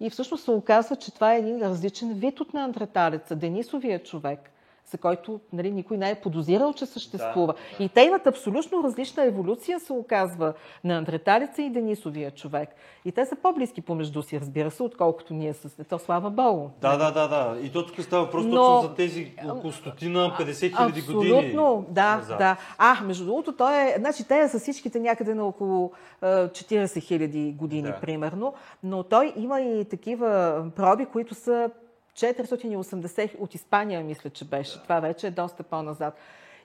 и 0.00 0.10
всъщност 0.10 0.44
се 0.44 0.50
оказва, 0.50 0.96
че 0.96 1.14
това 1.14 1.34
е 1.34 1.38
един 1.38 1.62
различен 1.62 2.14
вид 2.14 2.40
от 2.40 2.54
неандерталеца, 2.54 3.36
Денисовия 3.36 4.02
човек 4.02 4.50
за 4.90 4.98
който 4.98 5.40
нали, 5.52 5.70
никой 5.70 5.96
не 5.96 6.10
е 6.10 6.14
подозирал, 6.14 6.72
че 6.72 6.86
съществува. 6.86 7.52
Да, 7.52 7.78
да. 7.78 7.84
И 7.84 7.88
те 7.88 8.00
имат 8.00 8.26
абсолютно 8.26 8.84
различна 8.84 9.24
еволюция, 9.24 9.80
се 9.80 9.92
оказва 9.92 10.52
на 10.84 10.96
андреталица 10.96 11.62
и 11.62 11.70
Денисовия 11.70 12.30
човек. 12.30 12.68
И 13.04 13.12
те 13.12 13.26
са 13.26 13.36
по-близки 13.36 13.80
помежду 13.80 14.22
си, 14.22 14.40
разбира 14.40 14.70
се, 14.70 14.82
отколкото 14.82 15.34
ние 15.34 15.54
с 15.54 15.84
то 15.84 15.98
слава 15.98 16.30
Богу. 16.30 16.68
Да, 16.80 16.96
да, 16.96 17.10
да, 17.10 17.28
да. 17.28 17.60
И 17.62 17.72
то 17.72 17.86
тук 17.86 18.04
става 18.04 18.30
просто 18.30 18.48
Но... 18.48 18.80
за 18.82 18.94
тези 18.94 19.32
около 19.48 19.72
стотина, 19.72 20.36
50 20.38 20.76
хиляди 20.76 21.02
години. 21.02 21.38
Абсолютно, 21.38 21.86
да, 21.88 22.16
назад. 22.16 22.38
да. 22.38 22.56
А, 22.78 23.04
между 23.04 23.24
другото, 23.24 23.52
той 23.52 23.76
е, 23.76 23.94
значи 23.98 24.24
те 24.28 24.48
са 24.48 24.58
всичките 24.58 25.00
някъде 25.00 25.34
на 25.34 25.46
около 25.46 25.92
40 26.22 27.02
хиляди 27.02 27.52
години, 27.52 27.88
да. 27.88 28.00
примерно, 28.00 28.54
но 28.82 29.02
той 29.02 29.32
има 29.36 29.60
и 29.60 29.84
такива 29.84 30.64
проби, 30.76 31.06
които 31.06 31.34
са 31.34 31.70
480 32.16 33.38
от 33.38 33.54
Испания, 33.54 34.04
мисля, 34.04 34.30
че 34.30 34.44
беше. 34.44 34.82
Това 34.82 35.00
вече 35.00 35.26
е 35.26 35.30
доста 35.30 35.62
по-назад. 35.62 36.18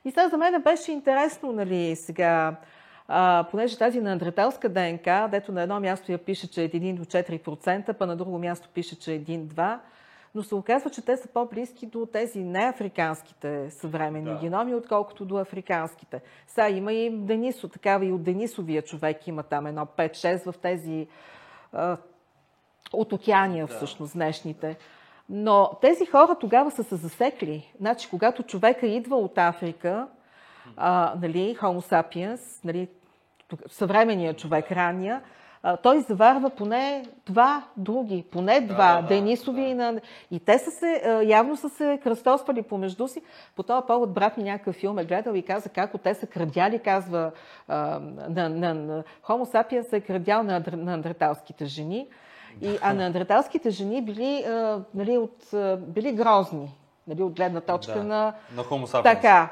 И 0.05 0.11
сега 0.11 0.30
за 0.30 0.38
мен 0.38 0.61
беше 0.61 0.91
интересно, 0.91 1.51
нали, 1.51 1.95
сега, 1.95 2.55
а, 3.07 3.45
понеже 3.51 3.77
тази 3.77 4.01
неандреталска 4.01 4.69
ДНК, 4.69 5.27
дето 5.31 5.51
на 5.51 5.61
едно 5.61 5.80
място 5.80 6.11
я 6.11 6.17
пише, 6.17 6.51
че 6.51 6.63
е 6.63 6.69
1 6.69 6.95
до 6.95 7.05
4%, 7.05 7.93
па 7.93 8.05
на 8.05 8.15
друго 8.15 8.39
място 8.39 8.69
пише, 8.73 8.99
че 8.99 9.13
е 9.13 9.19
1-2%, 9.19 9.80
но 10.35 10.43
се 10.43 10.55
оказва, 10.55 10.89
че 10.89 11.01
те 11.01 11.17
са 11.17 11.27
по-близки 11.27 11.85
до 11.85 12.05
тези 12.05 12.39
неафриканските 12.39 13.72
съвременни 13.72 14.30
да. 14.30 14.39
геноми, 14.39 14.76
отколкото 14.76 15.26
до 15.26 15.38
африканските. 15.38 16.22
Сега 16.47 16.69
има 16.69 16.93
и 16.93 17.09
Денисо, 17.09 17.67
такава 17.67 18.05
и 18.05 18.11
от 18.11 18.23
Денисовия 18.23 18.81
човек 18.81 19.27
има 19.27 19.43
там 19.43 19.67
едно 19.67 19.85
5-6 19.85 20.51
в 20.51 20.57
тези 20.57 21.07
а, 21.73 21.97
от 22.93 23.13
океания, 23.13 23.67
да. 23.67 23.76
всъщност, 23.76 24.13
днешните. 24.13 24.77
Но 25.30 25.72
тези 25.81 26.06
хора 26.06 26.35
тогава 26.39 26.72
са 26.72 26.84
се 26.84 26.95
засекли. 26.95 27.73
Значи, 27.80 28.10
когато 28.10 28.43
човека 28.43 28.88
идва 28.88 29.15
от 29.15 29.38
Африка, 29.38 30.07
а, 30.77 31.14
нали, 31.22 31.57
Homo 31.61 31.91
sapiens, 31.91 32.65
нали, 32.65 32.88
съвременният 33.69 34.38
човек, 34.38 34.72
рания, 34.72 35.22
а, 35.64 35.77
той 35.77 35.99
заварва 35.99 36.49
поне 36.49 37.06
два 37.26 37.64
други, 37.77 38.26
поне 38.31 38.61
два, 38.61 39.02
да, 39.02 39.07
Денисови 39.07 39.61
да. 39.61 39.68
и 39.68 39.73
на... 39.73 40.02
И 40.31 40.39
те 40.39 40.60
са 40.60 40.72
се, 40.72 41.22
явно 41.26 41.57
са 41.57 41.69
се 41.69 41.99
кръстосвали 42.03 42.61
помежду 42.61 43.07
си. 43.07 43.22
По 43.56 43.64
този 43.64 43.88
повод 43.88 44.14
брат 44.14 44.38
ми 44.38 44.43
някакъв 44.43 44.76
филм 44.76 44.99
е 44.99 45.06
гледал 45.06 45.34
и 45.34 45.41
каза 45.41 45.69
как 45.69 46.02
те 46.03 46.14
са 46.14 46.27
крадяли, 46.27 46.80
казва, 46.80 47.31
а, 47.68 47.99
на, 48.30 48.49
на, 48.49 48.73
на, 48.73 49.03
Homo 49.23 49.53
sapiens 49.53 49.93
е 49.93 50.02
крадял 50.02 50.43
на, 50.43 50.64
на 50.73 50.93
андреталските 50.93 51.65
жени. 51.65 52.07
И, 52.61 52.77
а 52.82 52.94
неандерталските 52.94 53.69
жени 53.69 54.02
били, 54.02 54.44
а, 54.48 54.82
нали, 54.94 55.18
от, 55.18 55.53
а, 55.53 55.77
били 55.77 56.11
грозни, 56.11 56.76
нали, 57.07 57.23
от 57.23 57.34
гледна 57.34 57.61
точка 57.61 57.94
да, 57.94 58.03
на... 58.03 58.34
На 58.56 58.64
homo. 58.64 59.03
Така. 59.03 59.49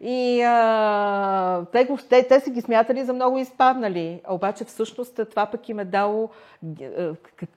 И 0.00 0.42
а, 0.42 1.64
те, 1.72 1.84
го, 1.84 1.98
те, 2.08 2.28
те 2.28 2.40
са 2.40 2.50
ги 2.50 2.60
смятали 2.60 3.04
за 3.04 3.12
много 3.12 3.38
изпаднали. 3.38 4.20
А 4.24 4.34
обаче 4.34 4.64
всъщност 4.64 5.20
това 5.30 5.46
пък 5.46 5.68
им 5.68 5.78
е 5.78 5.84
дало 5.84 6.30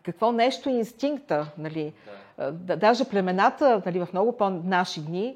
какво 0.03 0.31
нещо 0.31 0.69
инстинкта. 0.69 1.51
Нали. 1.57 1.93
Да. 2.37 2.77
Даже 2.77 3.05
племената 3.05 3.81
нали, 3.85 3.99
в 3.99 4.07
много 4.13 4.37
по-наши 4.37 5.01
дни, 5.01 5.35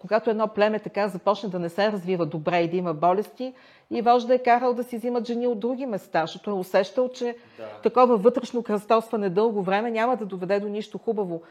когато 0.00 0.30
едно 0.30 0.48
племе 0.48 0.78
така 0.78 1.08
започне 1.08 1.48
да 1.48 1.58
не 1.58 1.68
се 1.68 1.92
развива 1.92 2.26
добре 2.26 2.60
и 2.60 2.68
да 2.68 2.76
има 2.76 2.94
болести, 2.94 3.54
и 3.90 4.02
вожда 4.02 4.34
е 4.34 4.38
карал 4.38 4.74
да 4.74 4.84
си 4.84 4.96
взимат 4.96 5.26
жени 5.26 5.46
от 5.46 5.60
други 5.60 5.86
места, 5.86 6.20
защото 6.20 6.50
е 6.50 6.54
усещал, 6.54 7.08
че 7.08 7.36
да. 7.58 7.68
такова 7.82 8.16
вътрешно 8.16 8.62
кръстосване 8.62 9.30
дълго 9.30 9.62
време 9.62 9.90
няма 9.90 10.16
да 10.16 10.26
доведе 10.26 10.60
до 10.60 10.68
нищо 10.68 10.98
хубаво. 10.98 11.42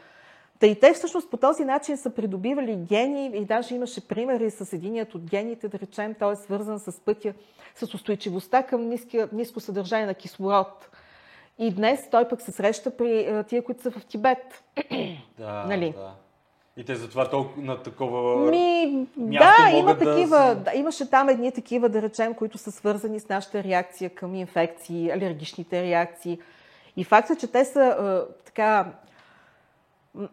Та 0.58 0.66
и 0.66 0.80
те 0.80 0.92
всъщност 0.92 1.30
по 1.30 1.36
този 1.36 1.64
начин 1.64 1.96
са 1.96 2.10
придобивали 2.10 2.76
гени 2.76 3.30
и 3.34 3.44
даже 3.44 3.74
имаше 3.74 4.08
примери 4.08 4.50
с 4.50 4.72
единият 4.72 5.14
от 5.14 5.22
гените, 5.22 5.68
да 5.68 5.78
речем, 5.78 6.14
той 6.18 6.32
е 6.32 6.36
свързан 6.36 6.78
с 6.78 7.00
пътя, 7.00 7.34
с 7.74 7.94
устойчивостта 7.94 8.62
към 8.62 8.88
ниски, 8.88 9.20
ниско 9.32 9.60
съдържание 9.60 10.06
на 10.06 10.14
кислород. 10.14 10.88
И 11.58 11.70
днес 11.70 12.10
той 12.10 12.28
пък 12.28 12.40
се 12.40 12.52
среща 12.52 12.96
при 12.96 13.44
тия, 13.48 13.64
които 13.64 13.82
са 13.82 13.90
в 13.90 14.04
Тибет. 14.04 14.64
Да, 15.38 15.64
нали? 15.68 15.94
да. 15.96 16.14
И 16.76 16.84
те 16.84 16.96
затова 16.96 17.30
толкова 17.30 17.62
на 17.62 17.82
такова 17.82 18.50
Ми, 18.50 19.06
да, 19.16 19.70
има 19.76 19.94
да... 19.94 19.98
такива. 19.98 20.54
Да, 20.54 20.72
имаше 20.74 21.10
там 21.10 21.28
едни 21.28 21.52
такива, 21.52 21.88
да 21.88 22.02
речем, 22.02 22.34
които 22.34 22.58
са 22.58 22.72
свързани 22.72 23.20
с 23.20 23.28
нашата 23.28 23.64
реакция 23.64 24.10
към 24.10 24.34
инфекции, 24.34 25.10
алергичните 25.10 25.82
реакции. 25.82 26.38
И 26.96 27.04
факта, 27.04 27.36
че 27.36 27.46
те 27.46 27.64
са 27.64 27.80
а, 27.80 28.26
така. 28.44 28.92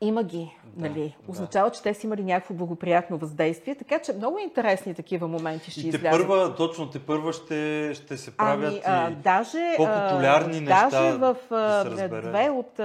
има 0.00 0.22
ги, 0.22 0.56
да, 0.64 0.88
нали? 0.88 1.16
Означава, 1.28 1.70
че 1.70 1.82
те 1.82 1.94
са 1.94 2.06
имали 2.06 2.24
някакво 2.24 2.54
благоприятно 2.54 3.18
въздействие, 3.18 3.74
така 3.74 3.98
че 3.98 4.12
много 4.12 4.38
интересни 4.38 4.94
такива 4.94 5.28
моменти 5.28 5.70
ще 5.70 5.80
и 5.80 5.90
те. 5.90 6.10
Първа, 6.10 6.54
точно 6.54 6.90
те 6.90 6.98
първа 6.98 7.32
ще, 7.32 7.90
ще 7.94 8.16
се 8.16 8.36
правят 8.36 8.68
ами, 8.68 8.82
а, 8.84 9.10
и 9.10 9.14
даже, 9.14 9.74
по-популярни 9.76 10.58
а, 10.58 10.60
неща. 10.60 10.88
Даже 10.90 11.16
в 11.16 11.36
да 11.50 12.08
две 12.08 12.50
от 12.50 12.80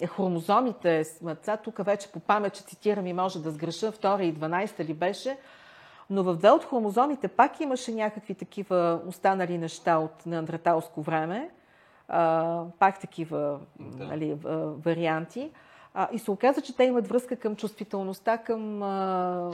е, 0.00 0.06
хромозомите, 0.06 1.04
сега 1.04 1.56
тук 1.56 1.84
вече 1.84 2.12
по 2.12 2.20
памет, 2.20 2.54
че 2.54 2.62
цитирам 2.62 3.06
и 3.06 3.12
може 3.12 3.42
да 3.42 3.50
сгреша, 3.50 3.92
втора 3.92 4.24
и 4.24 4.34
12 4.34 4.84
ли 4.84 4.94
беше, 4.94 5.36
но 6.10 6.22
в 6.22 6.36
две 6.36 6.50
от 6.50 6.64
хромозомите 6.64 7.28
пак 7.28 7.60
имаше 7.60 7.92
някакви 7.94 8.34
такива 8.34 9.00
останали 9.06 9.58
неща 9.58 9.98
от 9.98 10.26
неандреталско 10.26 11.02
време, 11.02 11.50
а, 12.08 12.62
пак 12.78 13.00
такива 13.00 13.60
да. 13.80 14.04
нали, 14.04 14.36
варианти. 14.84 15.50
А, 15.94 16.08
и 16.12 16.18
се 16.18 16.30
оказа, 16.30 16.60
че 16.60 16.76
те 16.76 16.84
имат 16.84 17.08
връзка 17.08 17.36
към 17.36 17.56
чувствителността 17.56 18.38
към 18.38 18.82
а, 18.82 19.50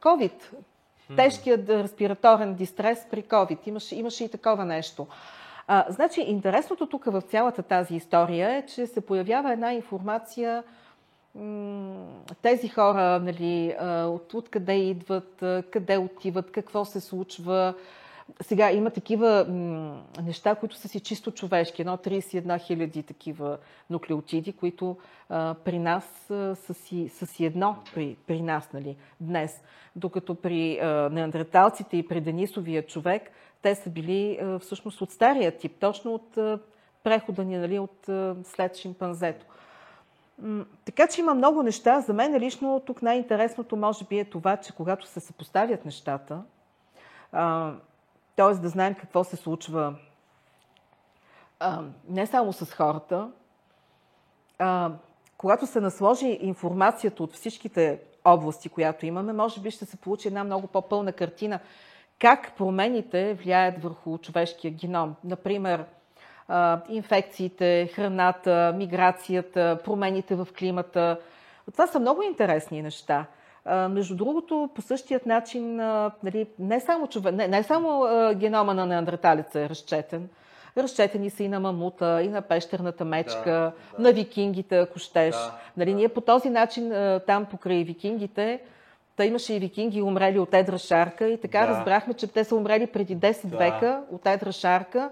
COVID. 0.00 0.42
Тежкият 1.16 1.68
респираторен 1.68 2.54
дистрес 2.54 3.06
при 3.10 3.22
COVID. 3.22 3.68
Имаше, 3.68 3.96
имаше 3.96 4.24
и 4.24 4.28
такова 4.28 4.64
нещо. 4.64 5.06
А, 5.72 5.84
значи, 5.88 6.20
интересното 6.20 6.86
тук 6.86 7.04
в 7.04 7.20
цялата 7.20 7.62
тази 7.62 7.94
история 7.94 8.56
е, 8.56 8.66
че 8.66 8.86
се 8.86 9.00
появява 9.00 9.52
една 9.52 9.72
информация, 9.72 10.64
тези 12.42 12.68
хора, 12.68 13.20
нали, 13.22 13.76
от, 14.06 14.34
откъде 14.34 14.74
идват, 14.74 15.44
къде 15.70 15.96
отиват, 15.96 16.52
какво 16.52 16.84
се 16.84 17.00
случва. 17.00 17.74
Сега 18.40 18.72
има 18.72 18.90
такива 18.90 19.46
неща, 20.22 20.54
които 20.54 20.76
са 20.76 20.88
си 20.88 21.00
чисто 21.00 21.30
човешки. 21.30 21.82
Едно 21.82 21.96
31 21.96 22.66
хиляди 22.66 23.02
такива 23.02 23.58
нуклеотиди, 23.90 24.52
които 24.52 24.96
а, 25.28 25.54
при 25.64 25.78
нас 25.78 26.04
са, 26.54 26.74
си, 26.74 27.08
са 27.08 27.26
си 27.26 27.44
едно 27.44 27.76
при, 27.94 28.16
при 28.26 28.42
нас 28.42 28.72
нали, 28.72 28.96
днес. 29.20 29.62
Докато 29.96 30.34
при 30.34 30.78
а, 30.78 31.08
неандерталците 31.12 31.96
и 31.96 32.08
при 32.08 32.20
Денисовия 32.20 32.86
човек 32.86 33.30
те 33.62 33.74
са 33.74 33.90
били 33.90 34.40
всъщност 34.60 35.00
от 35.00 35.10
стария 35.10 35.56
тип, 35.56 35.76
точно 35.80 36.14
от 36.14 36.60
прехода 37.04 37.44
ни 37.44 37.58
нали, 37.58 37.78
от 37.78 38.08
след 38.44 38.76
шимпанзето. 38.76 39.46
Така 40.84 41.06
че 41.06 41.20
има 41.20 41.34
много 41.34 41.62
неща. 41.62 42.00
За 42.00 42.12
мен 42.12 42.36
лично 42.36 42.82
тук 42.86 43.02
най-интересното 43.02 43.76
може 43.76 44.04
би 44.04 44.18
е 44.18 44.24
това, 44.24 44.56
че 44.56 44.72
когато 44.72 45.06
се 45.06 45.20
съпоставят 45.20 45.84
нещата, 45.84 46.42
т.е. 48.36 48.54
да 48.54 48.68
знаем 48.68 48.94
какво 48.94 49.24
се 49.24 49.36
случва 49.36 49.94
не 52.08 52.26
само 52.26 52.52
с 52.52 52.72
хората, 52.72 53.30
когато 55.38 55.66
се 55.66 55.80
насложи 55.80 56.38
информацията 56.40 57.22
от 57.22 57.32
всичките 57.32 58.00
области, 58.24 58.68
която 58.68 59.06
имаме, 59.06 59.32
може 59.32 59.60
би 59.60 59.70
ще 59.70 59.84
се 59.84 59.96
получи 59.96 60.28
една 60.28 60.44
много 60.44 60.66
по-пълна 60.66 61.12
картина 61.12 61.60
как 62.20 62.52
промените 62.58 63.34
влияят 63.34 63.82
върху 63.82 64.18
човешкия 64.18 64.70
геном. 64.70 65.14
Например, 65.24 65.84
инфекциите, 66.88 67.90
храната, 67.94 68.74
миграцията, 68.76 69.78
промените 69.84 70.34
в 70.34 70.48
климата. 70.58 71.20
Това 71.72 71.86
са 71.86 72.00
много 72.00 72.22
интересни 72.22 72.82
неща. 72.82 73.24
Между 73.90 74.16
другото, 74.16 74.70
по 74.74 74.82
същият 74.82 75.26
начин, 75.26 75.76
нали, 76.22 76.46
не 76.58 76.80
само, 76.80 77.06
чове... 77.06 77.32
не, 77.32 77.48
не 77.48 77.62
само 77.62 78.06
генома 78.34 78.74
на 78.74 78.86
неандерталеца 78.86 79.60
е 79.60 79.68
разчетен, 79.68 80.28
разчетени 80.76 81.30
са 81.30 81.42
и 81.42 81.48
на 81.48 81.60
мамута, 81.60 82.22
и 82.22 82.28
на 82.28 82.42
пещерната 82.42 83.04
мечка, 83.04 83.50
да, 83.50 83.72
да. 83.96 84.02
на 84.02 84.12
викингите, 84.12 84.78
ако 84.78 84.98
щеш. 84.98 85.34
Да, 85.34 85.58
нали, 85.76 85.90
да. 85.90 85.96
Ние 85.96 86.08
по 86.08 86.20
този 86.20 86.50
начин 86.50 86.92
там 87.26 87.44
покрай 87.44 87.84
викингите, 87.84 88.60
Та 89.20 89.24
имаше 89.24 89.54
и 89.54 89.58
викинги 89.58 90.02
умрели 90.02 90.38
от 90.38 90.54
едра 90.54 90.78
шарка 90.78 91.28
и 91.28 91.40
така 91.40 91.60
да. 91.60 91.68
разбрахме, 91.68 92.14
че 92.14 92.26
те 92.26 92.44
са 92.44 92.56
умрели 92.56 92.86
преди 92.86 93.16
10 93.16 93.46
да. 93.46 93.56
века 93.56 94.02
от 94.10 94.26
едра 94.26 94.52
шарка. 94.52 95.10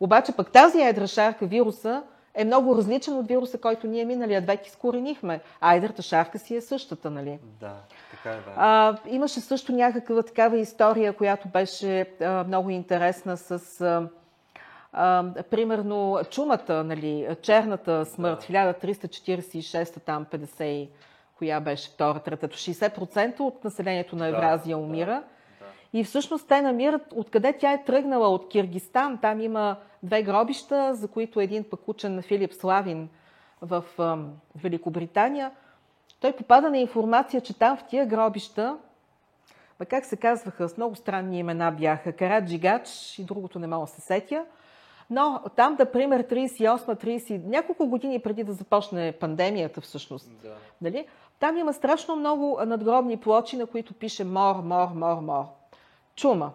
Обаче 0.00 0.32
пък 0.32 0.50
тази 0.50 0.82
едра 0.82 1.06
шарка, 1.06 1.46
вируса, 1.46 2.02
е 2.34 2.44
много 2.44 2.76
различен 2.76 3.14
от 3.14 3.28
вируса, 3.28 3.58
който 3.58 3.86
ние 3.86 4.04
миналия 4.04 4.40
век 4.40 4.66
изкоренихме. 4.66 5.40
А 5.60 5.74
едрата 5.74 6.02
шарка 6.02 6.38
си 6.38 6.56
е 6.56 6.60
същата, 6.60 7.10
нали? 7.10 7.38
Да, 7.60 7.74
така 8.10 8.30
е, 8.30 8.40
да. 8.40 8.52
А, 8.56 8.96
имаше 9.08 9.40
също 9.40 9.72
някаква 9.72 10.22
такава 10.22 10.58
история, 10.58 11.12
която 11.12 11.48
беше 11.48 12.06
а, 12.20 12.44
много 12.44 12.70
интересна 12.70 13.36
с... 13.36 13.80
А, 13.80 14.08
а, 14.92 15.24
примерно 15.50 16.18
чумата, 16.30 16.84
нали, 16.84 17.28
черната 17.42 18.04
смърт, 18.04 18.46
да. 18.50 18.74
1346 18.74 20.00
там 20.00 20.24
50 20.24 20.88
коя 21.38 21.60
беше 21.60 21.90
втора, 21.90 22.18
третата. 22.18 22.56
60% 22.56 23.40
от 23.40 23.64
населението 23.64 24.16
на 24.16 24.26
Евразия 24.26 24.76
да, 24.76 24.82
умира. 24.82 25.06
Да, 25.06 25.12
да. 25.12 25.66
И 25.92 26.04
всъщност 26.04 26.48
те 26.48 26.62
намират 26.62 27.02
откъде 27.14 27.52
тя 27.52 27.72
е 27.72 27.84
тръгнала 27.84 28.28
от 28.28 28.48
Киргистан. 28.48 29.18
Там 29.18 29.40
има 29.40 29.76
две 30.02 30.22
гробища, 30.22 30.94
за 30.94 31.08
които 31.08 31.40
един 31.40 31.64
пък 31.64 31.88
учен 31.88 32.14
на 32.14 32.22
Филип 32.22 32.52
Славин 32.52 33.08
в 33.62 33.84
Великобритания. 34.56 35.50
Той 36.20 36.32
попада 36.32 36.70
на 36.70 36.78
информация, 36.78 37.40
че 37.40 37.58
там 37.58 37.76
в 37.76 37.84
тия 37.84 38.06
гробища, 38.06 38.78
ма 39.80 39.86
как 39.86 40.04
се 40.04 40.16
казваха, 40.16 40.68
с 40.68 40.76
много 40.76 40.94
странни 40.94 41.38
имена 41.38 41.72
бяха, 41.72 42.12
Караджигач 42.12 43.18
и 43.18 43.24
другото 43.24 43.58
не 43.58 43.66
мога 43.66 43.86
да 43.86 43.92
се 43.92 44.00
сетя, 44.00 44.44
но 45.10 45.40
там, 45.56 45.76
да 45.76 45.92
пример, 45.92 46.22
38-30, 46.22 47.44
няколко 47.44 47.86
години 47.86 48.18
преди 48.18 48.44
да 48.44 48.52
започне 48.52 49.12
пандемията 49.12 49.80
всъщност, 49.80 50.30
да. 50.42 50.54
нали, 50.82 51.06
там 51.40 51.56
има 51.56 51.72
страшно 51.72 52.16
много 52.16 52.58
надгробни 52.66 53.16
плочи, 53.16 53.56
на 53.56 53.66
които 53.66 53.94
пише 53.94 54.24
мор, 54.24 54.56
мор, 54.56 54.88
мор, 54.94 55.20
мор. 55.20 55.44
Чума. 56.16 56.50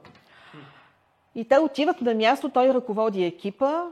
И 1.36 1.48
те 1.48 1.60
отиват 1.60 2.02
на 2.02 2.14
място, 2.14 2.50
той 2.50 2.74
ръководи 2.74 3.24
екипа 3.24 3.84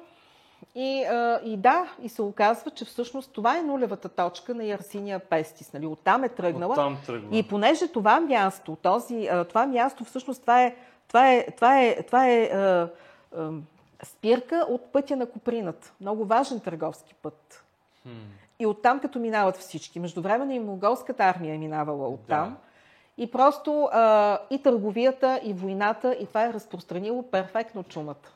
и, 0.76 1.04
а, 1.04 1.40
и 1.44 1.58
да, 1.58 1.94
и 2.02 2.10
се 2.10 2.22
оказва, 2.22 2.72
че 2.72 2.86
всъщност 2.86 3.32
това 3.32 3.58
е 3.58 3.62
нулевата 3.62 4.10
точка 4.10 4.56
на 4.56 4.64
Ярсиния 4.64 5.20
Пестис. 5.20 5.74
Нали? 5.74 5.86
Оттам 5.86 6.24
е 6.24 6.30
тръгнала. 6.30 6.72
Оттам 6.72 6.98
тръгна. 7.06 7.38
И 7.38 7.44
понеже 7.44 7.88
това 7.88 8.20
място, 8.20 8.78
този, 8.82 9.30
това 9.50 9.66
място 9.66 10.04
всъщност 10.04 10.42
това 10.42 10.64
е, 10.64 10.76
това 11.08 11.34
е, 11.34 11.46
това 11.56 11.82
е, 11.82 12.04
това 12.04 12.30
е 12.30 12.44
а, 12.44 12.90
а, 13.38 13.52
спирка 14.04 14.66
от 14.70 14.92
пътя 14.92 15.16
на 15.16 15.26
Куприната. 15.26 15.94
Много 16.02 16.26
важен 16.26 16.60
търговски 16.60 17.14
път. 17.14 17.64
И 18.60 18.66
оттам 18.66 19.00
като 19.00 19.20
минават 19.20 19.58
всички. 19.58 20.00
Междувременно 20.00 20.52
и 20.52 20.60
монголската 20.60 21.24
армия 21.24 21.56
е 21.56 21.58
минавала 21.58 22.08
оттам. 22.08 22.50
Да. 22.50 22.56
И 23.24 23.32
просто 23.32 23.90
а, 23.92 24.38
и 24.50 24.62
търговията, 24.62 25.40
и 25.44 25.54
войната, 25.54 26.14
и 26.14 26.26
това 26.26 26.46
е 26.46 26.54
разпространило 26.54 27.24
перфектно 27.24 27.84
чумата. 27.84 28.30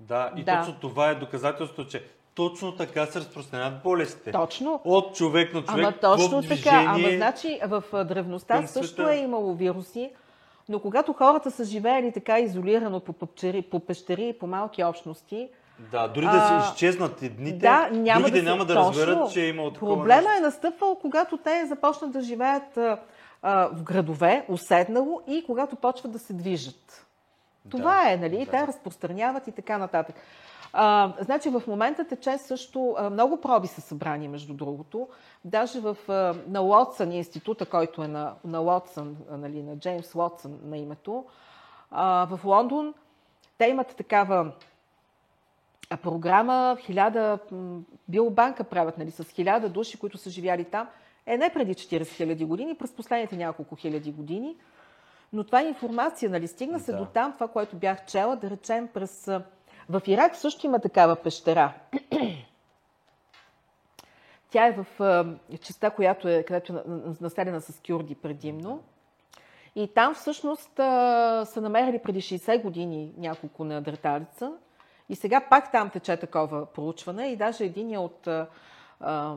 Да, 0.00 0.32
и 0.36 0.44
да. 0.44 0.58
точно 0.58 0.80
това 0.80 1.10
е 1.10 1.14
доказателство, 1.14 1.86
че 1.86 2.04
точно 2.34 2.76
така 2.76 3.06
се 3.06 3.20
разпространяват 3.20 3.82
болестите. 3.82 4.32
Точно. 4.32 4.80
От 4.84 5.14
човек 5.14 5.54
на 5.54 5.64
човек. 5.64 5.86
Ама 5.86 5.92
точно 6.00 6.42
така. 6.42 6.84
Ама 6.88 7.08
значи 7.16 7.60
в 7.66 8.04
древността 8.04 8.66
също 8.66 9.08
е 9.08 9.16
имало 9.16 9.54
вируси, 9.54 10.10
но 10.68 10.80
когато 10.80 11.12
хората 11.12 11.50
са 11.50 11.64
живеели 11.64 12.12
така 12.12 12.38
изолирано 12.38 13.00
по, 13.00 13.12
по 13.70 13.80
пещери 13.80 14.28
и 14.28 14.38
по 14.38 14.46
малки 14.46 14.84
общности, 14.84 15.48
да, 15.78 16.08
дори 16.08 16.24
да 16.24 16.62
се 16.62 16.70
изчезнат 16.70 17.18
дните, 17.36 17.58
да, 17.58 17.88
няма 17.92 18.20
другите 18.20 18.42
да 18.42 18.50
няма 18.50 18.64
да 18.64 18.74
точно, 18.74 18.90
разберат, 18.90 19.32
че 19.32 19.44
е 19.44 19.48
имало 19.48 19.72
такова 19.72 19.96
Проблема 19.96 20.22
нещо. 20.22 20.38
е 20.38 20.40
настъпвал, 20.40 20.94
когато 20.94 21.36
те 21.36 21.66
започнат 21.66 22.12
да 22.12 22.20
живеят 22.20 22.76
а, 22.76 22.98
а, 23.42 23.68
в 23.72 23.82
градове, 23.82 24.46
уседнало 24.48 25.22
и 25.26 25.44
когато 25.46 25.76
почват 25.76 26.12
да 26.12 26.18
се 26.18 26.32
движат. 26.32 27.06
Това 27.70 28.04
да, 28.04 28.12
е, 28.12 28.16
нали? 28.16 28.44
Да. 28.44 28.50
Те 28.50 28.66
разпространяват 28.66 29.46
и 29.48 29.52
така 29.52 29.78
нататък. 29.78 30.16
А, 30.72 31.12
значи 31.20 31.48
в 31.48 31.62
момента 31.66 32.04
тече 32.04 32.38
също 32.38 32.94
а, 32.98 33.10
много 33.10 33.40
проби 33.40 33.68
са 33.68 33.80
събрани, 33.80 34.28
между 34.28 34.54
другото. 34.54 35.08
Даже 35.44 35.80
в, 35.80 35.96
а, 36.08 36.34
на 36.48 36.62
Уотсън, 36.62 37.12
института, 37.12 37.66
който 37.66 38.02
е 38.02 38.08
на, 38.08 38.34
на 38.44 38.60
Уотсън, 38.60 39.16
нали, 39.30 39.62
на 39.62 39.78
Джеймс 39.78 40.14
Уотсън 40.14 40.58
на 40.64 40.78
името, 40.78 41.24
а, 41.90 42.26
в 42.30 42.44
Лондон, 42.44 42.94
те 43.58 43.66
имат 43.66 43.96
такава 43.96 44.52
програма, 46.02 46.76
хиляда, 46.80 47.38
биобанка 48.08 48.64
правят 48.64 48.98
нали, 48.98 49.10
с 49.10 49.24
хиляда 49.24 49.68
души, 49.68 49.98
които 49.98 50.18
са 50.18 50.30
живяли 50.30 50.64
там. 50.64 50.88
Е, 51.26 51.36
не 51.36 51.52
преди 51.52 51.74
40 51.74 52.06
хиляди 52.06 52.44
години, 52.44 52.74
през 52.74 52.92
последните 52.92 53.36
няколко 53.36 53.76
хиляди 53.76 54.12
години. 54.12 54.56
Но 55.32 55.44
това 55.44 55.60
е 55.60 55.68
информация, 55.68 56.30
нали? 56.30 56.48
Стигна 56.48 56.80
се 56.80 56.92
да. 56.92 56.98
до 56.98 57.04
там, 57.04 57.32
това, 57.32 57.48
което 57.48 57.76
бях 57.76 58.06
чела, 58.06 58.36
да 58.36 58.50
речем 58.50 58.88
през... 58.94 59.26
В 59.88 60.02
Ирак 60.06 60.36
също 60.36 60.66
има 60.66 60.78
такава 60.78 61.16
пещера. 61.16 61.72
Тя 64.50 64.66
е 64.66 64.72
в 64.72 64.86
частта, 65.62 65.90
която 65.90 66.28
е, 66.28 66.42
където 66.42 66.72
е 66.72 66.82
населена 67.20 67.60
с 67.60 67.80
кюрди 67.86 68.14
предимно. 68.14 68.82
И 69.76 69.88
там 69.94 70.14
всъщност 70.14 70.70
са 70.76 71.60
намерили 71.60 71.98
преди 71.98 72.20
60 72.20 72.62
години 72.62 73.12
няколко 73.16 73.64
неандерталица. 73.64 74.52
И 75.08 75.16
сега 75.16 75.40
пак 75.50 75.72
там 75.72 75.90
тече 75.90 76.16
такова 76.16 76.66
проучване 76.66 77.26
и 77.26 77.36
даже 77.36 77.64
един 77.64 77.98
от 77.98 78.26
а, 78.26 78.46
а, 79.00 79.36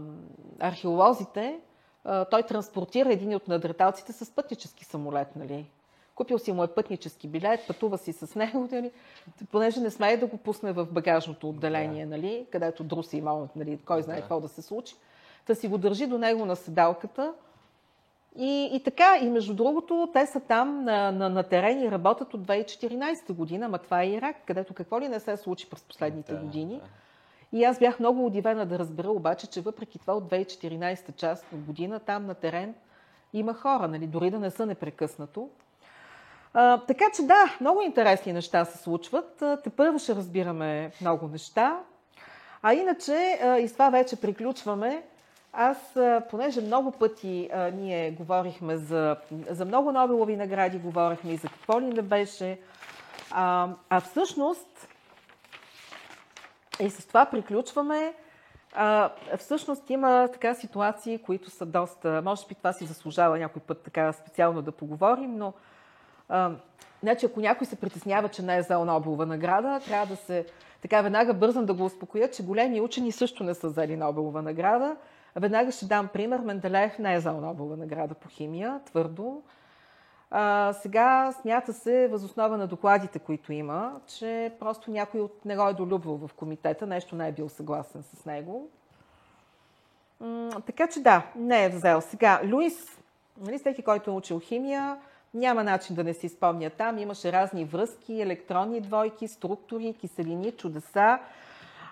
археолозите, 0.60 1.60
а, 2.04 2.26
той 2.26 2.44
транспортира 2.44 3.14
един 3.14 3.36
от 3.36 3.48
надреталците 3.48 4.14
с 4.14 4.36
пътнически 4.36 4.86
самолет, 4.86 5.36
нали? 5.36 5.66
Купил 6.16 6.40
си 6.40 6.52
му 6.52 6.64
е 6.64 6.68
пътнически 6.68 7.28
билет, 7.28 7.68
пътува 7.68 7.98
си 7.98 8.14
с 8.14 8.36
него, 8.36 8.68
нали? 8.72 8.92
понеже 9.52 9.80
не 9.80 9.92
смее 9.92 10.18
да 10.18 10.28
го 10.28 10.38
пусне 10.38 10.72
в 10.72 10.86
багажното 10.86 11.50
отделение, 11.50 12.06
да. 12.06 12.10
нали? 12.10 12.46
където 12.52 12.84
друси 12.84 13.18
има, 13.18 13.48
нали? 13.56 13.80
кой 13.86 14.02
знае 14.02 14.16
да. 14.16 14.22
какво 14.22 14.40
да 14.40 14.48
се 14.48 14.62
случи. 14.62 14.96
Та 15.46 15.56
си 15.56 15.68
го 15.68 15.78
държи 15.78 16.08
до 16.08 16.18
него 16.18 16.46
на 16.46 16.56
седалката, 16.56 17.34
и, 18.36 18.70
и 18.74 18.84
така, 18.84 19.18
и 19.22 19.30
между 19.30 19.54
другото, 19.54 20.10
те 20.14 20.26
са 20.26 20.40
там 20.40 20.84
на, 20.84 21.12
на, 21.12 21.30
на 21.30 21.44
терен 21.44 21.84
и 21.84 21.92
работят 21.92 22.34
от 22.34 22.42
2014 22.42 23.34
година, 23.34 23.70
ма 23.70 23.78
това 23.78 24.02
е 24.02 24.10
Ирак, 24.10 24.36
където 24.46 24.74
какво 24.74 25.02
ли 25.02 25.08
не 25.10 25.20
се 25.20 25.38
случи 25.38 25.70
през 25.70 25.82
последните 25.82 26.34
да, 26.34 26.40
години. 26.40 26.76
Да. 26.76 27.58
И 27.58 27.64
аз 27.64 27.80
бях 27.80 28.00
много 28.00 28.26
удивена 28.26 28.66
да 28.66 28.80
разбера 28.80 29.10
обаче, 29.10 29.48
че 29.48 29.62
въпреки 29.62 30.00
това 30.00 30.14
от 30.14 30.24
2014 30.32 31.16
част 31.16 31.46
година 31.54 32.00
там 32.00 32.26
на 32.26 32.34
терен 32.34 32.76
има 33.34 33.54
хора, 33.54 33.88
нали, 33.88 34.08
дори 34.08 34.32
да 34.32 34.40
не 34.40 34.50
са 34.50 34.66
непрекъснато. 34.66 35.50
А, 36.54 36.78
така 36.78 37.06
че 37.16 37.22
да, 37.22 37.58
много 37.62 37.82
интересни 37.82 38.34
неща 38.34 38.66
се 38.66 38.78
случват. 38.78 39.44
Те 39.64 39.70
първо 39.70 40.00
ще 40.00 40.16
разбираме 40.16 40.92
много 41.02 41.28
неща. 41.28 41.80
А 42.62 42.74
иначе, 42.74 43.40
и 43.62 43.68
с 43.68 43.74
това 43.74 43.90
вече 43.90 44.16
приключваме, 44.16 45.04
аз, 45.54 45.98
понеже 46.30 46.62
много 46.62 46.92
пъти 46.92 47.50
а, 47.54 47.72
ние 47.72 48.12
говорихме 48.12 48.78
за, 48.78 49.16
за 49.50 49.66
много 49.66 49.92
Нобелови 49.92 50.36
награди, 50.36 50.78
говорихме 50.78 51.32
и 51.32 51.38
за 51.38 51.48
какво 51.48 51.82
ли 51.82 51.86
не 51.86 52.02
беше, 52.02 52.60
а, 53.32 53.70
а 53.90 54.00
всъщност, 54.00 54.88
и 56.80 56.90
с 56.90 57.08
това 57.08 57.26
приключваме, 57.26 58.14
а, 58.76 59.10
всъщност 59.38 59.90
има 59.90 60.30
така 60.34 60.54
ситуации, 60.54 61.18
които 61.18 61.50
са 61.50 61.66
доста, 61.66 62.22
може 62.26 62.48
би 62.48 62.56
това 62.56 62.74
си 62.74 62.86
заслужава 62.86 63.40
някой 63.40 63.62
път 63.62 63.84
така 63.84 64.14
специално 64.14 64.62
да 64.62 64.72
поговорим, 64.72 65.38
но 65.38 65.54
значи, 67.04 67.26
ако 67.26 67.40
някой 67.40 67.68
се 67.68 67.76
притеснява, 67.76 68.30
че 68.30 68.42
не 68.42 68.58
е 68.58 68.62
за 68.62 68.86
Нобелова 68.86 69.26
награда, 69.26 69.80
трябва 69.86 70.06
да 70.06 70.16
се 70.16 70.46
така 70.82 71.02
веднага 71.02 71.34
бързам 71.34 71.66
да 71.66 71.74
го 71.74 71.86
успокоя, 71.86 72.32
че 72.32 72.44
големи 72.44 72.82
учени 72.82 73.12
също 73.12 73.44
не 73.44 73.54
са 73.54 73.68
взели 73.68 73.98
Нобелова 73.98 74.42
награда. 74.42 74.96
Веднага 75.36 75.72
ще 75.72 75.86
дам 75.86 76.08
пример. 76.08 76.40
Менделеев 76.40 77.00
не 77.00 77.14
е 77.14 77.18
взел 77.18 77.42
Нобелова 77.42 77.78
награда 77.78 78.14
по 78.14 78.30
химия, 78.30 78.80
твърдо. 78.86 79.42
А, 80.32 80.74
сега 80.74 81.32
смята 81.42 81.74
се, 81.74 82.08
възоснова 82.08 82.58
на 82.58 82.68
докладите, 82.68 83.20
които 83.20 83.54
има, 83.54 84.00
че 84.08 84.52
просто 84.60 84.92
някой 84.92 85.22
от 85.22 85.46
него 85.46 85.68
е 85.68 85.74
долюбвал 85.74 86.18
в 86.18 86.34
комитета, 86.34 86.88
нещо 86.88 87.16
не 87.16 87.28
е 87.28 87.32
бил 87.32 87.50
съгласен 87.50 88.04
с 88.04 88.26
него. 88.26 88.70
М- 90.20 90.62
така 90.66 90.88
че 90.88 91.00
да, 91.00 91.26
не 91.36 91.66
е 91.66 91.70
взел. 91.70 92.02
Сега, 92.02 92.42
Луис, 92.52 93.00
нали, 93.42 93.58
всеки, 93.58 93.82
който 93.82 94.12
е 94.12 94.14
учил 94.14 94.40
химия, 94.40 94.98
няма 95.34 95.64
начин 95.64 95.96
да 95.96 96.04
не 96.04 96.14
си 96.14 96.30
спомня 96.30 96.70
там. 96.70 96.98
Имаше 96.98 97.32
разни 97.32 97.66
връзки, 97.66 98.22
електронни 98.22 98.82
двойки, 98.82 99.28
структури, 99.28 99.96
киселини, 100.00 100.52
чудеса. 100.52 101.20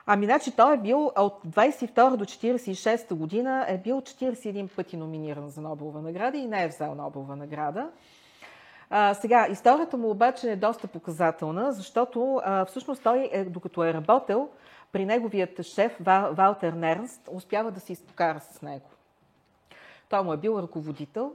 Ами, 0.10 0.26
значи, 0.26 0.52
той 0.52 0.74
е 0.74 0.78
бил 0.78 1.12
от 1.18 1.44
22 1.48 2.16
до 2.16 2.26
46 2.26 3.14
година, 3.14 3.66
е 3.68 3.78
бил 3.78 4.02
41 4.02 4.76
пъти 4.76 4.98
номиниран 4.98 5.50
за 5.50 5.62
Нобелова 5.62 6.02
награда 6.02 6.38
и 6.38 6.46
не 6.46 6.64
е 6.64 6.68
взел 6.68 6.96
Нобелова 6.96 7.36
награда. 7.36 7.90
А, 8.90 9.14
сега, 9.14 9.48
историята 9.48 9.98
му 9.98 10.10
обаче 10.10 10.52
е 10.52 10.56
доста 10.56 10.88
показателна, 10.88 11.72
защото 11.72 12.42
а, 12.44 12.66
всъщност 12.66 13.04
той, 13.04 13.30
е, 13.32 13.46
докато 13.46 13.84
е 13.84 13.94
работил, 13.94 14.50
при 14.92 15.06
неговият 15.06 15.64
шеф 15.64 15.98
Вал, 16.00 16.34
Валтер 16.34 16.74
Нернст 16.74 17.30
успява 17.32 17.72
да 17.72 17.80
се 17.80 17.94
изпокара 17.94 18.40
с 18.40 18.62
него. 18.62 18.90
Той 20.10 20.24
му 20.24 20.34
е 20.34 20.38
бил 20.38 20.60
ръководител, 20.62 21.34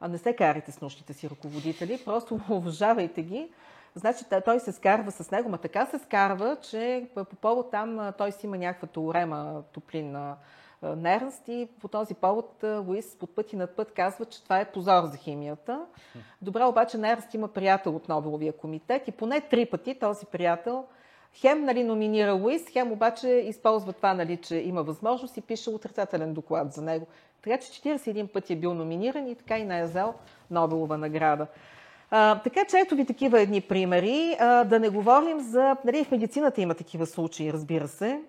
а 0.00 0.08
не 0.08 0.18
се 0.18 0.36
карайте 0.36 0.72
с 0.72 0.80
научните 0.80 1.12
си 1.12 1.30
ръководители, 1.30 2.00
просто 2.04 2.40
уважавайте 2.50 3.22
ги. 3.22 3.48
Значи 3.98 4.24
той 4.44 4.60
се 4.60 4.72
скарва 4.72 5.10
с 5.10 5.30
него, 5.30 5.48
ма 5.48 5.58
така 5.58 5.86
се 5.86 5.98
скарва, 5.98 6.56
че 6.62 7.06
по 7.14 7.24
повод 7.24 7.70
там 7.70 8.12
той 8.18 8.32
си 8.32 8.46
има 8.46 8.58
някаква 8.58 8.88
теорема 8.88 9.62
топлин 9.72 10.12
на 10.12 10.36
Нернст 10.82 11.48
и 11.48 11.68
по 11.80 11.88
този 11.88 12.14
повод 12.14 12.64
Луис 12.64 13.16
под 13.16 13.34
път 13.34 13.52
и 13.52 13.56
над 13.56 13.76
път 13.76 13.92
казва, 13.92 14.24
че 14.24 14.44
това 14.44 14.60
е 14.60 14.72
позор 14.72 15.04
за 15.04 15.16
химията. 15.16 15.86
Добре, 16.42 16.64
обаче 16.64 16.98
Нернст 16.98 17.34
има 17.34 17.48
приятел 17.48 17.96
от 17.96 18.08
Нобеловия 18.08 18.52
комитет 18.52 19.08
и 19.08 19.12
поне 19.12 19.40
три 19.40 19.66
пъти 19.66 19.94
този 19.94 20.26
приятел 20.26 20.84
хем 21.34 21.64
нали, 21.64 21.84
номинира 21.84 22.32
Луис, 22.32 22.68
хем 22.70 22.92
обаче 22.92 23.28
използва 23.28 23.92
това, 23.92 24.14
нали, 24.14 24.36
че 24.36 24.56
има 24.56 24.82
възможност 24.82 25.36
и 25.36 25.40
пише 25.40 25.70
отрицателен 25.70 26.34
доклад 26.34 26.72
за 26.72 26.82
него. 26.82 27.06
Така 27.42 27.58
че 27.58 27.72
41 27.72 28.32
пъти 28.32 28.52
е 28.52 28.56
бил 28.56 28.74
номиниран 28.74 29.28
и 29.28 29.34
така 29.34 29.58
и 29.58 29.64
не 29.64 29.80
е 29.80 29.84
взел 29.84 30.14
Нобелова 30.50 30.98
награда. 30.98 31.46
А, 32.10 32.40
така 32.42 32.64
че 32.64 32.78
ето 32.78 32.96
ви 32.96 33.06
такива 33.06 33.40
едни 33.40 33.60
примери. 33.60 34.36
А, 34.40 34.64
да 34.64 34.80
не 34.80 34.88
говорим 34.88 35.40
за... 35.40 35.76
Нали, 35.84 36.04
в 36.04 36.10
медицината 36.10 36.60
има 36.60 36.74
такива 36.74 37.06
случаи, 37.06 37.52
разбира 37.52 37.88
се. 37.88 38.20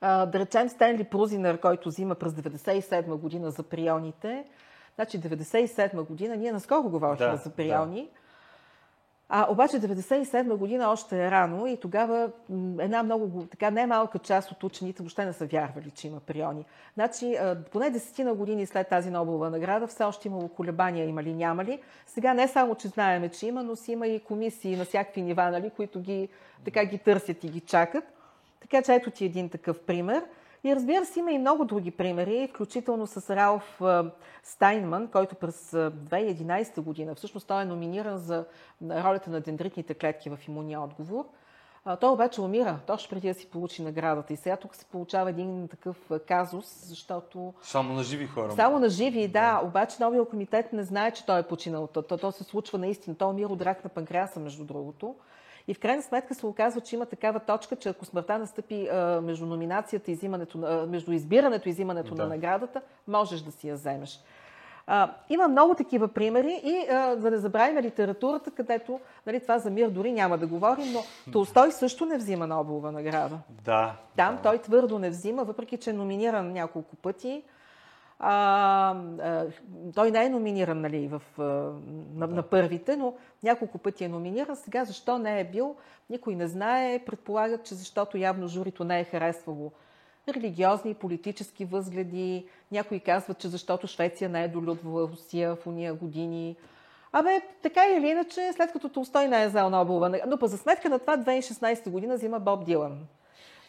А, 0.00 0.26
да 0.26 0.38
речем 0.38 0.68
Стенли 0.68 1.04
Прузинер, 1.04 1.60
който 1.60 1.88
взима 1.88 2.14
през 2.14 2.32
97 2.32 3.16
година 3.16 3.50
за 3.50 3.62
прионите. 3.62 4.44
Значи 4.94 5.20
97 5.20 6.02
година, 6.02 6.36
ние 6.36 6.52
наскоро 6.52 6.82
говорихме 6.82 7.26
да, 7.26 7.36
за 7.36 7.50
приони. 7.50 8.02
Да. 8.02 8.20
А, 9.28 9.46
обаче 9.50 9.76
97 9.76 10.56
година 10.56 10.88
още 10.88 11.26
е 11.26 11.30
рано 11.30 11.66
и 11.66 11.76
тогава 11.76 12.30
една 12.78 13.02
много, 13.02 13.46
така 13.50 13.70
не 13.70 13.86
малка 13.86 14.18
част 14.18 14.52
от 14.52 14.64
учените 14.64 15.02
въобще 15.02 15.24
не 15.24 15.32
са 15.32 15.46
вярвали, 15.46 15.90
че 15.90 16.06
има 16.06 16.20
приони. 16.20 16.64
Значи, 16.94 17.36
поне 17.72 17.90
десетина 17.90 18.34
години 18.34 18.66
след 18.66 18.88
тази 18.88 19.10
Нобелова 19.10 19.50
награда 19.50 19.86
все 19.86 20.04
още 20.04 20.28
имало 20.28 20.48
колебания, 20.48 21.06
има 21.08 21.22
ли, 21.22 21.34
няма 21.34 21.64
ли. 21.64 21.80
Сега 22.06 22.34
не 22.34 22.48
само, 22.48 22.74
че 22.74 22.88
знаеме, 22.88 23.28
че 23.28 23.46
има, 23.46 23.62
но 23.62 23.76
си 23.76 23.92
има 23.92 24.06
и 24.06 24.20
комисии 24.20 24.76
на 24.76 24.84
всякакви 24.84 25.22
нива, 25.22 25.50
нали, 25.50 25.70
които 25.70 26.00
ги, 26.00 26.28
така 26.64 26.84
ги 26.84 26.98
търсят 26.98 27.44
и 27.44 27.48
ги 27.48 27.60
чакат. 27.60 28.04
Така 28.60 28.82
че 28.82 28.94
ето 28.94 29.10
ти 29.10 29.24
един 29.24 29.48
такъв 29.48 29.80
пример. 29.80 30.24
И 30.64 30.76
разбира 30.76 31.04
се, 31.04 31.18
има 31.18 31.32
и 31.32 31.38
много 31.38 31.64
други 31.64 31.90
примери, 31.90 32.48
включително 32.54 33.06
с 33.06 33.36
Ралф 33.36 33.80
Стайнман, 34.42 35.08
който 35.08 35.34
през 35.34 35.70
2011 35.70 36.80
година, 36.80 37.14
всъщност 37.14 37.48
той 37.48 37.62
е 37.62 37.64
номиниран 37.64 38.18
за 38.18 38.44
ролята 38.82 39.30
на 39.30 39.40
дендритните 39.40 39.94
клетки 39.94 40.30
в 40.30 40.38
имунния 40.48 40.80
отговор. 40.80 41.24
Той 42.00 42.10
обаче 42.10 42.40
умира, 42.40 42.80
точно 42.86 43.10
преди 43.10 43.28
да 43.28 43.34
си 43.34 43.46
получи 43.46 43.82
наградата. 43.82 44.32
И 44.32 44.36
сега 44.36 44.56
тук 44.56 44.76
се 44.76 44.84
получава 44.84 45.30
един 45.30 45.68
такъв 45.68 46.10
казус, 46.28 46.86
защото... 46.86 47.54
Само 47.62 47.94
на 47.94 48.02
живи 48.02 48.26
хора. 48.26 48.52
Само 48.52 48.78
на 48.78 48.88
живи, 48.88 49.28
да. 49.28 49.40
да. 49.40 49.66
Обаче 49.66 49.96
новия 50.00 50.24
комитет 50.24 50.72
не 50.72 50.82
знае, 50.82 51.10
че 51.10 51.26
той 51.26 51.40
е 51.40 51.42
починал. 51.42 51.86
То, 51.86 52.02
то, 52.02 52.16
то 52.16 52.32
се 52.32 52.44
случва 52.44 52.78
наистина. 52.78 53.16
Той 53.16 53.30
умира 53.30 53.48
от 53.48 53.62
рак 53.62 53.84
на 53.84 53.90
панкреаса, 53.90 54.40
между 54.40 54.64
другото. 54.64 55.14
И 55.68 55.74
в 55.74 55.80
крайна 55.80 56.02
сметка 56.02 56.34
се 56.34 56.46
оказва, 56.46 56.80
че 56.80 56.96
има 56.96 57.06
такава 57.06 57.40
точка, 57.40 57.76
че 57.76 57.88
ако 57.88 58.04
смъртта 58.04 58.38
настъпи 58.38 58.88
а, 58.88 59.20
между 59.20 59.46
номинацията 59.46 60.10
и 60.10 60.14
взимането, 60.14 60.58
а, 60.58 60.86
между 60.86 61.12
избирането 61.12 61.68
и 61.68 61.72
взимането 61.72 62.14
да. 62.14 62.22
на 62.22 62.28
наградата, 62.28 62.80
можеш 63.08 63.40
да 63.40 63.52
си 63.52 63.68
я 63.68 63.74
вземеш. 63.74 64.20
А, 64.86 65.10
има 65.30 65.48
много 65.48 65.74
такива 65.74 66.08
примери 66.08 66.60
и 66.64 66.86
а, 66.90 67.16
да 67.16 67.30
не 67.30 67.38
забравим 67.38 67.78
литературата, 67.78 68.50
където 68.50 69.00
нали, 69.26 69.40
това 69.40 69.58
за 69.58 69.70
мир 69.70 69.88
дори 69.88 70.12
няма 70.12 70.38
да 70.38 70.46
говорим, 70.46 70.92
но 70.92 71.00
Толстой 71.32 71.72
също 71.72 72.06
не 72.06 72.18
взима 72.18 72.46
Нобелова 72.46 72.92
награда. 72.92 73.38
Да. 73.64 73.96
Там 74.16 74.36
да. 74.36 74.42
той 74.42 74.58
твърдо 74.58 74.98
не 74.98 75.10
взима, 75.10 75.44
въпреки 75.44 75.76
че 75.76 75.90
е 75.90 75.92
номиниран 75.92 76.52
няколко 76.52 76.96
пъти. 76.96 77.42
А, 78.18 78.96
а, 79.22 79.46
той 79.94 80.10
не 80.10 80.24
е 80.24 80.28
номиниран 80.28 80.80
нали, 80.80 81.08
в, 81.08 81.22
на, 82.14 82.26
на 82.26 82.42
първите, 82.42 82.96
но 82.96 83.14
няколко 83.42 83.78
пъти 83.78 84.04
е 84.04 84.08
номиниран. 84.08 84.56
Сега 84.56 84.84
защо 84.84 85.18
не 85.18 85.40
е 85.40 85.44
бил, 85.44 85.76
никой 86.10 86.34
не 86.34 86.48
знае. 86.48 87.04
Предполагат, 87.06 87.64
че 87.64 87.74
защото 87.74 88.18
явно 88.18 88.48
журито 88.48 88.84
не 88.84 89.00
е 89.00 89.04
харесвало 89.04 89.72
религиозни 90.28 90.90
и 90.90 90.94
политически 90.94 91.64
възгледи. 91.64 92.46
Някои 92.72 93.00
казват, 93.00 93.38
че 93.38 93.48
защото 93.48 93.86
Швеция 93.86 94.28
не 94.30 94.44
е 94.44 94.48
долюбвала 94.48 95.08
Русия 95.08 95.56
в 95.56 95.66
уния 95.66 95.94
години. 95.94 96.56
Абе, 97.12 97.40
така 97.62 97.80
или 97.86 98.06
иначе, 98.06 98.52
след 98.52 98.72
като 98.72 98.88
Толстой 98.88 99.28
не 99.28 99.42
е 99.42 99.48
взел 99.48 99.70
Нобелова, 99.70 100.20
но 100.26 100.38
по 100.38 100.46
за 100.46 100.58
сметка 100.58 100.88
на 100.88 100.98
това 100.98 101.16
2016 101.16 101.90
година 101.90 102.14
взима 102.14 102.40
Боб 102.40 102.64
Дилан 102.64 102.98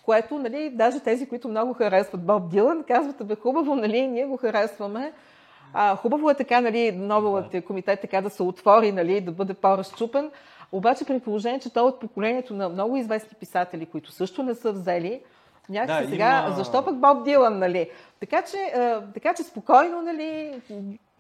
което, 0.05 0.37
нали, 0.37 0.69
даже 0.69 0.99
тези, 0.99 1.29
които 1.29 1.47
много 1.47 1.73
харесват 1.73 2.25
Боб 2.25 2.49
Дилан, 2.49 2.83
казват, 2.83 3.27
бе, 3.27 3.35
хубаво, 3.35 3.75
нали, 3.75 4.07
ние 4.07 4.25
го 4.25 4.37
харесваме. 4.37 5.13
А, 5.73 5.95
хубаво 5.95 6.29
е 6.29 6.33
така, 6.33 6.61
нали, 6.61 6.91
новият 6.91 7.65
комитет 7.65 8.01
така 8.01 8.21
да 8.21 8.29
се 8.29 8.43
отвори, 8.43 8.91
нали, 8.91 9.21
да 9.21 9.31
бъде 9.31 9.53
по-разчупен. 9.53 10.31
Обаче 10.71 11.05
при 11.05 11.19
положение, 11.19 11.59
че 11.59 11.73
той 11.73 11.83
е 11.83 11.85
от 11.85 11.99
поколението 11.99 12.53
на 12.53 12.69
много 12.69 12.97
известни 12.97 13.37
писатели, 13.39 13.85
които 13.85 14.11
също 14.11 14.43
не 14.43 14.55
са 14.55 14.71
взели, 14.71 15.21
някакси 15.69 16.03
да, 16.03 16.09
сега, 16.09 16.43
има... 16.45 16.55
защо 16.55 16.85
пък 16.85 16.95
Боб 16.95 17.23
Дилан, 17.23 17.59
нали? 17.59 17.89
Така 18.19 18.41
че, 18.41 18.57
а, 18.57 19.01
така 19.13 19.33
че 19.33 19.43
спокойно, 19.43 20.01
нали, 20.01 20.61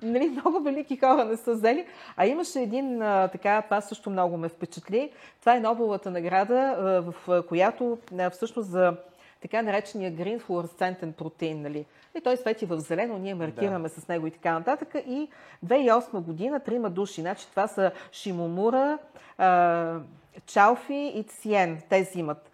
нали, 0.05 0.29
много 0.29 0.59
велики 0.59 0.97
хора 0.97 1.25
не 1.25 1.37
са 1.37 1.53
взели. 1.53 1.85
А 2.17 2.25
имаше 2.25 2.59
един, 2.59 3.01
а, 3.01 3.27
така, 3.27 3.61
това 3.61 3.81
също 3.81 4.09
много 4.09 4.37
ме 4.37 4.49
впечатли. 4.49 5.11
Това 5.39 5.55
е 5.55 5.59
Нобеловата 5.59 6.11
награда, 6.11 6.55
а, 6.55 6.83
в 7.01 7.43
която 7.43 7.97
а, 8.19 8.29
всъщност 8.29 8.69
за 8.69 8.97
така 9.41 9.61
наречения 9.61 10.11
грин 10.11 10.39
флуоресцентен 10.39 11.13
протеин. 11.13 11.61
Нали. 11.61 11.85
И 12.17 12.21
той 12.21 12.37
свети 12.37 12.65
в 12.65 12.79
зелено, 12.79 13.17
ние 13.17 13.35
маркираме 13.35 13.89
да. 13.89 14.01
с 14.01 14.07
него 14.07 14.27
и 14.27 14.31
така 14.31 14.53
нататък. 14.53 14.95
И 15.07 15.27
2008 15.65 16.19
година 16.19 16.59
трима 16.59 16.89
души, 16.89 17.21
значи 17.21 17.49
това 17.49 17.67
са 17.67 17.91
Шимомура, 18.11 18.97
а, 19.37 19.99
Чалфи 20.45 21.11
и 21.15 21.23
Циен. 21.23 21.81
Те 21.89 22.01
взимат. 22.01 22.51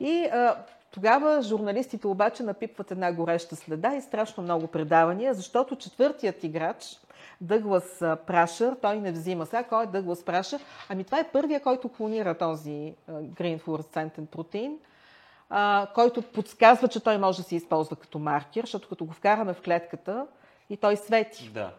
И 0.00 0.24
а, 0.24 0.56
тогава 0.98 1.42
журналистите 1.42 2.06
обаче 2.06 2.42
напипват 2.42 2.90
една 2.90 3.12
гореща 3.12 3.56
следа 3.56 3.94
и 3.94 4.00
страшно 4.00 4.42
много 4.42 4.66
предавания, 4.66 5.34
защото 5.34 5.76
четвъртият 5.76 6.44
играч, 6.44 7.00
Дъглас 7.40 7.98
Прашър, 8.26 8.76
той 8.82 9.00
не 9.00 9.12
взима. 9.12 9.46
Сега 9.46 9.62
кой 9.62 9.84
е 9.84 9.86
Дъглас 9.86 10.24
Прашър? 10.24 10.60
Ами 10.88 11.04
това 11.04 11.18
е 11.18 11.28
първия, 11.28 11.60
който 11.60 11.88
клонира 11.88 12.34
този 12.34 12.94
грин 13.22 13.58
флуоресцентен 13.58 14.26
протеин, 14.26 14.78
който 15.94 16.22
подсказва, 16.22 16.88
че 16.88 17.00
той 17.00 17.18
може 17.18 17.38
да 17.38 17.44
се 17.48 17.56
използва 17.56 17.96
като 17.96 18.18
маркер, 18.18 18.60
защото 18.60 18.88
като 18.88 19.04
го 19.04 19.12
вкараме 19.12 19.54
в 19.54 19.62
клетката 19.62 20.26
и 20.70 20.76
той 20.76 20.96
свети. 20.96 21.50
Да. 21.54 21.70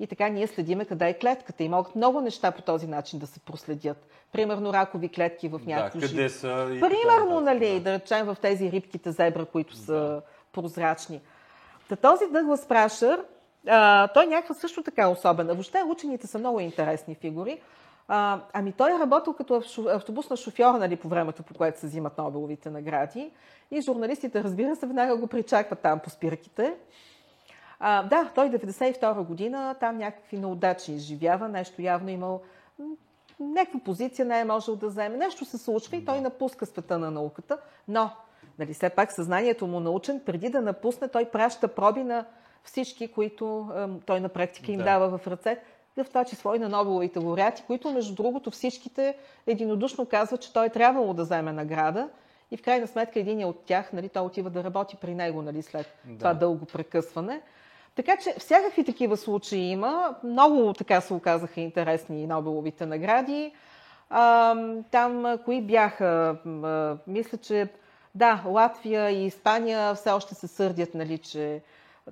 И 0.00 0.06
така 0.06 0.28
ние 0.28 0.46
следиме 0.46 0.84
къде 0.84 1.08
е 1.08 1.18
клетката. 1.18 1.64
И 1.64 1.68
могат 1.68 1.96
много 1.96 2.20
неща 2.20 2.50
по 2.50 2.62
този 2.62 2.86
начин 2.86 3.18
да 3.18 3.26
се 3.26 3.40
проследят. 3.40 4.06
Примерно 4.32 4.72
ракови 4.72 5.08
клетки 5.08 5.48
в 5.48 5.60
някакви 5.66 6.00
да, 6.00 6.08
къде 6.08 6.28
са 6.28 6.70
и 6.72 6.80
Примерно, 6.80 7.40
нали, 7.40 7.72
да. 7.74 7.80
да 7.80 7.92
речем 7.92 8.26
в 8.26 8.36
тези 8.42 8.72
рибките 8.72 9.12
зебра, 9.12 9.44
които 9.44 9.76
са 9.76 9.92
да. 9.92 10.22
прозрачни. 10.52 11.20
Та 11.88 11.96
този 11.96 12.24
Дъглас 12.32 12.68
Прашър, 12.68 13.24
а, 13.66 14.08
той 14.08 14.24
е 14.24 14.26
някаква 14.26 14.54
също 14.54 14.82
така 14.82 15.08
особена. 15.08 15.54
Въобще 15.54 15.82
учените 15.86 16.26
са 16.26 16.38
много 16.38 16.60
интересни 16.60 17.14
фигури. 17.14 17.60
А, 18.08 18.40
ами 18.52 18.72
той 18.72 18.96
е 18.96 18.98
работил 18.98 19.32
като 19.32 19.62
автобусна 19.88 20.36
шофьор 20.36 20.74
нали, 20.74 20.96
по 20.96 21.08
времето, 21.08 21.42
по 21.42 21.54
което 21.54 21.80
се 21.80 21.86
взимат 21.86 22.18
Нобеловите 22.18 22.70
награди. 22.70 23.30
И 23.70 23.80
журналистите, 23.80 24.44
разбира 24.44 24.76
се, 24.76 24.86
веднага 24.86 25.16
го 25.16 25.26
причакват 25.26 25.78
там 25.78 25.98
по 25.98 26.10
спирките. 26.10 26.74
А, 27.80 28.02
да, 28.02 28.30
той 28.34 28.50
92 28.50 29.26
година 29.26 29.74
там 29.80 29.98
някакви 29.98 30.38
неудачи 30.38 30.92
изживява, 30.92 31.48
нещо 31.48 31.82
явно 31.82 32.08
имал 32.10 32.40
някаква 33.40 33.80
позиция 33.80 34.24
не 34.26 34.40
е 34.40 34.44
можел 34.44 34.76
да 34.76 34.88
вземе. 34.88 35.16
Нещо 35.16 35.44
се 35.44 35.58
случва 35.58 35.96
и 35.96 36.04
той 36.04 36.20
напуска 36.20 36.66
света 36.66 36.98
на 36.98 37.10
науката, 37.10 37.58
но 37.88 38.10
нали, 38.58 38.74
все 38.74 38.90
пак 38.90 39.12
съзнанието 39.12 39.66
му 39.66 39.80
научен, 39.80 40.20
преди 40.26 40.48
да 40.48 40.60
напусне, 40.60 41.08
той 41.08 41.24
праща 41.24 41.68
проби 41.68 42.04
на 42.04 42.24
всички, 42.64 43.08
които 43.08 43.70
е, 43.76 44.00
той 44.06 44.20
на 44.20 44.28
практика 44.28 44.72
им 44.72 44.78
Да. 44.78 44.84
дава 44.84 45.18
в 45.18 45.26
ръце, 45.26 45.58
в 45.96 46.04
това 46.04 46.24
число 46.24 46.54
и 46.54 46.58
на 46.58 46.68
Нобеловите 46.68 47.18
лауреати, 47.18 47.62
които 47.66 47.90
между 47.90 48.14
другото 48.14 48.50
всичките 48.50 49.16
единодушно 49.46 50.06
казват, 50.06 50.40
че 50.40 50.52
той 50.52 50.66
е 50.66 50.70
трябвало 50.70 51.14
да 51.14 51.22
вземе 51.22 51.52
награда 51.52 52.08
и 52.50 52.56
в 52.56 52.62
крайна 52.62 52.86
сметка 52.86 53.20
един 53.20 53.44
от 53.44 53.64
тях, 53.64 53.92
нали, 53.92 54.08
той 54.08 54.22
отива 54.22 54.50
да 54.50 54.64
работи 54.64 54.96
при 54.96 55.14
него 55.14 55.42
нали, 55.42 55.62
след 55.62 55.86
Да. 56.04 56.18
това 56.18 56.34
дълго 56.34 56.66
прекъсване. 56.66 57.40
Така 57.98 58.16
че 58.16 58.34
всякакви 58.38 58.84
такива 58.84 59.16
случаи 59.16 59.58
има. 59.58 60.14
Много 60.24 60.72
така 60.72 61.00
се 61.00 61.14
оказаха 61.14 61.60
интересни 61.60 62.26
Нобеловите 62.26 62.86
награди. 62.86 63.52
А, 64.10 64.56
там 64.90 65.38
кои 65.44 65.62
бяха? 65.62 66.38
А, 66.46 66.96
Мисля, 67.06 67.38
че 67.38 67.68
да, 68.14 68.42
Латвия 68.46 69.10
и 69.10 69.26
Испания 69.26 69.94
все 69.94 70.10
още 70.10 70.34
се 70.34 70.48
сърдят, 70.48 70.94
нали, 70.94 71.18
че 71.18 71.62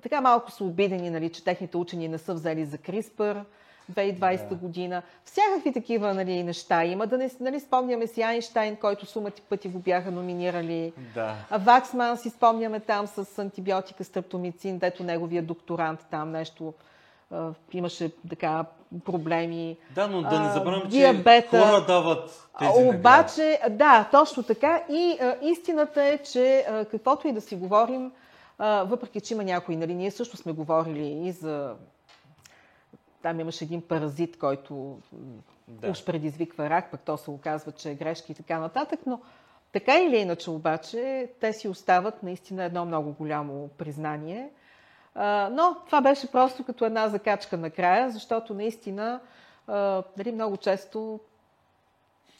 така 0.01 0.21
малко 0.21 0.51
са 0.51 0.63
обидени, 0.63 1.09
нали, 1.09 1.29
че 1.29 1.43
техните 1.43 1.77
учени 1.77 2.07
не 2.07 2.17
са 2.17 2.33
взели 2.33 2.65
за 2.65 2.77
CRISPR 2.77 3.43
2020 3.93 4.49
Да. 4.49 4.55
година. 4.55 5.01
Всякакви 5.25 5.73
такива 5.73 6.13
нали, 6.13 6.43
неща 6.43 6.85
има. 6.85 7.07
Да 7.07 7.17
не 7.17 7.29
нали, 7.39 7.59
спомняме 7.59 8.07
си 8.07 8.21
Айнштайн, 8.21 8.75
който 8.75 9.05
сумати 9.05 9.41
пъти 9.41 9.69
го 9.69 9.79
бяха 9.79 10.11
номинирали. 10.11 10.93
Да. 11.13 11.35
Ваксман 11.51 12.17
си 12.17 12.29
спомняме 12.29 12.79
там 12.79 13.07
с 13.07 13.39
антибиотика 13.39 14.03
стрептомицин, 14.03 14.77
дето 14.77 15.03
неговия 15.03 15.43
докторант 15.43 15.99
там 16.11 16.31
нещо 16.31 16.73
а, 17.31 17.49
имаше 17.73 18.11
така 18.29 18.65
проблеми. 19.05 19.77
Да, 19.95 20.07
но 20.07 20.21
да 20.21 20.39
не 20.39 20.51
забравям, 20.53 20.81
че 20.81 20.87
диабета. 20.87 21.61
хора 21.61 21.85
дават 21.85 22.49
тези 22.59 22.71
награди. 22.71 22.97
Обаче, 22.97 23.59
да, 23.69 24.09
точно 24.11 24.43
така. 24.43 24.83
И 24.89 25.17
а, 25.21 25.35
истината 25.41 26.03
е, 26.03 26.17
че 26.17 26.65
а, 26.69 26.85
каквото 26.85 27.27
и 27.27 27.31
да 27.31 27.41
си 27.41 27.55
говорим, 27.55 28.11
а, 28.57 28.83
въпреки 28.83 29.21
че 29.21 29.33
има 29.33 29.43
някои, 29.43 29.75
нали, 29.75 29.93
ние 29.93 30.11
също 30.11 30.37
сме 30.37 30.51
говорили 30.51 31.27
и 31.27 31.31
за... 31.31 31.73
Там 33.21 33.39
имаше 33.39 33.63
един 33.63 33.81
паразит, 33.81 34.39
който 34.39 34.97
Да. 35.67 35.89
уж 35.89 36.05
предизвиква 36.05 36.69
рак, 36.69 36.91
пък 36.91 37.01
то 37.01 37.17
се 37.17 37.31
оказва, 37.31 37.71
че 37.71 37.91
е 37.91 37.95
грешки 37.95 38.31
и 38.31 38.35
така 38.35 38.59
нататък, 38.59 38.99
но 39.05 39.21
така 39.73 39.99
или 39.99 40.17
иначе 40.17 40.49
обаче, 40.49 41.29
те 41.39 41.53
си 41.53 41.67
остават 41.67 42.23
наистина 42.23 42.63
едно 42.63 42.85
много 42.85 43.13
голямо 43.13 43.69
признание. 43.77 44.49
Но 45.51 45.75
това 45.85 46.01
беше 46.01 46.31
просто 46.31 46.63
като 46.63 46.85
една 46.85 47.07
закачка 47.09 47.57
накрая, 47.57 48.09
защото 48.11 48.53
наистина 48.53 49.19
нали, 50.17 50.31
много 50.33 50.57
често 50.57 51.19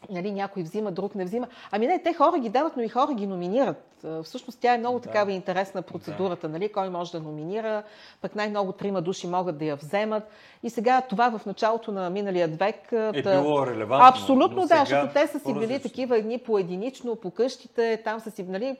нали, 0.09 0.31
някой 0.31 0.63
взима, 0.63 0.91
друг 0.91 1.15
не 1.15 1.25
взима. 1.25 1.47
Ами 1.71 1.87
не, 1.87 2.03
те 2.03 2.13
хора 2.13 2.39
ги 2.39 2.49
дават, 2.49 2.77
но 2.77 2.83
и 2.83 2.89
хора 2.89 3.13
ги 3.13 3.27
номинират. 3.27 3.86
А, 4.03 4.23
Всъщност 4.23 4.59
тя 4.61 4.73
е 4.73 4.77
много 4.77 4.99
Да. 4.99 5.03
такава 5.03 5.31
интересна 5.31 5.81
процедурата, 5.81 6.49
нали? 6.49 6.71
кой 6.71 6.89
може 6.89 7.11
да 7.11 7.19
номинира, 7.19 7.83
пък 8.21 8.35
най-много 8.35 8.71
трима 8.71 9.01
души 9.01 9.27
могат 9.27 9.57
да 9.57 9.65
я 9.65 9.75
вземат. 9.75 10.23
И 10.63 10.69
сега 10.69 11.01
това 11.01 11.29
в 11.31 11.45
началото 11.45 11.91
на 11.91 12.09
миналият 12.09 12.59
век... 12.59 12.75
Е 12.91 13.23
та- 13.23 13.41
било 13.41 13.67
релевантно. 13.67 14.07
Абсолютно 14.07 14.55
но 14.55 14.61
да, 14.61 14.67
сега 14.67 14.79
защото 14.79 15.13
те 15.13 15.27
са 15.27 15.39
си 15.39 15.45
били 15.45 15.53
по-различно. 15.55 15.81
такива 15.81 16.17
едни 16.17 16.37
по-единично, 16.37 17.15
по 17.15 17.31
къщите, 17.31 18.01
там 18.03 18.19
са 18.19 18.31
си, 18.31 18.43
нали, 18.43 18.77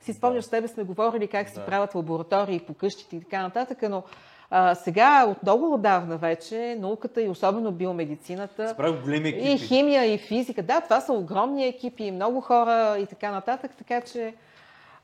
си 0.00 0.12
спомняш, 0.12 0.44
с 0.44 0.48
тебе 0.48 0.68
сме 0.68 0.82
говорили 0.82 1.26
как 1.28 1.48
се 1.48 1.54
Да. 1.54 1.66
правят 1.66 1.94
лаборатории 1.94 2.60
по 2.60 2.74
къщите 2.74 3.16
и 3.16 3.20
така 3.20 3.42
нататък, 3.42 3.78
но 3.82 4.02
а, 4.50 4.74
сега 4.74 5.26
от 5.26 5.42
много 5.42 5.74
отдавна 5.74 6.16
вече 6.16 6.76
науката 6.80 7.22
и 7.22 7.28
особено 7.28 7.72
биомедицината 7.72 8.74
големи 9.04 9.28
екипи. 9.28 9.50
и 9.52 9.58
химия, 9.58 10.04
и 10.04 10.18
физика. 10.18 10.62
Да, 10.62 10.80
това 10.80 11.00
са 11.00 11.12
огромни 11.12 11.66
екипи, 11.66 12.04
и 12.04 12.10
много 12.10 12.40
хора 12.40 12.96
и 12.98 13.06
така 13.06 13.30
нататък, 13.30 13.70
така 13.78 14.00
че, 14.00 14.34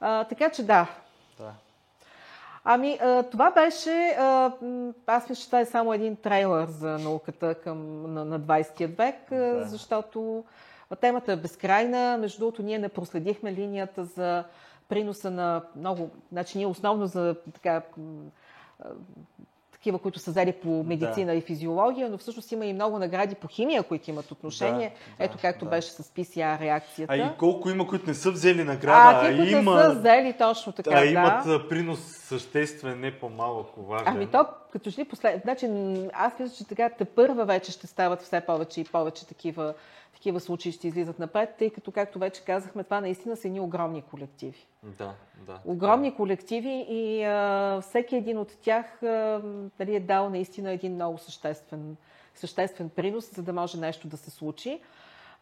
а, 0.02 0.24
така 0.24 0.50
че 0.50 0.62
да. 0.62 0.86
Да. 1.38 1.52
Ами, 2.64 2.98
а, 3.02 3.22
това 3.22 3.50
беше, 3.50 4.16
а, 4.18 4.52
аз 5.06 5.28
мисля, 5.28 5.42
че 5.42 5.46
това 5.46 5.60
е 5.60 5.66
само 5.66 5.92
един 5.92 6.16
трейлър 6.16 6.66
за 6.66 6.98
науката 6.98 7.54
към, 7.54 8.12
на, 8.14 8.24
на 8.24 8.40
20 8.40 8.86
век, 8.86 9.16
Да. 9.30 9.64
защото 9.64 10.44
темата 11.00 11.32
е 11.32 11.36
безкрайна. 11.36 12.16
Между 12.20 12.38
другото, 12.38 12.62
ние 12.62 12.78
не 12.78 12.88
проследихме 12.88 13.52
линията 13.52 14.04
за 14.04 14.44
приноса 14.88 15.30
на 15.30 15.62
много, 15.76 16.10
значи 16.32 16.58
ние 16.58 16.66
основно 16.66 17.06
за 17.06 17.36
така, 17.54 17.82
такива, 19.82 19.98
които 19.98 20.18
са 20.18 20.30
взели 20.30 20.52
по 20.52 20.84
медицина 20.86 21.34
и 21.34 21.40
физиология, 21.40 22.08
но 22.10 22.18
всъщност 22.18 22.52
има 22.52 22.66
и 22.66 22.72
много 22.72 22.98
награди 22.98 23.34
по 23.34 23.48
химия, 23.48 23.82
които 23.82 24.10
имат 24.10 24.30
отношение. 24.30 24.88
Да, 24.88 25.16
да, 25.18 25.24
Ето 25.24 25.38
както 25.40 25.64
да. 25.64 25.70
беше 25.70 25.90
с 25.90 26.02
PCR 26.02 26.60
реакцията. 26.60 27.12
А 27.12 27.16
и 27.16 27.24
колко 27.38 27.70
има, 27.70 27.86
които 27.86 28.06
не 28.06 28.14
са 28.14 28.30
взели 28.30 28.60
а, 28.60 28.64
награда, 28.64 29.18
а, 29.18 29.20
тия, 29.20 29.36
които 29.36 29.56
има, 29.56 29.76
не 29.76 29.82
са 29.82 29.98
взели 29.98 30.34
точно 30.38 30.72
така, 30.72 30.90
а 30.94 31.00
да. 31.00 31.06
имат 31.06 31.46
а, 31.46 31.68
принос 31.68 32.00
съществен, 32.00 33.00
не 33.00 33.18
по-малък, 33.18 33.66
важен. 33.76 34.06
Ами 34.08 34.26
то, 34.26 34.46
като 34.72 34.90
че 34.90 35.00
ли 35.00 35.04
послед... 35.04 35.42
Значи, 35.42 35.66
аз 36.12 36.38
мисля, 36.38 36.56
че 36.56 36.68
така 36.68 36.90
те 36.98 37.04
първа 37.04 37.44
вече 37.44 37.72
ще 37.72 37.86
стават 37.86 38.22
все 38.22 38.40
повече 38.40 38.80
и 38.80 38.84
повече 38.84 39.26
такива, 39.26 39.74
такива 40.22 40.40
случаи 40.40 40.72
ще 40.72 40.88
излизат 40.88 41.18
напред, 41.18 41.54
тъй 41.58 41.70
като, 41.70 41.92
както 41.92 42.18
вече 42.18 42.44
казахме, 42.44 42.84
това 42.84 43.00
наистина 43.00 43.36
са 43.36 43.48
едни 43.48 43.60
огромни 43.60 44.02
колективи. 44.02 44.66
Да, 44.82 45.14
да. 45.46 45.58
Огромни 45.64 46.14
колективи 46.14 46.86
и 46.88 47.24
а, 47.24 47.80
всеки 47.80 48.16
един 48.16 48.38
от 48.38 48.58
тях 48.60 49.02
а, 49.02 49.40
нали, 49.80 49.96
е 49.96 50.00
дал 50.00 50.30
наистина 50.30 50.72
един 50.72 50.94
много 50.94 51.18
съществен, 51.18 51.96
съществен 52.34 52.88
принос, 52.88 53.34
за 53.34 53.42
да 53.42 53.52
може 53.52 53.80
нещо 53.80 54.08
да 54.08 54.16
се 54.16 54.30
случи. 54.30 54.80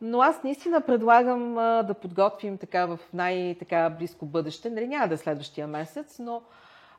Но 0.00 0.20
аз 0.20 0.42
наистина 0.42 0.80
предлагам 0.80 1.58
а, 1.58 1.82
да 1.82 1.94
подготвим 1.94 2.58
така 2.58 2.86
в 2.86 2.98
най-близко 3.14 4.26
бъдеще, 4.26 4.70
нали, 4.70 4.88
няма 4.88 5.08
да 5.08 5.14
е 5.14 5.18
следващия 5.18 5.66
месец, 5.66 6.18
но 6.18 6.42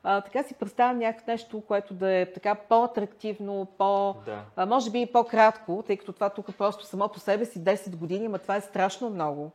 а, 0.04 0.20
така 0.20 0.42
си 0.42 0.54
представям 0.54 0.98
някакво 0.98 1.30
нещо, 1.30 1.60
което 1.60 1.94
да 1.94 2.12
е 2.12 2.32
така 2.32 2.54
по-атрактивно, 2.54 3.66
по, 3.78 4.14
Да. 4.26 4.38
а, 4.56 4.66
може 4.66 4.90
би 4.90 5.00
и 5.00 5.06
по-кратко, 5.06 5.84
тъй 5.86 5.96
като 5.96 6.12
това 6.12 6.30
тук 6.30 6.56
просто 6.58 6.84
само 6.86 7.08
по 7.08 7.20
себе 7.20 7.44
си 7.44 7.58
10 7.60 7.96
години, 7.96 8.28
но 8.28 8.38
това 8.38 8.56
е 8.56 8.60
страшно 8.60 9.10
много. 9.10 9.50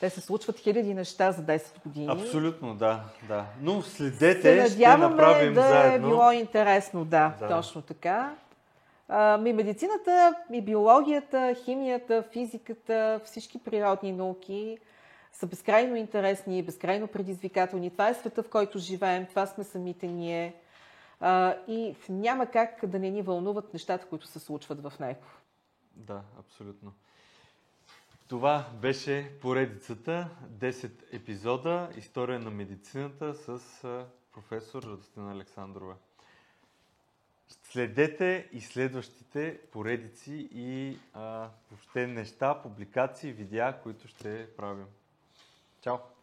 Те 0.00 0.10
се 0.10 0.20
случват 0.20 0.58
хиляди 0.58 0.94
неща 0.94 1.32
за 1.32 1.42
10 1.42 1.82
години. 1.82 2.08
Абсолютно, 2.10 2.74
да, 2.74 3.00
да. 3.28 3.44
Но 3.60 3.82
следете, 3.82 4.66
ще 4.66 4.96
направим 4.96 5.54
да 5.54 5.62
заедно. 5.62 6.06
е 6.08 6.10
било 6.10 6.30
интересно, 6.32 7.04
да, 7.04 7.32
Да. 7.40 7.48
точно 7.48 7.82
така. 7.82 8.34
А, 9.08 9.38
ми 9.38 9.52
медицината, 9.52 10.34
и 10.52 10.60
биологията, 10.60 11.54
химията, 11.64 12.24
физиката, 12.32 13.20
всички 13.24 13.58
природни 13.58 14.12
науки 14.12 14.78
са 15.32 15.46
безкрайно 15.46 15.96
интересни, 15.96 16.62
безкрайно 16.62 17.08
предизвикателни. 17.08 17.90
Това 17.90 18.08
е 18.08 18.14
света, 18.14 18.42
в 18.42 18.48
който 18.48 18.78
живеем, 18.78 19.26
това 19.26 19.46
сме 19.46 19.64
самите 19.64 20.06
ние. 20.06 20.54
А, 21.20 21.56
и 21.68 21.96
няма 22.08 22.46
как 22.46 22.86
да 22.86 22.98
не 22.98 23.10
ни 23.10 23.22
вълнуват 23.22 23.72
нещата, 23.72 24.06
които 24.06 24.26
се 24.26 24.38
случват 24.38 24.82
в 24.82 24.92
него. 25.00 25.22
Да, 25.96 26.22
абсолютно. 26.38 26.92
Това 28.28 28.68
беше 28.82 29.30
поредицата 29.40 30.28
10 30.52 30.90
епизода 31.12 31.88
История 31.96 32.38
на 32.38 32.50
медицината 32.50 33.34
с 33.34 33.60
професор 34.32 34.82
Радостина 34.82 35.32
Александрова. 35.32 35.94
Следете 37.48 38.48
и 38.52 38.60
следващите 38.60 39.58
поредици 39.72 40.48
и 40.52 40.98
а, 41.14 41.48
въобще 41.70 42.06
неща, 42.06 42.62
публикации, 42.62 43.32
видеа, 43.32 43.80
които 43.82 44.08
ще 44.08 44.48
правим. 44.56 44.86
Chao. 45.82 46.19